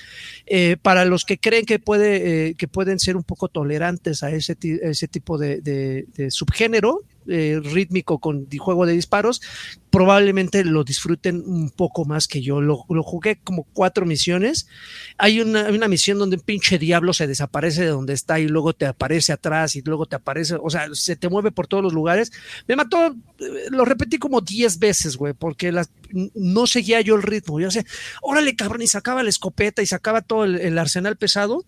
Eh, 0.46 0.76
para 0.80 1.04
los 1.04 1.24
que 1.24 1.38
creen 1.38 1.64
que, 1.64 1.78
puede, 1.78 2.48
eh, 2.48 2.54
que 2.54 2.68
pueden 2.68 2.98
ser 2.98 3.16
un 3.16 3.24
poco 3.24 3.48
tolerantes 3.48 4.22
a 4.22 4.30
ese, 4.30 4.56
ese 4.60 5.08
tipo 5.08 5.38
de 5.38 6.06
subgénero 6.30 7.04
eh, 7.28 7.60
rítmico 7.62 8.18
con 8.18 8.46
juego 8.58 8.86
de 8.86 8.92
disparos, 8.94 9.40
probablemente 9.90 10.64
lo 10.64 10.84
disfruten 10.84 11.42
un 11.46 11.70
poco 11.70 12.04
más 12.04 12.28
que 12.28 12.42
yo. 12.42 12.60
Lo, 12.60 12.84
lo 12.88 13.02
jugué 13.02 13.38
como 13.42 13.64
cuatro 13.72 14.06
misiones. 14.06 14.66
Hay 15.16 15.40
una, 15.40 15.68
una 15.68 15.88
misión 15.88 16.18
donde 16.18 16.36
un 16.36 16.42
pinche 16.42 16.78
diablo 16.78 17.12
se 17.12 17.26
desaparece 17.26 17.82
de 17.82 17.88
donde 17.88 18.14
está 18.14 18.40
y 18.40 18.48
luego 18.48 18.72
te 18.72 18.86
aparece 18.86 19.32
atrás 19.32 19.76
y 19.76 19.82
luego 19.82 20.06
te 20.06 20.16
aparece, 20.16 20.56
o 20.60 20.70
sea, 20.70 20.88
se 20.92 21.16
te 21.16 21.28
mueve 21.28 21.52
por 21.52 21.66
todos 21.66 21.82
los 21.82 21.92
lugares. 21.92 22.32
Me 22.66 22.76
mató, 22.76 23.06
eh, 23.06 23.66
lo 23.70 23.84
repetí 23.84 24.18
como 24.18 24.40
10 24.40 24.78
veces, 24.78 25.16
güey, 25.16 25.34
porque 25.34 25.72
no 26.34 26.66
seguía 26.66 27.00
yo 27.00 27.16
el 27.16 27.22
ritmo. 27.22 27.60
Yo 27.60 27.70
sé, 27.70 27.86
órale, 28.22 28.56
cabrón, 28.56 28.82
y 28.82 28.86
sacaba 28.86 29.22
la 29.22 29.30
escopeta 29.30 29.82
y 29.82 29.86
sacaba 29.86 30.22
todo 30.22 30.44
el 30.44 30.78
arsenal 30.78 31.16
pesado. 31.16 31.64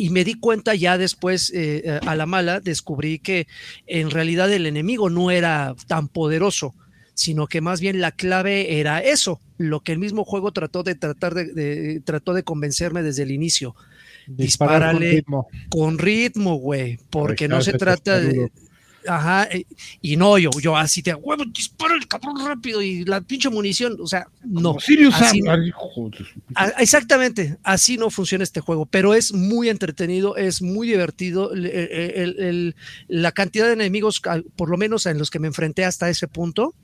Y 0.00 0.10
me 0.10 0.22
di 0.24 0.34
cuenta 0.34 0.74
ya 0.76 0.96
después, 0.96 1.50
eh, 1.50 1.82
eh, 1.84 2.00
a 2.06 2.14
la 2.14 2.24
mala, 2.24 2.60
descubrí 2.60 3.18
que 3.18 3.48
en 3.86 4.10
realidad 4.10 4.50
el 4.52 4.64
enemigo 4.64 5.10
no 5.10 5.30
era 5.32 5.74
tan 5.88 6.06
poderoso, 6.08 6.74
sino 7.14 7.48
que 7.48 7.60
más 7.60 7.80
bien 7.80 8.00
la 8.00 8.12
clave 8.12 8.78
era 8.78 9.00
eso, 9.00 9.40
lo 9.58 9.80
que 9.80 9.90
el 9.90 9.98
mismo 9.98 10.24
juego 10.24 10.52
trató 10.52 10.84
de 10.84 10.94
tratar 10.94 11.34
de, 11.34 11.46
de- 11.52 12.00
trató 12.04 12.32
de 12.32 12.44
convencerme 12.44 13.02
desde 13.02 13.24
el 13.24 13.32
inicio, 13.32 13.74
dispárale. 14.28 15.10
ritmo. 15.10 15.48
con 15.68 15.98
ritmo, 15.98 16.54
güey, 16.56 16.98
porque 17.10 17.48
no 17.48 17.60
se 17.60 17.72
trata 17.72 18.20
de 18.20 18.50
Ajá, 19.08 19.44
eh, 19.50 19.64
y 20.02 20.16
no, 20.16 20.36
yo, 20.38 20.50
yo 20.60 20.76
así 20.76 21.02
te 21.02 21.14
huevo, 21.14 21.44
dispara 21.46 21.94
el 21.94 22.06
cabrón 22.06 22.44
rápido 22.46 22.82
y 22.82 23.04
la 23.04 23.20
pinche 23.22 23.48
munición, 23.48 23.96
o 24.00 24.06
sea, 24.06 24.26
no. 24.44 24.74
Así 25.28 25.40
a- 26.54 26.68
exactamente, 26.80 27.56
así 27.62 27.96
no 27.96 28.10
funciona 28.10 28.44
este 28.44 28.60
juego, 28.60 28.84
pero 28.86 29.14
es 29.14 29.32
muy 29.32 29.68
entretenido, 29.68 30.36
es 30.36 30.60
muy 30.62 30.86
divertido. 30.88 31.52
el- 31.52 31.66
el- 31.66 32.38
el- 32.40 32.76
la 33.08 33.32
cantidad 33.32 33.66
de 33.66 33.72
enemigos, 33.72 34.20
por 34.56 34.68
lo 34.68 34.76
menos 34.76 35.06
en 35.06 35.18
los 35.18 35.30
que 35.30 35.38
me 35.38 35.46
enfrenté 35.48 35.84
hasta 35.84 36.10
ese 36.10 36.28
punto, 36.28 36.74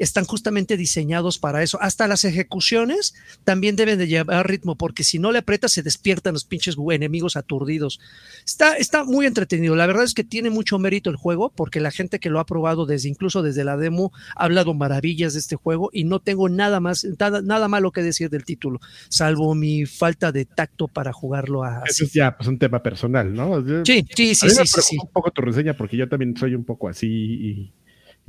están 0.00 0.24
justamente 0.24 0.76
diseñados 0.76 1.38
para 1.38 1.62
eso. 1.62 1.80
Hasta 1.80 2.08
las 2.08 2.24
ejecuciones 2.24 3.14
también 3.44 3.76
deben 3.76 3.98
de 3.98 4.08
llevar 4.08 4.48
ritmo, 4.48 4.74
porque 4.76 5.04
si 5.04 5.18
no 5.20 5.30
le 5.30 5.38
aprietas 5.38 5.70
se 5.72 5.82
despiertan 5.82 6.32
los 6.34 6.44
pinches 6.44 6.76
enemigos 6.90 7.36
aturdidos. 7.36 8.00
Está, 8.44 8.74
está 8.76 9.04
muy 9.04 9.26
entretenido. 9.26 9.76
La 9.76 9.86
verdad 9.86 10.04
es 10.04 10.14
que 10.14 10.24
tiene 10.24 10.50
mucho 10.50 10.78
mérito 10.78 11.10
el 11.10 11.16
juego, 11.16 11.52
porque 11.54 11.78
la 11.80 11.90
gente 11.92 12.18
que 12.18 12.30
lo 12.30 12.40
ha 12.40 12.46
probado 12.46 12.86
desde 12.86 13.08
incluso 13.08 13.42
desde 13.42 13.62
la 13.62 13.76
demo 13.76 14.10
ha 14.34 14.44
hablado 14.44 14.74
maravillas 14.74 15.34
de 15.34 15.38
este 15.40 15.54
juego 15.56 15.90
y 15.92 16.04
no 16.04 16.18
tengo 16.18 16.48
nada 16.48 16.80
más, 16.80 17.06
nada, 17.18 17.42
nada 17.42 17.68
malo 17.68 17.92
que 17.92 18.02
decir 18.02 18.30
del 18.30 18.44
título, 18.44 18.80
salvo 19.08 19.54
mi 19.54 19.86
falta 19.86 20.32
de 20.32 20.46
tacto 20.46 20.88
para 20.88 21.12
jugarlo 21.12 21.64
Eso 21.64 21.82
así. 21.84 22.04
es 22.04 22.12
ya 22.14 22.36
pues, 22.36 22.48
un 22.48 22.58
tema 22.58 22.82
personal, 22.82 23.32
¿no? 23.32 23.64
Yo- 23.64 23.84
Sí, 23.84 24.04
sí, 24.14 24.30
a 24.30 24.34
sí, 24.34 24.46
mí 24.46 24.52
sí, 24.52 24.58
me 24.60 24.66
sí, 24.66 24.80
sí. 24.82 24.96
un 25.02 25.08
poco 25.12 25.30
tu 25.30 25.42
reseña 25.42 25.76
porque 25.76 25.96
yo 25.96 26.08
también 26.08 26.36
soy 26.36 26.54
un 26.54 26.64
poco 26.64 26.88
así 26.88 27.06
y, 27.08 27.72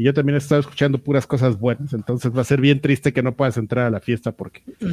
y 0.02 0.06
yo 0.06 0.14
también 0.16 0.36
he 0.36 0.40
estado 0.40 0.62
escuchando 0.62 0.98
puras 0.98 1.28
cosas 1.28 1.60
buenas, 1.60 1.94
entonces 1.94 2.36
va 2.36 2.42
a 2.42 2.44
ser 2.44 2.60
bien 2.60 2.82
triste 2.82 3.14
que 3.14 3.22
no 3.22 3.34
puedas 3.36 3.56
entrar 3.58 3.86
a 3.86 3.90
la 3.92 4.00
fiesta 4.00 4.32
porque, 4.32 4.64
los 4.80 4.90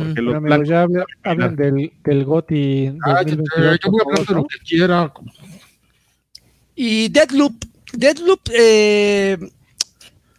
amigos, 0.00 0.42
blancos... 0.42 0.68
ya 0.68 0.82
habla- 0.82 1.04
hablan 1.22 1.54
del, 1.56 1.92
del 2.02 2.24
GOTY 2.24 2.96
Ah, 3.04 3.22
2022, 3.24 3.78
yo 3.84 3.90
voy 3.90 4.00
a 4.00 4.04
hablar 4.10 4.26
de 4.26 4.34
lo 4.34 4.46
que 4.46 4.58
quiera. 4.64 5.12
Y 6.74 7.08
Deadloop, 7.10 7.54
Deadloop, 7.92 8.40
eh, 8.58 9.36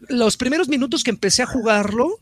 los 0.10 0.38
primeros 0.38 0.68
minutos 0.68 1.03
que 1.03 1.11
empecé 1.11 1.44
a 1.44 1.45
jugarlo, 1.45 2.18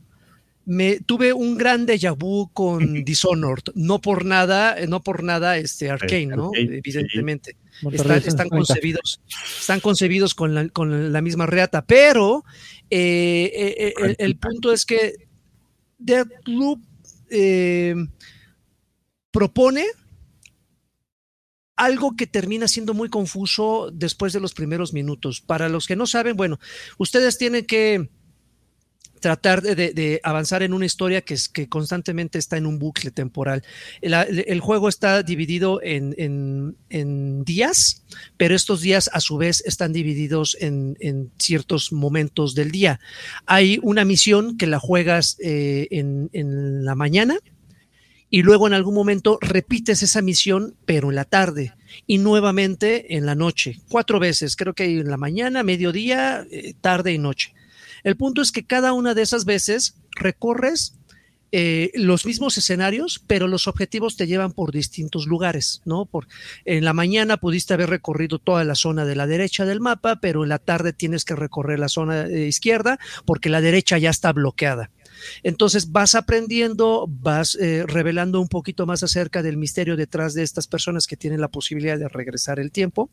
me 0.65 0.99
tuve 0.99 1.33
un 1.33 1.57
gran 1.57 1.87
déjà 1.87 2.13
vu 2.15 2.49
con 2.53 3.03
Dishonored, 3.05 3.63
no 3.75 3.99
por 3.99 4.25
nada, 4.25 4.77
eh, 4.77 4.87
no 4.87 5.01
por 5.01 5.23
nada 5.23 5.57
este 5.57 5.89
Arcane, 5.89 6.27
¿no? 6.27 6.47
Arcane. 6.47 6.77
Evidentemente. 6.77 7.55
Están, 7.81 8.17
están 8.17 8.47
130. 8.49 8.49
concebidos, 8.49 9.21
están 9.59 9.79
concebidos 9.79 10.35
con 10.35 10.53
la, 10.53 10.69
con 10.69 11.11
la 11.11 11.21
misma 11.21 11.45
reata, 11.45 11.85
pero 11.85 12.43
eh, 12.89 13.51
eh, 13.53 13.75
eh, 13.77 13.93
el, 13.97 14.15
el 14.19 14.37
punto 14.37 14.71
es 14.71 14.85
que 14.85 15.15
Deadloop 15.97 16.79
eh, 17.29 17.95
propone 19.31 19.85
algo 21.77 22.15
que 22.15 22.27
termina 22.27 22.67
siendo 22.67 22.93
muy 22.93 23.09
confuso 23.09 23.89
después 23.91 24.33
de 24.33 24.41
los 24.41 24.53
primeros 24.53 24.93
minutos. 24.93 25.41
Para 25.41 25.69
los 25.69 25.87
que 25.87 25.95
no 25.95 26.05
saben, 26.05 26.35
bueno, 26.35 26.59
ustedes 26.97 27.37
tienen 27.37 27.65
que 27.65 28.09
tratar 29.21 29.61
de, 29.61 30.19
avanzar 30.23 30.63
en 30.63 30.73
una 30.73 30.85
historia 30.85 31.21
que, 31.21 31.35
es, 31.35 31.47
que 31.47 31.69
constantemente 31.69 32.37
está 32.37 32.57
en 32.57 32.65
un 32.65 32.79
bucle 32.79 33.11
temporal. 33.11 33.63
El, 34.01 34.59
juego 34.59 34.89
está 34.89 35.23
dividido 35.23 35.79
en, 35.81 36.75
días, 37.45 38.03
pero 38.35 38.55
estos 38.55 38.81
días 38.81 39.09
a 39.13 39.21
su 39.21 39.37
vez 39.37 39.63
están 39.65 39.93
divididos 39.93 40.57
en, 40.59 41.31
ciertos 41.37 41.93
momentos 41.93 42.55
del 42.55 42.71
día. 42.71 42.99
Hay 43.45 43.79
una 43.81 44.03
misión 44.03 44.57
que 44.57 44.67
la 44.67 44.79
juegas 44.79 45.37
eh, 45.39 45.87
en 45.91 46.83
la 46.83 46.95
mañana 46.95 47.37
y 48.33 48.43
luego 48.43 48.65
en 48.65 48.73
algún 48.73 48.95
momento 48.95 49.37
repites 49.41 50.01
esa 50.03 50.21
misión, 50.21 50.75
pero 50.85 51.09
en 51.09 51.15
la 51.15 51.25
tarde 51.25 51.73
y 52.07 52.17
nuevamente 52.17 53.17
en 53.17 53.25
la 53.25 53.35
noche, 53.35 53.77
cuatro 53.89 54.19
veces, 54.19 54.55
creo 54.55 54.73
que 54.73 54.85
en 54.85 55.09
la 55.09 55.17
mañana, 55.17 55.63
mediodía, 55.63 56.47
eh, 56.49 56.73
tarde 56.79 57.11
y 57.11 57.17
noche. 57.17 57.53
El 58.03 58.17
punto 58.17 58.41
es 58.41 58.51
que 58.51 58.65
cada 58.65 58.93
una 58.93 59.13
de 59.13 59.21
esas 59.21 59.45
veces 59.45 59.95
recorres 60.11 60.95
eh, 61.53 61.91
los 61.95 62.25
mismos 62.25 62.57
escenarios, 62.57 63.21
pero 63.27 63.49
los 63.49 63.67
objetivos 63.67 64.15
te 64.15 64.25
llevan 64.25 64.53
por 64.53 64.71
distintos 64.71 65.27
lugares, 65.27 65.81
¿no? 65.83 66.05
Por, 66.05 66.27
en 66.63 66.85
la 66.85 66.93
mañana 66.93 67.35
pudiste 67.35 67.73
haber 67.73 67.89
recorrido 67.89 68.39
toda 68.39 68.63
la 68.63 68.75
zona 68.75 69.03
de 69.03 69.17
la 69.17 69.27
derecha 69.27 69.65
del 69.65 69.81
mapa, 69.81 70.21
pero 70.21 70.43
en 70.43 70.49
la 70.49 70.59
tarde 70.59 70.93
tienes 70.93 71.25
que 71.25 71.35
recorrer 71.35 71.77
la 71.77 71.89
zona 71.89 72.23
eh, 72.23 72.47
izquierda 72.47 72.99
porque 73.25 73.49
la 73.49 73.59
derecha 73.59 73.97
ya 73.97 74.11
está 74.11 74.31
bloqueada. 74.31 74.91
Entonces 75.43 75.91
vas 75.91 76.15
aprendiendo, 76.15 77.05
vas 77.09 77.55
eh, 77.55 77.83
revelando 77.85 78.39
un 78.39 78.47
poquito 78.47 78.85
más 78.85 79.03
acerca 79.03 79.43
del 79.43 79.57
misterio 79.57 79.97
detrás 79.97 80.33
de 80.33 80.43
estas 80.43 80.67
personas 80.67 81.05
que 81.05 81.17
tienen 81.17 81.41
la 81.41 81.49
posibilidad 81.49 81.99
de 81.99 82.07
regresar 82.07 82.59
el 82.59 82.71
tiempo. 82.71 83.09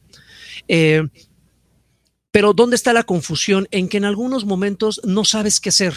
Pero 2.31 2.53
¿dónde 2.53 2.77
está 2.77 2.93
la 2.93 3.05
confusión? 3.05 3.69
En 3.71 3.89
que 3.89 3.97
en 3.97 4.05
algunos 4.05 4.45
momentos 4.45 5.01
no 5.05 5.25
sabes 5.25 5.61
qué 5.61 5.71
hacer 5.71 5.95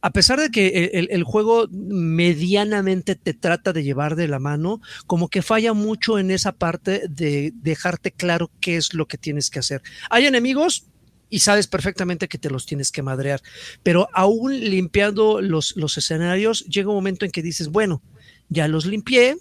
a 0.00 0.10
pesar 0.10 0.38
de 0.40 0.50
que 0.50 0.90
el, 1.10 1.24
juego 1.24 1.66
medianamente 1.70 3.14
te 3.16 3.34
trata 3.34 3.72
de 3.72 3.82
llevar 3.82 4.16
de 4.16 4.28
la 4.28 4.38
mano, 4.38 4.80
como 5.06 5.28
que 5.28 5.42
falla 5.42 5.72
mucho 5.72 6.18
en 6.18 6.30
esa 6.30 6.52
parte 6.52 7.02
de 7.08 7.52
dejarte 7.56 8.12
claro 8.12 8.50
qué 8.60 8.76
es 8.76 8.94
lo 8.94 9.06
que 9.08 9.18
tienes 9.18 9.50
que 9.50 9.58
hacer. 9.58 9.82
Hay 10.10 10.26
enemigos, 10.26 10.86
y 11.28 11.40
sabes 11.40 11.66
perfectamente 11.66 12.28
que 12.28 12.38
te 12.38 12.50
los 12.50 12.66
tienes 12.66 12.92
que 12.92 13.02
madrear. 13.02 13.42
Pero 13.82 14.08
aún 14.12 14.60
limpiando 14.60 15.40
los, 15.40 15.76
los, 15.76 15.98
escenarios, 15.98 16.64
llega 16.66 16.90
un 16.90 16.94
momento 16.94 17.24
en 17.24 17.32
que 17.32 17.42
dices, 17.42 17.68
bueno, 17.68 18.00
ya 18.48 18.68
los 18.68 18.86
limpié, 18.86 19.36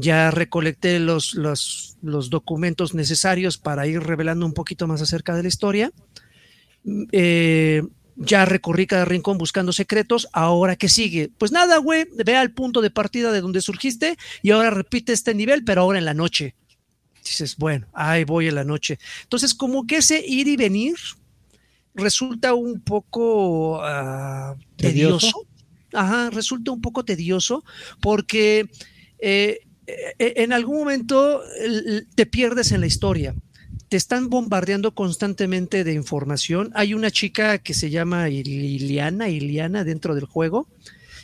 ya 0.00 0.30
recolecté 0.30 0.98
los, 1.00 1.34
los, 1.34 1.96
los 2.02 2.30
documentos 2.30 2.94
necesarios 2.94 3.58
para 3.58 3.86
ir 3.86 4.00
revelando 4.00 4.46
un 4.46 4.54
poquito 4.54 4.86
más 4.86 5.02
acerca 5.02 5.34
de 5.34 5.42
la 5.42 5.48
historia. 5.48 5.92
Eh, 7.12 7.82
ya 8.16 8.44
recorrí 8.44 8.86
cada 8.86 9.04
rincón 9.04 9.38
buscando 9.38 9.72
secretos, 9.72 10.28
ahora 10.32 10.76
qué 10.76 10.88
sigue? 10.88 11.30
Pues 11.38 11.52
nada, 11.52 11.78
güey, 11.78 12.06
ve 12.24 12.36
al 12.36 12.52
punto 12.52 12.80
de 12.80 12.90
partida 12.90 13.32
de 13.32 13.40
donde 13.40 13.60
surgiste 13.60 14.16
y 14.42 14.50
ahora 14.50 14.70
repite 14.70 15.12
este 15.12 15.34
nivel, 15.34 15.64
pero 15.64 15.82
ahora 15.82 15.98
en 15.98 16.04
la 16.04 16.14
noche. 16.14 16.54
Dices, 17.22 17.56
bueno, 17.56 17.86
ahí 17.92 18.24
voy 18.24 18.48
en 18.48 18.54
la 18.54 18.64
noche. 18.64 18.98
Entonces, 19.22 19.54
como 19.54 19.86
que 19.86 19.98
ese 19.98 20.24
ir 20.26 20.48
y 20.48 20.56
venir 20.56 20.96
resulta 21.94 22.54
un 22.54 22.80
poco 22.80 23.80
ah, 23.82 24.56
¿Tedioso? 24.76 25.46
Ajá, 25.92 26.30
resulta 26.30 26.70
un 26.70 26.80
poco 26.80 27.04
tedioso 27.04 27.64
porque 28.00 28.68
eh, 29.18 29.60
en 30.18 30.52
algún 30.52 30.78
momento 30.78 31.42
te 32.14 32.26
pierdes 32.26 32.72
en 32.72 32.80
la 32.80 32.86
historia 32.86 33.34
te 33.88 33.96
están 33.96 34.28
bombardeando 34.28 34.94
constantemente 34.94 35.82
de 35.82 35.94
información. 35.94 36.70
Hay 36.74 36.94
una 36.94 37.10
chica 37.10 37.58
que 37.58 37.74
se 37.74 37.90
llama 37.90 38.28
Iliana, 38.28 39.28
Iliana 39.28 39.82
dentro 39.84 40.14
del 40.14 40.26
juego, 40.26 40.68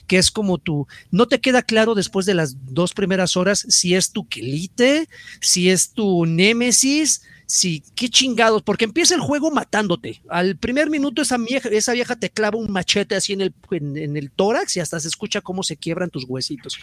que 0.07 0.19
es 0.19 0.31
como 0.31 0.59
tú, 0.59 0.87
no 1.11 1.27
te 1.29 1.41
queda 1.41 1.63
claro 1.63 1.95
después 1.95 2.27
de 2.27 2.35
las 2.35 2.57
dos 2.73 2.93
primeras 2.93 3.37
horas 3.37 3.67
si 3.69 3.95
es 3.95 4.13
tu 4.13 4.27
Kelite, 4.29 5.09
si 5.41 5.71
es 5.71 5.91
tu 5.91 6.27
Némesis, 6.27 7.23
si 7.47 7.83
qué 7.95 8.09
chingados, 8.09 8.63
porque 8.63 8.85
empieza 8.85 9.15
el 9.15 9.21
juego 9.21 9.51
matándote. 9.51 10.23
Al 10.29 10.57
primer 10.57 10.91
minuto 10.91 11.23
esa 11.23 11.37
vieja, 11.39 11.69
esa 11.69 11.93
vieja 11.93 12.17
te 12.17 12.31
clava 12.31 12.59
un 12.59 12.71
machete 12.73 13.15
así 13.15 13.33
en 13.33 13.43
el, 13.43 13.55
en, 13.71 14.17
el 14.17 14.31
tórax 14.31 14.77
y 14.77 14.81
hasta 14.81 15.01
se 15.01 15.09
escucha 15.09 15.41
cómo 15.41 15.63
se 15.63 15.77
quiebran 15.77 16.11
tus 16.11 16.25
huesitos. 16.25 16.79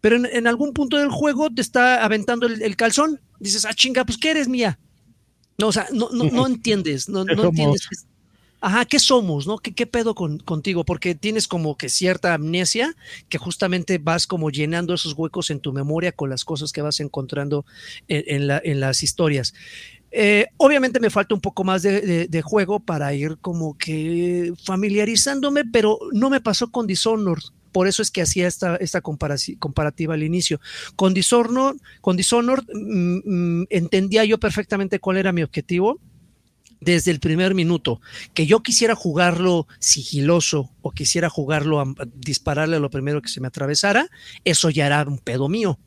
Pero 0.00 0.16
en, 0.16 0.46
algún 0.46 0.72
punto 0.72 0.96
del 0.96 1.10
juego 1.10 1.50
te 1.50 1.60
está 1.60 2.04
aventando 2.04 2.46
el, 2.46 2.62
el 2.62 2.76
calzón. 2.76 3.20
Dices, 3.38 3.64
ah, 3.64 3.74
chinga, 3.74 4.04
pues 4.04 4.18
¿qué 4.18 4.30
eres 4.30 4.48
mía? 4.48 4.78
No, 5.58 5.68
o 5.68 5.72
sea, 5.72 5.86
no, 5.92 6.08
no, 6.10 6.24
no 6.24 6.46
entiendes, 6.46 7.08
no, 7.08 7.24
no 7.24 7.44
entiendes. 7.44 7.88
Ajá, 8.62 8.84
¿qué 8.84 8.98
somos, 8.98 9.46
no? 9.46 9.58
¿Qué, 9.58 9.72
qué 9.72 9.86
pedo 9.86 10.14
con, 10.14 10.38
contigo? 10.38 10.84
Porque 10.84 11.14
tienes 11.14 11.48
como 11.48 11.76
que 11.76 11.88
cierta 11.88 12.34
amnesia 12.34 12.94
que 13.30 13.38
justamente 13.38 13.96
vas 13.96 14.26
como 14.26 14.50
llenando 14.50 14.92
esos 14.92 15.14
huecos 15.14 15.50
en 15.50 15.60
tu 15.60 15.72
memoria 15.72 16.12
con 16.12 16.28
las 16.28 16.44
cosas 16.44 16.72
que 16.72 16.82
vas 16.82 17.00
encontrando 17.00 17.64
en, 18.08 18.46
la, 18.46 18.60
en 18.62 18.80
las 18.80 19.02
historias. 19.02 19.54
Eh, 20.10 20.48
obviamente 20.58 21.00
me 21.00 21.08
falta 21.08 21.34
un 21.34 21.40
poco 21.40 21.64
más 21.64 21.82
de, 21.82 22.26
de, 22.28 22.42
juego 22.42 22.80
para 22.80 23.14
ir 23.14 23.38
como 23.40 23.78
que 23.78 24.52
familiarizándome, 24.64 25.64
pero 25.64 25.98
no 26.12 26.28
me 26.28 26.40
pasó 26.40 26.70
con 26.70 26.86
Dishonored. 26.86 27.44
Por 27.72 27.88
eso 27.88 28.02
es 28.02 28.10
que 28.10 28.22
hacía 28.22 28.46
esta, 28.46 28.76
esta 28.76 29.00
comparativa 29.00 30.14
al 30.14 30.22
inicio. 30.22 30.60
Con 30.96 31.14
Dishonored, 31.14 31.76
con 32.00 32.16
Dishonored 32.16 32.64
mm, 32.72 33.20
mm, 33.24 33.66
entendía 33.70 34.24
yo 34.24 34.38
perfectamente 34.38 34.98
cuál 34.98 35.16
era 35.16 35.32
mi 35.32 35.42
objetivo 35.42 36.00
desde 36.80 37.10
el 37.10 37.20
primer 37.20 37.54
minuto. 37.54 38.00
Que 38.34 38.46
yo 38.46 38.62
quisiera 38.62 38.94
jugarlo 38.94 39.66
sigiloso 39.78 40.70
o 40.82 40.90
quisiera 40.90 41.28
jugarlo 41.28 41.80
a, 41.80 41.94
dispararle 42.14 42.76
a 42.76 42.80
lo 42.80 42.90
primero 42.90 43.22
que 43.22 43.28
se 43.28 43.40
me 43.40 43.48
atravesara, 43.48 44.08
eso 44.44 44.70
ya 44.70 44.86
era 44.86 45.02
un 45.02 45.18
pedo 45.18 45.48
mío. 45.48 45.78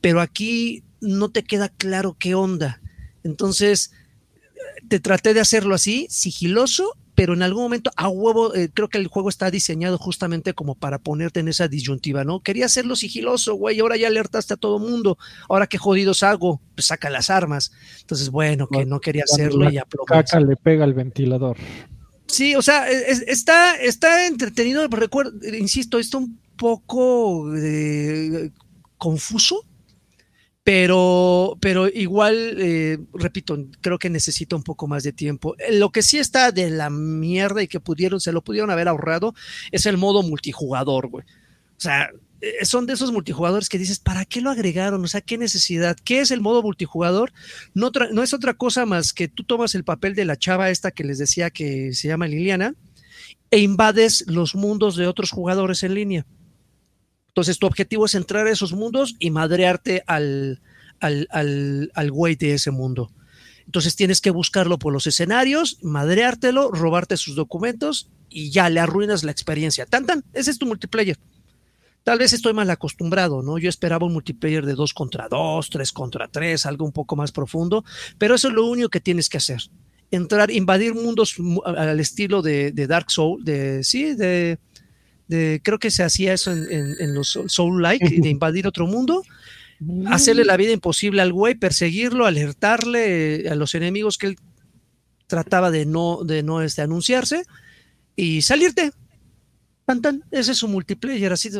Pero 0.00 0.20
aquí 0.20 0.82
no 1.00 1.30
te 1.30 1.44
queda 1.44 1.68
claro 1.68 2.16
qué 2.18 2.34
onda. 2.34 2.80
Entonces, 3.22 3.92
te 4.88 5.00
traté 5.00 5.34
de 5.34 5.40
hacerlo 5.40 5.74
así, 5.74 6.06
sigiloso, 6.10 6.96
pero 7.18 7.34
en 7.34 7.42
algún 7.42 7.64
momento 7.64 7.90
a 7.96 8.08
huevo, 8.08 8.54
eh, 8.54 8.70
creo 8.72 8.88
que 8.88 8.96
el 8.96 9.08
juego 9.08 9.28
está 9.28 9.50
diseñado 9.50 9.98
justamente 9.98 10.54
como 10.54 10.76
para 10.76 11.00
ponerte 11.00 11.40
en 11.40 11.48
esa 11.48 11.66
disyuntiva, 11.66 12.22
¿no? 12.22 12.44
Quería 12.44 12.66
hacerlo 12.66 12.94
sigiloso, 12.94 13.56
güey, 13.56 13.80
ahora 13.80 13.96
ya 13.96 14.06
alertaste 14.06 14.54
a 14.54 14.56
todo 14.56 14.78
mundo, 14.78 15.18
ahora 15.48 15.66
qué 15.66 15.78
jodidos 15.78 16.22
hago, 16.22 16.60
pues 16.76 16.86
saca 16.86 17.10
las 17.10 17.28
armas. 17.28 17.72
Entonces, 18.02 18.30
bueno, 18.30 18.68
que 18.68 18.86
no 18.86 19.00
quería 19.00 19.24
hacerlo 19.24 19.68
y 19.68 19.72
ya 19.74 19.84
caca 20.06 20.38
le 20.38 20.54
pega 20.54 20.84
al 20.84 20.94
ventilador. 20.94 21.56
Sí, 22.28 22.54
o 22.54 22.62
sea, 22.62 22.88
está, 22.88 23.74
está 23.74 24.28
entretenido, 24.28 24.86
recuerdo, 24.86 25.32
insisto, 25.44 25.98
está 25.98 26.18
un 26.18 26.38
poco 26.56 27.52
eh, 27.56 28.52
confuso, 28.96 29.64
pero, 30.68 31.56
pero 31.62 31.88
igual, 31.88 32.56
eh, 32.58 32.98
repito, 33.14 33.56
creo 33.80 33.98
que 33.98 34.10
necesita 34.10 34.54
un 34.54 34.62
poco 34.62 34.86
más 34.86 35.02
de 35.02 35.14
tiempo. 35.14 35.56
Eh, 35.56 35.78
lo 35.78 35.88
que 35.88 36.02
sí 36.02 36.18
está 36.18 36.52
de 36.52 36.68
la 36.68 36.90
mierda 36.90 37.62
y 37.62 37.68
que 37.68 37.80
pudieron, 37.80 38.20
se 38.20 38.32
lo 38.32 38.44
pudieron 38.44 38.70
haber 38.70 38.86
ahorrado, 38.86 39.34
es 39.72 39.86
el 39.86 39.96
modo 39.96 40.22
multijugador, 40.22 41.08
güey. 41.08 41.24
O 41.24 41.80
sea, 41.80 42.10
eh, 42.42 42.66
son 42.66 42.84
de 42.84 42.92
esos 42.92 43.12
multijugadores 43.12 43.70
que 43.70 43.78
dices, 43.78 43.98
¿para 43.98 44.26
qué 44.26 44.42
lo 44.42 44.50
agregaron? 44.50 45.02
O 45.02 45.08
sea, 45.08 45.22
¿qué 45.22 45.38
necesidad? 45.38 45.96
¿Qué 46.04 46.20
es 46.20 46.30
el 46.32 46.42
modo 46.42 46.62
multijugador? 46.62 47.32
No, 47.72 47.90
no 48.12 48.22
es 48.22 48.34
otra 48.34 48.52
cosa 48.52 48.84
más 48.84 49.14
que 49.14 49.26
tú 49.26 49.44
tomas 49.44 49.74
el 49.74 49.84
papel 49.84 50.14
de 50.14 50.26
la 50.26 50.36
chava 50.36 50.68
esta 50.68 50.90
que 50.90 51.02
les 51.02 51.16
decía 51.16 51.48
que 51.48 51.94
se 51.94 52.08
llama 52.08 52.26
Liliana 52.26 52.74
e 53.50 53.60
invades 53.60 54.22
los 54.26 54.54
mundos 54.54 54.96
de 54.96 55.06
otros 55.06 55.30
jugadores 55.30 55.82
en 55.82 55.94
línea. 55.94 56.26
Entonces, 57.38 57.60
tu 57.60 57.68
objetivo 57.68 58.04
es 58.04 58.16
entrar 58.16 58.48
a 58.48 58.50
esos 58.50 58.72
mundos 58.72 59.14
y 59.20 59.30
madrearte 59.30 60.02
al, 60.08 60.60
al, 60.98 61.28
al, 61.94 62.10
güey 62.10 62.34
de 62.34 62.54
ese 62.54 62.72
mundo. 62.72 63.12
Entonces 63.64 63.94
tienes 63.94 64.20
que 64.20 64.30
buscarlo 64.30 64.76
por 64.80 64.92
los 64.92 65.06
escenarios, 65.06 65.78
madreártelo, 65.80 66.72
robarte 66.72 67.16
sus 67.16 67.36
documentos 67.36 68.10
y 68.28 68.50
ya 68.50 68.68
le 68.70 68.80
arruinas 68.80 69.22
la 69.22 69.30
experiencia. 69.30 69.86
Tan 69.86 70.04
tan, 70.04 70.24
ese 70.32 70.50
es 70.50 70.58
tu 70.58 70.66
multiplayer. 70.66 71.16
Tal 72.02 72.18
vez 72.18 72.32
estoy 72.32 72.54
mal 72.54 72.70
acostumbrado, 72.70 73.40
¿no? 73.40 73.56
Yo 73.58 73.68
esperaba 73.68 74.04
un 74.04 74.14
multiplayer 74.14 74.66
de 74.66 74.74
2 74.74 74.92
contra 74.92 75.28
2, 75.28 75.70
3 75.70 75.92
contra 75.92 76.26
3, 76.26 76.66
algo 76.66 76.84
un 76.86 76.92
poco 76.92 77.14
más 77.14 77.30
profundo, 77.30 77.84
pero 78.18 78.34
eso 78.34 78.48
es 78.48 78.54
lo 78.54 78.66
único 78.66 78.88
que 78.88 78.98
tienes 78.98 79.28
que 79.28 79.36
hacer. 79.36 79.62
Entrar, 80.10 80.50
invadir 80.50 80.96
mundos 80.96 81.36
al 81.64 82.00
estilo 82.00 82.42
de, 82.42 82.72
de 82.72 82.88
Dark 82.88 83.12
Soul, 83.12 83.44
de, 83.44 83.84
sí, 83.84 84.16
de, 84.16 84.58
creo 85.28 85.78
que 85.78 85.90
se 85.90 86.02
hacía 86.02 86.32
eso 86.32 86.52
en, 86.52 87.14
los 87.14 87.38
Soul-like, 87.46 88.20
de 88.20 88.28
invadir 88.28 88.66
otro 88.66 88.86
mundo, 88.86 89.22
hacerle 90.06 90.44
la 90.44 90.56
vida 90.56 90.72
imposible 90.72 91.22
al 91.22 91.32
güey, 91.32 91.54
perseguirlo, 91.54 92.26
alertarle 92.26 93.48
a 93.48 93.54
los 93.54 93.74
enemigos 93.74 94.18
que 94.18 94.28
él 94.28 94.36
trataba 95.26 95.70
de 95.70 95.86
no, 95.86 96.24
de 96.24 96.42
no 96.42 96.62
este, 96.62 96.82
anunciarse 96.82 97.44
y 98.16 98.42
salirte. 98.42 98.92
Tan, 99.84 100.24
Ese 100.30 100.52
es 100.52 100.58
su 100.58 100.68
multiplayer, 100.68 101.32
así 101.32 101.50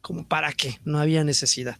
como 0.00 0.26
para 0.26 0.52
qué, 0.52 0.80
no 0.84 0.98
había 0.98 1.24
necesidad. 1.24 1.78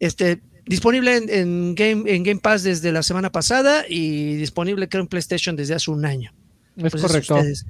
Este, 0.00 0.40
Disponible 0.68 1.16
en, 1.16 1.30
en 1.30 1.74
Game, 1.74 2.14
en 2.14 2.22
Game 2.22 2.40
Pass 2.40 2.62
desde 2.62 2.92
la 2.92 3.02
semana 3.02 3.32
pasada 3.32 3.86
y 3.88 4.36
disponible 4.36 4.86
creo 4.86 5.02
en 5.02 5.08
PlayStation 5.08 5.56
desde 5.56 5.74
hace 5.74 5.90
un 5.90 6.04
año. 6.04 6.34
Es 6.76 6.84
Entonces, 6.84 7.10
correcto. 7.10 7.36
Ustedes, 7.36 7.66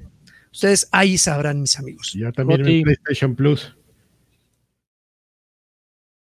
ustedes 0.51 0.87
ahí 0.91 1.17
sabrán, 1.17 1.61
mis 1.61 1.77
amigos. 1.79 2.13
Ya 2.17 2.31
también 2.31 2.65
en 2.65 2.83
PlayStation 2.83 3.35
Plus. 3.35 3.75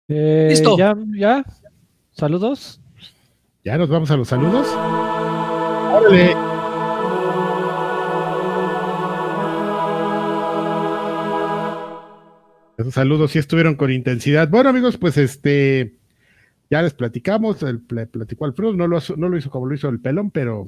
Eh, 0.08 0.48
Listo. 0.50 0.76
¿Ya? 0.76 0.96
¿Ya? 1.16 1.44
¿Saludos? 2.12 2.80
Ya 3.64 3.78
nos 3.78 3.88
vamos 3.88 4.10
a 4.10 4.16
los 4.16 4.28
saludos. 4.28 4.66
Órale. 5.92 6.34
Esos 12.78 12.94
saludos 12.94 13.32
sí 13.32 13.38
estuvieron 13.38 13.74
con 13.74 13.92
intensidad. 13.92 14.48
Bueno, 14.48 14.70
amigos, 14.70 14.96
pues 14.96 15.18
este 15.18 15.96
ya 16.70 16.80
les 16.80 16.94
platicamos, 16.94 17.62
el 17.62 17.80
pl- 17.80 18.06
platicó 18.06 18.46
Alfredo, 18.46 18.72
no 18.72 18.86
lo, 18.86 18.98
no 19.16 19.28
lo 19.28 19.36
hizo 19.36 19.50
como 19.50 19.66
lo 19.66 19.74
hizo 19.74 19.88
el 19.90 20.00
pelón, 20.00 20.30
pero 20.30 20.66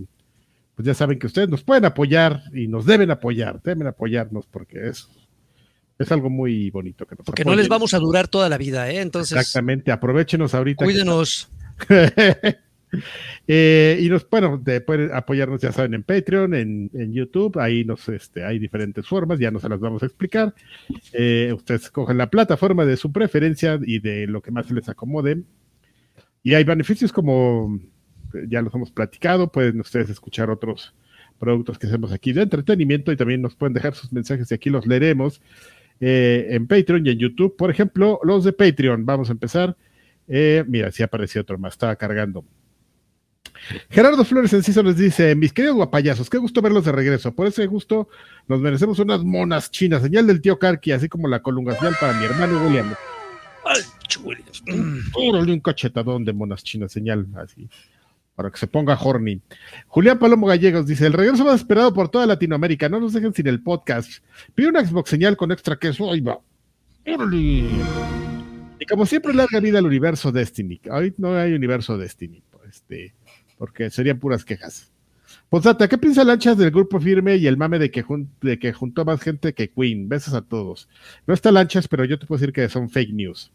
pues 0.74 0.86
ya 0.86 0.94
saben 0.94 1.18
que 1.18 1.26
ustedes 1.26 1.48
nos 1.48 1.62
pueden 1.62 1.84
apoyar 1.84 2.42
y 2.54 2.66
nos 2.68 2.86
deben 2.86 3.10
apoyar, 3.10 3.60
deben 3.62 3.86
apoyarnos 3.86 4.46
porque 4.46 4.88
es, 4.88 5.08
es 5.98 6.10
algo 6.12 6.30
muy 6.30 6.70
bonito 6.70 7.06
que 7.06 7.14
nos 7.16 7.26
Porque 7.26 7.44
no 7.44 7.50
les 7.52 7.66
apoyen. 7.66 7.68
vamos 7.70 7.94
a 7.94 7.98
durar 7.98 8.28
toda 8.28 8.48
la 8.48 8.58
vida, 8.58 8.90
¿eh? 8.90 9.00
Entonces, 9.00 9.36
Exactamente, 9.38 9.92
aprovechenos 9.92 10.54
ahorita. 10.54 10.84
que 10.84 10.92
cuídenos. 10.92 11.50
Eh, 13.48 13.98
y 14.02 14.08
nos, 14.10 14.28
bueno, 14.28 14.58
de- 14.58 14.82
pueden 14.82 15.12
apoyarnos, 15.14 15.62
ya 15.62 15.72
saben, 15.72 15.94
en 15.94 16.02
Patreon, 16.02 16.54
en, 16.54 16.90
en 16.92 17.12
YouTube, 17.12 17.58
ahí 17.58 17.84
nos, 17.84 18.06
este, 18.10 18.44
hay 18.44 18.58
diferentes 18.58 19.06
formas, 19.06 19.38
ya 19.38 19.50
no 19.50 19.58
se 19.58 19.68
las 19.70 19.80
vamos 19.80 20.02
a 20.02 20.06
explicar. 20.06 20.54
Eh, 21.14 21.52
ustedes 21.56 21.90
cogen 21.90 22.18
la 22.18 22.28
plataforma 22.28 22.84
de 22.84 22.98
su 22.98 23.10
preferencia 23.10 23.80
y 23.82 23.98
de 24.00 24.26
lo 24.26 24.42
que 24.42 24.50
más 24.50 24.66
se 24.66 24.74
les 24.74 24.88
acomode. 24.90 25.42
Y 26.42 26.52
hay 26.52 26.64
beneficios 26.64 27.12
como, 27.14 27.80
ya 28.48 28.62
los 28.62 28.74
hemos 28.74 28.90
platicado, 28.90 29.50
pueden 29.50 29.80
ustedes 29.80 30.10
escuchar 30.10 30.50
otros 30.50 30.94
productos 31.38 31.78
que 31.78 31.86
hacemos 31.86 32.12
aquí 32.12 32.32
de 32.32 32.42
entretenimiento 32.42 33.10
y 33.10 33.16
también 33.16 33.42
nos 33.42 33.56
pueden 33.56 33.74
dejar 33.74 33.94
sus 33.94 34.12
mensajes 34.12 34.50
y 34.50 34.54
aquí 34.54 34.70
los 34.70 34.86
leeremos 34.86 35.40
eh, 36.00 36.48
en 36.50 36.66
Patreon 36.66 37.06
y 37.06 37.10
en 37.10 37.18
YouTube. 37.18 37.56
Por 37.56 37.70
ejemplo, 37.70 38.20
los 38.22 38.44
de 38.44 38.52
Patreon, 38.52 39.04
vamos 39.06 39.28
a 39.28 39.32
empezar. 39.32 39.76
Eh, 40.28 40.64
mira, 40.66 40.90
sí 40.92 41.02
apareció 41.02 41.40
otro 41.40 41.58
más, 41.58 41.74
estaba 41.74 41.96
cargando. 41.96 42.44
Gerardo 43.90 44.24
Flores 44.24 44.52
Enciso 44.52 44.82
nos 44.82 44.96
dice: 44.96 45.34
Mis 45.34 45.52
queridos 45.52 45.76
guapayazos, 45.76 46.28
qué 46.28 46.38
gusto 46.38 46.62
verlos 46.62 46.84
de 46.84 46.92
regreso. 46.92 47.34
Por 47.34 47.46
ese 47.46 47.66
gusto 47.66 48.08
nos 48.48 48.60
merecemos 48.60 48.98
unas 48.98 49.22
monas 49.22 49.70
chinas, 49.70 50.02
señal 50.02 50.26
del 50.26 50.40
tío 50.40 50.58
Karki, 50.58 50.92
así 50.92 51.08
como 51.08 51.28
la 51.28 51.42
colungación 51.42 51.94
para 52.00 52.14
mi 52.14 52.24
hermano 52.24 52.64
William. 52.66 52.94
Órale, 55.14 55.52
un 55.52 55.60
cachetadón 55.60 56.24
de 56.24 56.32
monas 56.32 56.62
chinas, 56.62 56.92
señal 56.92 57.26
así, 57.36 57.68
para 58.34 58.50
que 58.50 58.58
se 58.58 58.66
ponga 58.66 58.98
horny. 59.00 59.40
Julián 59.86 60.18
Palomo 60.18 60.46
Gallegos 60.46 60.86
dice: 60.86 61.06
El 61.06 61.12
regreso 61.12 61.44
más 61.44 61.60
esperado 61.60 61.92
por 61.92 62.08
toda 62.08 62.26
Latinoamérica. 62.26 62.88
No 62.88 63.00
nos 63.00 63.12
dejen 63.12 63.34
sin 63.34 63.46
el 63.46 63.62
podcast. 63.62 64.22
Pide 64.54 64.68
una 64.68 64.84
Xbox 64.84 65.10
señal 65.10 65.36
con 65.36 65.52
extra 65.52 65.76
queso. 65.76 66.10
Ahí 66.10 66.20
va. 66.20 66.40
Órale. 67.06 67.66
Y 68.78 68.86
como 68.86 69.06
siempre, 69.06 69.32
larga 69.32 69.60
vida 69.60 69.78
al 69.78 69.86
universo 69.86 70.32
Destiny. 70.32 70.80
Hoy 70.90 71.14
no 71.16 71.36
hay 71.36 71.52
universo 71.52 71.96
Destiny, 71.96 72.42
este, 72.68 73.14
porque 73.56 73.90
serían 73.90 74.18
puras 74.18 74.44
quejas. 74.44 74.90
Posdata, 75.48 75.88
¿qué 75.88 75.98
piensa 75.98 76.24
Lanchas 76.24 76.58
del 76.58 76.70
grupo 76.70 76.98
firme 76.98 77.36
y 77.36 77.46
el 77.46 77.56
mame 77.56 77.78
de 77.78 77.90
que, 77.90 78.04
de 78.40 78.58
que 78.58 78.72
juntó 78.72 79.04
más 79.04 79.20
gente 79.20 79.52
que 79.52 79.70
Queen? 79.70 80.08
Besos 80.08 80.34
a 80.34 80.42
todos. 80.42 80.88
No 81.26 81.34
está 81.34 81.52
Lanchas, 81.52 81.86
pero 81.86 82.04
yo 82.04 82.18
te 82.18 82.26
puedo 82.26 82.40
decir 82.40 82.52
que 82.52 82.68
son 82.68 82.90
fake 82.90 83.12
news. 83.12 83.52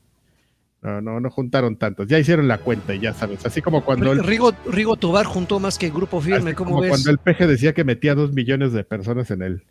No, 0.87 1.01
no, 1.01 1.19
no 1.19 1.29
juntaron 1.29 1.75
tantos. 1.75 2.07
Ya 2.07 2.17
hicieron 2.17 2.47
la 2.47 2.59
cuenta 2.59 2.95
y 2.95 2.99
ya 2.99 3.13
sabes. 3.13 3.45
Así 3.45 3.61
como 3.61 3.83
cuando 3.83 4.13
el, 4.13 4.23
Rigo, 4.23 4.53
Rigo 4.71 4.95
Tobar 4.95 5.25
juntó 5.25 5.59
más 5.59 5.77
que 5.77 5.89
Grupo 5.89 6.21
Firme, 6.21 6.53
¿cómo 6.53 6.69
como 6.69 6.81
ves? 6.81 6.91
cuando 6.91 7.11
el 7.11 7.17
peje 7.17 7.45
decía 7.45 7.73
que 7.73 7.83
metía 7.83 8.15
dos 8.15 8.31
millones 8.31 8.71
de 8.71 8.85
personas 8.85 9.29
en 9.31 9.41
el, 9.41 9.63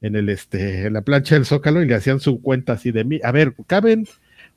en 0.00 0.16
el, 0.16 0.28
este, 0.28 0.86
en 0.86 0.94
la 0.94 1.02
plancha 1.02 1.36
del 1.36 1.46
Zócalo 1.46 1.80
y 1.82 1.86
le 1.86 1.94
hacían 1.94 2.18
su 2.18 2.42
cuenta 2.42 2.72
así 2.72 2.90
de 2.90 3.04
mí. 3.04 3.20
A 3.22 3.30
ver, 3.30 3.54
caben, 3.68 4.08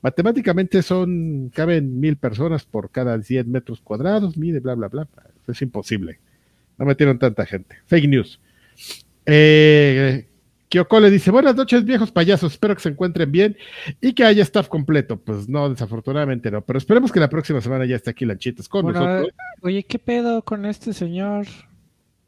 matemáticamente 0.02 0.82
son, 0.82 1.52
caben 1.54 2.00
mil 2.00 2.16
personas 2.16 2.64
por 2.64 2.90
cada 2.90 3.22
100 3.22 3.48
metros 3.48 3.80
cuadrados, 3.80 4.36
mide, 4.36 4.58
bla, 4.58 4.74
bla, 4.74 4.88
bla. 4.88 5.06
Es 5.46 5.62
imposible. 5.62 6.18
No 6.76 6.86
metieron 6.86 7.20
tanta 7.20 7.46
gente. 7.46 7.76
Fake 7.86 8.08
news. 8.08 8.40
Eh, 9.26 10.26
Kyoko 10.74 10.98
le 10.98 11.08
dice, 11.08 11.30
buenas 11.30 11.54
noches 11.54 11.84
viejos 11.84 12.10
payasos, 12.10 12.54
espero 12.54 12.74
que 12.74 12.82
se 12.82 12.88
encuentren 12.88 13.30
bien 13.30 13.56
y 14.00 14.12
que 14.12 14.24
haya 14.24 14.42
staff 14.42 14.66
completo. 14.66 15.16
Pues 15.20 15.48
no, 15.48 15.70
desafortunadamente 15.70 16.50
no, 16.50 16.64
pero 16.64 16.80
esperemos 16.80 17.12
que 17.12 17.20
la 17.20 17.28
próxima 17.28 17.60
semana 17.60 17.86
ya 17.86 17.94
esté 17.94 18.10
aquí 18.10 18.24
Lanchitas 18.24 18.68
con 18.68 18.82
Bueno, 18.82 18.98
nosotros. 18.98 19.34
oye, 19.62 19.84
¿qué 19.84 20.00
pedo 20.00 20.42
con 20.42 20.66
este 20.66 20.92
señor? 20.92 21.46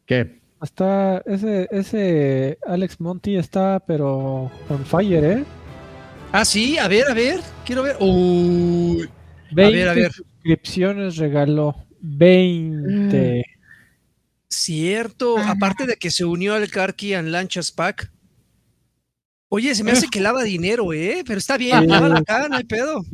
¿Qué? 0.06 0.38
Está, 0.62 1.24
ese, 1.26 1.66
ese 1.72 2.58
Alex 2.64 3.00
Monty 3.00 3.36
está, 3.36 3.82
pero 3.84 4.48
on 4.68 4.84
fire, 4.84 5.24
¿eh? 5.24 5.44
Ah, 6.30 6.44
sí, 6.44 6.78
a 6.78 6.86
ver, 6.86 7.10
a 7.10 7.14
ver, 7.14 7.40
quiero 7.64 7.82
ver. 7.82 7.96
Uy, 7.98 9.08
20 9.50 9.76
ver, 9.76 9.88
a 9.88 9.92
ver. 9.92 10.12
suscripciones 10.12 11.16
regaló. 11.16 11.74
20. 12.00 13.44
cierto. 14.48 15.36
Aparte 15.36 15.84
de 15.84 15.96
que 15.96 16.12
se 16.12 16.24
unió 16.24 16.54
al 16.54 16.70
Karki 16.70 17.14
and 17.14 17.30
Lanchas 17.30 17.72
Pack. 17.72 18.12
Oye, 19.48 19.74
se 19.76 19.84
me 19.84 19.92
hace 19.92 20.08
que 20.08 20.20
lava 20.20 20.42
dinero, 20.42 20.92
¿eh? 20.92 21.22
Pero 21.24 21.38
está 21.38 21.56
bien, 21.56 21.80
Sí. 21.82 21.86
lávala 21.86 22.18
acá, 22.18 22.48
no 22.48 22.56
hay 22.56 22.64
pedo. 22.64 23.04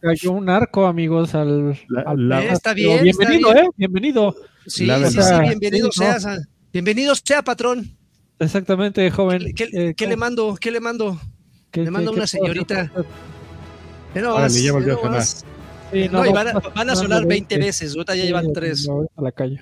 Cayó 0.00 0.30
un 0.32 0.48
arco, 0.48 0.86
amigos, 0.86 1.34
al. 1.34 1.70
La- 1.88 2.02
al- 2.02 2.28
la- 2.28 2.44
Eh, 2.44 2.48
está 2.52 2.74
pero 2.74 2.90
bien, 2.90 3.08
está 3.08 3.18
Bienvenido, 3.28 3.52
bien. 3.52 3.64
¿eh? 3.64 3.68
Bienvenido. 3.76 4.36
Sí, 4.66 4.86
La 4.86 4.98
sí, 5.10 5.20
sí, 5.20 5.32
bienvenido 5.42 5.90
Sí, 5.92 6.00
no. 6.04 6.20
sa- 6.20 6.38
Bienvenido 6.72 7.14
sea, 7.16 7.42
patrón. 7.42 7.96
Exactamente, 8.38 9.02
¿Qué, 9.02 9.10
joven. 9.10 9.52
qué- 9.54 9.68
Eh, 9.72 9.94
qué 9.96 10.06
le 10.06 10.16
mando? 10.16 10.56
¿Qué 10.60 10.70
le 10.70 10.78
mando? 10.80 11.18
¿qué- 11.72 11.82
le 11.82 11.90
mando 11.90 12.12
qué- 12.12 12.16
una 12.18 12.26
señorita? 12.26 12.92
nomás, 14.14 14.34
Órale, 14.38 14.62
ya 14.62 14.72
volvió 14.72 14.98
a 14.98 15.02
sonar. 15.02 15.22
Sí, 15.92 16.08
No, 16.10 16.32
van 16.32 16.48
a, 16.48 16.52
van 16.52 16.90
a 16.90 16.96
sonar 16.96 17.22
no, 17.22 17.28
20 17.28 17.54
veinte. 17.56 17.58
veces, 17.66 17.92
ahorita 17.94 18.14
ya 18.14 18.24
llevan 18.24 18.46
me 18.48 18.52
3. 18.52 18.86
voy 18.86 19.06
a 19.16 19.22
la 19.22 19.32
calle. 19.32 19.60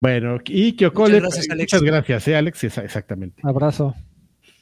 Bueno, 0.00 0.38
y 0.44 0.72
Kyoko 0.74 1.02
Muchas 1.02 1.12
le- 1.14 1.20
gracias, 1.20 1.50
Alex. 1.50 1.72
muchas 1.72 1.82
gracias, 1.82 2.28
¿eh, 2.28 2.36
Alex? 2.36 2.64
Esa- 2.64 2.84
Exactamente. 2.84 3.40
Abrazo. 3.44 3.94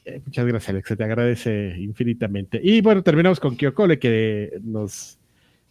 Eh, 0.05 0.21
Muchas 0.25 0.47
gracias, 0.47 0.69
Alex. 0.71 0.89
Se 0.89 0.97
te 0.97 1.05
agradece 1.05 1.77
infinitamente. 1.79 2.61
Y 2.63 2.81
bueno, 2.81 3.03
terminamos 3.03 3.41
con 3.41 3.57
Kyokole, 3.57 3.99
que 3.99 4.53
nos, 4.63 5.19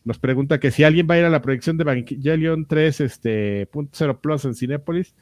nos 0.03 0.17
pregunta 0.19 0.59
que 0.59 0.71
si 0.71 0.83
alguien 0.83 1.07
va 1.09 1.15
a 1.15 1.19
ir 1.19 1.25
a 1.25 1.29
la 1.29 1.41
proyección 1.41 1.77
de 1.77 1.83
Evangelion 1.83 2.65
3, 2.65 3.01
este, 3.01 3.65
punto 3.67 3.91
cero 3.93 4.19
plus 4.21 4.45
en 4.45 4.55
Cinépolis. 4.55 5.13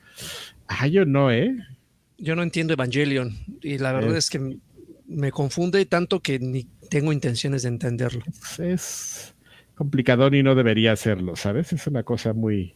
Ah, 0.68 0.88
yo 0.88 1.06
no, 1.06 1.32
¿eh? 1.32 1.56
Yo 2.18 2.36
no 2.36 2.44
entiendo 2.44 2.74
Evangelion 2.74 3.36
y 3.62 3.78
la 3.80 3.92
verdad 3.94 4.16
Eh. 4.16 4.20
es 4.20 4.30
que 4.30 4.58
me 5.08 5.32
confunde 5.32 5.86
tanto 5.86 6.22
que 6.22 6.40
ni 6.40 6.68
tengo 6.90 7.12
intenciones 7.12 7.64
de 7.64 7.70
entenderlo. 7.70 8.22
Es, 8.28 8.60
es 8.60 9.36
complicadón 9.76 10.36
y 10.36 10.44
no 10.44 10.56
debería 10.56 10.94
hacerlo, 10.94 11.36
¿sabes? 11.36 11.74
Es 11.74 11.88
una 11.88 12.04
cosa 12.04 12.34
muy... 12.34 12.76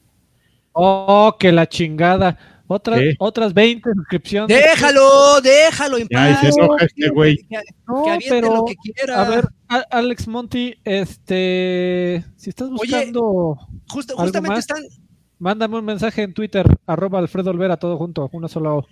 Oh, 0.73 1.37
que 1.39 1.51
la 1.53 1.67
chingada. 1.69 2.37
Otra, 2.67 2.97
otras 3.19 3.53
20 3.53 3.91
suscripciones. 3.93 4.57
Déjalo, 4.57 5.39
déjalo 5.41 5.97
en 5.97 6.07
Ay, 6.15 6.33
paz. 6.33 6.41
se 6.41 6.47
enoja 6.61 6.85
este 6.85 7.09
güey. 7.09 7.37
Que, 7.47 7.59
No, 7.87 8.03
que 8.03 8.09
aviente 8.11 8.27
pero, 8.29 8.55
lo 8.55 8.65
que 8.65 8.75
quiera. 8.75 9.21
a 9.21 9.29
ver, 9.29 9.47
a- 9.67 9.85
Alex 9.91 10.27
Monty, 10.27 10.73
este, 10.83 12.25
si 12.37 12.49
estás 12.49 12.67
Oye, 12.69 12.77
buscando, 12.77 13.57
Justa- 13.89 14.13
¿algo 14.13 14.23
justamente 14.23 14.49
más? 14.49 14.59
están. 14.59 14.83
mándame 15.37 15.77
un 15.77 15.85
mensaje 15.85 16.23
en 16.23 16.33
Twitter, 16.33 16.65
arroba 16.87 17.19
Alfredo 17.19 17.51
Olvera, 17.51 17.77
todo 17.77 17.97
junto, 17.97 18.29
una 18.33 18.47
sola 18.47 18.73
O. 18.73 18.87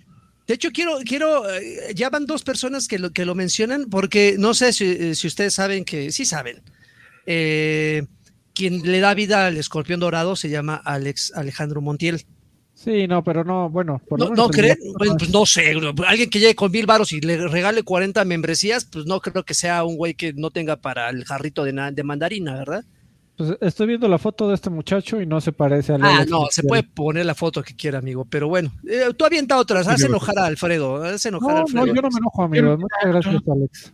De 0.46 0.54
hecho, 0.54 0.68
quiero, 0.72 0.98
quiero, 1.06 1.48
eh, 1.50 1.94
ya 1.94 2.10
van 2.10 2.26
dos 2.26 2.42
personas 2.42 2.86
que 2.86 2.98
lo, 2.98 3.10
que 3.10 3.24
lo 3.24 3.34
mencionan, 3.34 3.86
porque 3.90 4.36
no 4.38 4.52
sé 4.54 4.72
si, 4.74 4.84
eh, 4.84 5.14
si 5.14 5.26
ustedes 5.26 5.54
saben 5.54 5.84
que, 5.84 6.12
sí 6.12 6.24
saben. 6.26 6.62
Eh, 7.26 8.04
quien 8.54 8.82
le 8.82 9.00
da 9.00 9.14
vida 9.14 9.46
al 9.46 9.56
escorpión 9.56 9.98
dorado 10.00 10.36
se 10.36 10.50
llama 10.50 10.76
Alex 10.84 11.32
Alejandro 11.34 11.80
Montiel. 11.80 12.24
Sí, 12.84 13.06
no, 13.08 13.24
pero 13.24 13.44
no, 13.44 13.70
bueno. 13.70 14.00
Por 14.06 14.18
No, 14.18 14.28
no 14.30 14.48
creen, 14.48 14.76
pues, 14.98 15.12
pues, 15.18 15.30
no 15.30 15.46
sé, 15.46 15.74
no, 15.74 15.92
alguien 16.06 16.28
que 16.28 16.38
llegue 16.38 16.54
con 16.54 16.70
mil 16.70 16.84
varos 16.84 17.12
y 17.12 17.20
le 17.20 17.48
regale 17.48 17.82
40 17.82 18.24
membresías, 18.26 18.84
pues 18.84 19.06
no 19.06 19.20
creo 19.20 19.42
que 19.44 19.54
sea 19.54 19.84
un 19.84 19.96
güey 19.96 20.12
que 20.14 20.34
no 20.34 20.50
tenga 20.50 20.76
para 20.76 21.08
el 21.08 21.24
jarrito 21.24 21.64
de, 21.64 21.72
na- 21.72 21.90
de 21.90 22.02
mandarina, 22.04 22.54
¿verdad? 22.54 22.84
Pues 23.36 23.56
estoy 23.62 23.88
viendo 23.88 24.06
la 24.06 24.18
foto 24.18 24.48
de 24.48 24.54
este 24.54 24.70
muchacho 24.70 25.20
y 25.20 25.26
no 25.26 25.40
se 25.40 25.50
parece 25.50 25.94
al 25.94 26.04
Ah, 26.04 26.24
no, 26.28 26.44
se 26.50 26.62
puede 26.62 26.82
poner 26.84 27.26
la 27.26 27.34
foto 27.34 27.62
que 27.62 27.74
quiera, 27.74 27.98
amigo, 27.98 28.24
pero 28.28 28.46
bueno, 28.48 28.70
eh, 28.88 29.06
tú 29.16 29.24
avienta 29.24 29.58
otras, 29.58 29.88
haz 29.88 30.02
enojar 30.04 30.38
a 30.38 30.44
Alfredo, 30.46 31.02
haz 31.02 31.24
enojar 31.26 31.56
a 31.56 31.60
Alfredo. 31.60 31.86
no, 31.86 31.94
yo 31.94 32.02
no 32.02 32.08
me 32.10 32.18
enojo, 32.18 32.42
amigo. 32.44 32.76
Muchas 32.78 32.98
gracias, 33.02 33.42
Alex. 33.50 33.92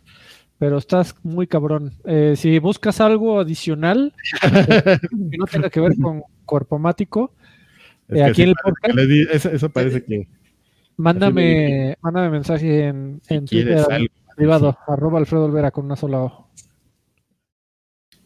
Pero 0.58 0.76
estás 0.76 1.14
muy 1.22 1.46
cabrón. 1.46 1.94
Eh, 2.04 2.34
si 2.36 2.58
buscas 2.58 3.00
algo 3.00 3.40
adicional 3.40 4.12
que 4.42 5.38
no 5.38 5.46
tenga 5.46 5.70
que 5.70 5.80
ver 5.80 5.92
con 5.98 6.22
cuerpomático, 6.44 7.32
es 8.10 8.16
Eh, 8.16 8.16
que 8.16 8.22
aquí 8.24 8.34
sí 8.34 8.42
en 8.42 8.48
el 8.48 8.54
podcast. 8.62 8.94
le 8.94 9.06
di- 9.06 9.26
eso, 9.32 9.50
eso 9.50 9.70
parece 9.70 10.02
que 10.04 10.28
mándame, 10.96 11.96
mándame 12.02 12.30
mensaje 12.30 12.84
en, 12.88 13.20
en 13.28 13.46
quieres 13.46 13.76
Twitter 13.86 13.92
algo. 13.94 14.14
privado, 14.36 14.78
arroba 14.86 15.18
Alfredo 15.18 15.44
Olvera 15.46 15.70
con 15.70 15.84
una 15.86 15.96
sola 15.96 16.20
O. 16.22 16.50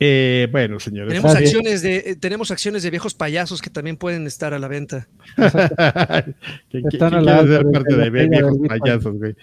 Eh, 0.01 0.49
bueno, 0.51 0.81
señores. 0.81 1.09
Tenemos 1.09 1.35
acciones, 1.37 1.81
de, 1.83 1.97
eh, 1.99 2.17
tenemos 2.17 2.51
acciones 2.51 2.83
de 2.83 2.91
viejos 2.91 3.15
payasos 3.15 3.63
que 3.63 3.71
también 3.71 3.97
pueden 3.97 4.27
estar 4.27 4.53
a 4.53 4.59
la 4.59 4.67
venta. 4.67 5.07
¿Quién, 6.69 6.85
Están 6.93 7.15
a 7.15 7.21
la 7.21 7.43
ser 7.47 7.65
parte 7.73 7.95
de 7.97 8.11
viejos 8.11 8.59
payasos, 8.69 9.17
güey? 9.17 9.37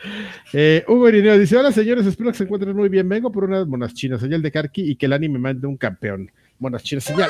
Eh, 0.51 0.83
Hugo 0.89 1.07
Irineo 1.07 1.39
dice: 1.39 1.55
Hola, 1.55 1.71
señores, 1.71 2.05
espero 2.05 2.31
que 2.31 2.37
se 2.37 2.43
encuentren 2.43 2.75
muy 2.75 2.89
bien. 2.89 3.07
Vengo 3.07 3.31
por 3.31 3.45
unas 3.45 3.65
monas 3.65 3.93
chinas, 3.93 4.19
señal 4.19 4.41
de 4.41 4.51
Karki, 4.51 4.81
y 4.91 4.95
que 4.97 5.05
el 5.05 5.13
anime 5.13 5.39
mande 5.39 5.65
un 5.65 5.77
campeón. 5.77 6.29
Monas 6.59 6.83
chinas, 6.83 7.05
señal. 7.05 7.29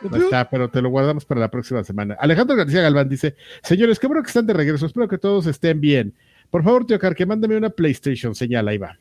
No 0.00 0.16
está, 0.16 0.48
pero 0.48 0.68
te 0.68 0.80
lo 0.80 0.90
guardamos 0.90 1.24
para 1.24 1.40
la 1.40 1.50
próxima 1.50 1.82
semana. 1.82 2.16
Alejandro 2.20 2.56
García 2.56 2.82
Galván 2.82 3.08
dice: 3.08 3.36
Señores, 3.62 3.98
qué 3.98 4.06
bueno 4.06 4.22
que 4.22 4.28
están 4.28 4.46
de 4.46 4.52
regreso. 4.52 4.86
Espero 4.86 5.08
que 5.08 5.18
todos 5.18 5.46
estén 5.46 5.80
bien. 5.80 6.14
Por 6.50 6.62
favor, 6.62 6.86
tío 6.86 6.98
Karki, 6.98 7.26
mándame 7.26 7.56
una 7.56 7.70
PlayStation, 7.70 8.34
señal, 8.34 8.68
ahí 8.68 8.78
va. 8.78 8.98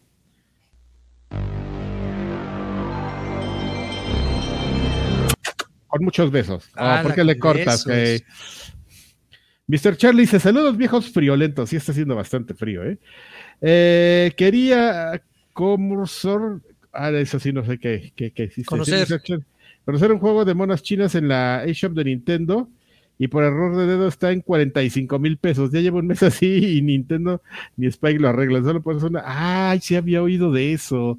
Con 5.87 6.03
muchos 6.03 6.31
besos. 6.31 6.69
Ah, 6.75 6.99
¿Por 7.01 7.11
la 7.11 7.15
qué 7.15 7.23
le 7.23 7.39
cortas? 7.39 7.85
Mr. 9.67 9.97
Charlie 9.97 10.21
dice: 10.21 10.39
Saludos, 10.39 10.77
viejos 10.77 11.09
friolentos. 11.09 11.69
Sí, 11.69 11.75
está 11.75 11.91
haciendo 11.91 12.15
bastante 12.15 12.53
frío, 12.53 12.83
¿eh? 12.83 12.97
Eh, 13.61 14.33
quería 14.35 15.21
Comursor. 15.53 16.61
Ah, 16.91 17.11
eso 17.11 17.39
sí, 17.39 17.53
no 17.53 17.63
sé 17.63 17.77
qué, 17.77 18.11
qué, 18.15 18.31
qué 18.31 18.43
hiciste. 18.45 18.65
Conocer. 18.65 19.07
Sí. 19.07 19.35
Conocer 19.87 20.11
un 20.11 20.19
juego 20.19 20.43
de 20.43 20.53
monas 20.53 20.83
chinas 20.83 21.15
en 21.15 21.29
la 21.29 21.63
eShop 21.63 21.93
de 21.93 22.03
Nintendo. 22.03 22.69
Y 23.17 23.29
por 23.29 23.45
error 23.45 23.73
de 23.77 23.87
dedo 23.87 24.07
está 24.09 24.33
en 24.33 24.41
45 24.41 25.17
mil 25.17 25.37
pesos. 25.37 25.71
Ya 25.71 25.79
llevo 25.79 25.99
un 25.99 26.07
mes 26.07 26.21
así 26.23 26.77
y 26.77 26.81
Nintendo 26.81 27.41
ni 27.77 27.87
Spike 27.87 28.19
lo 28.19 28.27
arregla. 28.27 28.61
Solo 28.61 28.81
por 28.83 28.97
eso 28.97 29.07
una. 29.07 29.23
Ay, 29.25 29.79
sí 29.79 29.95
había 29.95 30.21
oído 30.21 30.51
de 30.51 30.73
eso. 30.73 31.17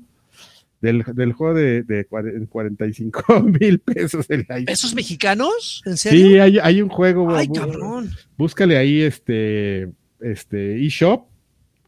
Del, 0.83 1.03
del 1.15 1.33
juego 1.33 1.55
de, 1.55 1.83
de 1.83 2.07
cuare- 2.07 2.47
45 2.47 3.41
mil 3.61 3.79
pesos. 3.81 4.29
en 4.29 4.45
la. 4.47 4.61
¿Pesos 4.67 4.95
mexicanos? 4.95 5.83
¿En 5.87 5.97
serio? 5.97 6.27
Sí, 6.29 6.39
hay, 6.39 6.59
hay 6.63 6.83
un 6.83 6.91
juego. 6.91 7.35
Ay, 7.35 7.49
cabrón. 7.49 8.11
Búscale 8.37 8.77
ahí 8.77 9.01
este, 9.01 9.91
este 10.21 10.85
eShop, 10.87 11.25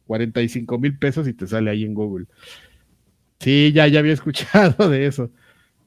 45 0.07 0.78
mil 0.78 0.97
pesos 0.98 1.28
y 1.28 1.35
te 1.35 1.47
sale 1.47 1.70
ahí 1.70 1.85
en 1.85 1.93
Google. 1.93 2.24
Sí, 3.39 3.70
ya, 3.73 3.86
ya 3.86 4.01
había 4.01 4.12
escuchado 4.15 4.89
de 4.89 5.07
eso. 5.07 5.31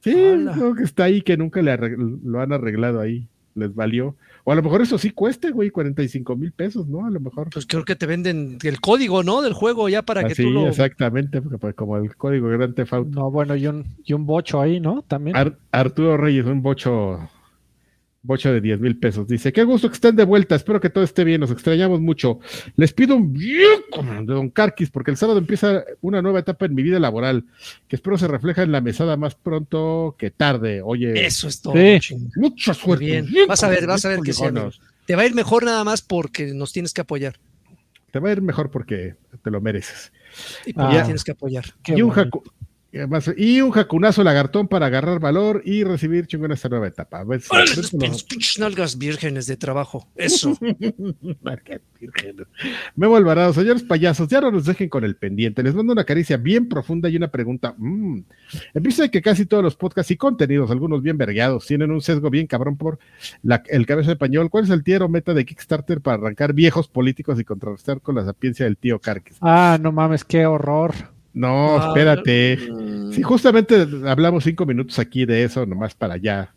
Sí, 0.04 0.12
creo 0.54 0.74
que 0.74 0.84
está 0.84 1.04
ahí 1.04 1.22
que 1.22 1.36
nunca 1.36 1.62
le 1.62 1.76
lo 2.24 2.40
han 2.40 2.52
arreglado 2.52 3.00
ahí. 3.00 3.26
Les 3.54 3.74
valió. 3.74 4.16
O 4.42 4.52
a 4.52 4.56
lo 4.56 4.62
mejor 4.62 4.82
eso 4.82 4.98
sí 4.98 5.10
cueste, 5.10 5.50
güey, 5.52 5.70
45 5.70 6.36
mil 6.36 6.50
pesos, 6.52 6.86
¿no? 6.88 7.06
A 7.06 7.10
lo 7.10 7.20
mejor. 7.20 7.48
Pues 7.52 7.66
creo 7.66 7.84
que 7.84 7.94
te 7.96 8.04
venden 8.04 8.58
el 8.62 8.80
código, 8.80 9.22
¿no? 9.22 9.40
Del 9.42 9.52
juego 9.54 9.88
ya 9.88 10.02
para 10.02 10.24
que 10.24 10.32
Así, 10.32 10.42
tú 10.42 10.50
lo... 10.50 10.66
exactamente, 10.68 11.40
porque, 11.40 11.56
pues, 11.58 11.74
como 11.74 11.96
el 11.96 12.14
código 12.16 12.48
Grand 12.48 12.74
Theft 12.74 12.92
Auto. 12.92 13.10
No, 13.10 13.30
bueno, 13.30 13.54
y 13.56 13.66
un, 13.68 13.84
y 14.04 14.12
un 14.12 14.26
bocho 14.26 14.60
ahí, 14.60 14.80
¿no? 14.80 15.02
También. 15.02 15.36
Ar- 15.36 15.56
Arturo 15.70 16.16
Reyes, 16.16 16.44
un 16.46 16.60
bocho, 16.62 17.20
bocho 18.24 18.50
de 18.52 18.60
10 18.60 18.80
mil 18.80 18.98
pesos. 18.98 19.28
Dice, 19.28 19.52
qué 19.52 19.62
gusto 19.62 19.88
que 19.88 19.94
estén 19.94 20.16
de 20.16 20.24
vuelta, 20.24 20.56
espero 20.56 20.80
que 20.80 20.90
todo 20.90 21.04
esté 21.04 21.22
bien, 21.24 21.40
nos 21.42 21.50
extrañamos 21.50 22.00
mucho. 22.00 22.40
Les 22.74 22.92
pido 22.92 23.14
un 23.16 23.32
bien 23.32 23.80
de 24.26 24.32
Don 24.34 24.48
Carquis, 24.50 24.90
porque 24.90 25.10
el 25.12 25.16
sábado 25.18 25.38
empieza 25.38 25.84
una 26.00 26.22
nueva 26.22 26.40
etapa 26.40 26.64
en 26.66 26.74
mi 26.74 26.82
vida 26.82 26.98
laboral, 26.98 27.44
que 27.86 27.96
espero 27.96 28.18
se 28.18 28.26
refleja 28.26 28.62
en 28.62 28.72
la 28.72 28.80
mesada 28.80 29.16
más 29.16 29.34
pronto 29.34 30.16
que 30.18 30.30
tarde. 30.30 30.80
Oye, 30.82 31.24
Eso 31.24 31.46
es 31.48 31.60
todo. 31.60 31.74
Sí. 31.74 32.16
mucha 32.36 32.72
suerte. 32.74 33.04
bien. 33.04 33.26
bien 33.26 33.46
Vas 33.46 33.62
a 33.62 33.68
ver, 33.68 33.86
vas 33.86 34.04
a 34.04 34.08
ver 34.08 34.20
que 34.20 34.32
poligonos. 34.32 34.80
Te 35.06 35.14
va 35.14 35.22
a 35.22 35.26
ir 35.26 35.34
mejor 35.34 35.64
nada 35.64 35.84
más 35.84 36.00
porque 36.00 36.54
nos 36.54 36.72
tienes 36.72 36.94
que 36.94 37.02
apoyar. 37.02 37.36
Te 38.10 38.18
va 38.20 38.30
a 38.30 38.32
ir 38.32 38.40
mejor 38.40 38.70
porque 38.70 39.16
te 39.42 39.50
lo 39.50 39.60
mereces. 39.60 40.12
Y 40.64 40.72
porque 40.72 40.96
Ah. 40.98 41.02
tienes 41.04 41.24
que 41.24 41.32
apoyar. 41.32 41.64
Qué 41.82 41.92
y, 41.96 42.02
un 42.02 42.14
bonito. 42.14 42.42
Y 42.94 42.98
además- 42.98 43.28
y 43.36 43.60
un 43.60 43.72
jacunazo 43.72 44.22
lagartón 44.22 44.68
para 44.68 44.86
agarrar 44.86 45.18
valor 45.18 45.62
y 45.64 45.82
recibir 45.82 46.28
chingón 46.28 46.52
esta 46.52 46.68
nueva 46.68 46.86
etapa. 46.86 47.24
Lo- 47.24 47.32
pin- 47.34 48.24
pinches 48.28 48.58
nalgas 48.60 48.96
vírgenes 48.96 49.46
de 49.48 49.56
trabajo. 49.56 50.08
Eso. 50.14 50.56
Virgen. 52.00 52.46
Memo 52.94 53.16
Alvarado, 53.16 53.52
señores 53.52 53.82
payasos, 53.82 54.28
ya 54.28 54.40
no 54.40 54.50
nos 54.50 54.66
dejen 54.66 54.88
con 54.88 55.02
el 55.04 55.16
pendiente. 55.16 55.62
Les 55.62 55.74
mando 55.74 55.92
una 55.92 56.04
caricia 56.04 56.36
bien 56.36 56.68
profunda 56.68 57.08
y 57.08 57.16
una 57.16 57.28
pregunta. 57.28 57.74
Mm. 57.78 58.20
Empiezo 58.74 59.02
de 59.02 59.10
que 59.10 59.22
casi 59.22 59.46
todos 59.46 59.62
los 59.64 59.74
podcasts 59.74 60.10
y 60.12 60.16
contenidos, 60.16 60.70
algunos 60.70 61.02
bien 61.02 61.18
vergueados, 61.18 61.66
tienen 61.66 61.90
un 61.90 62.00
sesgo 62.00 62.30
bien 62.30 62.46
cabrón 62.46 62.76
por 62.76 62.98
la- 63.42 63.62
el 63.68 63.86
cabeza 63.86 64.10
de 64.10 64.16
pañol. 64.16 64.50
¿Cuál 64.50 64.64
es 64.64 64.70
el 64.70 64.84
tiero 64.84 65.08
meta 65.08 65.34
de 65.34 65.44
Kickstarter 65.44 66.00
para 66.00 66.18
arrancar 66.18 66.52
viejos 66.52 66.86
políticos 66.88 67.40
y 67.40 67.44
contrarrestar 67.44 68.00
con 68.00 68.14
la 68.14 68.24
sapiencia 68.24 68.66
del 68.66 68.76
tío 68.76 69.00
Carques? 69.00 69.36
Ah, 69.40 69.78
no 69.80 69.90
mames, 69.90 70.24
qué 70.24 70.46
horror. 70.46 71.13
No, 71.34 71.76
Ah, 71.78 71.88
espérate. 71.88 72.56
mm, 72.70 73.12
Sí, 73.12 73.22
justamente 73.22 73.86
hablamos 74.06 74.44
cinco 74.44 74.64
minutos 74.66 74.98
aquí 74.98 75.26
de 75.26 75.44
eso, 75.44 75.66
nomás 75.66 75.94
para 75.94 76.14
allá. 76.14 76.54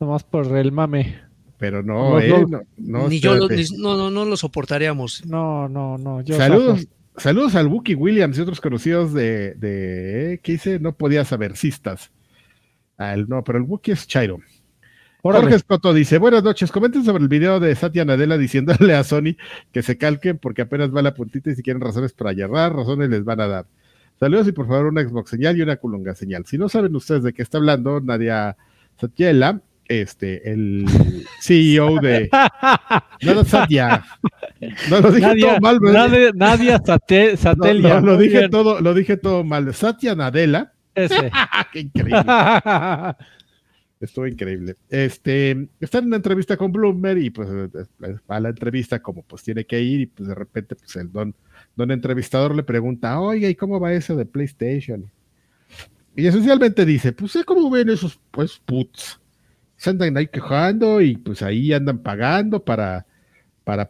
Nomás 0.00 0.22
por 0.24 0.46
el 0.56 0.72
mame. 0.72 1.20
Pero 1.58 1.82
no, 1.82 2.10
No, 2.12 2.18
eh, 2.20 2.28
no. 2.28 2.46
no, 2.48 2.62
no, 2.78 3.08
ni 3.08 3.20
yo 3.20 3.34
lo, 3.34 3.48
ni- 3.48 3.62
no, 3.78 3.96
no, 3.96 4.10
no 4.10 4.24
lo 4.24 4.36
soportaríamos. 4.36 5.24
No, 5.26 5.68
no, 5.68 5.96
no. 5.98 6.20
Yo 6.22 6.36
Saludos, 6.36 6.88
saludos 7.16 7.54
al 7.54 7.68
Wookie 7.68 7.94
Williams 7.94 8.36
y 8.38 8.40
otros 8.40 8.60
conocidos 8.60 9.12
de, 9.12 9.54
de 9.54 10.40
¿qué 10.42 10.52
dice? 10.52 10.80
No 10.80 10.92
podía 10.96 11.24
saber, 11.24 11.56
cistas. 11.56 12.10
Al, 12.96 13.28
no, 13.28 13.44
pero 13.44 13.58
el 13.58 13.64
Wookie 13.64 13.92
es 13.92 14.06
Chairo. 14.08 14.40
Órale. 15.24 15.42
Jorge 15.42 15.56
Escoto 15.56 15.94
dice, 15.94 16.18
buenas 16.18 16.42
noches, 16.42 16.72
comenten 16.72 17.04
sobre 17.04 17.22
el 17.22 17.28
video 17.28 17.60
de 17.60 17.72
Satya 17.76 18.04
Nadella 18.04 18.36
diciéndole 18.36 18.94
a 18.94 19.04
Sony 19.04 19.36
que 19.72 19.82
se 19.82 19.96
calquen 19.96 20.38
porque 20.38 20.62
apenas 20.62 20.92
va 20.92 21.00
la 21.00 21.14
puntita 21.14 21.50
y 21.50 21.54
si 21.54 21.62
quieren 21.62 21.80
razones 21.80 22.12
para 22.12 22.32
yerrar, 22.32 22.74
razones 22.74 23.08
les 23.08 23.24
van 23.24 23.40
a 23.40 23.46
dar. 23.46 23.66
Saludos 24.22 24.46
y 24.46 24.52
por 24.52 24.68
favor 24.68 24.86
una 24.86 25.02
Xbox 25.02 25.30
señal 25.30 25.58
y 25.58 25.62
una 25.62 25.74
Culunga 25.78 26.14
señal. 26.14 26.46
Si 26.46 26.56
no 26.56 26.68
saben 26.68 26.94
ustedes 26.94 27.24
de 27.24 27.32
qué 27.32 27.42
está 27.42 27.58
hablando, 27.58 28.00
Nadia 28.00 28.56
Satyela, 28.96 29.60
este, 29.88 30.48
el 30.48 30.84
CEO 31.42 31.98
de... 32.00 32.30
No, 33.22 33.42
Satya. 33.42 34.04
No 34.88 35.00
lo 35.00 35.10
dije 35.10 35.26
Nadia, 35.26 35.48
todo 35.48 35.60
mal, 35.60 35.80
¿verdad? 35.80 36.30
Nadia, 36.36 36.80
Satelia. 37.36 38.00
no, 38.00 38.12
lo 38.12 38.16
dije 38.16 38.38
bien. 38.38 38.50
todo, 38.52 38.80
lo 38.80 38.94
dije 38.94 39.16
todo 39.16 39.42
mal. 39.42 39.74
Satya 39.74 40.14
Nadella, 40.14 40.72
Ese. 40.94 41.32
qué 41.72 41.80
increíble. 41.80 42.22
Estuvo 44.00 44.28
increíble. 44.28 44.76
Este, 44.88 45.68
está 45.80 45.98
en 45.98 46.06
una 46.06 46.16
entrevista 46.16 46.56
con 46.56 46.70
Bloomberg 46.70 47.18
y 47.18 47.30
pues 47.30 47.48
va 47.50 48.36
a 48.36 48.40
la 48.40 48.50
entrevista 48.50 49.02
como 49.02 49.22
pues 49.22 49.42
tiene 49.42 49.64
que 49.64 49.80
ir 49.80 50.00
y 50.02 50.06
pues 50.06 50.28
de 50.28 50.34
repente 50.36 50.76
pues 50.76 50.94
el 50.94 51.10
don, 51.10 51.34
don 51.76 51.90
entrevistador 51.90 52.54
le 52.54 52.62
pregunta, 52.62 53.18
oiga, 53.20 53.48
¿y 53.48 53.54
cómo 53.54 53.80
va 53.80 53.92
eso 53.92 54.16
de 54.16 54.26
PlayStation? 54.26 55.10
Y 56.14 56.26
esencialmente 56.26 56.84
dice, 56.84 57.12
pues 57.12 57.32
sé 57.32 57.44
cómo 57.44 57.70
ven 57.70 57.88
esos 57.88 58.20
pues 58.30 58.60
puts. 58.64 59.18
Se 59.76 59.90
andan 59.90 60.16
ahí 60.16 60.26
quejando 60.28 61.00
y 61.00 61.16
pues 61.16 61.42
ahí 61.42 61.72
andan 61.72 61.98
pagando 61.98 62.62
para, 62.64 63.06
para 63.64 63.88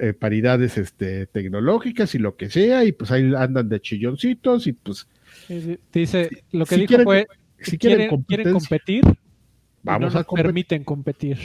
eh, 0.00 0.12
paridades 0.12 0.76
este, 0.78 1.26
tecnológicas 1.26 2.14
y 2.14 2.18
lo 2.18 2.36
que 2.36 2.50
sea, 2.50 2.84
y 2.84 2.92
pues 2.92 3.10
ahí 3.10 3.32
andan 3.36 3.68
de 3.68 3.80
chilloncitos 3.80 4.66
y 4.66 4.72
pues 4.72 5.06
Dice, 5.92 6.28
lo 6.52 6.64
que 6.66 6.74
Si 6.74 6.80
dijo 6.82 6.88
quieren- 6.88 7.04
fue, 7.04 7.26
si 7.60 7.78
quieren, 7.78 8.22
quieren, 8.26 8.52
competir, 8.52 9.02
vamos 9.82 10.12
no 10.12 10.18
a 10.18 10.20
nos 10.20 10.26
competir. 10.26 10.46
permiten 10.46 10.84
competir. 10.84 11.38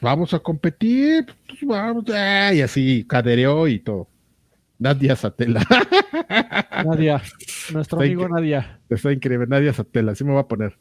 vamos 0.00 0.34
a 0.34 0.38
competir, 0.40 1.26
pues 1.46 1.60
vamos, 1.64 2.04
ah, 2.12 2.52
y 2.54 2.60
así 2.62 3.04
cadereó 3.08 3.68
y 3.68 3.78
todo. 3.78 4.08
Nadia 4.78 5.16
Satela, 5.16 5.64
Nadia, 6.84 7.22
nuestro 7.72 7.98
Está 8.00 8.04
amigo 8.04 8.28
Nadia. 8.28 8.80
está 8.90 9.12
increíble, 9.12 9.46
Nadia 9.46 9.72
Satela, 9.72 10.12
así 10.12 10.24
me 10.24 10.32
voy 10.32 10.40
a 10.40 10.48
poner. 10.48 10.76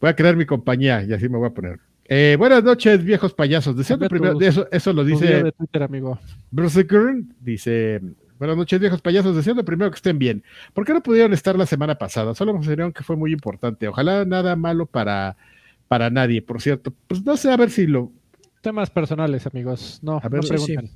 Voy 0.00 0.10
a 0.10 0.16
crear 0.16 0.36
mi 0.36 0.46
compañía 0.46 1.02
y 1.02 1.12
así 1.12 1.28
me 1.28 1.38
voy 1.38 1.48
a 1.48 1.54
poner. 1.54 1.80
Eh, 2.08 2.36
buenas 2.38 2.62
noches, 2.62 3.02
viejos 3.04 3.34
payasos. 3.34 3.76
Deseando 3.76 4.08
primero, 4.08 4.40
eso, 4.40 4.68
eso 4.70 4.92
lo 4.92 5.04
dice 5.04 5.42
de 5.42 5.52
Twitter, 5.52 5.82
amigo. 5.82 6.18
Bruce 6.52 6.86
Kern, 6.86 7.34
dice, 7.40 8.00
buenas 8.38 8.56
noches, 8.56 8.78
viejos 8.78 9.02
payasos, 9.02 9.34
deseando 9.34 9.64
primero 9.64 9.90
que 9.90 9.96
estén 9.96 10.18
bien. 10.18 10.44
¿Por 10.72 10.84
qué 10.84 10.92
no 10.94 11.02
pudieron 11.02 11.32
estar 11.32 11.58
la 11.58 11.66
semana 11.66 11.96
pasada? 11.96 12.34
Solo 12.34 12.52
consideraron 12.52 12.92
que 12.92 13.02
fue 13.02 13.16
muy 13.16 13.32
importante. 13.32 13.88
Ojalá 13.88 14.24
nada 14.24 14.54
malo 14.54 14.86
para, 14.86 15.36
para 15.88 16.08
nadie, 16.10 16.42
por 16.42 16.62
cierto. 16.62 16.92
Pues 17.08 17.24
no 17.24 17.36
sé, 17.36 17.50
a 17.50 17.56
ver 17.56 17.70
si 17.70 17.88
lo, 17.88 18.12
Temas 18.66 18.90
personales, 18.90 19.46
amigos. 19.46 20.00
No, 20.02 20.20
A 20.22 20.28
ver, 20.28 20.38
no 20.38 20.42
sí, 20.42 20.48
pregunten. 20.48 20.90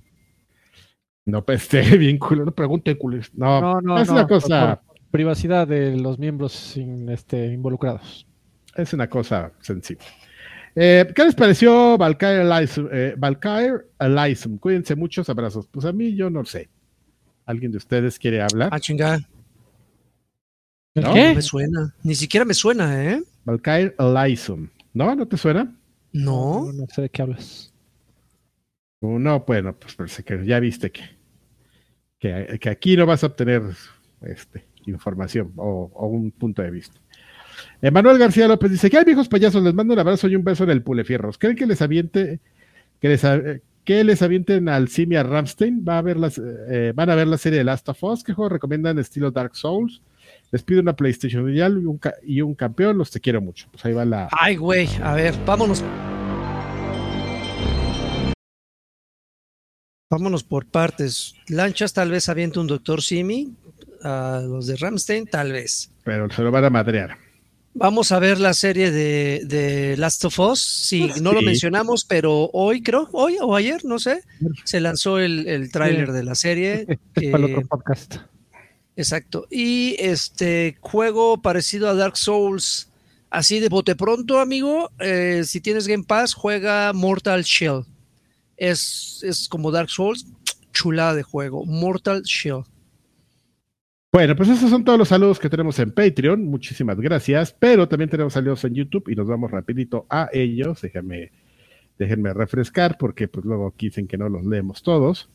No, 1.31 1.44
pues 1.44 1.62
esté 1.73 1.97
bien 1.97 2.19
culo, 2.19 2.44
no 2.44 2.52
pregunten 2.52 2.97
culos. 2.97 3.31
No, 3.35 3.61
No, 3.61 3.81
no, 3.81 3.98
es 4.01 4.09
no, 4.09 4.15
una 4.15 4.27
cosa, 4.27 4.82
privacidad 5.11 5.66
de 5.69 5.97
los 5.97 6.19
miembros 6.19 6.52
sin, 6.52 7.09
este, 7.09 7.47
involucrados. 7.52 8.27
es 8.74 8.93
una 8.93 9.09
cosa 9.09 9.52
sencilla. 9.61 10.01
Eh, 10.77 11.05
¿Qué 11.15 11.24
les 11.24 11.35
pareció 11.35 11.98
Valkyrie 11.98 12.43
Elysium? 12.43 12.89
Eh, 12.93 13.15
Valkyrie 13.19 13.81
Elysium? 13.98 14.59
Cuídense 14.59 14.94
muchos 14.94 15.28
abrazos. 15.28 15.66
Pues 15.66 15.85
a 15.85 15.93
mí 15.93 16.15
yo 16.15 16.31
no 16.31 16.44
sé. 16.44 16.69
¿Alguien 17.44 17.73
de 17.73 17.78
ustedes 17.78 18.19
quiere 18.19 18.40
hablar? 18.40 18.69
Ah, 18.73 18.78
chingada. 18.78 19.19
¿El 20.94 21.02
¿No? 21.05 21.15
qué? 21.15 21.28
No 21.31 21.35
me 21.35 21.43
suena. 21.43 21.94
Ni 22.05 22.15
siquiera 22.15 22.44
me 22.44 22.55
suena, 22.55 23.05
¿eh? 23.05 23.23
Valkyrie 23.44 23.94
Elysium. 23.98 24.69
¿No? 24.94 25.15
¿No 25.16 25.27
te 25.27 25.36
suena? 25.36 25.74
No. 26.12 26.66
No, 26.66 26.73
no 26.73 26.86
sé 26.86 27.02
de 27.02 27.09
qué 27.09 27.23
hablas. 27.23 27.73
Uh, 29.01 29.19
No, 29.19 29.40
bueno, 29.40 29.74
pues 29.77 29.94
parece 29.97 30.23
que 30.23 30.44
ya 30.47 30.61
viste 30.61 30.90
que, 30.93 31.02
que, 32.20 32.68
aquí 32.70 32.97
no 32.97 33.06
vas 33.06 33.24
a 33.24 33.28
obtener 33.28 33.62
este, 34.22 34.66
información 34.86 35.52
o, 35.56 35.90
un 36.06 36.30
punto 36.30 36.62
de 36.62 36.70
vista. 36.70 37.01
Emanuel 37.82 38.18
García 38.18 38.47
López 38.47 38.70
dice: 38.70 38.90
¿Qué 38.90 38.98
hay, 38.98 39.05
viejos 39.05 39.28
payasos? 39.28 39.62
Les 39.62 39.74
mando 39.74 39.94
un 39.94 40.01
abrazo 40.01 40.28
y 40.28 40.36
un 40.36 40.44
beso 40.44 40.64
en 40.64 40.70
el 40.70 40.82
pulefierros. 40.82 41.38
¿Creen 41.38 41.56
que 41.56 41.66
les 41.66 41.82
aviente, 41.82 42.40
que 43.01 43.09
les, 43.09 43.22
que 43.84 44.05
les 44.05 44.22
avienten 44.22 44.68
al 44.68 44.88
Simia 44.88 45.22
Ramstein? 45.22 45.84
Va 45.86 45.98
a 45.98 46.02
ver 46.02 46.18
las, 46.18 46.38
eh, 46.38 46.92
van 46.94 47.10
a 47.10 47.14
ver 47.14 47.26
la 47.26 47.38
serie 47.38 47.59
de 47.59 47.64
Last 47.64 47.88
of 47.88 48.02
Us. 48.05 48.22
¿Qué 48.22 48.34
juego 48.34 48.51
recomiendan 48.51 48.98
estilo 48.98 49.30
Dark 49.30 49.56
Souls? 49.56 50.02
Les 50.52 50.62
pido 50.62 50.80
una 50.80 50.94
PlayStation 50.94 51.48
y 51.55 51.60
un, 51.60 52.01
y 52.22 52.40
un 52.42 52.55
campeón. 52.55 52.98
Los 52.98 53.10
te 53.10 53.20
quiero 53.20 53.40
mucho. 53.40 53.66
Pues 53.70 53.84
ahí 53.84 53.94
va 53.94 54.05
la. 54.05 54.28
Ay, 54.32 54.56
güey. 54.56 54.88
A 55.02 55.14
ver, 55.14 55.34
vámonos. 55.47 55.82
Vámonos 60.11 60.43
por 60.43 60.66
partes. 60.66 61.35
Lanchas 61.47 61.93
tal 61.93 62.11
vez 62.11 62.28
aviente 62.28 62.59
un 62.59 62.66
Doctor 62.66 63.01
Simi. 63.01 63.55
A 64.03 64.43
los 64.45 64.66
de 64.66 64.77
Ramstein, 64.77 65.27
tal 65.27 65.53
vez. 65.53 65.91
Pero 66.05 66.28
se 66.31 66.43
lo 66.43 66.51
van 66.51 66.65
a 66.65 66.70
madrear. 66.70 67.16
Vamos 67.74 68.11
a 68.11 68.19
ver 68.19 68.41
la 68.41 68.53
serie 68.53 68.91
de, 68.91 69.43
de 69.45 69.97
Last 69.97 70.24
of 70.24 70.39
Us. 70.41 70.61
Sí, 70.61 71.11
no 71.20 71.32
lo 71.32 71.43
mencionamos, 71.43 72.05
pero 72.05 72.51
hoy 72.53 72.82
creo, 72.82 73.09
hoy 73.12 73.37
o 73.41 73.55
ayer, 73.55 73.85
no 73.85 74.01
sé, 74.01 74.24
se 74.65 74.81
lanzó 74.81 75.20
el, 75.20 75.47
el 75.47 75.70
tráiler 75.70 76.11
de 76.11 76.24
la 76.24 76.35
serie. 76.35 76.99
para 77.31 77.45
otro 77.45 77.62
podcast. 77.62 78.16
Exacto. 78.97 79.47
Y 79.51 79.95
este 80.01 80.77
juego 80.81 81.41
parecido 81.41 81.89
a 81.89 81.95
Dark 81.95 82.16
Souls, 82.16 82.91
así 83.31 83.61
de 83.61 83.69
bote 83.69 83.95
pronto, 83.95 84.41
amigo. 84.41 84.91
Eh, 84.99 85.43
si 85.45 85.61
tienes 85.61 85.87
Game 85.87 86.05
Pass, 86.05 86.35
juega 86.35 86.93
Mortal 86.93 87.45
Shell. 87.45 87.85
Es, 88.61 89.24
es 89.24 89.49
como 89.49 89.73
Dark 89.73 89.91
Souls, 89.91 90.27
chulada 90.73 91.15
de 91.15 91.23
juego. 91.23 91.65
Mortal 91.65 92.23
Shell. 92.23 92.62
Bueno, 94.12 94.37
pues 94.37 94.49
esos 94.49 94.69
son 94.69 94.85
todos 94.85 94.99
los 94.99 95.09
saludos 95.09 95.39
que 95.39 95.49
tenemos 95.49 95.78
en 95.78 95.93
Patreon. 95.93 96.45
Muchísimas 96.45 97.01
gracias. 97.01 97.57
Pero 97.59 97.89
también 97.89 98.11
tenemos 98.11 98.35
saludos 98.35 98.62
en 98.65 98.74
YouTube 98.74 99.09
y 99.09 99.15
nos 99.15 99.27
vamos 99.27 99.51
rapidito 99.51 100.07
a 100.11 100.28
ellos. 100.32 100.82
Déjenme, 100.82 101.32
déjenme 101.99 102.35
refrescar 102.35 102.99
porque 102.99 103.28
pues 103.28 103.47
luego 103.47 103.74
dicen 103.78 104.07
que 104.07 104.19
no 104.19 104.28
los 104.28 104.45
leemos 104.45 104.82
todos. 104.82 105.31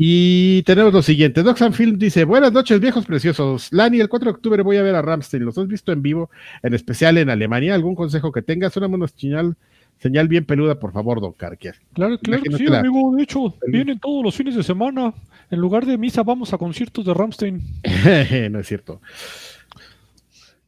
Y 0.00 0.62
tenemos 0.62 0.92
lo 0.92 1.02
siguiente. 1.02 1.42
Doxan 1.42 1.72
Film 1.72 1.98
dice, 1.98 2.22
buenas 2.22 2.52
noches, 2.52 2.78
viejos 2.78 3.04
preciosos. 3.04 3.72
Lani, 3.72 3.98
el 3.98 4.08
4 4.08 4.30
de 4.30 4.36
octubre 4.36 4.62
voy 4.62 4.76
a 4.76 4.82
ver 4.82 4.94
a 4.94 5.02
Ramstein. 5.02 5.44
¿Los 5.44 5.58
has 5.58 5.66
visto 5.66 5.90
en 5.90 6.02
vivo, 6.02 6.30
en 6.62 6.72
especial 6.74 7.18
en 7.18 7.30
Alemania? 7.30 7.74
¿Algún 7.74 7.96
consejo 7.96 8.30
que 8.30 8.42
tengas? 8.42 8.76
Una 8.76 9.08
señal, 9.08 9.56
señal 9.98 10.28
bien 10.28 10.44
peluda, 10.44 10.78
por 10.78 10.92
favor, 10.92 11.20
don 11.20 11.32
Carquier. 11.32 11.76
Claro, 11.92 12.18
claro 12.18 12.42
sí, 12.56 12.66
amigo. 12.66 13.14
De 13.16 13.22
hecho, 13.22 13.54
vienen 13.66 13.98
todos 13.98 14.24
los 14.24 14.34
fines 14.34 14.54
de 14.54 14.62
semana. 14.62 15.12
En 15.50 15.60
lugar 15.60 15.86
de 15.86 15.96
misa, 15.98 16.22
vamos 16.22 16.52
a 16.52 16.58
conciertos 16.58 17.04
de 17.04 17.14
Ramstein. 17.14 17.62
no 18.50 18.58
es 18.58 18.66
cierto. 18.66 19.00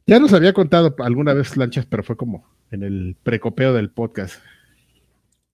Ya 0.07 0.19
nos 0.19 0.33
había 0.33 0.53
contado 0.53 0.95
alguna 0.99 1.33
vez 1.33 1.55
Lanchas, 1.55 1.85
pero 1.85 2.03
fue 2.03 2.17
como 2.17 2.45
en 2.71 2.83
el 2.83 3.15
precopeo 3.21 3.73
del 3.73 3.89
podcast. 3.91 4.41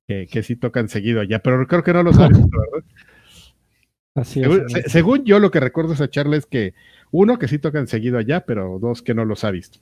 Que, 0.08 0.26
que 0.28 0.42
sí 0.42 0.56
tocan 0.56 0.88
seguido 0.88 1.20
allá, 1.20 1.40
pero 1.40 1.68
creo 1.68 1.84
que 1.84 1.92
no 1.92 2.02
lo 2.02 2.14
sabes, 2.14 2.38
¿verdad? 2.50 2.86
según, 4.24 5.26
yo, 5.26 5.40
lo 5.40 5.52
que 5.52 5.60
recuerdo 5.60 5.94
esa 5.94 6.10
charla 6.10 6.38
es 6.38 6.46
que 6.46 6.74
uno, 7.12 7.38
que 7.38 7.48
sí 7.48 7.60
tocan 7.60 7.88
seguido 7.88 8.18
allá, 8.18 8.46
pero 8.46 8.80
dos, 8.80 9.02
que 9.02 9.14
no 9.14 9.26
los 9.26 9.44
ha 9.44 9.52
visto. 9.52 9.80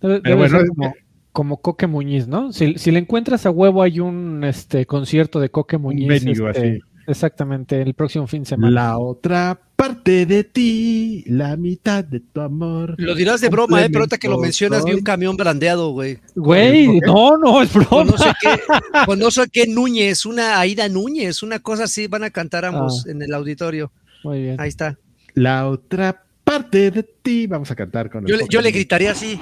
pero 0.00 0.36
bueno, 0.36 0.60
como, 0.68 0.94
Coque 1.32 1.86
Muñiz, 1.86 2.28
¿no? 2.28 2.52
Si, 2.52 2.74
le 2.74 2.98
encuentras 2.98 3.46
a 3.46 3.50
huevo, 3.50 3.82
hay 3.82 4.00
un 4.00 4.44
este 4.44 4.86
concierto 4.86 5.40
de 5.40 5.50
Coque 5.50 5.78
Muñiz. 5.78 6.24
Este, 6.26 6.80
exactamente, 7.06 7.80
el 7.80 7.94
próximo 7.94 8.26
fin 8.26 8.42
de 8.42 8.50
semana. 8.50 8.70
La 8.70 8.98
otra 8.98 9.58
parte 9.74 10.26
de 10.26 10.44
ti, 10.44 11.24
la 11.26 11.56
mitad 11.56 12.04
de 12.04 12.20
tu 12.20 12.40
amor. 12.40 12.94
Lo 12.98 13.14
dirás 13.14 13.40
de 13.40 13.48
broma, 13.48 13.82
¿eh? 13.82 13.88
Pero 13.88 14.00
ahorita 14.00 14.18
que 14.18 14.28
lo 14.28 14.38
mencionas, 14.38 14.84
vi 14.84 14.92
un 14.92 15.02
camión 15.02 15.36
brandeado, 15.36 15.90
güey. 15.90 16.18
Güey, 16.36 17.00
no, 17.00 17.36
no, 17.36 17.62
es 17.62 17.72
broma. 17.72 18.04
no 18.04 18.18
sé 18.18 18.32
qué, 18.40 18.60
no 19.16 19.30
sé 19.30 19.48
qué 19.50 19.66
Núñez, 19.66 20.26
una 20.26 20.60
Aida 20.60 20.88
Núñez, 20.88 21.42
una 21.42 21.58
cosa 21.58 21.84
así, 21.84 22.06
van 22.06 22.24
a 22.24 22.30
cantar 22.30 22.64
ambos 22.64 23.04
ah. 23.06 23.10
en 23.10 23.22
el 23.22 23.32
auditorio. 23.34 23.90
Muy 24.22 24.42
bien. 24.42 24.60
Ahí 24.60 24.68
está. 24.68 24.98
La 25.34 25.66
otra 25.66 26.22
parte 26.44 26.90
de 26.90 27.02
ti, 27.02 27.46
vamos 27.46 27.70
a 27.70 27.74
cantar 27.74 28.10
con 28.10 28.26
Yo, 28.26 28.36
yo 28.48 28.60
le 28.60 28.70
gritaría 28.70 29.12
así, 29.12 29.40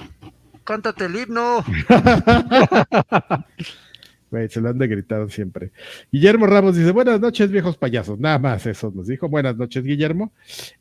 cántate 0.71 1.07
el 1.07 1.17
himno. 1.17 1.65
se 4.49 4.61
lo 4.61 4.69
han 4.69 4.79
de 4.79 4.87
gritar 4.87 5.29
siempre. 5.31 5.73
Guillermo 6.13 6.47
Ramos 6.47 6.77
dice, 6.77 6.93
buenas 6.93 7.21
noches, 7.21 7.51
viejos 7.51 7.77
payasos. 7.77 8.21
Nada 8.21 8.39
más 8.39 8.65
eso 8.67 8.93
nos 8.95 9.09
dijo. 9.09 9.29
Buenas 9.29 9.57
noches, 9.57 9.83
Guillermo. 9.83 10.33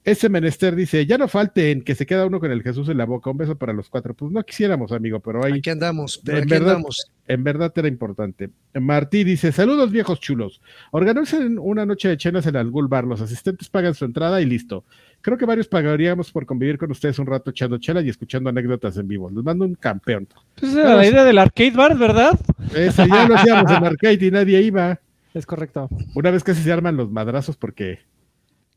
Ese 0.03 0.30
menester 0.30 0.76
dice, 0.76 1.07
ya 1.07 1.18
no 1.18 1.28
falten 1.28 1.82
que 1.82 1.95
se 1.95 2.06
queda 2.06 2.28
uno 2.28 2.40
con 2.40 2.52
el 2.52 2.61
Jesús 2.61 2.88
en 2.90 2.99
la 2.99 3.06
boca. 3.06 3.32
Un 3.32 3.38
beso 3.38 3.57
para 3.57 3.74
los 3.74 3.90
cuatro. 3.90 4.14
Pues 4.14 4.32
no 4.32 4.44
quisiéramos, 4.44 4.91
amigo, 4.91 5.22
pero 5.22 5.44
ahí... 5.44 5.53
Aquí 5.53 5.72
andamos, 5.72 6.22
en 6.24 6.48
verdad, 6.48 6.70
andamos. 6.70 7.11
En 7.28 7.44
verdad 7.44 7.74
era 7.76 7.88
importante. 7.88 8.52
Martí 8.76 9.24
dice, 9.24 9.52
saludos, 9.52 9.91
viejos 9.91 10.20
chulos. 10.20 10.61
Organicen 10.91 11.57
una 11.57 11.88
noche 11.88 12.10
de 12.10 12.18
chenas 12.18 12.45
en 12.45 12.56
algún 12.56 12.90
bar. 12.90 13.06
Los 13.06 13.22
asistentes 13.22 13.70
pagan 13.70 13.95
su 13.95 14.06
entrada 14.06 14.40
y 14.40 14.45
listo. 14.45 14.86
Creo 15.21 15.37
que 15.37 15.45
varios 15.45 15.67
pagaríamos 15.67 16.31
por 16.31 16.45
convivir 16.45 16.77
con 16.77 16.91
ustedes 16.91 17.19
un 17.19 17.27
rato 17.27 17.49
echando 17.49 17.77
chela 17.77 18.01
y 18.01 18.09
escuchando 18.09 18.49
anécdotas 18.49 18.97
en 18.97 19.07
vivo. 19.07 19.29
Les 19.29 19.43
mando 19.43 19.65
un 19.65 19.75
campeón. 19.75 20.27
Pues 20.59 20.73
era 20.73 20.95
la 20.95 21.05
idea 21.05 21.23
del 21.23 21.37
arcade 21.37 21.71
bar, 21.71 21.97
¿verdad? 21.97 22.39
Esa 22.73 23.05
ya 23.05 23.27
lo 23.27 23.35
hacíamos 23.35 23.71
en 23.71 23.85
arcade 23.85 24.25
y 24.25 24.31
nadie 24.31 24.61
iba. 24.61 24.99
Es 25.33 25.45
correcto. 25.45 25.89
Una 26.15 26.31
vez 26.31 26.43
casi 26.43 26.61
se 26.61 26.71
arman 26.71 26.95
los 26.95 27.11
madrazos 27.11 27.57
porque 27.57 27.99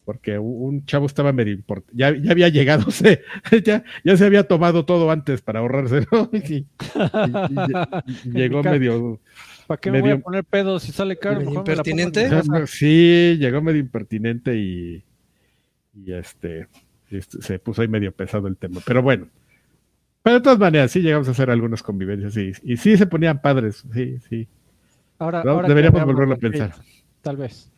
porque 0.04 0.36
un 0.36 0.84
chavo 0.84 1.06
estaba 1.06 1.32
medio 1.32 1.58
ya, 1.92 2.14
ya 2.16 2.32
había 2.32 2.48
llegado, 2.48 2.86
ya, 3.64 3.84
ya 4.04 4.16
se 4.16 4.24
había 4.24 4.48
tomado 4.48 4.84
todo 4.84 5.10
antes 5.10 5.42
para 5.42 5.60
ahorrarse, 5.60 6.06
Y, 6.32 6.66
llegó 8.30 8.62
medio. 8.62 9.20
¿Para 9.66 9.80
qué 9.80 9.90
me 9.92 10.00
voy 10.00 10.10
a 10.10 10.18
poner 10.18 10.44
pedo 10.44 10.80
si 10.80 10.90
sale 10.90 11.16
caro? 11.16 11.40
¿Impertinente? 11.40 12.28
Sí, 12.66 13.36
llegó 13.38 13.62
medio 13.62 13.80
impertinente 13.80 14.56
y 14.56 15.04
y 15.94 16.12
este, 16.12 16.68
este, 17.10 17.42
se 17.42 17.58
puso 17.58 17.82
ahí 17.82 17.88
medio 17.88 18.12
pesado 18.12 18.48
el 18.48 18.56
tema. 18.56 18.80
Pero 18.84 19.02
bueno, 19.02 19.28
pero 20.22 20.36
de 20.36 20.42
todas 20.42 20.58
maneras, 20.58 20.90
sí 20.90 21.00
llegamos 21.00 21.28
a 21.28 21.32
hacer 21.32 21.50
algunas 21.50 21.82
convivencias 21.82 22.36
y, 22.36 22.52
y 22.62 22.76
sí 22.76 22.96
se 22.96 23.06
ponían 23.06 23.40
padres, 23.40 23.84
sí, 23.92 24.18
sí. 24.28 24.48
Ahora, 25.18 25.42
deberíamos 25.66 26.04
volverlo 26.04 26.34
a 26.34 26.38
pensar. 26.38 26.74
Tal 27.20 27.36
vez. 27.36 27.70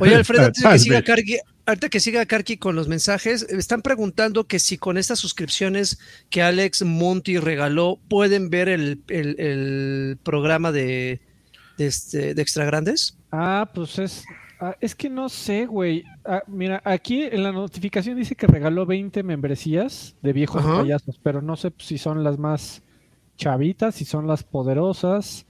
Oye, 0.00 0.14
Alfredo, 0.14 0.46
antes 0.46 0.62
de 0.62 0.70
que 0.70 0.78
siga 0.78 1.02
Karki, 1.02 1.38
ahorita 1.64 1.88
que 1.88 2.00
siga 2.00 2.26
Karki 2.26 2.58
con 2.58 2.76
los 2.76 2.88
mensajes, 2.88 3.42
están 3.44 3.80
preguntando 3.80 4.44
que 4.44 4.58
si 4.58 4.76
con 4.76 4.98
estas 4.98 5.18
suscripciones 5.18 5.98
que 6.28 6.42
Alex 6.42 6.82
Monty 6.82 7.38
regaló, 7.38 7.98
pueden 8.08 8.50
ver 8.50 8.68
el, 8.68 9.02
el, 9.08 10.18
programa 10.22 10.72
de, 10.72 11.20
de, 11.78 11.86
este, 11.86 12.34
de 12.34 12.42
Extra 12.42 12.66
Grandes. 12.66 13.16
Ah, 13.32 13.70
pues 13.74 13.98
es, 13.98 14.24
Ah, 14.60 14.76
es 14.80 14.94
que 14.94 15.08
no 15.08 15.28
sé, 15.28 15.66
güey. 15.66 16.04
Ah, 16.30 16.42
mira, 16.46 16.82
aquí 16.84 17.22
en 17.22 17.42
la 17.42 17.52
notificación 17.52 18.14
dice 18.14 18.36
que 18.36 18.46
regaló 18.46 18.84
20 18.84 19.22
membresías 19.22 20.14
de 20.20 20.34
viejos 20.34 20.62
payasos, 20.62 21.18
pero 21.22 21.40
no 21.40 21.56
sé 21.56 21.72
si 21.78 21.96
son 21.96 22.22
las 22.22 22.38
más 22.38 22.82
chavitas, 23.38 23.94
si 23.94 24.04
son 24.04 24.26
las 24.26 24.44
poderosas. 24.44 25.46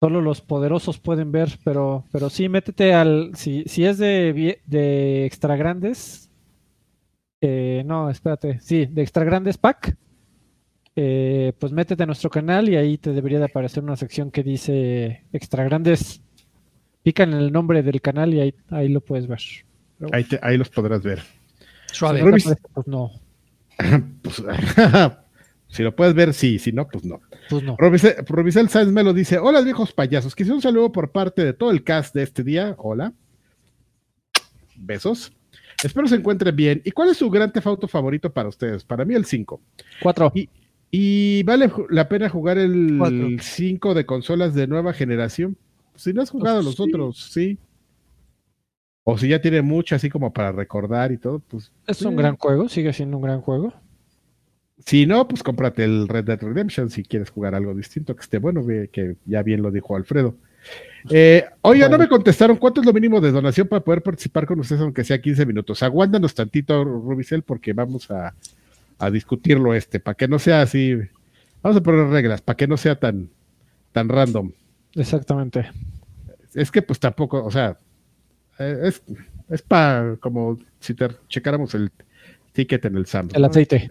Solo 0.00 0.20
los 0.20 0.40
poderosos 0.40 1.00
pueden 1.00 1.32
ver, 1.32 1.58
pero, 1.64 2.04
pero 2.12 2.30
sí, 2.30 2.48
métete 2.48 2.94
al. 2.94 3.32
Si, 3.34 3.64
si 3.66 3.84
es 3.84 3.98
de, 3.98 4.60
de 4.64 5.26
extra 5.26 5.56
grandes. 5.56 6.30
Eh, 7.40 7.82
no, 7.84 8.10
espérate. 8.10 8.60
Sí, 8.60 8.86
de 8.86 9.02
extra 9.02 9.24
grandes 9.24 9.58
pack. 9.58 9.96
Eh, 10.94 11.52
pues 11.58 11.72
métete 11.72 12.04
a 12.04 12.06
nuestro 12.06 12.30
canal 12.30 12.68
y 12.68 12.76
ahí 12.76 12.96
te 12.96 13.12
debería 13.12 13.40
de 13.40 13.46
aparecer 13.46 13.82
una 13.82 13.96
sección 13.96 14.30
que 14.30 14.44
dice 14.44 15.24
extra 15.32 15.64
grandes 15.64 16.21
Pica 17.02 17.24
en 17.24 17.32
el 17.32 17.52
nombre 17.52 17.82
del 17.82 18.00
canal 18.00 18.32
y 18.32 18.40
ahí, 18.40 18.54
ahí 18.70 18.88
lo 18.88 19.00
puedes 19.00 19.26
ver. 19.26 19.40
Ahí, 20.12 20.26
ahí, 20.40 20.56
los 20.56 20.68
podrás 20.68 21.02
ver. 21.02 21.22
Suave. 21.92 22.22
Pues 22.22 22.86
no. 22.86 23.10
pues, 24.22 24.42
si 25.68 25.82
lo 25.82 25.94
puedes 25.94 26.14
ver, 26.14 26.32
sí. 26.34 26.58
Si 26.58 26.72
no, 26.72 26.88
pues 26.88 27.04
no. 27.04 27.20
Pues 27.50 27.62
no. 27.62 27.76
Robisel 27.76 28.68
Sáenz 28.68 28.92
me 28.92 29.02
lo 29.02 29.12
dice. 29.12 29.38
Hola, 29.38 29.60
viejos 29.60 29.92
payasos. 29.92 30.34
Quisiera 30.34 30.54
un 30.54 30.62
saludo 30.62 30.92
por 30.92 31.10
parte 31.10 31.44
de 31.44 31.52
todo 31.52 31.70
el 31.70 31.82
cast 31.82 32.14
de 32.14 32.22
este 32.22 32.44
día. 32.44 32.74
Hola. 32.78 33.12
Besos. 34.76 35.32
Espero 35.82 36.06
se 36.06 36.16
encuentren 36.16 36.54
bien. 36.54 36.82
¿Y 36.84 36.92
cuál 36.92 37.10
es 37.10 37.16
su 37.16 37.30
gran 37.30 37.52
tefauto 37.52 37.88
favorito 37.88 38.32
para 38.32 38.48
ustedes? 38.48 38.84
Para 38.84 39.04
mí 39.04 39.14
el 39.14 39.24
5. 39.24 39.60
4. 40.02 40.32
Y, 40.94 41.42
vale 41.44 41.72
la 41.90 42.08
pena 42.08 42.28
jugar 42.28 42.58
el 42.58 43.38
5 43.40 43.94
de 43.94 44.06
consolas 44.06 44.54
de 44.54 44.66
nueva 44.66 44.92
generación. 44.92 45.56
Si 45.94 46.12
no 46.12 46.22
has 46.22 46.30
jugado 46.30 46.62
los 46.62 46.78
otros, 46.80 47.30
sí. 47.32 47.58
O 49.04 49.18
si 49.18 49.28
ya 49.28 49.40
tiene 49.40 49.62
mucho 49.62 49.96
así 49.96 50.08
como 50.08 50.32
para 50.32 50.52
recordar 50.52 51.12
y 51.12 51.18
todo, 51.18 51.40
pues. 51.40 51.72
Es 51.86 52.02
un 52.02 52.16
gran 52.16 52.36
juego, 52.36 52.68
sigue 52.68 52.92
siendo 52.92 53.16
un 53.16 53.22
gran 53.22 53.40
juego. 53.40 53.72
Si 54.86 55.06
no, 55.06 55.28
pues 55.28 55.42
cómprate 55.42 55.84
el 55.84 56.08
Red 56.08 56.24
Dead 56.24 56.40
Redemption 56.40 56.90
si 56.90 57.04
quieres 57.04 57.30
jugar 57.30 57.54
algo 57.54 57.74
distinto, 57.74 58.16
que 58.16 58.22
esté 58.22 58.38
bueno, 58.38 58.64
que 58.66 59.16
ya 59.26 59.42
bien 59.42 59.62
lo 59.62 59.70
dijo 59.70 59.96
Alfredo. 59.96 60.36
Eh, 61.10 61.44
oiga, 61.62 61.88
no 61.88 61.98
me 61.98 62.08
contestaron 62.08 62.56
cuánto 62.56 62.80
es 62.80 62.86
lo 62.86 62.92
mínimo 62.92 63.20
de 63.20 63.32
donación 63.32 63.66
para 63.66 63.82
poder 63.82 64.02
participar 64.02 64.46
con 64.46 64.60
ustedes, 64.60 64.82
aunque 64.82 65.04
sea 65.04 65.20
15 65.20 65.46
minutos. 65.46 65.82
Aguántanos 65.82 66.34
tantito, 66.34 66.84
Rubicel, 66.84 67.42
porque 67.42 67.72
vamos 67.72 68.10
a, 68.10 68.34
a 68.98 69.10
discutirlo 69.10 69.74
este, 69.74 70.00
para 70.00 70.14
que 70.14 70.28
no 70.28 70.38
sea 70.38 70.62
así. 70.62 70.96
Vamos 71.62 71.78
a 71.78 71.82
poner 71.82 72.06
reglas, 72.08 72.40
para 72.40 72.56
que 72.56 72.66
no 72.66 72.76
sea 72.76 72.96
tan, 72.96 73.28
tan 73.92 74.08
random. 74.08 74.52
Exactamente. 74.94 75.70
Es 76.54 76.70
que 76.70 76.82
pues 76.82 77.00
tampoco, 77.00 77.44
o 77.44 77.50
sea, 77.50 77.76
eh, 78.58 78.80
es, 78.84 79.02
es 79.48 79.62
para 79.62 80.16
como 80.16 80.58
si 80.80 80.94
te 80.94 81.08
checáramos 81.28 81.74
el 81.74 81.90
ticket 82.52 82.84
en 82.84 82.96
el 82.96 83.06
SAM. 83.06 83.28
El 83.34 83.44
aceite. 83.44 83.90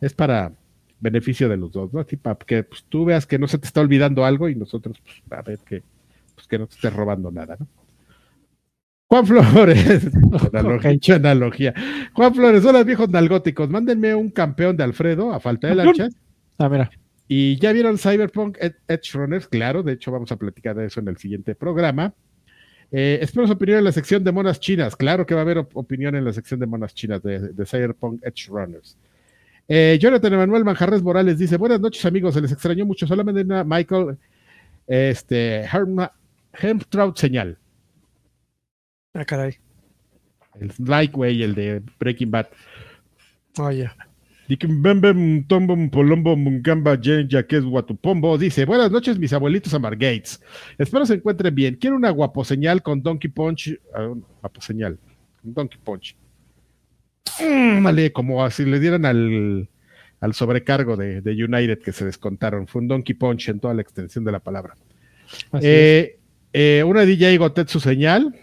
Es 0.00 0.14
para 0.14 0.52
beneficio 0.98 1.48
de 1.48 1.56
los 1.56 1.72
dos, 1.72 1.92
¿no? 1.92 2.00
Así 2.00 2.16
para 2.16 2.36
que 2.36 2.62
pues, 2.64 2.84
tú 2.88 3.04
veas 3.04 3.26
que 3.26 3.38
no 3.38 3.48
se 3.48 3.58
te 3.58 3.66
está 3.66 3.80
olvidando 3.80 4.24
algo 4.24 4.48
y 4.48 4.54
nosotros, 4.54 5.00
pues, 5.02 5.38
a 5.38 5.42
ver 5.42 5.58
que, 5.60 5.82
pues, 6.34 6.46
que 6.46 6.58
no 6.58 6.66
te 6.66 6.74
estés 6.74 6.92
robando 6.92 7.30
nada, 7.30 7.56
¿no? 7.58 7.66
Juan 9.08 9.26
Flores, 9.26 10.08
analogía, 10.52 10.92
Ok. 10.92 11.10
analogía. 11.16 11.74
Juan 12.12 12.34
Flores, 12.34 12.64
hola 12.64 12.84
viejos 12.84 13.08
nalgóticos, 13.08 13.68
mándenme 13.68 14.14
un 14.14 14.30
campeón 14.30 14.76
de 14.76 14.84
Alfredo 14.84 15.32
a 15.32 15.40
falta 15.40 15.68
de 15.68 15.74
lanchas. 15.74 16.14
Ah, 16.58 16.68
mira. 16.68 16.90
Y 17.32 17.56
ya 17.60 17.70
vieron 17.70 17.96
Cyberpunk 17.96 18.58
Ed- 18.60 18.74
Edge 18.88 19.12
Runners, 19.14 19.46
claro, 19.46 19.84
de 19.84 19.92
hecho 19.92 20.10
vamos 20.10 20.32
a 20.32 20.36
platicar 20.36 20.74
de 20.74 20.86
eso 20.86 20.98
en 20.98 21.06
el 21.06 21.16
siguiente 21.16 21.54
programa. 21.54 22.12
Eh, 22.90 23.20
espero 23.22 23.46
su 23.46 23.52
opinión 23.52 23.78
en 23.78 23.84
la 23.84 23.92
sección 23.92 24.24
de 24.24 24.32
monas 24.32 24.58
chinas, 24.58 24.96
claro 24.96 25.24
que 25.24 25.34
va 25.34 25.42
a 25.42 25.44
haber 25.44 25.58
op- 25.58 25.76
opinión 25.76 26.16
en 26.16 26.24
la 26.24 26.32
sección 26.32 26.58
de 26.58 26.66
monas 26.66 26.92
chinas 26.92 27.22
de, 27.22 27.38
de 27.52 27.66
Cyberpunk 27.66 28.20
Edge 28.24 28.48
Runners. 28.48 28.96
Eh, 29.68 29.96
Jonathan 30.00 30.32
Emanuel 30.32 30.64
Manjarres 30.64 31.04
Morales 31.04 31.38
dice, 31.38 31.56
buenas 31.56 31.80
noches 31.80 32.04
amigos, 32.04 32.34
se 32.34 32.40
les 32.40 32.50
extrañó 32.50 32.84
mucho, 32.84 33.06
solamente 33.06 33.42
una 33.42 33.62
Michael 33.62 34.16
este, 34.88 35.64
Hemtrout 36.54 37.16
señal, 37.16 37.56
Ah, 39.14 39.24
caray. 39.24 39.54
el 40.58 40.72
like, 40.84 41.12
güey, 41.14 41.44
el 41.44 41.54
de 41.54 41.80
Breaking 42.00 42.32
Bad. 42.32 42.48
Oye. 43.58 43.88
Dikimbembe 44.50 45.12
Mtombo 45.12 45.76
Mpolombo 45.76 46.34
Mungamba 46.34 46.96
Jen 47.00 47.28
Jaques 47.28 47.62
Watupombo 47.62 48.36
dice: 48.36 48.64
Buenas 48.64 48.90
noches, 48.90 49.16
mis 49.16 49.32
abuelitos 49.32 49.72
Amargates. 49.74 50.42
Espero 50.76 51.06
se 51.06 51.14
encuentren 51.14 51.54
bien. 51.54 51.76
Quiero 51.76 51.94
una 51.94 52.10
guaposeñal 52.10 52.82
con 52.82 53.00
Donkey 53.00 53.30
Punch. 53.30 53.78
un 53.94 54.24
guaposeñal. 54.40 54.98
Donkey 55.44 55.78
Punch. 55.84 56.16
Mm, 57.40 57.84
vale, 57.84 58.10
como 58.10 58.50
si 58.50 58.64
le 58.64 58.80
dieran 58.80 59.04
al, 59.04 59.68
al 60.18 60.34
sobrecargo 60.34 60.96
de, 60.96 61.20
de 61.20 61.44
United 61.44 61.78
que 61.78 61.92
se 61.92 62.04
descontaron. 62.04 62.66
Fue 62.66 62.82
un 62.82 62.88
Donkey 62.88 63.14
Punch 63.14 63.50
en 63.50 63.60
toda 63.60 63.72
la 63.72 63.82
extensión 63.82 64.24
de 64.24 64.32
la 64.32 64.40
palabra. 64.40 64.74
Eh, 65.62 66.18
eh, 66.52 66.82
una 66.84 67.02
DJ 67.02 67.38
Gotetsu 67.38 67.78
señal. 67.78 68.34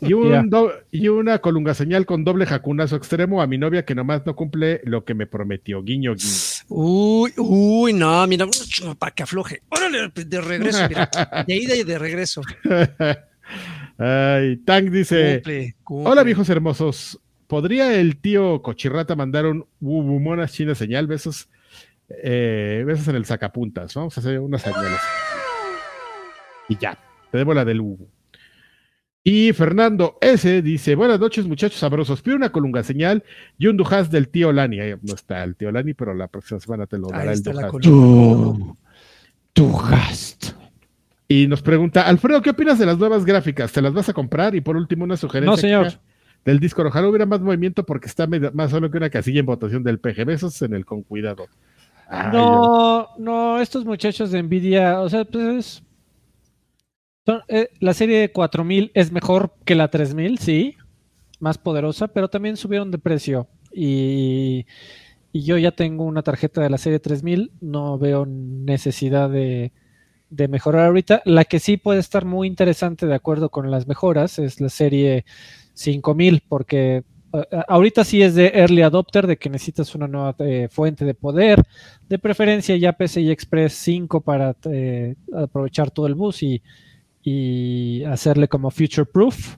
Y, 0.00 0.12
un 0.12 0.48
do- 0.50 0.72
y 0.90 1.08
una 1.08 1.38
colunga 1.38 1.74
señal 1.74 2.06
con 2.06 2.24
doble 2.24 2.46
jacunazo 2.46 2.96
extremo 2.96 3.42
a 3.42 3.46
mi 3.46 3.58
novia 3.58 3.84
que 3.84 3.94
nomás 3.94 4.24
no 4.26 4.36
cumple 4.36 4.80
lo 4.84 5.04
que 5.04 5.14
me 5.14 5.26
prometió. 5.26 5.82
Guiño, 5.82 6.14
guiño. 6.14 6.34
Uy, 6.68 7.32
uy, 7.36 7.92
no, 7.92 8.26
mira, 8.26 8.46
para 8.98 9.12
que 9.14 9.22
afloje. 9.22 9.62
Órale, 9.68 10.08
de 10.14 10.40
regreso, 10.40 10.88
mira. 10.88 11.10
De 11.46 11.56
ida 11.56 11.74
y 11.76 11.82
de 11.84 11.98
regreso. 11.98 12.42
Ay, 13.98 14.56
Tank 14.58 14.90
dice: 14.90 15.34
Cumple, 15.36 15.74
cumple. 15.84 16.10
Hola, 16.10 16.22
viejos 16.22 16.48
hermosos. 16.48 17.18
¿Podría 17.46 17.94
el 17.94 18.16
tío 18.16 18.62
Cochirrata 18.62 19.14
mandar 19.14 19.44
un 19.46 19.66
mona 19.80 20.48
china 20.48 20.74
señal? 20.74 21.06
Besos, 21.06 21.48
eh, 22.08 22.82
besos 22.86 23.08
en 23.08 23.16
el 23.16 23.26
sacapuntas. 23.26 23.92
Vamos 23.94 24.16
a 24.16 24.20
hacer 24.20 24.40
unas 24.40 24.62
señales. 24.62 24.98
Y 26.68 26.78
ya, 26.78 26.98
te 27.30 27.38
debo 27.38 27.52
la 27.52 27.64
del 27.66 27.80
Hugo. 27.80 28.06
Y 29.24 29.52
Fernando 29.52 30.18
S. 30.20 30.62
dice: 30.62 30.94
Buenas 30.96 31.20
noches, 31.20 31.46
muchachos 31.46 31.78
sabrosos. 31.78 32.22
Pido 32.22 32.36
una 32.36 32.50
colunga 32.50 32.82
señal 32.82 33.22
y 33.56 33.68
un 33.68 33.76
dujas 33.76 34.10
del 34.10 34.28
tío 34.28 34.50
Lani. 34.52 34.80
Ahí 34.80 34.94
no 35.00 35.14
está 35.14 35.44
el 35.44 35.54
tío 35.54 35.70
Lani, 35.70 35.94
pero 35.94 36.12
la 36.12 36.26
próxima 36.26 36.58
semana 36.58 36.86
te 36.86 36.98
lo 36.98 37.06
Ahí 37.06 37.12
dará 37.20 37.24
el 37.32 37.38
está 37.38 37.52
la 37.52 37.68
dujas. 37.68 37.82
Tu, 37.82 38.76
tu 39.52 39.72
gast. 39.76 40.46
Y 41.28 41.46
nos 41.46 41.62
pregunta, 41.62 42.02
Alfredo, 42.02 42.42
¿qué 42.42 42.50
opinas 42.50 42.78
de 42.78 42.84
las 42.86 42.98
nuevas 42.98 43.24
gráficas? 43.24 43.72
¿Te 43.72 43.80
las 43.80 43.92
vas 43.94 44.08
a 44.08 44.12
comprar? 44.12 44.54
Y 44.54 44.60
por 44.60 44.76
último, 44.76 45.04
una 45.04 45.16
sugerencia. 45.16 45.50
No, 45.52 45.56
señor. 45.56 46.00
Del 46.44 46.58
disco, 46.58 46.82
ojalá 46.82 47.08
hubiera 47.08 47.24
más 47.24 47.40
movimiento 47.40 47.86
porque 47.86 48.08
está 48.08 48.26
medio- 48.26 48.50
más 48.52 48.70
solo 48.72 48.90
que 48.90 48.98
una 48.98 49.08
casilla 49.08 49.38
en 49.40 49.46
votación 49.46 49.84
del 49.84 49.98
PG. 50.00 50.24
Besos 50.26 50.60
en 50.62 50.74
el 50.74 50.84
con 50.84 51.02
cuidado. 51.02 51.46
Ay, 52.08 52.30
No, 52.32 53.08
no, 53.18 53.60
estos 53.60 53.84
muchachos 53.84 54.32
de 54.32 54.42
Nvidia, 54.42 55.00
o 55.00 55.08
sea, 55.08 55.24
pues 55.24 55.44
es- 55.46 55.82
eh, 57.48 57.68
la 57.80 57.94
serie 57.94 58.32
4000 58.32 58.90
es 58.94 59.12
mejor 59.12 59.54
que 59.64 59.74
la 59.74 59.88
3000, 59.88 60.38
sí, 60.38 60.76
más 61.40 61.58
poderosa, 61.58 62.08
pero 62.08 62.28
también 62.28 62.56
subieron 62.56 62.90
de 62.90 62.98
precio. 62.98 63.48
Y, 63.72 64.66
yo 65.34 65.56
ya 65.56 65.70
tengo 65.70 66.04
una 66.04 66.22
tarjeta 66.22 66.60
de 66.60 66.68
la 66.68 66.76
serie 66.76 66.98
3000, 66.98 67.52
no 67.62 67.98
veo 67.98 68.26
necesidad 68.26 69.30
de, 69.30 69.72
de 70.28 70.48
mejorar 70.48 70.86
ahorita. 70.88 71.22
La 71.24 71.46
que 71.46 71.58
sí 71.58 71.78
puede 71.78 72.00
estar 72.00 72.26
muy 72.26 72.46
interesante 72.46 73.06
de 73.06 73.14
acuerdo 73.14 73.48
con 73.48 73.70
las 73.70 73.86
mejoras 73.86 74.38
es 74.38 74.60
la 74.60 74.68
serie 74.68 75.24
5000, 75.72 76.42
porque 76.46 77.04
eh, 77.32 77.62
ahorita 77.66 78.04
sí 78.04 78.22
es 78.22 78.34
de 78.34 78.48
early 78.54 78.82
adopter, 78.82 79.26
de 79.26 79.38
que 79.38 79.48
necesitas 79.48 79.94
una 79.94 80.06
nueva 80.06 80.36
eh, 80.40 80.68
fuente 80.70 81.06
de 81.06 81.14
poder, 81.14 81.62
de 82.08 82.18
preferencia 82.18 82.76
ya 82.76 82.92
PCI 82.92 83.30
Express 83.30 83.72
5 83.72 84.20
para 84.20 84.54
eh, 84.70 85.14
aprovechar 85.34 85.90
todo 85.90 86.06
el 86.06 86.14
bus 86.14 86.42
y, 86.42 86.62
y 87.22 88.04
hacerle 88.04 88.48
como 88.48 88.70
future 88.70 89.06
proof. 89.06 89.56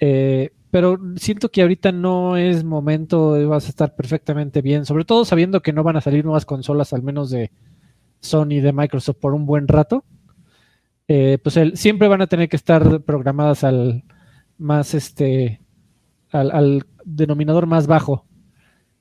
Eh, 0.00 0.50
pero 0.70 0.98
siento 1.16 1.50
que 1.50 1.62
ahorita 1.62 1.92
no 1.92 2.36
es 2.36 2.62
momento, 2.62 3.48
vas 3.48 3.66
a 3.66 3.70
estar 3.70 3.96
perfectamente 3.96 4.60
bien, 4.62 4.84
sobre 4.84 5.04
todo 5.04 5.24
sabiendo 5.24 5.62
que 5.62 5.72
no 5.72 5.82
van 5.82 5.96
a 5.96 6.00
salir 6.00 6.24
nuevas 6.24 6.44
consolas, 6.44 6.92
al 6.92 7.02
menos 7.02 7.30
de 7.30 7.50
Sony 8.20 8.52
y 8.52 8.60
de 8.60 8.72
Microsoft 8.72 9.16
por 9.18 9.34
un 9.34 9.46
buen 9.46 9.66
rato. 9.66 10.04
Eh, 11.08 11.38
pues 11.42 11.58
siempre 11.74 12.06
van 12.06 12.20
a 12.20 12.26
tener 12.26 12.50
que 12.50 12.56
estar 12.56 13.00
programadas 13.00 13.64
al 13.64 14.04
más 14.58 14.92
este 14.92 15.62
al 16.30 16.84
denominador 17.04 17.66
más 17.66 17.86
bajo 17.86 18.27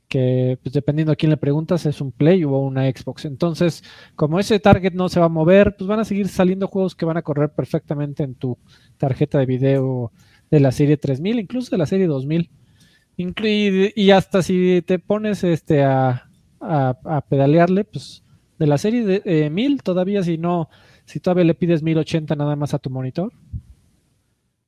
que 0.07 0.57
pues 0.63 0.73
dependiendo 0.73 1.11
a 1.11 1.15
quién 1.15 1.29
le 1.31 1.37
preguntas 1.37 1.85
es 1.85 1.99
un 2.01 2.11
Play 2.11 2.43
o 2.45 2.51
una 2.59 2.83
Xbox. 2.89 3.25
Entonces, 3.25 3.83
como 4.15 4.39
ese 4.39 4.59
target 4.59 4.93
no 4.93 5.09
se 5.09 5.19
va 5.19 5.25
a 5.27 5.29
mover, 5.29 5.75
pues 5.77 5.87
van 5.87 5.99
a 5.99 6.05
seguir 6.05 6.27
saliendo 6.29 6.67
juegos 6.67 6.95
que 6.95 7.05
van 7.05 7.17
a 7.17 7.21
correr 7.23 7.49
perfectamente 7.49 8.23
en 8.23 8.35
tu 8.35 8.57
tarjeta 8.97 9.39
de 9.39 9.45
video 9.45 10.11
de 10.51 10.59
la 10.61 10.71
serie 10.71 10.97
3000, 10.97 11.39
incluso 11.39 11.71
de 11.71 11.77
la 11.77 11.85
serie 11.85 12.07
2000. 12.07 12.49
Inclu- 13.17 13.91
y 13.95 14.11
hasta 14.11 14.41
si 14.43 14.83
te 14.85 14.99
pones 14.99 15.43
este 15.43 15.83
a, 15.83 16.29
a- 16.61 16.97
a 17.03 17.21
pedalearle, 17.21 17.83
pues 17.83 18.23
de 18.59 18.67
la 18.67 18.77
serie 18.77 19.03
de 19.05 19.21
eh, 19.25 19.49
1000 19.49 19.83
todavía 19.83 20.23
si 20.23 20.37
no, 20.37 20.69
si 21.05 21.19
todavía 21.19 21.43
le 21.45 21.53
pides 21.55 21.83
1080 21.83 22.35
nada 22.35 22.55
más 22.55 22.73
a 22.73 22.79
tu 22.79 22.89
monitor, 22.89 23.33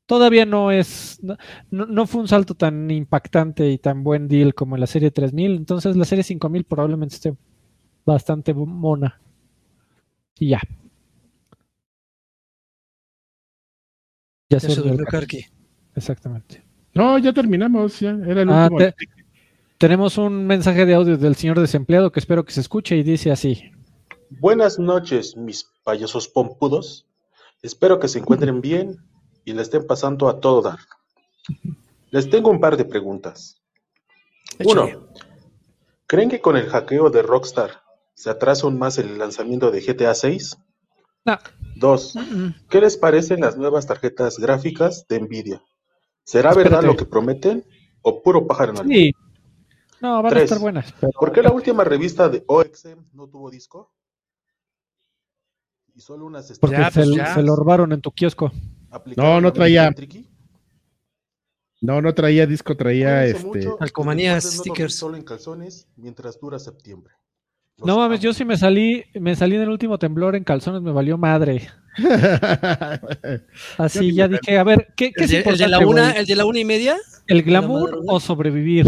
todavía 0.09 0.43
no 0.47 0.71
es, 0.71 1.19
no, 1.21 1.85
no- 1.85 2.07
fue 2.07 2.21
un 2.21 2.27
salto 2.27 2.55
tan 2.55 2.89
impactante 2.89 3.69
y 3.69 3.77
tan 3.77 4.03
buen 4.03 4.27
deal 4.27 4.55
como 4.55 4.75
en 4.75 4.81
la 4.81 4.87
serie 4.87 5.11
3000, 5.11 5.55
entonces 5.55 5.95
la 5.95 6.03
serie 6.03 6.23
5000 6.23 6.63
probablemente 6.63 7.13
esté 7.13 7.35
bastante 8.05 8.55
mona. 8.55 9.21
Y 10.39 10.49
ya. 10.49 10.61
Ya 14.49 14.59
se 14.59 14.73
durmió 14.75 15.05
Karki. 15.05 15.45
Exactamente. 15.95 16.63
No, 16.95 17.19
ya 17.19 17.31
terminamos. 17.31 17.99
Ya 17.99 18.09
era 18.25 18.41
el 18.41 18.49
Ah, 18.49 18.63
último. 18.71 18.77
te- 18.79 18.95
tenemos 19.77 20.17
un 20.17 20.47
mensaje 20.47 20.87
de 20.87 20.95
audio 20.95 21.17
del 21.17 21.35
señor 21.35 21.59
desempleado 21.59 22.11
que 22.11 22.19
espero 22.19 22.43
que 22.43 22.51
se 22.51 22.61
escuche 22.61 22.97
y 22.97 23.03
dice 23.03 23.31
así. 23.31 23.61
Buenas 24.31 24.79
noches, 24.79 25.37
mis 25.37 25.65
payasos 25.83 26.27
pompudos. 26.27 27.05
Espero 27.61 27.99
que 27.99 28.07
se 28.07 28.19
encuentren 28.19 28.59
bien 28.61 28.97
y 29.49 29.53
le 29.53 29.63
estén 29.63 29.85
pasando 29.87 30.29
a 30.29 30.39
todo 30.39 30.61
dar. 30.61 30.77
Les 32.11 32.29
tengo 32.29 32.51
un 32.51 32.59
par 32.59 32.77
de 32.77 32.85
preguntas. 32.85 33.59
Échale. 34.59 34.95
Uno, 34.95 35.07
¿creen 36.05 36.29
que 36.29 36.39
con 36.39 36.55
el 36.55 36.67
hackeo 36.69 37.09
de 37.09 37.23
Rockstar 37.23 37.81
se 38.13 38.29
atrasa 38.29 38.65
aún 38.67 38.77
más 38.77 38.99
el 38.99 39.17
lanzamiento 39.17 39.71
de 39.71 39.81
GTA 39.81 40.13
6? 40.13 40.57
No. 41.25 41.37
Dos, 41.75 42.13
¿qué 42.69 42.79
les 42.79 42.95
parecen 42.97 43.41
las 43.41 43.57
nuevas 43.57 43.87
tarjetas 43.87 44.37
gráficas 44.37 45.07
de 45.07 45.19
Nvidia? 45.21 45.63
¿Será 46.23 46.51
Espérate. 46.51 46.75
verdad 46.75 46.87
lo 46.87 46.95
que 46.95 47.05
prometen 47.05 47.65
o 48.03 48.21
puro 48.21 48.45
pájaro 48.45 48.73
en 48.73 48.77
el 48.77 48.87
Sí. 48.97 49.11
No, 50.01 50.17
van 50.17 50.27
a 50.27 50.29
Tres. 50.29 50.43
estar 50.43 50.59
buenas. 50.59 50.93
pero- 50.99 51.11
¿Por 51.19 51.31
qué 51.31 51.41
la 51.41 51.51
última 51.51 51.83
revista 51.83 52.29
de 52.29 52.43
OXM 52.47 52.99
no 53.13 53.27
tuvo 53.27 53.49
disco? 53.49 53.91
Y 55.95 56.01
solo 56.01 56.25
unas 56.27 56.57
Porque 56.59 56.77
Ya, 56.77 56.91
se, 56.91 57.01
pues 57.03 57.15
ya. 57.15 57.33
se 57.33 57.41
lo 57.41 57.55
robaron 57.55 57.91
en 57.91 58.01
tu 58.01 58.11
kiosco. 58.11 58.51
No, 59.15 59.39
no 59.41 59.53
traía. 59.53 59.93
No, 61.81 62.01
no 62.01 62.13
traía 62.13 62.45
disco, 62.45 62.75
traía 62.75 63.21
Cuídense 63.21 63.31
este. 63.37 63.47
mucho, 63.47 63.77
Calcomanías, 63.77 64.43
stickers. 64.43 64.95
Solo 64.95 65.15
en 65.15 65.23
calzones 65.23 65.87
mientras 65.95 66.39
dura 66.39 66.59
septiembre. 66.59 67.13
Los 67.77 67.87
No 67.87 67.97
mames, 67.97 68.19
yo 68.19 68.33
sí 68.33 68.43
me 68.43 68.57
salí, 68.57 69.05
me 69.13 69.35
salí 69.35 69.55
en 69.55 69.61
el 69.61 69.69
último 69.69 69.97
temblor 69.97 70.35
en 70.35 70.43
calzones, 70.43 70.81
me 70.81 70.91
valió 70.91 71.17
madre. 71.17 71.69
Así 73.77 74.13
ya 74.13 74.27
dije, 74.27 74.57
a 74.57 74.63
ver, 74.63 74.93
¿qué, 74.97 75.11
qué 75.11 75.23
¿El 75.23 75.25
es 75.25 75.31
de, 75.31 75.49
el 75.49 75.57
de 75.57 75.67
la 75.67 75.79
una? 75.79 76.11
¿El 76.11 76.25
de 76.25 76.35
la 76.35 76.45
una 76.45 76.59
y 76.59 76.65
media? 76.65 76.97
¿El 77.27 77.43
glamour 77.43 78.01
o 78.07 78.19
sobrevivir? 78.19 78.85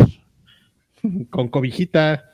Con 1.30 1.48
cobijita. 1.48 2.26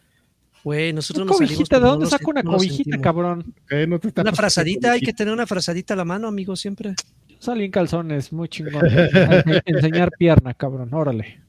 Güey, 0.63 0.91
nosotros 0.91 1.23
¿Una 1.23 1.29
nos 1.29 1.37
salimos. 1.37 1.55
cobijita? 1.55 1.79
¿De 1.79 1.85
dónde 1.85 2.05
saco 2.07 2.31
una 2.31 2.41
no 2.43 2.51
cobijita, 2.53 2.99
cabrón? 2.99 3.53
Eh, 3.69 3.85
no 3.87 3.99
te 3.99 4.07
está 4.07 4.21
Una 4.23 4.33
frazadita, 4.33 4.91
hay 4.93 5.01
que 5.01 5.13
tener 5.13 5.33
una 5.33 5.45
frazadita 5.45 5.93
a 5.93 5.97
la 5.97 6.05
mano, 6.05 6.27
amigo, 6.27 6.55
siempre. 6.55 6.95
Salí 7.39 7.65
en 7.65 7.71
calzones, 7.71 8.31
muy 8.33 8.47
chingón. 8.49 8.83
Ense- 8.85 9.61
Enseñar 9.65 10.11
pierna, 10.17 10.53
cabrón, 10.53 10.93
órale. 10.93 11.39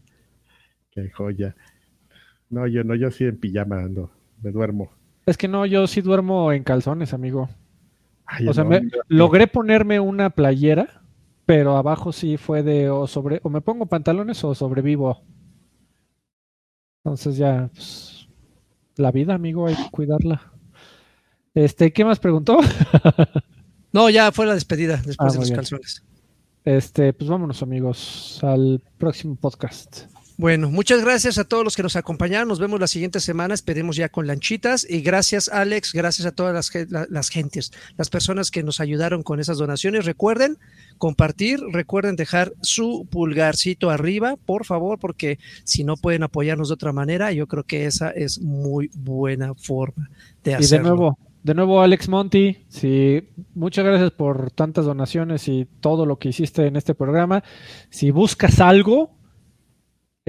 Qué 0.90 1.10
joya. 1.10 1.54
No, 2.50 2.66
yo 2.66 2.84
no, 2.84 2.94
yo 2.94 3.10
sí 3.10 3.24
en 3.24 3.38
pijama 3.38 3.80
ando. 3.80 4.10
Me 4.42 4.50
duermo. 4.50 4.90
Es 5.26 5.36
que 5.36 5.48
no, 5.48 5.66
yo 5.66 5.86
sí 5.86 6.00
duermo 6.00 6.52
en 6.52 6.62
calzones, 6.64 7.12
amigo. 7.12 7.48
Ay, 8.24 8.48
O 8.48 8.52
sea, 8.54 8.64
no, 8.64 8.70
me- 8.70 8.80
mira, 8.82 8.98
logré 9.08 9.46
ponerme 9.46 10.00
una 10.00 10.30
playera, 10.30 11.02
pero 11.46 11.76
abajo 11.76 12.12
sí 12.12 12.36
fue 12.36 12.62
de 12.62 12.90
o 12.90 13.06
sobre 13.06 13.40
o 13.42 13.48
me 13.50 13.60
pongo 13.60 13.86
pantalones 13.86 14.42
o 14.44 14.54
sobrevivo. 14.54 15.22
Entonces 17.04 17.36
ya, 17.36 17.70
pues, 17.72 18.28
la 18.96 19.10
vida, 19.12 19.34
amigo, 19.34 19.66
hay 19.66 19.74
que 19.76 19.90
cuidarla. 19.90 20.52
Este, 21.54 21.92
¿qué 21.92 22.04
más 22.04 22.18
preguntó? 22.20 22.58
No, 23.92 24.10
ya 24.10 24.30
fue 24.32 24.46
la 24.46 24.54
despedida 24.54 24.96
después 25.04 25.16
Ah, 25.30 25.32
de 25.32 25.38
los 25.38 25.48
bien. 25.48 25.56
calzones. 25.56 26.02
Este, 26.64 27.12
pues 27.12 27.30
vámonos, 27.30 27.62
amigos, 27.62 28.38
al 28.42 28.82
próximo 28.98 29.36
podcast. 29.36 30.02
Bueno, 30.36 30.70
muchas 30.70 31.00
gracias 31.02 31.36
a 31.38 31.44
todos 31.44 31.64
los 31.64 31.74
que 31.74 31.82
nos 31.82 31.96
acompañaron. 31.96 32.46
Nos 32.46 32.60
vemos 32.60 32.78
la 32.78 32.86
siguiente 32.86 33.18
semana. 33.18 33.54
Esperemos 33.54 33.96
ya 33.96 34.08
con 34.08 34.28
lanchitas. 34.28 34.86
Y 34.88 35.00
gracias, 35.00 35.48
Alex. 35.48 35.92
Gracias 35.92 36.26
a 36.26 36.30
todas 36.32 36.54
las, 36.54 36.70
las 37.10 37.28
gentes, 37.28 37.72
las 37.96 38.08
personas 38.08 38.52
que 38.52 38.62
nos 38.62 38.78
ayudaron 38.78 39.24
con 39.24 39.40
esas 39.40 39.58
donaciones. 39.58 40.04
Recuerden 40.04 40.56
compartir, 40.96 41.58
recuerden 41.72 42.14
dejar 42.14 42.52
su 42.60 43.08
pulgarcito 43.10 43.90
arriba, 43.90 44.36
por 44.46 44.64
favor, 44.64 45.00
porque 45.00 45.40
si 45.64 45.82
no 45.82 45.96
pueden 45.96 46.22
apoyarnos 46.22 46.68
de 46.68 46.74
otra 46.74 46.92
manera, 46.92 47.32
yo 47.32 47.48
creo 47.48 47.64
que 47.64 47.86
esa 47.86 48.10
es 48.10 48.40
muy 48.40 48.90
buena 48.94 49.54
forma 49.54 50.08
de 50.44 50.50
Y 50.52 50.54
de 50.54 50.56
hacerlo. 50.56 50.88
nuevo, 50.90 51.18
de 51.48 51.54
nuevo, 51.54 51.80
Alex 51.80 52.10
Monti, 52.10 52.58
sí, 52.68 53.26
muchas 53.54 53.82
gracias 53.82 54.10
por 54.10 54.50
tantas 54.50 54.84
donaciones 54.84 55.48
y 55.48 55.66
todo 55.80 56.04
lo 56.04 56.18
que 56.18 56.28
hiciste 56.28 56.66
en 56.66 56.76
este 56.76 56.94
programa. 56.94 57.42
Si 57.88 58.10
buscas 58.10 58.60
algo 58.60 59.17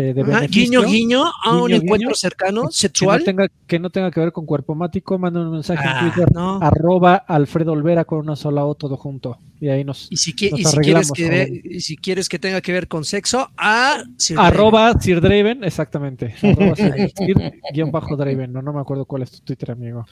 eh, 0.01 0.13
de 0.13 0.21
Ajá, 0.21 0.31
beneficio, 0.41 0.81
guiño, 0.83 0.89
guiño, 0.89 1.23
a 1.43 1.57
un 1.57 1.67
Guiño, 1.67 1.81
encuentro 1.81 2.07
guiño. 2.09 2.15
cercano, 2.15 2.61
que 2.61 2.65
no, 2.67 2.71
sexual. 2.71 3.23
tenga, 3.25 3.47
que 3.67 3.79
no 3.79 3.89
tenga 3.89 4.09
que 4.11 4.19
ver 4.21 4.31
con 4.31 4.45
cuerpo 4.45 4.73
mático, 4.75 5.17
manda 5.19 5.41
un 5.41 5.51
mensaje 5.51 5.83
Ah, 5.85 5.99
en 6.05 6.11
Twitter, 6.13 6.33
no. 6.33 6.59
arroba 6.61 7.15
Alfredo 7.15 7.73
Olvera 7.73 8.05
con 8.05 8.19
una 8.19 8.35
sola 8.37 8.63
O 8.65 8.75
todo 8.75 8.95
junto. 8.95 9.37
Y 9.59 9.67
ahí 9.67 9.83
nos... 9.83 10.07
Y 10.09 10.15
si, 10.15 10.31
qui- 10.33 10.51
Nos 10.51 10.59
y 10.61 10.63
si 10.63 10.77
quieres 10.77 10.77
arreglamos, 10.77 11.11
que 11.11 11.29
ve- 11.29 11.45
joven. 11.47 11.61
y 11.65 11.79
si 11.81 11.97
quieres 11.97 12.29
que 12.29 12.39
tenga 12.39 12.61
que 12.61 12.71
ver 12.71 12.87
con 12.87 13.03
sexo, 13.03 13.49
a 13.57 14.03
Sir 14.17 14.39
Arroba 14.39 14.93
Sir 15.01 15.19
Draven, 15.19 15.65
exactamente. 15.65 16.33
Arroba 16.43 16.75
Sir, 16.77 17.11
Sir- 17.17 17.59
guion 17.73 17.91
bajo 17.91 18.15
Draven. 18.15 18.53
No, 18.53 18.61
no 18.61 18.71
me 18.71 18.79
acuerdo 18.79 19.03
cuál 19.03 19.23
es 19.23 19.31
tu 19.31 19.39
Twitter, 19.41 19.71
amigo. 19.71 20.05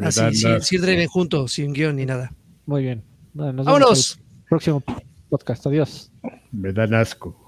Ah, 0.00 0.10
sí, 0.10 0.22
sí, 0.32 0.46
Sir 0.62 0.80
Draven 0.80 1.06
junto, 1.08 1.46
sin 1.48 1.74
guion 1.74 1.96
ni 1.96 2.06
nada. 2.06 2.32
Muy 2.64 2.82
bien. 2.82 3.02
Nos 3.34 3.46
vemos 3.48 3.66
¡Vámonos! 3.66 4.18
el 4.18 4.44
próximo 4.48 4.82
podcast. 5.28 5.66
Adiós. 5.66 6.10
me 6.50 6.72
dan 6.72 6.94
asco. 6.94 7.43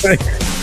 Thanks. 0.00 0.48